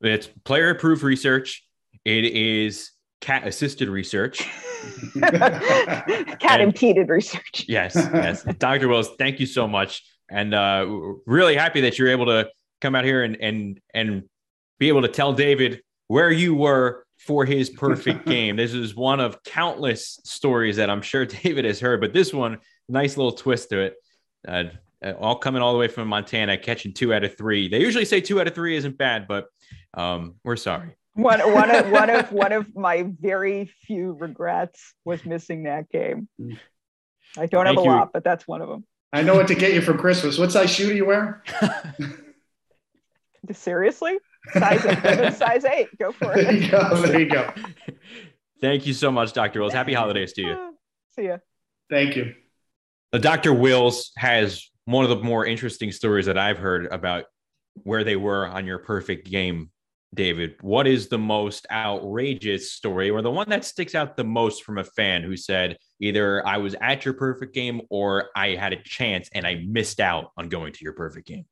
it's 0.00 0.26
player 0.44 0.70
approved 0.70 1.02
research. 1.02 1.64
It 2.04 2.24
is 2.24 2.90
cat 3.20 3.46
assisted 3.46 3.88
research. 3.88 4.38
cat 5.20 6.60
impeded 6.60 7.08
research. 7.08 7.64
yes, 7.66 7.94
yes. 7.94 8.44
Dr. 8.58 8.88
Wills, 8.88 9.10
thank 9.18 9.40
you 9.40 9.46
so 9.46 9.66
much. 9.66 10.02
And 10.30 10.54
uh, 10.54 10.86
really 11.26 11.56
happy 11.56 11.82
that 11.82 11.98
you're 11.98 12.08
able 12.08 12.26
to 12.26 12.48
come 12.80 12.94
out 12.94 13.04
here 13.04 13.22
and 13.22 13.36
and 13.40 13.80
and 13.94 14.24
be 14.78 14.88
able 14.88 15.02
to 15.02 15.08
tell 15.08 15.32
David 15.32 15.80
where 16.08 16.30
you 16.30 16.54
were 16.54 17.03
for 17.18 17.44
his 17.44 17.70
perfect 17.70 18.26
game. 18.26 18.56
This 18.56 18.74
is 18.74 18.94
one 18.94 19.20
of 19.20 19.42
countless 19.42 20.20
stories 20.24 20.76
that 20.76 20.90
I'm 20.90 21.02
sure 21.02 21.26
David 21.42 21.64
has 21.64 21.80
heard, 21.80 22.00
but 22.00 22.12
this 22.12 22.32
one 22.32 22.58
nice 22.88 23.16
little 23.16 23.32
twist 23.32 23.70
to 23.70 23.80
it. 23.80 23.96
Uh, 24.46 24.64
all 25.18 25.36
coming 25.36 25.60
all 25.60 25.72
the 25.72 25.78
way 25.78 25.88
from 25.88 26.08
Montana, 26.08 26.56
catching 26.56 26.92
two 26.92 27.12
out 27.12 27.24
of 27.24 27.36
three. 27.36 27.68
They 27.68 27.80
usually 27.80 28.04
say 28.04 28.20
two 28.20 28.40
out 28.40 28.46
of 28.46 28.54
three 28.54 28.76
isn't 28.76 28.96
bad, 28.96 29.26
but 29.28 29.46
um, 29.94 30.36
we're 30.44 30.56
sorry. 30.56 30.96
One, 31.14 31.40
one, 31.52 31.70
of, 31.70 31.90
one 31.90 32.10
of 32.10 32.32
one 32.32 32.52
of 32.52 32.74
my 32.74 33.06
very 33.20 33.70
few 33.86 34.12
regrets 34.12 34.94
was 35.04 35.24
missing 35.24 35.64
that 35.64 35.88
game. 35.88 36.28
I 37.36 37.46
don't 37.46 37.66
Thank 37.66 37.78
have 37.78 37.84
a 37.84 37.88
you. 37.88 37.94
lot, 37.94 38.12
but 38.12 38.24
that's 38.24 38.48
one 38.48 38.62
of 38.62 38.68
them. 38.68 38.84
I 39.12 39.22
know 39.22 39.34
what 39.34 39.46
to 39.48 39.54
get 39.54 39.74
you 39.74 39.80
for 39.80 39.94
Christmas. 39.94 40.38
What 40.38 40.50
size 40.50 40.70
shoe 40.70 40.88
do 40.88 40.94
you 40.94 41.06
wear? 41.06 41.44
Seriously, 43.52 44.18
size 44.52 44.84
eight. 44.84 45.34
size 45.34 45.64
eight. 45.64 45.98
Go 45.98 46.12
for 46.12 46.36
it. 46.36 46.44
There 46.44 46.52
you 46.52 46.70
go. 46.70 46.96
There 47.02 47.20
you 47.20 47.30
go. 47.30 47.52
Thank 48.60 48.86
you 48.86 48.92
so 48.92 49.10
much, 49.10 49.32
Dr. 49.32 49.60
Wills. 49.60 49.72
Happy 49.72 49.94
holidays 49.94 50.32
to 50.34 50.42
you. 50.42 50.56
Ah, 50.58 50.70
see 51.14 51.24
ya. 51.24 51.38
Thank 51.90 52.16
you. 52.16 52.34
Uh, 53.12 53.18
Dr. 53.18 53.52
Wills 53.52 54.12
has 54.16 54.70
one 54.86 55.04
of 55.04 55.10
the 55.10 55.22
more 55.24 55.46
interesting 55.46 55.92
stories 55.92 56.26
that 56.26 56.38
I've 56.38 56.58
heard 56.58 56.86
about 56.86 57.24
where 57.82 58.04
they 58.04 58.16
were 58.16 58.46
on 58.46 58.66
your 58.66 58.78
perfect 58.78 59.30
game 59.30 59.70
David, 60.14 60.54
what 60.60 60.86
is 60.86 61.08
the 61.08 61.18
most 61.18 61.66
outrageous 61.70 62.72
story 62.72 63.10
or 63.10 63.22
the 63.22 63.30
one 63.30 63.48
that 63.50 63.64
sticks 63.64 63.94
out 63.94 64.16
the 64.16 64.24
most 64.24 64.64
from 64.64 64.78
a 64.78 64.84
fan 64.84 65.22
who 65.22 65.36
said 65.36 65.76
either 66.00 66.46
I 66.46 66.58
was 66.58 66.74
at 66.80 67.04
your 67.04 67.14
perfect 67.14 67.54
game 67.54 67.82
or 67.90 68.30
I 68.36 68.50
had 68.50 68.72
a 68.72 68.82
chance 68.82 69.28
and 69.34 69.46
I 69.46 69.62
missed 69.66 70.00
out 70.00 70.30
on 70.36 70.48
going 70.48 70.72
to 70.72 70.84
your 70.84 70.92
perfect 70.92 71.26
game? 71.26 71.44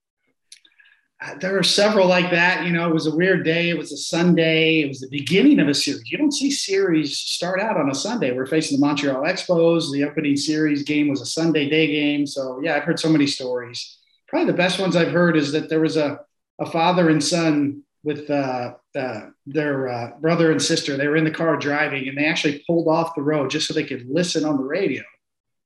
There 1.39 1.53
were 1.53 1.63
several 1.63 2.09
like 2.09 2.31
that. 2.31 2.65
You 2.65 2.73
know, 2.73 2.89
it 2.89 2.95
was 2.95 3.07
a 3.07 3.15
weird 3.15 3.45
day. 3.45 3.71
It 3.71 3.79
was 3.79 3.93
a 3.93 3.97
Sunday. 3.97 4.81
It 4.81 4.89
was 4.89 5.01
the 5.01 5.09
beginning 5.09 5.61
of 5.61 5.69
a 5.69 5.75
series. 5.75 6.11
You 6.11 6.19
don't 6.19 6.33
see 6.33 6.51
series 6.51 7.17
start 7.19 7.61
out 7.61 7.77
on 7.77 7.91
a 7.91 7.95
Sunday. 7.95 8.33
We're 8.33 8.47
facing 8.47 8.79
the 8.79 8.87
Montreal 8.87 9.23
Expos. 9.23 9.93
The 9.93 10.05
opening 10.05 10.37
series 10.37 10.83
game 10.83 11.09
was 11.09 11.21
a 11.21 11.27
Sunday 11.27 11.69
day 11.69 11.87
game. 11.87 12.27
So, 12.27 12.61
yeah, 12.63 12.77
I've 12.77 12.85
heard 12.85 12.99
so 12.99 13.09
many 13.09 13.27
stories. 13.27 13.99
Probably 14.27 14.51
the 14.51 14.57
best 14.57 14.81
ones 14.81 14.97
I've 14.97 15.13
heard 15.13 15.37
is 15.37 15.53
that 15.53 15.69
there 15.69 15.81
was 15.81 15.97
a, 15.97 16.21
a 16.61 16.67
father 16.67 17.09
and 17.09 17.23
son 17.23 17.83
with 18.03 18.29
uh, 18.29 18.75
uh, 18.97 19.21
their 19.47 19.89
uh, 19.89 20.11
brother 20.21 20.51
and 20.51 20.61
sister. 20.61 20.97
They 20.97 21.07
were 21.07 21.17
in 21.17 21.25
the 21.25 21.31
car 21.31 21.57
driving, 21.57 22.09
and 22.09 22.19
they 22.19 22.27
actually 22.27 22.65
pulled 22.67 22.89
off 22.89 23.15
the 23.15 23.23
road 23.23 23.51
just 23.51 23.69
so 23.69 23.75
they 23.75 23.85
could 23.85 24.07
listen 24.09 24.45
on 24.45 24.57
the 24.57 24.65
radio 24.65 25.03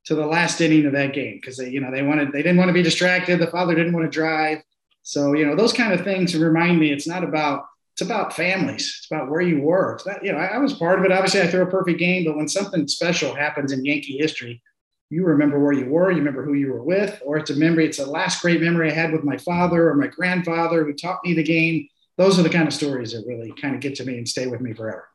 to 0.05 0.15
the 0.15 0.25
last 0.25 0.61
inning 0.61 0.85
of 0.85 0.93
that 0.93 1.13
game 1.13 1.37
because 1.41 1.57
they, 1.57 1.69
you 1.69 1.81
know, 1.81 1.91
they 1.91 2.03
wanted 2.03 2.31
they 2.31 2.41
didn't 2.43 2.57
want 2.57 2.69
to 2.69 2.73
be 2.73 2.83
distracted. 2.83 3.39
The 3.39 3.47
father 3.47 3.75
didn't 3.75 3.93
want 3.93 4.05
to 4.05 4.11
drive, 4.11 4.59
so 5.07 5.33
you 5.33 5.45
know 5.45 5.55
those 5.55 5.73
kind 5.73 5.93
of 5.93 6.03
things 6.03 6.35
remind 6.35 6.79
me 6.79 6.91
it's 6.91 7.07
not 7.07 7.23
about 7.23 7.65
it's 7.93 8.03
about 8.03 8.35
families. 8.35 8.95
It's 8.99 9.07
about 9.09 9.31
where 9.31 9.41
you 9.41 9.59
were. 9.59 9.95
It's 9.95 10.05
not, 10.05 10.23
you 10.23 10.31
know, 10.31 10.37
I, 10.37 10.49
I 10.49 10.57
was 10.59 10.73
part 10.73 10.99
of 10.99 11.05
it. 11.05 11.11
Obviously, 11.11 11.41
I 11.41 11.47
threw 11.47 11.63
a 11.63 11.65
perfect 11.65 11.97
game, 11.97 12.25
but 12.25 12.37
when 12.37 12.47
something 12.47 12.87
special 12.87 13.33
happens 13.33 13.71
in 13.71 13.83
Yankee 13.83 14.19
history, 14.19 14.61
you 15.09 15.25
remember 15.25 15.59
where 15.59 15.73
you 15.73 15.87
were, 15.87 16.11
you 16.11 16.19
remember 16.19 16.45
who 16.45 16.53
you 16.53 16.71
were 16.71 16.83
with, 16.83 17.19
or 17.25 17.37
it's 17.37 17.49
a 17.49 17.55
memory. 17.55 17.87
It's 17.87 17.97
the 17.97 18.05
last 18.05 18.39
great 18.39 18.61
memory 18.61 18.91
I 18.91 18.93
had 18.93 19.11
with 19.13 19.23
my 19.23 19.37
father 19.37 19.89
or 19.89 19.95
my 19.95 20.05
grandfather 20.05 20.85
who 20.85 20.93
taught 20.93 21.21
me 21.25 21.33
the 21.33 21.41
game 21.41 21.87
those 22.17 22.39
are 22.39 22.43
the 22.43 22.49
kind 22.49 22.67
of 22.67 22.73
stories 22.73 23.13
that 23.13 23.25
really 23.27 23.53
kind 23.61 23.75
of 23.75 23.81
get 23.81 23.95
to 23.95 24.05
me 24.05 24.17
and 24.17 24.27
stay 24.27 24.47
with 24.47 24.59
me 24.59 24.73
forever. 24.73 25.07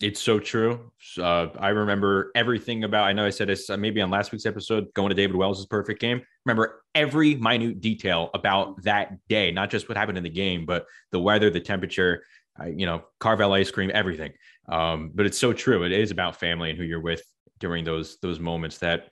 It's 0.00 0.20
so 0.20 0.38
true. 0.38 0.92
Uh, 1.18 1.46
I 1.58 1.70
remember 1.70 2.30
everything 2.34 2.84
about. 2.84 3.04
I 3.04 3.14
know 3.14 3.24
I 3.24 3.30
said 3.30 3.48
this 3.48 3.70
uh, 3.70 3.78
maybe 3.78 4.02
on 4.02 4.10
last 4.10 4.30
week's 4.30 4.44
episode, 4.44 4.92
going 4.92 5.08
to 5.08 5.14
David 5.14 5.36
Wells' 5.36 5.64
perfect 5.64 6.02
game. 6.02 6.20
Remember 6.44 6.82
every 6.94 7.34
minute 7.36 7.80
detail 7.80 8.28
about 8.34 8.82
that 8.82 9.16
day, 9.28 9.50
not 9.50 9.70
just 9.70 9.88
what 9.88 9.96
happened 9.96 10.18
in 10.18 10.24
the 10.24 10.30
game, 10.30 10.66
but 10.66 10.84
the 11.12 11.18
weather, 11.18 11.48
the 11.48 11.60
temperature, 11.60 12.24
uh, 12.60 12.66
you 12.66 12.84
know, 12.84 13.04
Carvel 13.20 13.54
ice 13.54 13.70
cream, 13.70 13.90
everything. 13.94 14.32
Um, 14.68 15.12
but 15.14 15.24
it's 15.24 15.38
so 15.38 15.54
true. 15.54 15.84
It 15.84 15.92
is 15.92 16.10
about 16.10 16.38
family 16.38 16.70
and 16.70 16.78
who 16.78 16.84
you're 16.84 17.00
with 17.00 17.22
during 17.58 17.84
those 17.84 18.18
those 18.20 18.38
moments 18.38 18.78
that 18.78 19.08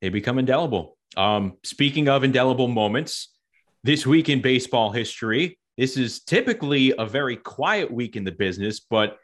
they 0.00 0.08
become 0.08 0.38
indelible. 0.38 0.98
Um, 1.16 1.54
speaking 1.64 2.08
of 2.08 2.22
indelible 2.22 2.68
moments, 2.68 3.34
this 3.82 4.06
week 4.06 4.28
in 4.28 4.40
baseball 4.40 4.92
history, 4.92 5.58
this 5.76 5.96
is 5.96 6.22
typically 6.22 6.94
a 6.96 7.06
very 7.06 7.36
quiet 7.36 7.90
week 7.90 8.14
in 8.14 8.22
the 8.22 8.30
business, 8.30 8.78
but 8.80 9.18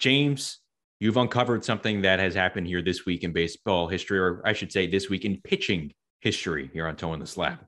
James, 0.00 0.58
you've 0.98 1.16
uncovered 1.16 1.64
something 1.64 2.02
that 2.02 2.18
has 2.18 2.34
happened 2.34 2.66
here 2.66 2.82
this 2.82 3.06
week 3.06 3.22
in 3.22 3.32
baseball 3.32 3.86
history, 3.86 4.18
or 4.18 4.42
I 4.44 4.52
should 4.52 4.72
say, 4.72 4.86
this 4.86 5.08
week 5.08 5.24
in 5.24 5.40
pitching 5.42 5.92
history 6.20 6.70
here 6.72 6.86
on 6.86 6.96
Toeing 6.96 7.20
the 7.20 7.26
Slab. 7.26 7.58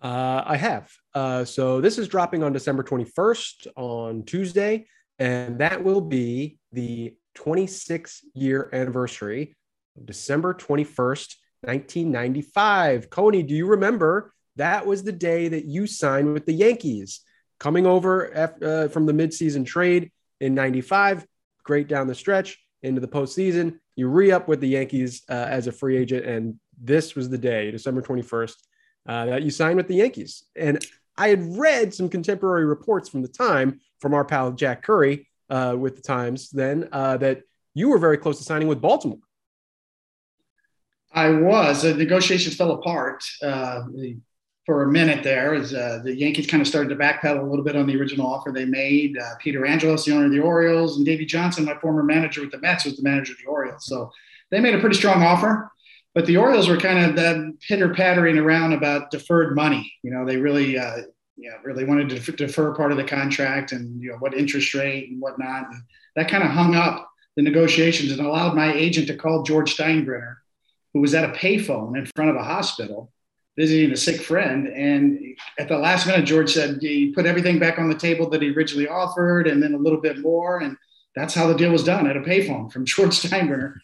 Uh, 0.00 0.42
I 0.46 0.56
have. 0.56 0.90
Uh, 1.14 1.44
so 1.44 1.80
this 1.80 1.98
is 1.98 2.08
dropping 2.08 2.42
on 2.42 2.52
December 2.52 2.82
21st 2.82 3.68
on 3.76 4.24
Tuesday, 4.24 4.86
and 5.18 5.58
that 5.58 5.82
will 5.82 6.00
be 6.00 6.58
the 6.72 7.16
26 7.34 8.24
year 8.34 8.68
anniversary 8.72 9.56
of 9.96 10.06
December 10.06 10.54
21st, 10.54 11.36
1995. 11.62 13.10
Coney, 13.10 13.42
do 13.42 13.54
you 13.54 13.66
remember 13.66 14.32
that 14.56 14.86
was 14.86 15.02
the 15.02 15.12
day 15.12 15.48
that 15.48 15.64
you 15.64 15.86
signed 15.86 16.32
with 16.32 16.46
the 16.46 16.52
Yankees? 16.52 17.20
coming 17.62 17.86
over 17.86 18.34
after, 18.34 18.66
uh, 18.66 18.88
from 18.88 19.06
the 19.06 19.12
midseason 19.12 19.64
trade 19.64 20.10
in 20.40 20.52
95, 20.52 21.24
great 21.62 21.88
down 21.88 22.06
the 22.06 22.14
stretch 22.14 22.58
into 22.82 23.00
the 23.00 23.08
postseason. 23.08 23.78
You 23.96 24.08
re 24.08 24.32
up 24.32 24.48
with 24.48 24.60
the 24.60 24.68
Yankees 24.68 25.22
uh, 25.28 25.46
as 25.48 25.66
a 25.66 25.72
free 25.72 25.96
agent. 25.96 26.26
And 26.26 26.58
this 26.80 27.14
was 27.14 27.28
the 27.28 27.38
day, 27.38 27.70
December 27.70 28.02
21st, 28.02 28.54
uh, 29.08 29.26
that 29.26 29.42
you 29.42 29.50
signed 29.50 29.76
with 29.76 29.88
the 29.88 29.96
Yankees. 29.96 30.44
And 30.56 30.84
I 31.16 31.28
had 31.28 31.56
read 31.56 31.92
some 31.92 32.08
contemporary 32.08 32.64
reports 32.64 33.08
from 33.08 33.22
the 33.22 33.28
time 33.28 33.80
from 34.00 34.14
our 34.14 34.24
pal 34.24 34.52
Jack 34.52 34.82
Curry 34.82 35.28
uh, 35.50 35.76
with 35.78 35.96
the 35.96 36.02
Times 36.02 36.50
then 36.50 36.88
uh, 36.92 37.18
that 37.18 37.42
you 37.74 37.88
were 37.88 37.98
very 37.98 38.18
close 38.18 38.38
to 38.38 38.44
signing 38.44 38.68
with 38.68 38.80
Baltimore. 38.80 39.18
I 41.12 41.28
was. 41.30 41.82
The 41.82 41.94
negotiations 41.94 42.56
fell 42.56 42.72
apart. 42.72 43.22
Uh, 43.42 43.82
for 44.64 44.84
a 44.84 44.88
minute 44.88 45.24
there 45.24 45.54
as 45.54 45.74
uh, 45.74 46.00
the 46.04 46.14
Yankees 46.14 46.46
kind 46.46 46.60
of 46.60 46.68
started 46.68 46.88
to 46.90 46.96
backpedal 46.96 47.40
a 47.40 47.50
little 47.50 47.64
bit 47.64 47.74
on 47.74 47.86
the 47.86 47.96
original 47.96 48.26
offer 48.26 48.52
they 48.52 48.64
made. 48.64 49.18
Uh, 49.18 49.34
Peter 49.40 49.66
Angelos, 49.66 50.04
the 50.04 50.12
owner 50.12 50.26
of 50.26 50.30
the 50.30 50.40
Orioles, 50.40 50.96
and 50.96 51.06
Davey 51.06 51.26
Johnson, 51.26 51.64
my 51.64 51.76
former 51.78 52.02
manager 52.02 52.42
with 52.42 52.52
the 52.52 52.60
Mets, 52.60 52.84
was 52.84 52.96
the 52.96 53.02
manager 53.02 53.32
of 53.32 53.38
the 53.38 53.50
Orioles. 53.50 53.86
So 53.86 54.12
they 54.50 54.60
made 54.60 54.74
a 54.74 54.80
pretty 54.80 54.96
strong 54.96 55.22
offer. 55.22 55.70
But 56.14 56.26
the 56.26 56.36
Orioles 56.36 56.68
were 56.68 56.76
kind 56.76 56.98
of 56.98 57.16
that 57.16 57.54
pitter 57.66 57.92
pattering 57.92 58.38
around 58.38 58.74
about 58.74 59.10
deferred 59.10 59.56
money. 59.56 59.92
You 60.02 60.10
know, 60.10 60.26
they 60.26 60.36
really, 60.36 60.78
uh, 60.78 60.98
you 61.36 61.50
know, 61.50 61.56
really 61.64 61.84
wanted 61.84 62.10
to 62.10 62.32
defer 62.32 62.74
part 62.74 62.92
of 62.92 62.98
the 62.98 63.04
contract 63.04 63.72
and 63.72 64.00
you 64.00 64.10
know 64.10 64.18
what 64.18 64.34
interest 64.34 64.74
rate 64.74 65.08
and 65.08 65.20
whatnot. 65.20 65.68
And 65.72 65.82
that 66.16 66.28
kind 66.28 66.44
of 66.44 66.50
hung 66.50 66.74
up 66.74 67.10
the 67.34 67.42
negotiations 67.42 68.12
and 68.12 68.20
allowed 68.20 68.54
my 68.54 68.72
agent 68.74 69.06
to 69.06 69.16
call 69.16 69.42
George 69.42 69.74
Steinbrenner, 69.74 70.36
who 70.92 71.00
was 71.00 71.14
at 71.14 71.24
a 71.24 71.32
payphone 71.32 71.96
in 71.96 72.06
front 72.14 72.30
of 72.30 72.36
a 72.36 72.44
hospital 72.44 73.10
visiting 73.56 73.92
a 73.92 73.96
sick 73.96 74.20
friend. 74.20 74.66
And 74.68 75.36
at 75.58 75.68
the 75.68 75.78
last 75.78 76.06
minute, 76.06 76.24
George 76.24 76.52
said 76.52 76.78
he 76.80 77.12
put 77.12 77.26
everything 77.26 77.58
back 77.58 77.78
on 77.78 77.88
the 77.88 77.94
table 77.94 78.28
that 78.30 78.42
he 78.42 78.50
originally 78.50 78.88
offered 78.88 79.46
and 79.46 79.62
then 79.62 79.74
a 79.74 79.78
little 79.78 80.00
bit 80.00 80.18
more. 80.18 80.60
And 80.60 80.76
that's 81.14 81.34
how 81.34 81.46
the 81.46 81.54
deal 81.54 81.70
was 81.70 81.84
done 81.84 82.06
at 82.06 82.16
a 82.16 82.20
payphone 82.20 82.72
from 82.72 82.84
George 82.86 83.12
Steinbrenner 83.12 83.74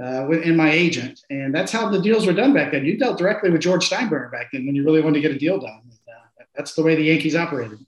uh, 0.00 0.28
and 0.28 0.56
my 0.56 0.70
agent. 0.70 1.20
And 1.30 1.54
that's 1.54 1.72
how 1.72 1.88
the 1.88 2.00
deals 2.00 2.26
were 2.26 2.32
done 2.32 2.52
back 2.52 2.72
then. 2.72 2.84
You 2.84 2.98
dealt 2.98 3.18
directly 3.18 3.50
with 3.50 3.62
George 3.62 3.88
Steinbrenner 3.88 4.30
back 4.30 4.48
then 4.52 4.66
when 4.66 4.74
you 4.74 4.84
really 4.84 5.00
wanted 5.00 5.20
to 5.20 5.28
get 5.28 5.32
a 5.32 5.38
deal 5.38 5.58
done. 5.58 5.82
Uh, 6.08 6.44
that's 6.54 6.74
the 6.74 6.82
way 6.82 6.94
the 6.94 7.04
Yankees 7.04 7.34
operated. 7.34 7.78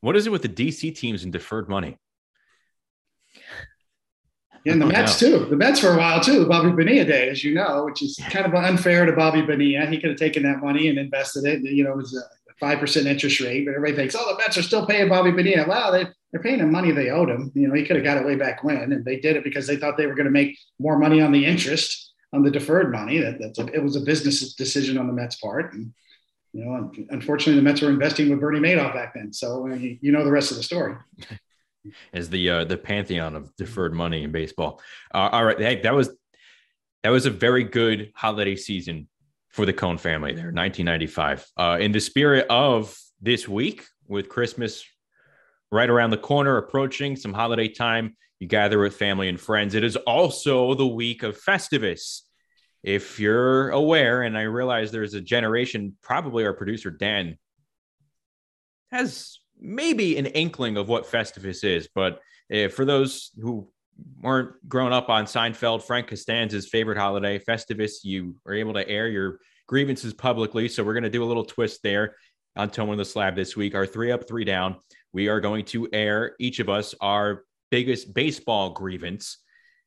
What 0.00 0.16
is 0.16 0.26
it 0.26 0.30
with 0.30 0.42
the 0.42 0.48
DC 0.48 0.94
teams 0.94 1.24
and 1.24 1.32
deferred 1.32 1.68
money? 1.68 1.98
And 4.66 4.80
the 4.80 4.86
oh, 4.86 4.88
Mets 4.88 5.18
too. 5.18 5.46
The 5.46 5.56
Mets 5.56 5.80
for 5.80 5.94
a 5.94 5.96
while 5.96 6.20
too. 6.20 6.46
Bobby 6.46 6.70
Bonilla 6.70 7.04
day, 7.04 7.28
as 7.28 7.42
you 7.42 7.54
know, 7.54 7.84
which 7.84 8.02
is 8.02 8.18
kind 8.30 8.46
of 8.46 8.54
unfair 8.54 9.06
to 9.06 9.12
Bobby 9.12 9.42
Bonilla. 9.42 9.86
He 9.86 9.98
could 9.98 10.10
have 10.10 10.18
taken 10.18 10.42
that 10.42 10.60
money 10.60 10.88
and 10.88 10.98
invested 10.98 11.44
it. 11.44 11.62
You 11.62 11.84
know, 11.84 11.92
it 11.92 11.96
was 11.96 12.16
a 12.16 12.22
five 12.58 12.78
percent 12.78 13.06
interest 13.06 13.40
rate, 13.40 13.64
but 13.64 13.74
everybody 13.74 13.96
thinks, 13.96 14.14
oh, 14.18 14.32
the 14.32 14.38
Mets 14.38 14.58
are 14.58 14.62
still 14.62 14.86
paying 14.86 15.08
Bobby 15.08 15.30
Bonilla. 15.30 15.66
Wow, 15.66 15.90
they, 15.90 16.06
they're 16.30 16.42
paying 16.42 16.60
him 16.60 16.70
money 16.70 16.92
they 16.92 17.10
owed 17.10 17.30
him. 17.30 17.50
You 17.54 17.68
know, 17.68 17.74
he 17.74 17.84
could 17.84 17.96
have 17.96 18.04
got 18.04 18.18
it 18.18 18.26
way 18.26 18.36
back 18.36 18.62
when, 18.62 18.92
and 18.92 19.04
they 19.04 19.18
did 19.18 19.36
it 19.36 19.44
because 19.44 19.66
they 19.66 19.76
thought 19.76 19.96
they 19.96 20.06
were 20.06 20.14
going 20.14 20.26
to 20.26 20.30
make 20.30 20.58
more 20.78 20.98
money 20.98 21.20
on 21.20 21.32
the 21.32 21.44
interest 21.44 22.12
on 22.32 22.42
the 22.42 22.50
deferred 22.50 22.92
money. 22.92 23.18
That 23.18 23.38
that's 23.40 23.58
a, 23.58 23.66
it 23.68 23.82
was 23.82 23.96
a 23.96 24.00
business 24.00 24.54
decision 24.54 24.98
on 24.98 25.06
the 25.06 25.12
Mets 25.12 25.36
part, 25.36 25.72
and 25.72 25.92
you 26.52 26.64
know, 26.64 26.90
unfortunately, 27.10 27.56
the 27.56 27.62
Mets 27.62 27.80
were 27.80 27.90
investing 27.90 28.28
with 28.28 28.40
Bernie 28.40 28.60
Madoff 28.60 28.92
back 28.92 29.14
then. 29.14 29.32
So 29.32 29.68
uh, 29.70 29.74
you 29.74 30.12
know 30.12 30.24
the 30.24 30.30
rest 30.30 30.50
of 30.50 30.56
the 30.56 30.62
story. 30.62 30.94
As 32.12 32.30
the 32.30 32.50
uh, 32.50 32.64
the 32.64 32.76
pantheon 32.76 33.36
of 33.36 33.54
deferred 33.56 33.94
money 33.94 34.22
in 34.22 34.32
baseball. 34.32 34.80
Uh, 35.14 35.28
all 35.32 35.44
right, 35.44 35.58
hey, 35.58 35.80
that 35.82 35.94
was 35.94 36.10
that 37.02 37.10
was 37.10 37.26
a 37.26 37.30
very 37.30 37.64
good 37.64 38.12
holiday 38.14 38.56
season 38.56 39.08
for 39.48 39.66
the 39.66 39.72
Cone 39.72 39.98
family 39.98 40.32
there, 40.32 40.52
1995. 40.52 41.46
Uh, 41.56 41.78
in 41.80 41.92
the 41.92 42.00
spirit 42.00 42.46
of 42.48 42.96
this 43.20 43.48
week, 43.48 43.84
with 44.06 44.28
Christmas 44.28 44.84
right 45.72 45.88
around 45.88 46.10
the 46.10 46.18
corner, 46.18 46.56
approaching 46.56 47.16
some 47.16 47.32
holiday 47.32 47.68
time, 47.68 48.16
you 48.38 48.46
gather 48.46 48.78
with 48.78 48.96
family 48.96 49.28
and 49.28 49.40
friends. 49.40 49.74
It 49.74 49.84
is 49.84 49.96
also 49.96 50.74
the 50.74 50.86
week 50.86 51.22
of 51.22 51.40
Festivus. 51.40 52.22
If 52.82 53.20
you're 53.20 53.70
aware, 53.70 54.22
and 54.22 54.36
I 54.36 54.42
realize 54.42 54.90
there's 54.90 55.14
a 55.14 55.20
generation, 55.20 55.96
probably 56.02 56.44
our 56.46 56.54
producer 56.54 56.90
Dan 56.90 57.36
has 58.90 59.39
maybe 59.60 60.16
an 60.16 60.26
inkling 60.26 60.76
of 60.76 60.88
what 60.88 61.10
Festivus 61.10 61.64
is, 61.64 61.88
but 61.94 62.20
uh, 62.52 62.68
for 62.68 62.84
those 62.84 63.30
who 63.40 63.68
weren't 64.20 64.52
grown 64.68 64.92
up 64.92 65.08
on 65.08 65.24
Seinfeld, 65.24 65.82
Frank 65.82 66.08
Costanza's 66.08 66.68
favorite 66.68 66.98
holiday, 66.98 67.38
Festivus, 67.38 68.02
you 68.02 68.36
are 68.46 68.54
able 68.54 68.72
to 68.74 68.88
air 68.88 69.08
your 69.08 69.38
grievances 69.66 70.14
publicly. 70.14 70.68
So 70.68 70.82
we're 70.82 70.94
going 70.94 71.04
to 71.04 71.10
do 71.10 71.22
a 71.22 71.26
little 71.26 71.44
twist 71.44 71.80
there 71.82 72.16
on 72.56 72.70
Toeing 72.70 72.98
the 72.98 73.04
Slab 73.04 73.36
this 73.36 73.56
week. 73.56 73.74
Our 73.74 73.86
three 73.86 74.10
up, 74.10 74.26
three 74.26 74.44
down. 74.44 74.76
We 75.12 75.28
are 75.28 75.40
going 75.40 75.64
to 75.66 75.88
air 75.92 76.34
each 76.40 76.58
of 76.58 76.68
us 76.68 76.94
our 77.00 77.44
biggest 77.70 78.12
baseball 78.14 78.70
grievance 78.70 79.38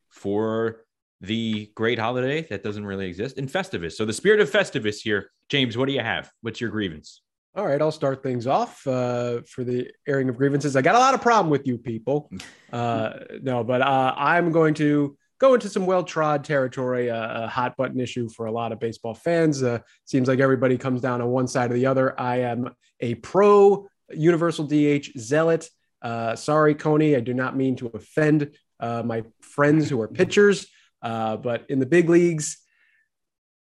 for 0.10 0.86
the 1.22 1.72
great 1.76 2.00
holiday 2.00 2.42
that 2.44 2.64
doesn't 2.64 2.86
really 2.86 3.08
exist 3.08 3.38
in 3.38 3.48
Festivus. 3.48 3.94
So 3.94 4.06
the 4.06 4.14
spirit 4.14 4.40
of 4.40 4.50
Festivus 4.50 5.02
here, 5.02 5.32
James, 5.50 5.78
what 5.78 5.88
do 5.88 5.94
you 5.94 6.02
have? 6.02 6.30
What's 6.42 6.62
your 6.62 6.70
grievance? 6.70 7.22
All 7.56 7.68
right, 7.68 7.80
I'll 7.80 7.92
start 7.92 8.24
things 8.24 8.48
off 8.48 8.86
uh, 8.88 9.42
for 9.46 9.64
the 9.64 9.92
airing 10.08 10.28
of 10.28 10.38
grievances. 10.38 10.76
I 10.76 10.82
got 10.82 10.96
a 10.96 11.00
lot 11.00 11.14
of 11.14 11.22
problem 11.22 11.52
with 11.52 11.68
you 11.68 11.78
people. 11.78 12.32
Uh, 12.74 13.20
no, 13.44 13.64
but 13.64 13.84
uh, 13.84 14.16
I'm 14.18 14.52
going 14.52 14.74
to 14.74 15.16
go 15.38 15.54
into 15.54 15.70
some 15.70 15.86
well-trod 15.86 16.44
territory, 16.44 17.12
uh, 17.12 17.44
a 17.44 17.48
hot 17.48 17.78
button 17.78 18.00
issue 18.00 18.28
for 18.30 18.48
a 18.48 18.52
lot 18.52 18.72
of 18.72 18.80
baseball 18.80 19.14
fans. 19.14 19.62
Uh, 19.62 19.78
seems 20.06 20.28
like 20.28 20.40
everybody 20.40 20.76
comes 20.76 21.00
down 21.00 21.22
on 21.22 21.28
one 21.28 21.48
side 21.48 21.70
or 21.70 21.76
the 21.76 21.86
other. 21.86 22.20
I 22.20 22.38
am 22.38 22.74
a 23.00 23.14
pro 23.14 23.88
universal 24.10 24.66
DH 24.66 25.12
zealot. 25.20 25.70
Uh, 26.02 26.36
sorry, 26.36 26.74
Coney, 26.74 27.16
I 27.16 27.20
do 27.20 27.36
not 27.36 27.56
mean 27.56 27.76
to 27.76 27.92
offend 27.94 28.58
my 28.82 29.22
friends 29.42 29.88
who 29.88 30.02
are 30.02 30.08
pitchers, 30.08 30.66
but 31.04 31.68
in 31.70 31.78
the 31.78 31.86
big 31.86 32.10
leagues, 32.10 32.58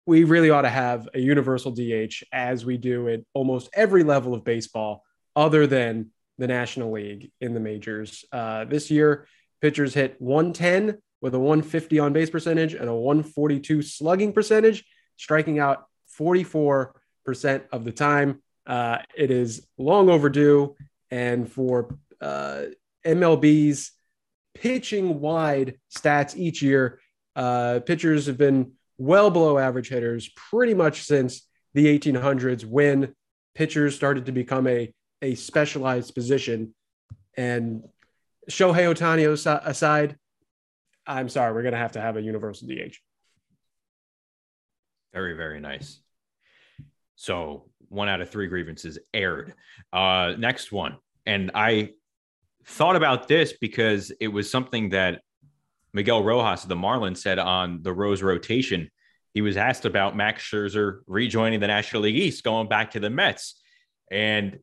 we 0.09 0.23
really 0.23 0.49
ought 0.49 0.63
to 0.63 0.69
have 0.69 1.07
a 1.13 1.19
universal 1.19 1.71
DH 1.71 2.23
as 2.33 2.65
we 2.65 2.77
do 2.77 3.07
at 3.09 3.19
almost 3.35 3.69
every 3.73 4.03
level 4.03 4.33
of 4.33 4.43
baseball, 4.43 5.03
other 5.35 5.67
than 5.67 6.09
the 6.39 6.47
National 6.47 6.91
League 6.91 7.31
in 7.39 7.53
the 7.53 7.59
majors. 7.59 8.25
Uh, 8.31 8.65
this 8.65 8.89
year, 8.89 9.27
pitchers 9.61 9.93
hit 9.93 10.19
110 10.19 10.97
with 11.21 11.35
a 11.35 11.39
150 11.39 11.99
on 11.99 12.11
base 12.11 12.31
percentage 12.31 12.73
and 12.73 12.89
a 12.89 12.95
142 12.95 13.83
slugging 13.83 14.33
percentage, 14.33 14.83
striking 15.15 15.59
out 15.59 15.85
44% 16.19 16.91
of 17.71 17.83
the 17.85 17.91
time. 17.91 18.41
Uh, 18.65 18.97
it 19.15 19.29
is 19.29 19.67
long 19.77 20.09
overdue. 20.09 20.75
And 21.11 21.51
for 21.51 21.95
uh, 22.19 22.63
MLB's 23.05 23.91
pitching 24.55 25.19
wide 25.19 25.77
stats 25.95 26.35
each 26.35 26.63
year, 26.63 26.99
uh, 27.35 27.81
pitchers 27.85 28.25
have 28.25 28.39
been 28.39 28.71
well 28.99 29.31
below 29.31 29.57
average 29.57 29.89
hitters 29.89 30.29
pretty 30.35 30.75
much 30.75 31.03
since 31.03 31.47
the 31.73 31.97
1800s 31.97 32.65
when 32.65 33.15
pitchers 33.55 33.95
started 33.95 34.27
to 34.27 34.31
become 34.31 34.67
a, 34.67 34.93
a 35.21 35.33
specialized 35.35 36.13
position. 36.13 36.75
And 37.35 37.83
Shohei 38.51 38.93
Ohtani 38.93 39.31
aside, 39.65 40.17
I'm 41.07 41.29
sorry, 41.29 41.53
we're 41.53 41.63
going 41.63 41.73
to 41.73 41.79
have 41.79 41.93
to 41.93 42.01
have 42.01 42.17
a 42.17 42.21
universal 42.21 42.67
DH. 42.67 42.97
Very, 45.13 45.33
very 45.33 45.59
nice. 45.59 45.99
So 47.15 47.69
one 47.87 48.09
out 48.09 48.21
of 48.21 48.29
three 48.29 48.47
grievances 48.47 48.99
aired. 49.13 49.53
Uh, 49.91 50.35
next 50.37 50.71
one. 50.71 50.97
And 51.25 51.51
I 51.55 51.91
thought 52.65 52.95
about 52.95 53.27
this 53.27 53.53
because 53.53 54.11
it 54.19 54.27
was 54.27 54.51
something 54.51 54.89
that 54.89 55.21
Miguel 55.93 56.23
Rojas 56.23 56.63
of 56.63 56.69
the 56.69 56.75
Marlins 56.75 57.17
said 57.17 57.39
on 57.39 57.81
the 57.81 57.93
Rose 57.93 58.21
rotation. 58.21 58.89
He 59.33 59.41
was 59.41 59.57
asked 59.57 59.85
about 59.85 60.15
Max 60.15 60.43
Scherzer 60.43 60.99
rejoining 61.07 61.59
the 61.59 61.67
National 61.67 62.03
League 62.03 62.15
East, 62.15 62.43
going 62.43 62.67
back 62.67 62.91
to 62.91 62.99
the 62.99 63.09
Mets. 63.09 63.61
And 64.11 64.59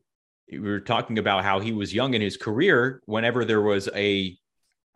we 0.51 0.59
were 0.59 0.79
talking 0.79 1.19
about 1.19 1.43
how 1.43 1.59
he 1.59 1.71
was 1.71 1.93
young 1.93 2.13
in 2.13 2.21
his 2.21 2.37
career. 2.37 3.01
Whenever 3.05 3.45
there 3.45 3.61
was 3.61 3.89
a 3.95 4.37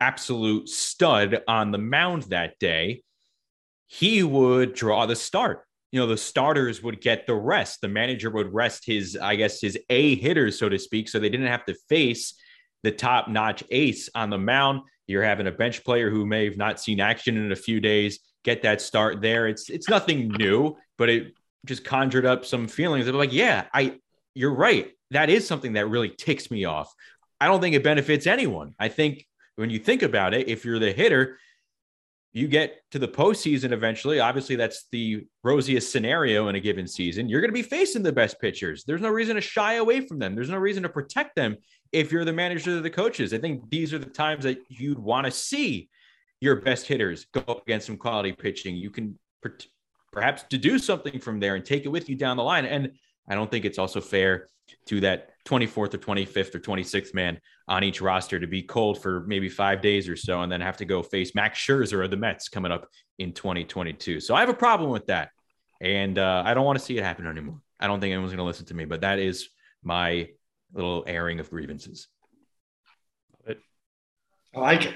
absolute 0.00 0.68
stud 0.68 1.42
on 1.46 1.70
the 1.70 1.78
mound 1.78 2.24
that 2.24 2.58
day, 2.58 3.02
he 3.86 4.22
would 4.22 4.74
draw 4.74 5.06
the 5.06 5.16
start. 5.16 5.64
You 5.90 6.00
know, 6.00 6.06
the 6.06 6.16
starters 6.16 6.82
would 6.82 7.02
get 7.02 7.26
the 7.26 7.34
rest. 7.34 7.82
The 7.82 7.88
manager 7.88 8.30
would 8.30 8.52
rest 8.52 8.86
his, 8.86 9.16
I 9.20 9.36
guess, 9.36 9.60
his 9.60 9.78
A 9.90 10.16
hitters, 10.16 10.58
so 10.58 10.70
to 10.70 10.78
speak, 10.78 11.08
so 11.08 11.18
they 11.18 11.28
didn't 11.28 11.48
have 11.48 11.66
to 11.66 11.74
face 11.88 12.34
the 12.82 12.90
top 12.90 13.28
notch 13.28 13.62
ace 13.70 14.08
on 14.14 14.30
the 14.30 14.38
mound. 14.38 14.80
You're 15.06 15.22
having 15.22 15.46
a 15.46 15.52
bench 15.52 15.84
player 15.84 16.10
who 16.10 16.26
may 16.26 16.44
have 16.44 16.56
not 16.56 16.80
seen 16.80 17.00
action 17.00 17.36
in 17.36 17.52
a 17.52 17.56
few 17.56 17.80
days 17.80 18.20
get 18.44 18.62
that 18.62 18.80
start 18.80 19.20
there. 19.20 19.46
It's 19.48 19.70
it's 19.70 19.88
nothing 19.88 20.28
new, 20.28 20.76
but 20.98 21.08
it 21.08 21.34
just 21.64 21.84
conjured 21.84 22.26
up 22.26 22.44
some 22.44 22.68
feelings 22.68 23.06
of 23.06 23.14
like, 23.14 23.32
yeah, 23.32 23.66
I 23.72 23.98
you're 24.34 24.54
right. 24.54 24.90
That 25.10 25.30
is 25.30 25.46
something 25.46 25.74
that 25.74 25.86
really 25.86 26.08
ticks 26.08 26.50
me 26.50 26.64
off. 26.64 26.92
I 27.40 27.46
don't 27.46 27.60
think 27.60 27.74
it 27.74 27.84
benefits 27.84 28.26
anyone. 28.26 28.74
I 28.78 28.88
think 28.88 29.26
when 29.56 29.70
you 29.70 29.78
think 29.78 30.02
about 30.02 30.34
it, 30.34 30.48
if 30.48 30.64
you're 30.64 30.78
the 30.78 30.92
hitter, 30.92 31.38
you 32.32 32.48
get 32.48 32.80
to 32.92 32.98
the 32.98 33.08
postseason 33.08 33.72
eventually. 33.72 34.20
Obviously, 34.20 34.56
that's 34.56 34.86
the 34.90 35.26
rosiest 35.44 35.92
scenario 35.92 36.48
in 36.48 36.56
a 36.56 36.60
given 36.60 36.86
season. 36.86 37.28
You're 37.28 37.42
going 37.42 37.50
to 37.50 37.54
be 37.54 37.62
facing 37.62 38.02
the 38.02 38.12
best 38.12 38.40
pitchers. 38.40 38.84
There's 38.84 39.02
no 39.02 39.10
reason 39.10 39.34
to 39.34 39.42
shy 39.42 39.74
away 39.74 40.00
from 40.00 40.18
them. 40.18 40.34
There's 40.34 40.48
no 40.48 40.56
reason 40.56 40.82
to 40.84 40.88
protect 40.88 41.36
them 41.36 41.58
if 41.92 42.10
you're 42.10 42.24
the 42.24 42.32
manager 42.32 42.76
of 42.76 42.82
the 42.82 42.90
coaches. 42.90 43.34
I 43.34 43.38
think 43.38 43.68
these 43.70 43.92
are 43.92 43.98
the 43.98 44.06
times 44.06 44.44
that 44.44 44.58
you'd 44.68 44.98
want 44.98 45.26
to 45.26 45.30
see 45.30 45.90
your 46.40 46.56
best 46.56 46.86
hitters 46.86 47.26
go 47.32 47.40
up 47.46 47.62
against 47.62 47.86
some 47.86 47.96
quality 47.96 48.32
pitching. 48.32 48.74
You 48.74 48.90
can 48.90 49.18
per- 49.42 49.56
perhaps 50.12 50.44
deduce 50.48 50.84
something 50.84 51.20
from 51.20 51.38
there 51.38 51.54
and 51.54 51.64
take 51.64 51.84
it 51.84 51.88
with 51.88 52.08
you 52.08 52.16
down 52.16 52.36
the 52.36 52.42
line. 52.42 52.64
And 52.64 52.92
I 53.28 53.34
don't 53.34 53.50
think 53.50 53.64
it's 53.64 53.78
also 53.78 54.00
fair 54.00 54.48
to 54.86 55.00
that 55.00 55.30
24th 55.46 55.94
or 55.94 55.98
25th 55.98 56.54
or 56.54 56.60
26th 56.60 57.14
man 57.14 57.38
on 57.68 57.84
each 57.84 58.00
roster 58.00 58.40
to 58.40 58.46
be 58.46 58.62
cold 58.62 59.00
for 59.00 59.24
maybe 59.26 59.48
five 59.48 59.80
days 59.80 60.08
or 60.08 60.16
so 60.16 60.40
and 60.42 60.50
then 60.50 60.60
have 60.60 60.76
to 60.78 60.84
go 60.84 61.02
face 61.02 61.34
Max 61.34 61.58
Scherzer 61.58 61.98
or 62.04 62.08
the 62.08 62.16
Mets 62.16 62.48
coming 62.48 62.72
up 62.72 62.88
in 63.18 63.32
2022. 63.32 64.20
So 64.20 64.34
I 64.34 64.40
have 64.40 64.48
a 64.48 64.54
problem 64.54 64.90
with 64.90 65.06
that. 65.06 65.30
And 65.80 66.18
uh, 66.18 66.42
I 66.46 66.54
don't 66.54 66.64
want 66.64 66.78
to 66.78 66.84
see 66.84 66.96
it 66.96 67.02
happen 67.02 67.26
anymore. 67.26 67.60
I 67.78 67.88
don't 67.88 68.00
think 68.00 68.12
anyone's 68.12 68.30
going 68.30 68.38
to 68.38 68.44
listen 68.44 68.66
to 68.66 68.74
me, 68.74 68.84
but 68.84 69.00
that 69.00 69.18
is 69.18 69.48
my 69.82 70.28
little 70.72 71.04
airing 71.06 71.40
of 71.40 71.50
grievances. 71.50 72.08
I 74.54 74.60
like 74.60 74.84
it. 74.84 74.94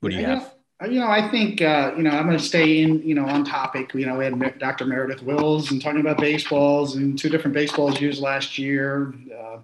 What 0.00 0.10
do 0.10 0.16
you 0.16 0.24
have? 0.24 0.54
You 0.88 0.98
know, 0.98 1.08
I 1.08 1.30
think 1.30 1.62
uh, 1.62 1.92
you 1.96 2.02
know 2.02 2.10
I'm 2.10 2.26
going 2.26 2.36
to 2.36 2.42
stay 2.42 2.82
in 2.82 3.02
you 3.02 3.14
know 3.14 3.24
on 3.24 3.44
topic. 3.44 3.94
You 3.94 4.06
know, 4.06 4.16
we 4.16 4.24
had 4.24 4.58
Dr. 4.58 4.84
Meredith 4.84 5.22
Wills 5.22 5.70
and 5.70 5.80
talking 5.80 6.00
about 6.00 6.18
baseballs 6.18 6.96
and 6.96 7.16
two 7.16 7.28
different 7.28 7.54
baseballs 7.54 8.00
used 8.00 8.20
last 8.20 8.58
year. 8.58 9.14
Uh, 9.32 9.58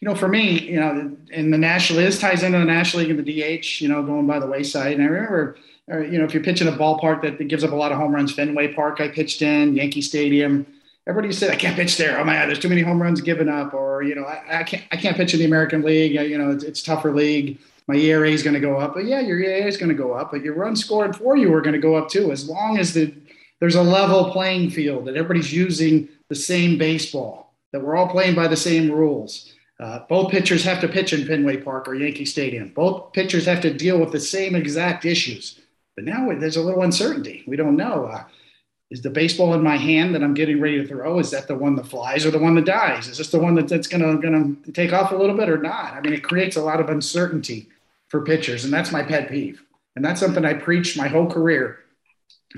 you 0.00 0.08
know, 0.08 0.14
for 0.14 0.28
me, 0.28 0.60
you 0.60 0.78
know, 0.78 1.16
in 1.30 1.50
the 1.50 1.58
National 1.58 2.00
this 2.00 2.18
ties 2.20 2.42
into 2.42 2.58
the 2.58 2.64
National 2.64 3.02
League 3.02 3.16
and 3.16 3.24
the 3.24 3.58
DH. 3.60 3.80
You 3.80 3.88
know, 3.88 4.02
going 4.02 4.26
by 4.26 4.38
the 4.38 4.46
wayside. 4.46 4.94
And 4.94 5.02
I 5.02 5.06
remember, 5.06 5.56
uh, 5.90 5.98
you 5.98 6.18
know, 6.18 6.24
if 6.24 6.34
you're 6.34 6.42
pitching 6.42 6.68
a 6.68 6.72
ballpark 6.72 7.22
that, 7.22 7.38
that 7.38 7.44
gives 7.44 7.64
up 7.64 7.72
a 7.72 7.76
lot 7.76 7.92
of 7.92 7.98
home 7.98 8.14
runs, 8.14 8.34
Fenway 8.34 8.74
Park, 8.74 9.00
I 9.00 9.08
pitched 9.08 9.40
in 9.40 9.74
Yankee 9.74 10.02
Stadium. 10.02 10.66
Everybody 11.06 11.32
said 11.32 11.50
I 11.50 11.56
can't 11.56 11.74
pitch 11.74 11.96
there. 11.96 12.20
Oh 12.20 12.24
my 12.24 12.34
God, 12.34 12.46
there's 12.46 12.60
too 12.60 12.68
many 12.68 12.82
home 12.82 13.02
runs 13.02 13.20
given 13.20 13.48
up, 13.48 13.74
or 13.74 14.02
you 14.02 14.14
know, 14.14 14.24
I, 14.24 14.60
I 14.60 14.62
can't 14.62 14.84
I 14.92 14.96
can't 14.96 15.16
pitch 15.16 15.34
in 15.34 15.40
the 15.40 15.46
American 15.46 15.82
League. 15.82 16.12
You 16.12 16.38
know, 16.38 16.50
it's, 16.50 16.64
it's 16.64 16.82
tougher 16.82 17.12
league 17.12 17.58
my 17.88 17.96
ERA 17.96 18.30
is 18.30 18.42
going 18.42 18.54
to 18.54 18.60
go 18.60 18.78
up. 18.78 18.94
But 18.94 19.04
yeah, 19.04 19.20
your 19.20 19.38
ERA 19.40 19.66
is 19.66 19.76
going 19.76 19.88
to 19.88 19.94
go 19.94 20.12
up, 20.12 20.30
but 20.30 20.42
your 20.42 20.54
runs 20.54 20.84
scored 20.84 21.16
for 21.16 21.36
you 21.36 21.52
are 21.54 21.60
going 21.60 21.74
to 21.74 21.80
go 21.80 21.96
up 21.96 22.08
too, 22.08 22.32
as 22.32 22.48
long 22.48 22.78
as 22.78 22.94
the, 22.94 23.12
there's 23.60 23.74
a 23.74 23.82
level 23.82 24.30
playing 24.30 24.70
field 24.70 25.06
that 25.06 25.16
everybody's 25.16 25.52
using 25.52 26.08
the 26.28 26.34
same 26.34 26.78
baseball, 26.78 27.54
that 27.72 27.82
we're 27.82 27.96
all 27.96 28.08
playing 28.08 28.34
by 28.34 28.48
the 28.48 28.56
same 28.56 28.90
rules. 28.90 29.52
Uh, 29.80 30.00
both 30.08 30.30
pitchers 30.30 30.62
have 30.64 30.80
to 30.80 30.88
pitch 30.88 31.12
in 31.12 31.26
Fenway 31.26 31.56
Park 31.56 31.88
or 31.88 31.94
Yankee 31.94 32.24
Stadium. 32.24 32.68
Both 32.68 33.12
pitchers 33.12 33.46
have 33.46 33.60
to 33.62 33.74
deal 33.74 33.98
with 33.98 34.12
the 34.12 34.20
same 34.20 34.54
exact 34.54 35.04
issues. 35.04 35.60
But 35.96 36.04
now 36.04 36.28
there's 36.38 36.56
a 36.56 36.62
little 36.62 36.82
uncertainty. 36.82 37.42
We 37.46 37.56
don't 37.56 37.76
know. 37.76 38.06
Uh, 38.06 38.24
is 38.92 39.00
the 39.00 39.08
baseball 39.08 39.54
in 39.54 39.62
my 39.62 39.78
hand 39.78 40.14
that 40.14 40.22
I'm 40.22 40.34
getting 40.34 40.60
ready 40.60 40.76
to 40.76 40.86
throw? 40.86 41.18
Is 41.18 41.30
that 41.30 41.48
the 41.48 41.54
one 41.54 41.74
that 41.76 41.86
flies 41.86 42.26
or 42.26 42.30
the 42.30 42.38
one 42.38 42.54
that 42.56 42.66
dies? 42.66 43.08
Is 43.08 43.16
this 43.16 43.30
the 43.30 43.38
one 43.38 43.54
that, 43.54 43.66
that's 43.66 43.86
gonna 43.86 44.18
gonna 44.18 44.54
take 44.74 44.92
off 44.92 45.12
a 45.12 45.16
little 45.16 45.34
bit 45.34 45.48
or 45.48 45.56
not? 45.56 45.94
I 45.94 46.00
mean, 46.02 46.12
it 46.12 46.22
creates 46.22 46.56
a 46.56 46.62
lot 46.62 46.78
of 46.78 46.90
uncertainty 46.90 47.68
for 48.08 48.22
pitchers, 48.22 48.64
and 48.64 48.72
that's 48.72 48.92
my 48.92 49.02
pet 49.02 49.30
peeve. 49.30 49.62
And 49.96 50.04
that's 50.04 50.20
something 50.20 50.44
I 50.44 50.52
preach 50.52 50.94
my 50.98 51.08
whole 51.08 51.26
career 51.26 51.78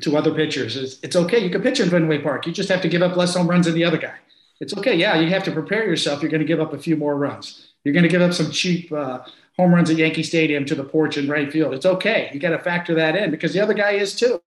to 0.01 0.17
other 0.17 0.35
pitchers. 0.35 0.77
Is 0.77 0.99
it's 1.05 1.15
okay, 1.15 1.39
you 1.39 1.51
can 1.51 1.63
pitch 1.63 1.79
in 1.79 1.89
Fenway 1.89 2.19
Park. 2.19 2.49
You 2.49 2.53
just 2.53 2.69
have 2.69 2.83
to 2.83 2.89
give 2.89 3.03
up 3.03 3.17
less 3.17 3.37
home 3.37 3.47
runs 3.47 3.67
than 3.67 3.77
the 3.77 3.85
other 3.85 3.99
guy. 3.99 4.17
It's 4.61 4.77
okay, 4.77 4.97
yeah, 4.97 5.21
you 5.21 5.31
have 5.31 5.45
to 5.45 5.53
prepare 5.53 5.87
yourself. 5.87 6.21
You're 6.21 6.33
going 6.33 6.41
to 6.41 6.47
give 6.47 6.61
up 6.61 6.73
a 6.73 6.79
few 6.79 6.97
more 6.97 7.17
runs. 7.17 7.69
You're 7.85 7.95
going 7.95 8.03
to 8.03 8.09
give 8.09 8.23
up 8.23 8.33
some 8.33 8.51
cheap 8.51 8.91
uh, 8.91 9.21
home 9.57 9.73
runs 9.73 9.89
at 9.91 9.97
Yankee 9.97 10.25
Stadium 10.25 10.65
to 10.65 10.75
the 10.75 10.85
porch 10.85 11.17
in 11.17 11.29
right 11.29 11.53
field. 11.53 11.75
It's 11.75 11.87
okay. 11.87 12.31
You 12.33 12.41
got 12.41 12.51
to 12.51 12.59
factor 12.59 12.95
that 12.97 13.15
in 13.15 13.31
because 13.31 13.53
the 13.53 13.61
other 13.61 13.75
guy 13.75 13.93
is 13.93 14.17
too. 14.17 14.41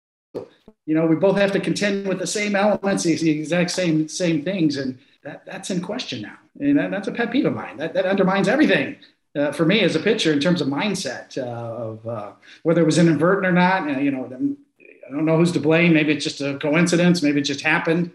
You 0.85 0.95
know, 0.95 1.05
we 1.05 1.15
both 1.15 1.38
have 1.38 1.51
to 1.51 1.59
contend 1.59 2.07
with 2.07 2.19
the 2.19 2.27
same 2.27 2.55
elements, 2.55 3.03
the 3.03 3.30
exact 3.30 3.72
same 3.72 4.07
same 4.07 4.43
things, 4.43 4.77
and 4.77 4.97
that, 5.23 5.45
that's 5.45 5.69
in 5.69 5.81
question 5.81 6.22
now. 6.22 6.38
And 6.59 6.77
that, 6.77 6.91
that's 6.91 7.07
a 7.07 7.11
pet 7.11 7.31
peeve 7.31 7.45
of 7.45 7.53
mine. 7.53 7.77
That, 7.77 7.93
that 7.93 8.05
undermines 8.05 8.47
everything 8.47 8.95
uh, 9.38 9.51
for 9.51 9.65
me 9.65 9.81
as 9.81 9.95
a 9.95 9.99
pitcher 9.99 10.34
in 10.34 10.39
terms 10.39 10.61
of 10.61 10.68
mindset 10.68 11.38
uh, 11.38 11.41
of 11.41 12.07
uh, 12.07 12.31
whether 12.64 12.81
it 12.81 12.85
was 12.85 12.97
inadvertent 12.97 13.45
or 13.45 13.51
not. 13.51 14.01
you 14.01 14.11
know, 14.11 14.26
I 14.26 15.11
don't 15.11 15.26
know 15.26 15.38
who's 15.38 15.51
to 15.53 15.59
blame. 15.59 15.93
Maybe 15.93 16.14
it's 16.14 16.23
just 16.23 16.41
a 16.41 16.57
coincidence. 16.57 17.22
Maybe 17.22 17.41
it 17.41 17.43
just 17.43 17.61
happened. 17.61 18.11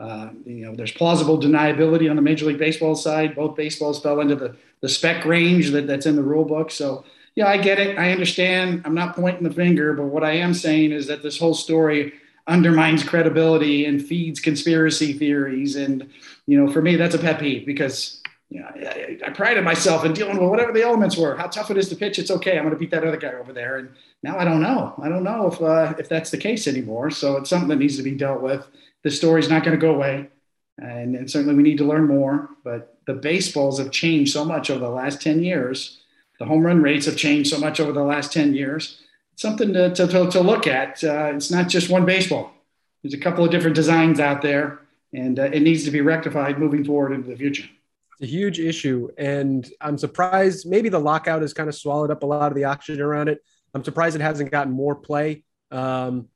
Uh, 0.00 0.30
you 0.46 0.64
know, 0.64 0.74
there's 0.74 0.92
plausible 0.92 1.38
deniability 1.38 2.08
on 2.08 2.16
the 2.16 2.22
Major 2.22 2.46
League 2.46 2.58
Baseball 2.58 2.94
side. 2.94 3.34
Both 3.34 3.56
baseballs 3.56 4.00
fell 4.00 4.20
into 4.20 4.34
the, 4.34 4.56
the 4.80 4.88
spec 4.88 5.24
range 5.26 5.70
that, 5.70 5.86
that's 5.86 6.06
in 6.06 6.16
the 6.16 6.22
rule 6.22 6.44
book. 6.44 6.70
So, 6.70 7.04
yeah, 7.40 7.48
I 7.48 7.56
get 7.56 7.78
it. 7.78 7.96
I 7.96 8.12
understand. 8.12 8.82
I'm 8.84 8.92
not 8.92 9.16
pointing 9.16 9.44
the 9.44 9.50
finger, 9.50 9.94
but 9.94 10.04
what 10.04 10.22
I 10.22 10.32
am 10.32 10.52
saying 10.52 10.92
is 10.92 11.06
that 11.06 11.22
this 11.22 11.38
whole 11.38 11.54
story 11.54 12.12
undermines 12.46 13.02
credibility 13.02 13.86
and 13.86 14.04
feeds 14.04 14.40
conspiracy 14.40 15.14
theories. 15.14 15.74
And, 15.74 16.10
you 16.46 16.62
know, 16.62 16.70
for 16.70 16.82
me, 16.82 16.96
that's 16.96 17.14
a 17.14 17.18
pet 17.18 17.40
peeve 17.40 17.64
because 17.64 18.22
you 18.50 18.60
know, 18.60 18.66
I, 18.66 19.18
I, 19.24 19.30
prided 19.30 19.64
myself 19.64 20.04
in 20.04 20.12
dealing 20.12 20.36
with 20.36 20.50
whatever 20.50 20.70
the 20.70 20.82
elements 20.82 21.16
were. 21.16 21.34
How 21.34 21.46
tough 21.46 21.70
it 21.70 21.78
is 21.78 21.88
to 21.88 21.96
pitch, 21.96 22.18
it's 22.18 22.30
okay. 22.30 22.58
I'm 22.58 22.64
going 22.64 22.74
to 22.74 22.78
beat 22.78 22.90
that 22.90 23.04
other 23.04 23.16
guy 23.16 23.32
over 23.32 23.54
there. 23.54 23.78
And 23.78 23.88
now 24.22 24.38
I 24.38 24.44
don't 24.44 24.60
know. 24.60 24.92
I 25.02 25.08
don't 25.08 25.24
know 25.24 25.46
if 25.46 25.62
uh, 25.62 25.94
if 25.98 26.10
that's 26.10 26.30
the 26.30 26.36
case 26.36 26.68
anymore. 26.68 27.10
So 27.10 27.38
it's 27.38 27.48
something 27.48 27.70
that 27.70 27.76
needs 27.76 27.96
to 27.96 28.02
be 28.02 28.10
dealt 28.10 28.42
with. 28.42 28.66
The 29.02 29.10
story's 29.10 29.48
not 29.48 29.64
going 29.64 29.78
to 29.78 29.80
go 29.80 29.94
away. 29.94 30.28
and, 30.76 31.16
and 31.16 31.30
certainly 31.30 31.54
we 31.54 31.62
need 31.62 31.78
to 31.78 31.86
learn 31.86 32.06
more. 32.06 32.50
But 32.64 32.98
the 33.06 33.14
baseballs 33.14 33.78
have 33.78 33.92
changed 33.92 34.34
so 34.34 34.44
much 34.44 34.68
over 34.68 34.80
the 34.80 34.90
last 34.90 35.22
10 35.22 35.42
years. 35.42 35.99
The 36.40 36.46
home 36.46 36.64
run 36.64 36.82
rates 36.82 37.04
have 37.04 37.16
changed 37.16 37.50
so 37.50 37.58
much 37.58 37.80
over 37.80 37.92
the 37.92 38.02
last 38.02 38.32
10 38.32 38.54
years. 38.54 39.02
It's 39.34 39.42
something 39.42 39.74
to, 39.74 39.94
to, 39.94 40.06
to 40.06 40.40
look 40.40 40.66
at. 40.66 41.04
Uh, 41.04 41.32
it's 41.34 41.50
not 41.50 41.68
just 41.68 41.90
one 41.90 42.06
baseball. 42.06 42.54
There's 43.02 43.12
a 43.12 43.18
couple 43.18 43.44
of 43.44 43.50
different 43.50 43.76
designs 43.76 44.18
out 44.18 44.40
there, 44.40 44.80
and 45.12 45.38
uh, 45.38 45.44
it 45.44 45.60
needs 45.60 45.84
to 45.84 45.90
be 45.90 46.00
rectified 46.00 46.58
moving 46.58 46.82
forward 46.82 47.12
into 47.12 47.28
the 47.28 47.36
future. 47.36 47.68
It's 48.12 48.22
a 48.22 48.26
huge 48.26 48.58
issue, 48.58 49.10
and 49.18 49.70
I'm 49.82 49.98
surprised. 49.98 50.68
Maybe 50.68 50.88
the 50.88 50.98
lockout 50.98 51.42
has 51.42 51.52
kind 51.52 51.68
of 51.68 51.74
swallowed 51.74 52.10
up 52.10 52.22
a 52.22 52.26
lot 52.26 52.50
of 52.50 52.56
the 52.56 52.64
oxygen 52.64 53.02
around 53.02 53.28
it. 53.28 53.44
I'm 53.74 53.84
surprised 53.84 54.16
it 54.16 54.22
hasn't 54.22 54.50
gotten 54.50 54.72
more 54.72 54.94
play. 54.94 55.44
Um, 55.70 56.28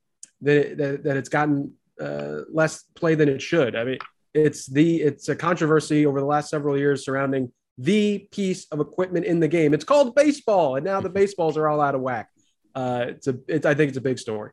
that, 0.43 0.77
that, 0.77 1.05
that 1.05 1.17
it's 1.17 1.31
gotten 1.31 1.73
uh, 1.99 2.43
less 2.53 2.85
play 2.95 3.15
than 3.15 3.31
it 3.31 3.41
should. 3.41 3.75
I 3.75 3.85
mean, 3.85 3.99
it's 4.35 4.67
the 4.67 5.01
it's 5.01 5.29
a 5.31 5.37
controversy 5.37 6.05
over 6.05 6.21
the 6.21 6.27
last 6.27 6.51
several 6.51 6.77
years 6.77 7.05
surrounding 7.05 7.53
the 7.79 8.29
piece 8.31 8.67
of 8.67 8.81
equipment 8.81 9.27
in 9.27 9.41
the 9.41 9.49
game. 9.49 9.75
It's 9.75 9.85
called 9.85 10.15
baseball, 10.15 10.77
and 10.77 10.85
now 10.85 11.01
the 11.01 11.11
baseballs 11.11 11.57
are 11.57 11.69
all 11.69 11.81
out 11.81 11.95
of 11.95 12.01
whack. 12.01 12.29
Uh, 12.75 13.07
it's 13.09 13.27
a 13.27 13.39
it, 13.49 13.67
I 13.67 13.75
think 13.75 13.89
it's 13.89 13.99
a 13.99 14.03
big 14.03 14.19
story. 14.19 14.51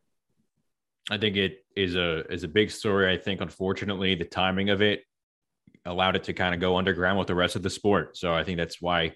I 1.10 1.18
think 1.18 1.36
it 1.36 1.64
is 1.76 1.94
a 1.96 2.26
is 2.32 2.44
a 2.44 2.48
big 2.48 2.70
story. 2.70 3.12
I 3.12 3.16
think 3.16 3.40
unfortunately 3.40 4.14
the 4.14 4.24
timing 4.24 4.70
of 4.70 4.82
it 4.82 5.02
allowed 5.84 6.16
it 6.16 6.24
to 6.24 6.32
kind 6.32 6.54
of 6.54 6.60
go 6.60 6.76
underground 6.76 7.18
with 7.18 7.28
the 7.28 7.34
rest 7.34 7.56
of 7.56 7.62
the 7.62 7.70
sport. 7.70 8.16
So 8.16 8.32
I 8.32 8.44
think 8.44 8.58
that's 8.58 8.80
why 8.80 9.14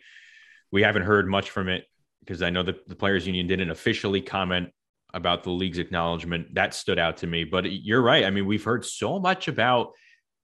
we 0.72 0.82
haven't 0.82 1.02
heard 1.02 1.28
much 1.28 1.50
from 1.50 1.68
it 1.68 1.84
because 2.20 2.42
I 2.42 2.50
know 2.50 2.64
that 2.64 2.88
the 2.88 2.96
players 2.96 3.26
union 3.26 3.46
didn't 3.46 3.70
officially 3.70 4.20
comment 4.20 4.70
about 5.14 5.44
the 5.44 5.50
league's 5.50 5.78
acknowledgement. 5.78 6.54
That 6.54 6.74
stood 6.74 6.98
out 6.98 7.18
to 7.18 7.26
me. 7.26 7.44
But 7.44 7.70
you're 7.70 8.02
right. 8.02 8.24
I 8.24 8.30
mean, 8.30 8.46
we've 8.46 8.64
heard 8.64 8.84
so 8.84 9.20
much 9.20 9.46
about 9.46 9.92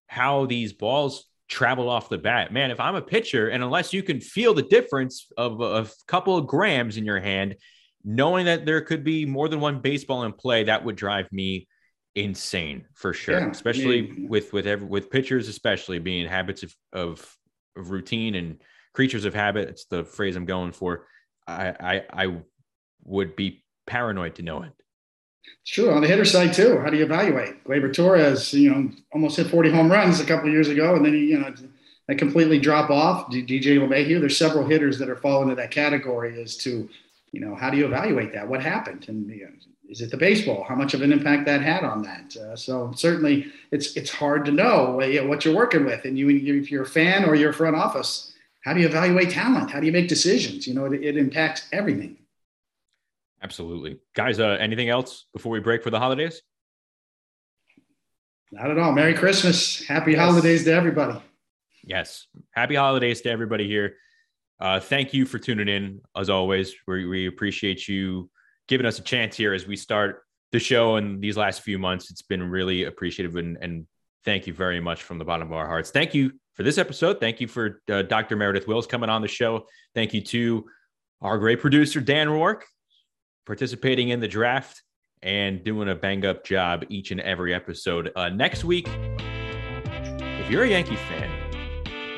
how 0.07 0.47
these 0.47 0.73
balls 0.73 1.25
travel 1.53 1.89
off 1.91 2.09
the 2.09 2.17
bat. 2.17 2.51
Man, 2.51 2.71
if 2.71 2.81
I'm 2.81 2.95
a 2.95 3.03
pitcher 3.03 3.49
and 3.49 3.63
unless 3.63 3.93
you 3.93 4.03
can 4.03 4.21
feel 4.21 4.55
the 4.55 4.63
difference 4.63 5.27
of 5.37 5.61
a 5.61 5.87
couple 6.07 6.39
of 6.39 6.47
grams 6.47 6.97
in 6.97 7.05
your 7.05 7.21
hand, 7.21 7.57
knowing 8.03 8.47
that 8.47 8.65
there 8.65 8.81
could 8.81 9.05
be 9.05 9.27
more 9.27 9.49
than 9.49 9.61
one 9.61 9.81
baseball 9.81 10.25
in 10.25 10.33
play, 10.33 10.65
that 10.65 10.83
would 10.83 10.97
drive 10.97 11.31
me 11.31 11.69
insane 12.15 12.87
for 12.95 13.13
sure. 13.13 13.39
Yeah, 13.39 13.51
especially 13.51 14.01
yeah. 14.01 14.29
with 14.29 14.53
with 14.55 14.67
every, 14.67 14.89
with 14.89 15.11
pitchers, 15.11 15.47
especially 15.49 15.99
being 15.99 16.27
habits 16.27 16.63
of, 16.63 16.75
of, 16.95 17.37
of 17.77 17.91
routine 17.91 18.35
and 18.35 18.63
creatures 18.95 19.27
of 19.27 19.35
habit. 19.35 19.69
It's 19.69 19.85
the 19.85 20.05
phrase 20.05 20.37
I'm 20.37 20.47
going 20.47 20.73
for. 20.73 21.07
I 21.47 21.75
I, 21.79 22.25
I 22.25 22.37
would 23.05 23.37
be 23.37 23.63
paranoid 23.87 24.37
to 24.37 24.43
know 24.43 24.63
it. 24.63 24.73
Sure. 25.65 25.93
On 25.93 26.03
the 26.03 26.09
hitter 26.09 26.25
side 26.25 26.53
too, 26.53 26.79
how 26.81 26.91
do 26.91 26.97
you 26.97 27.05
evaluate? 27.05 27.63
Gleyber 27.65 27.93
Torres, 27.93 28.53
you 28.53 28.71
know, 28.71 28.91
almost 29.13 29.37
hit 29.37 29.47
40 29.47 29.71
home 29.71 29.91
runs 29.91 30.19
a 30.19 30.25
couple 30.25 30.51
years 30.51 30.69
ago, 30.69 30.97
and 30.97 31.05
then 31.05 31.15
he, 31.15 31.31
you 31.31 31.39
know, 31.39 31.55
they 32.09 32.17
completely 32.17 32.59
drop 32.59 32.91
off. 32.91 33.31
DJ 33.31 33.79
LeMahieu, 33.79 34.19
there's 34.19 34.37
several 34.37 34.67
hitters 34.67 34.99
that 34.99 35.09
are 35.09 35.17
falling 35.17 35.51
into 35.51 35.55
that 35.61 35.71
category 35.71 36.43
as 36.43 36.57
to, 36.59 36.89
you 37.31 37.41
know, 37.41 37.55
how 37.55 37.71
do 37.71 37.77
you 37.77 37.87
evaluate 37.87 38.33
that? 38.33 38.49
What 38.49 38.61
happened? 38.61 39.05
And 39.09 39.29
you 39.31 39.45
know, 39.45 39.53
is 39.89 40.01
it 40.01 40.11
the 40.11 40.17
baseball? 40.17 40.65
How 40.65 40.75
much 40.75 40.95
of 40.95 41.03
an 41.03 41.13
impact 41.13 41.47
that 41.47 41.63
had 41.63 41.85
on 41.85 42.03
that? 42.03 42.37
Uh, 42.37 42.57
so 42.57 42.93
certainly, 42.97 43.53
it's 43.71 43.97
it's 43.97 44.11
hard 44.11 44.45
to 44.47 44.53
know 44.53 44.97
what 44.97 45.45
you're 45.45 45.55
working 45.55 45.85
with, 45.85 46.05
and 46.05 46.19
you 46.19 46.29
if 46.29 46.71
you're 46.71 46.83
a 46.83 46.87
fan 46.87 47.25
or 47.25 47.35
you're 47.37 47.53
front 47.53 47.77
office, 47.77 48.33
how 48.65 48.73
do 48.73 48.81
you 48.81 48.87
evaluate 48.87 49.31
talent? 49.31 49.71
How 49.71 49.81
do 49.81 49.87
you 49.87 49.93
make 49.93 50.09
decisions? 50.09 50.67
You 50.67 50.75
know, 50.75 50.87
it, 50.87 51.03
it 51.03 51.17
impacts 51.17 51.69
everything. 51.73 52.17
Absolutely. 53.43 53.99
Guys, 54.15 54.39
uh, 54.39 54.57
anything 54.61 54.89
else 54.89 55.27
before 55.33 55.53
we 55.53 55.61
break 55.61 55.83
for 55.83 55.91
the 55.91 55.99
holidays? 55.99 56.43
Not 58.53 58.71
at 58.71 58.79
all. 58.79 58.93
Merry 58.93 59.15
Christmas. 59.15 59.85
Happy 59.87 60.13
yes. 60.13 60.21
holidays 60.21 60.65
to 60.65 60.73
everybody. 60.73 61.21
Yes. 61.83 62.27
Happy 62.53 62.77
holidays 62.77 63.21
to 63.23 63.31
everybody 63.31 63.67
here. 63.67 63.97
Uh, 64.61 64.79
thank 64.79 65.13
you 65.13 65.27
for 65.27 65.39
tuning 65.39 65.69
in. 65.69 66.01
As 66.17 66.31
always, 66.31 66.75
we, 66.87 67.07
we 67.07 67.27
appreciate 67.27 67.89
you 67.89 68.31
giving 68.69 68.87
us 68.87 69.01
a 69.01 69.03
chance 69.03 69.37
here 69.37 69.53
as 69.55 69.67
we 69.67 69.75
start 69.75 70.23
the 70.53 70.61
show 70.61 70.97
in 70.97 71.19
these 71.19 71.37
last 71.37 71.63
few 71.63 71.79
months. 71.79 72.11
It's 72.11 72.23
been 72.23 72.43
really 72.43 72.85
appreciative 72.85 73.35
and, 73.37 73.59
and 73.61 73.87
thank 74.25 74.47
you 74.47 74.53
very 74.53 74.81
much 74.81 75.03
from 75.03 75.19
the 75.19 75.25
bottom 75.25 75.49
of 75.49 75.55
our 75.55 75.67
hearts. 75.67 75.91
Thank 75.91 76.15
you 76.15 76.33
for 76.55 76.63
this 76.63 76.79
episode. 76.79 77.19
Thank 77.19 77.41
you 77.41 77.49
for 77.49 77.83
uh, 77.91 78.03
Dr. 78.03 78.37
Meredith 78.37 78.69
Wills 78.69 78.87
coming 78.87 79.11
on 79.11 79.21
the 79.23 79.29
show. 79.29 79.67
Thank 79.95 80.15
you 80.15 80.21
to 80.21 80.67
our 81.23 81.39
great 81.39 81.61
producer, 81.61 82.01
Dan 82.01 82.29
Rourke 82.29 82.67
participating 83.47 84.11
in 84.11 84.21
the 84.21 84.29
draft 84.29 84.83
and 85.23 85.63
doing 85.65 85.89
a 85.89 85.95
bang 85.95 86.25
up 86.27 86.45
job 86.45 86.85
each 86.89 87.11
and 87.11 87.21
every 87.21 87.55
episode. 87.55 88.11
Uh, 88.17 88.29
next 88.29 88.65
week, 88.65 88.89
if 88.89 90.51
you're 90.51 90.65
a 90.65 90.69
Yankee 90.69 90.97
fan, 90.97 91.31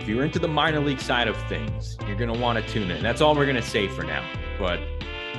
if 0.00 0.08
you're 0.08 0.24
into 0.24 0.38
the 0.38 0.48
minor 0.48 0.80
league 0.80 1.00
side 1.00 1.28
of 1.28 1.36
things, 1.48 1.96
you're 2.06 2.16
going 2.16 2.32
to 2.32 2.38
want 2.38 2.58
to 2.58 2.72
tune 2.72 2.90
in. 2.90 3.02
That's 3.02 3.20
all 3.20 3.34
we're 3.34 3.46
going 3.46 3.56
to 3.56 3.62
say 3.62 3.88
for 3.88 4.02
now. 4.02 4.26
But 4.58 4.80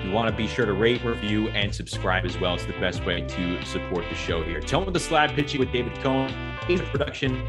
you 0.04 0.12
want 0.12 0.30
to 0.30 0.36
be 0.36 0.48
sure 0.48 0.66
to 0.66 0.74
rate, 0.74 1.04
review, 1.04 1.50
and 1.50 1.74
subscribe 1.74 2.26
as 2.26 2.40
well. 2.40 2.56
It's 2.56 2.66
the 2.66 2.74
best 2.74 3.06
way 3.06 3.22
to 3.22 3.66
support 3.66 4.06
the 4.10 4.16
show 4.16 4.44
here. 4.44 4.62
Toeing 4.62 4.92
the 4.92 5.00
Slab 5.00 5.32
Pitching 5.32 5.60
with 5.60 5.72
David 5.72 5.98
Cone 6.00 6.32
is 6.70 6.80
a 6.80 6.84
production 6.86 7.42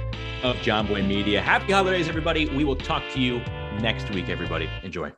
of 0.42 0.56
Jomboy 0.56 1.06
Media. 1.06 1.42
Happy 1.42 1.72
holidays, 1.72 2.08
everybody. 2.08 2.48
We 2.48 2.64
will 2.64 2.76
talk 2.76 3.02
to 3.12 3.20
you 3.20 3.38
next 3.80 4.10
week, 4.10 4.28
everybody. 4.28 4.68
Enjoy. 4.82 5.12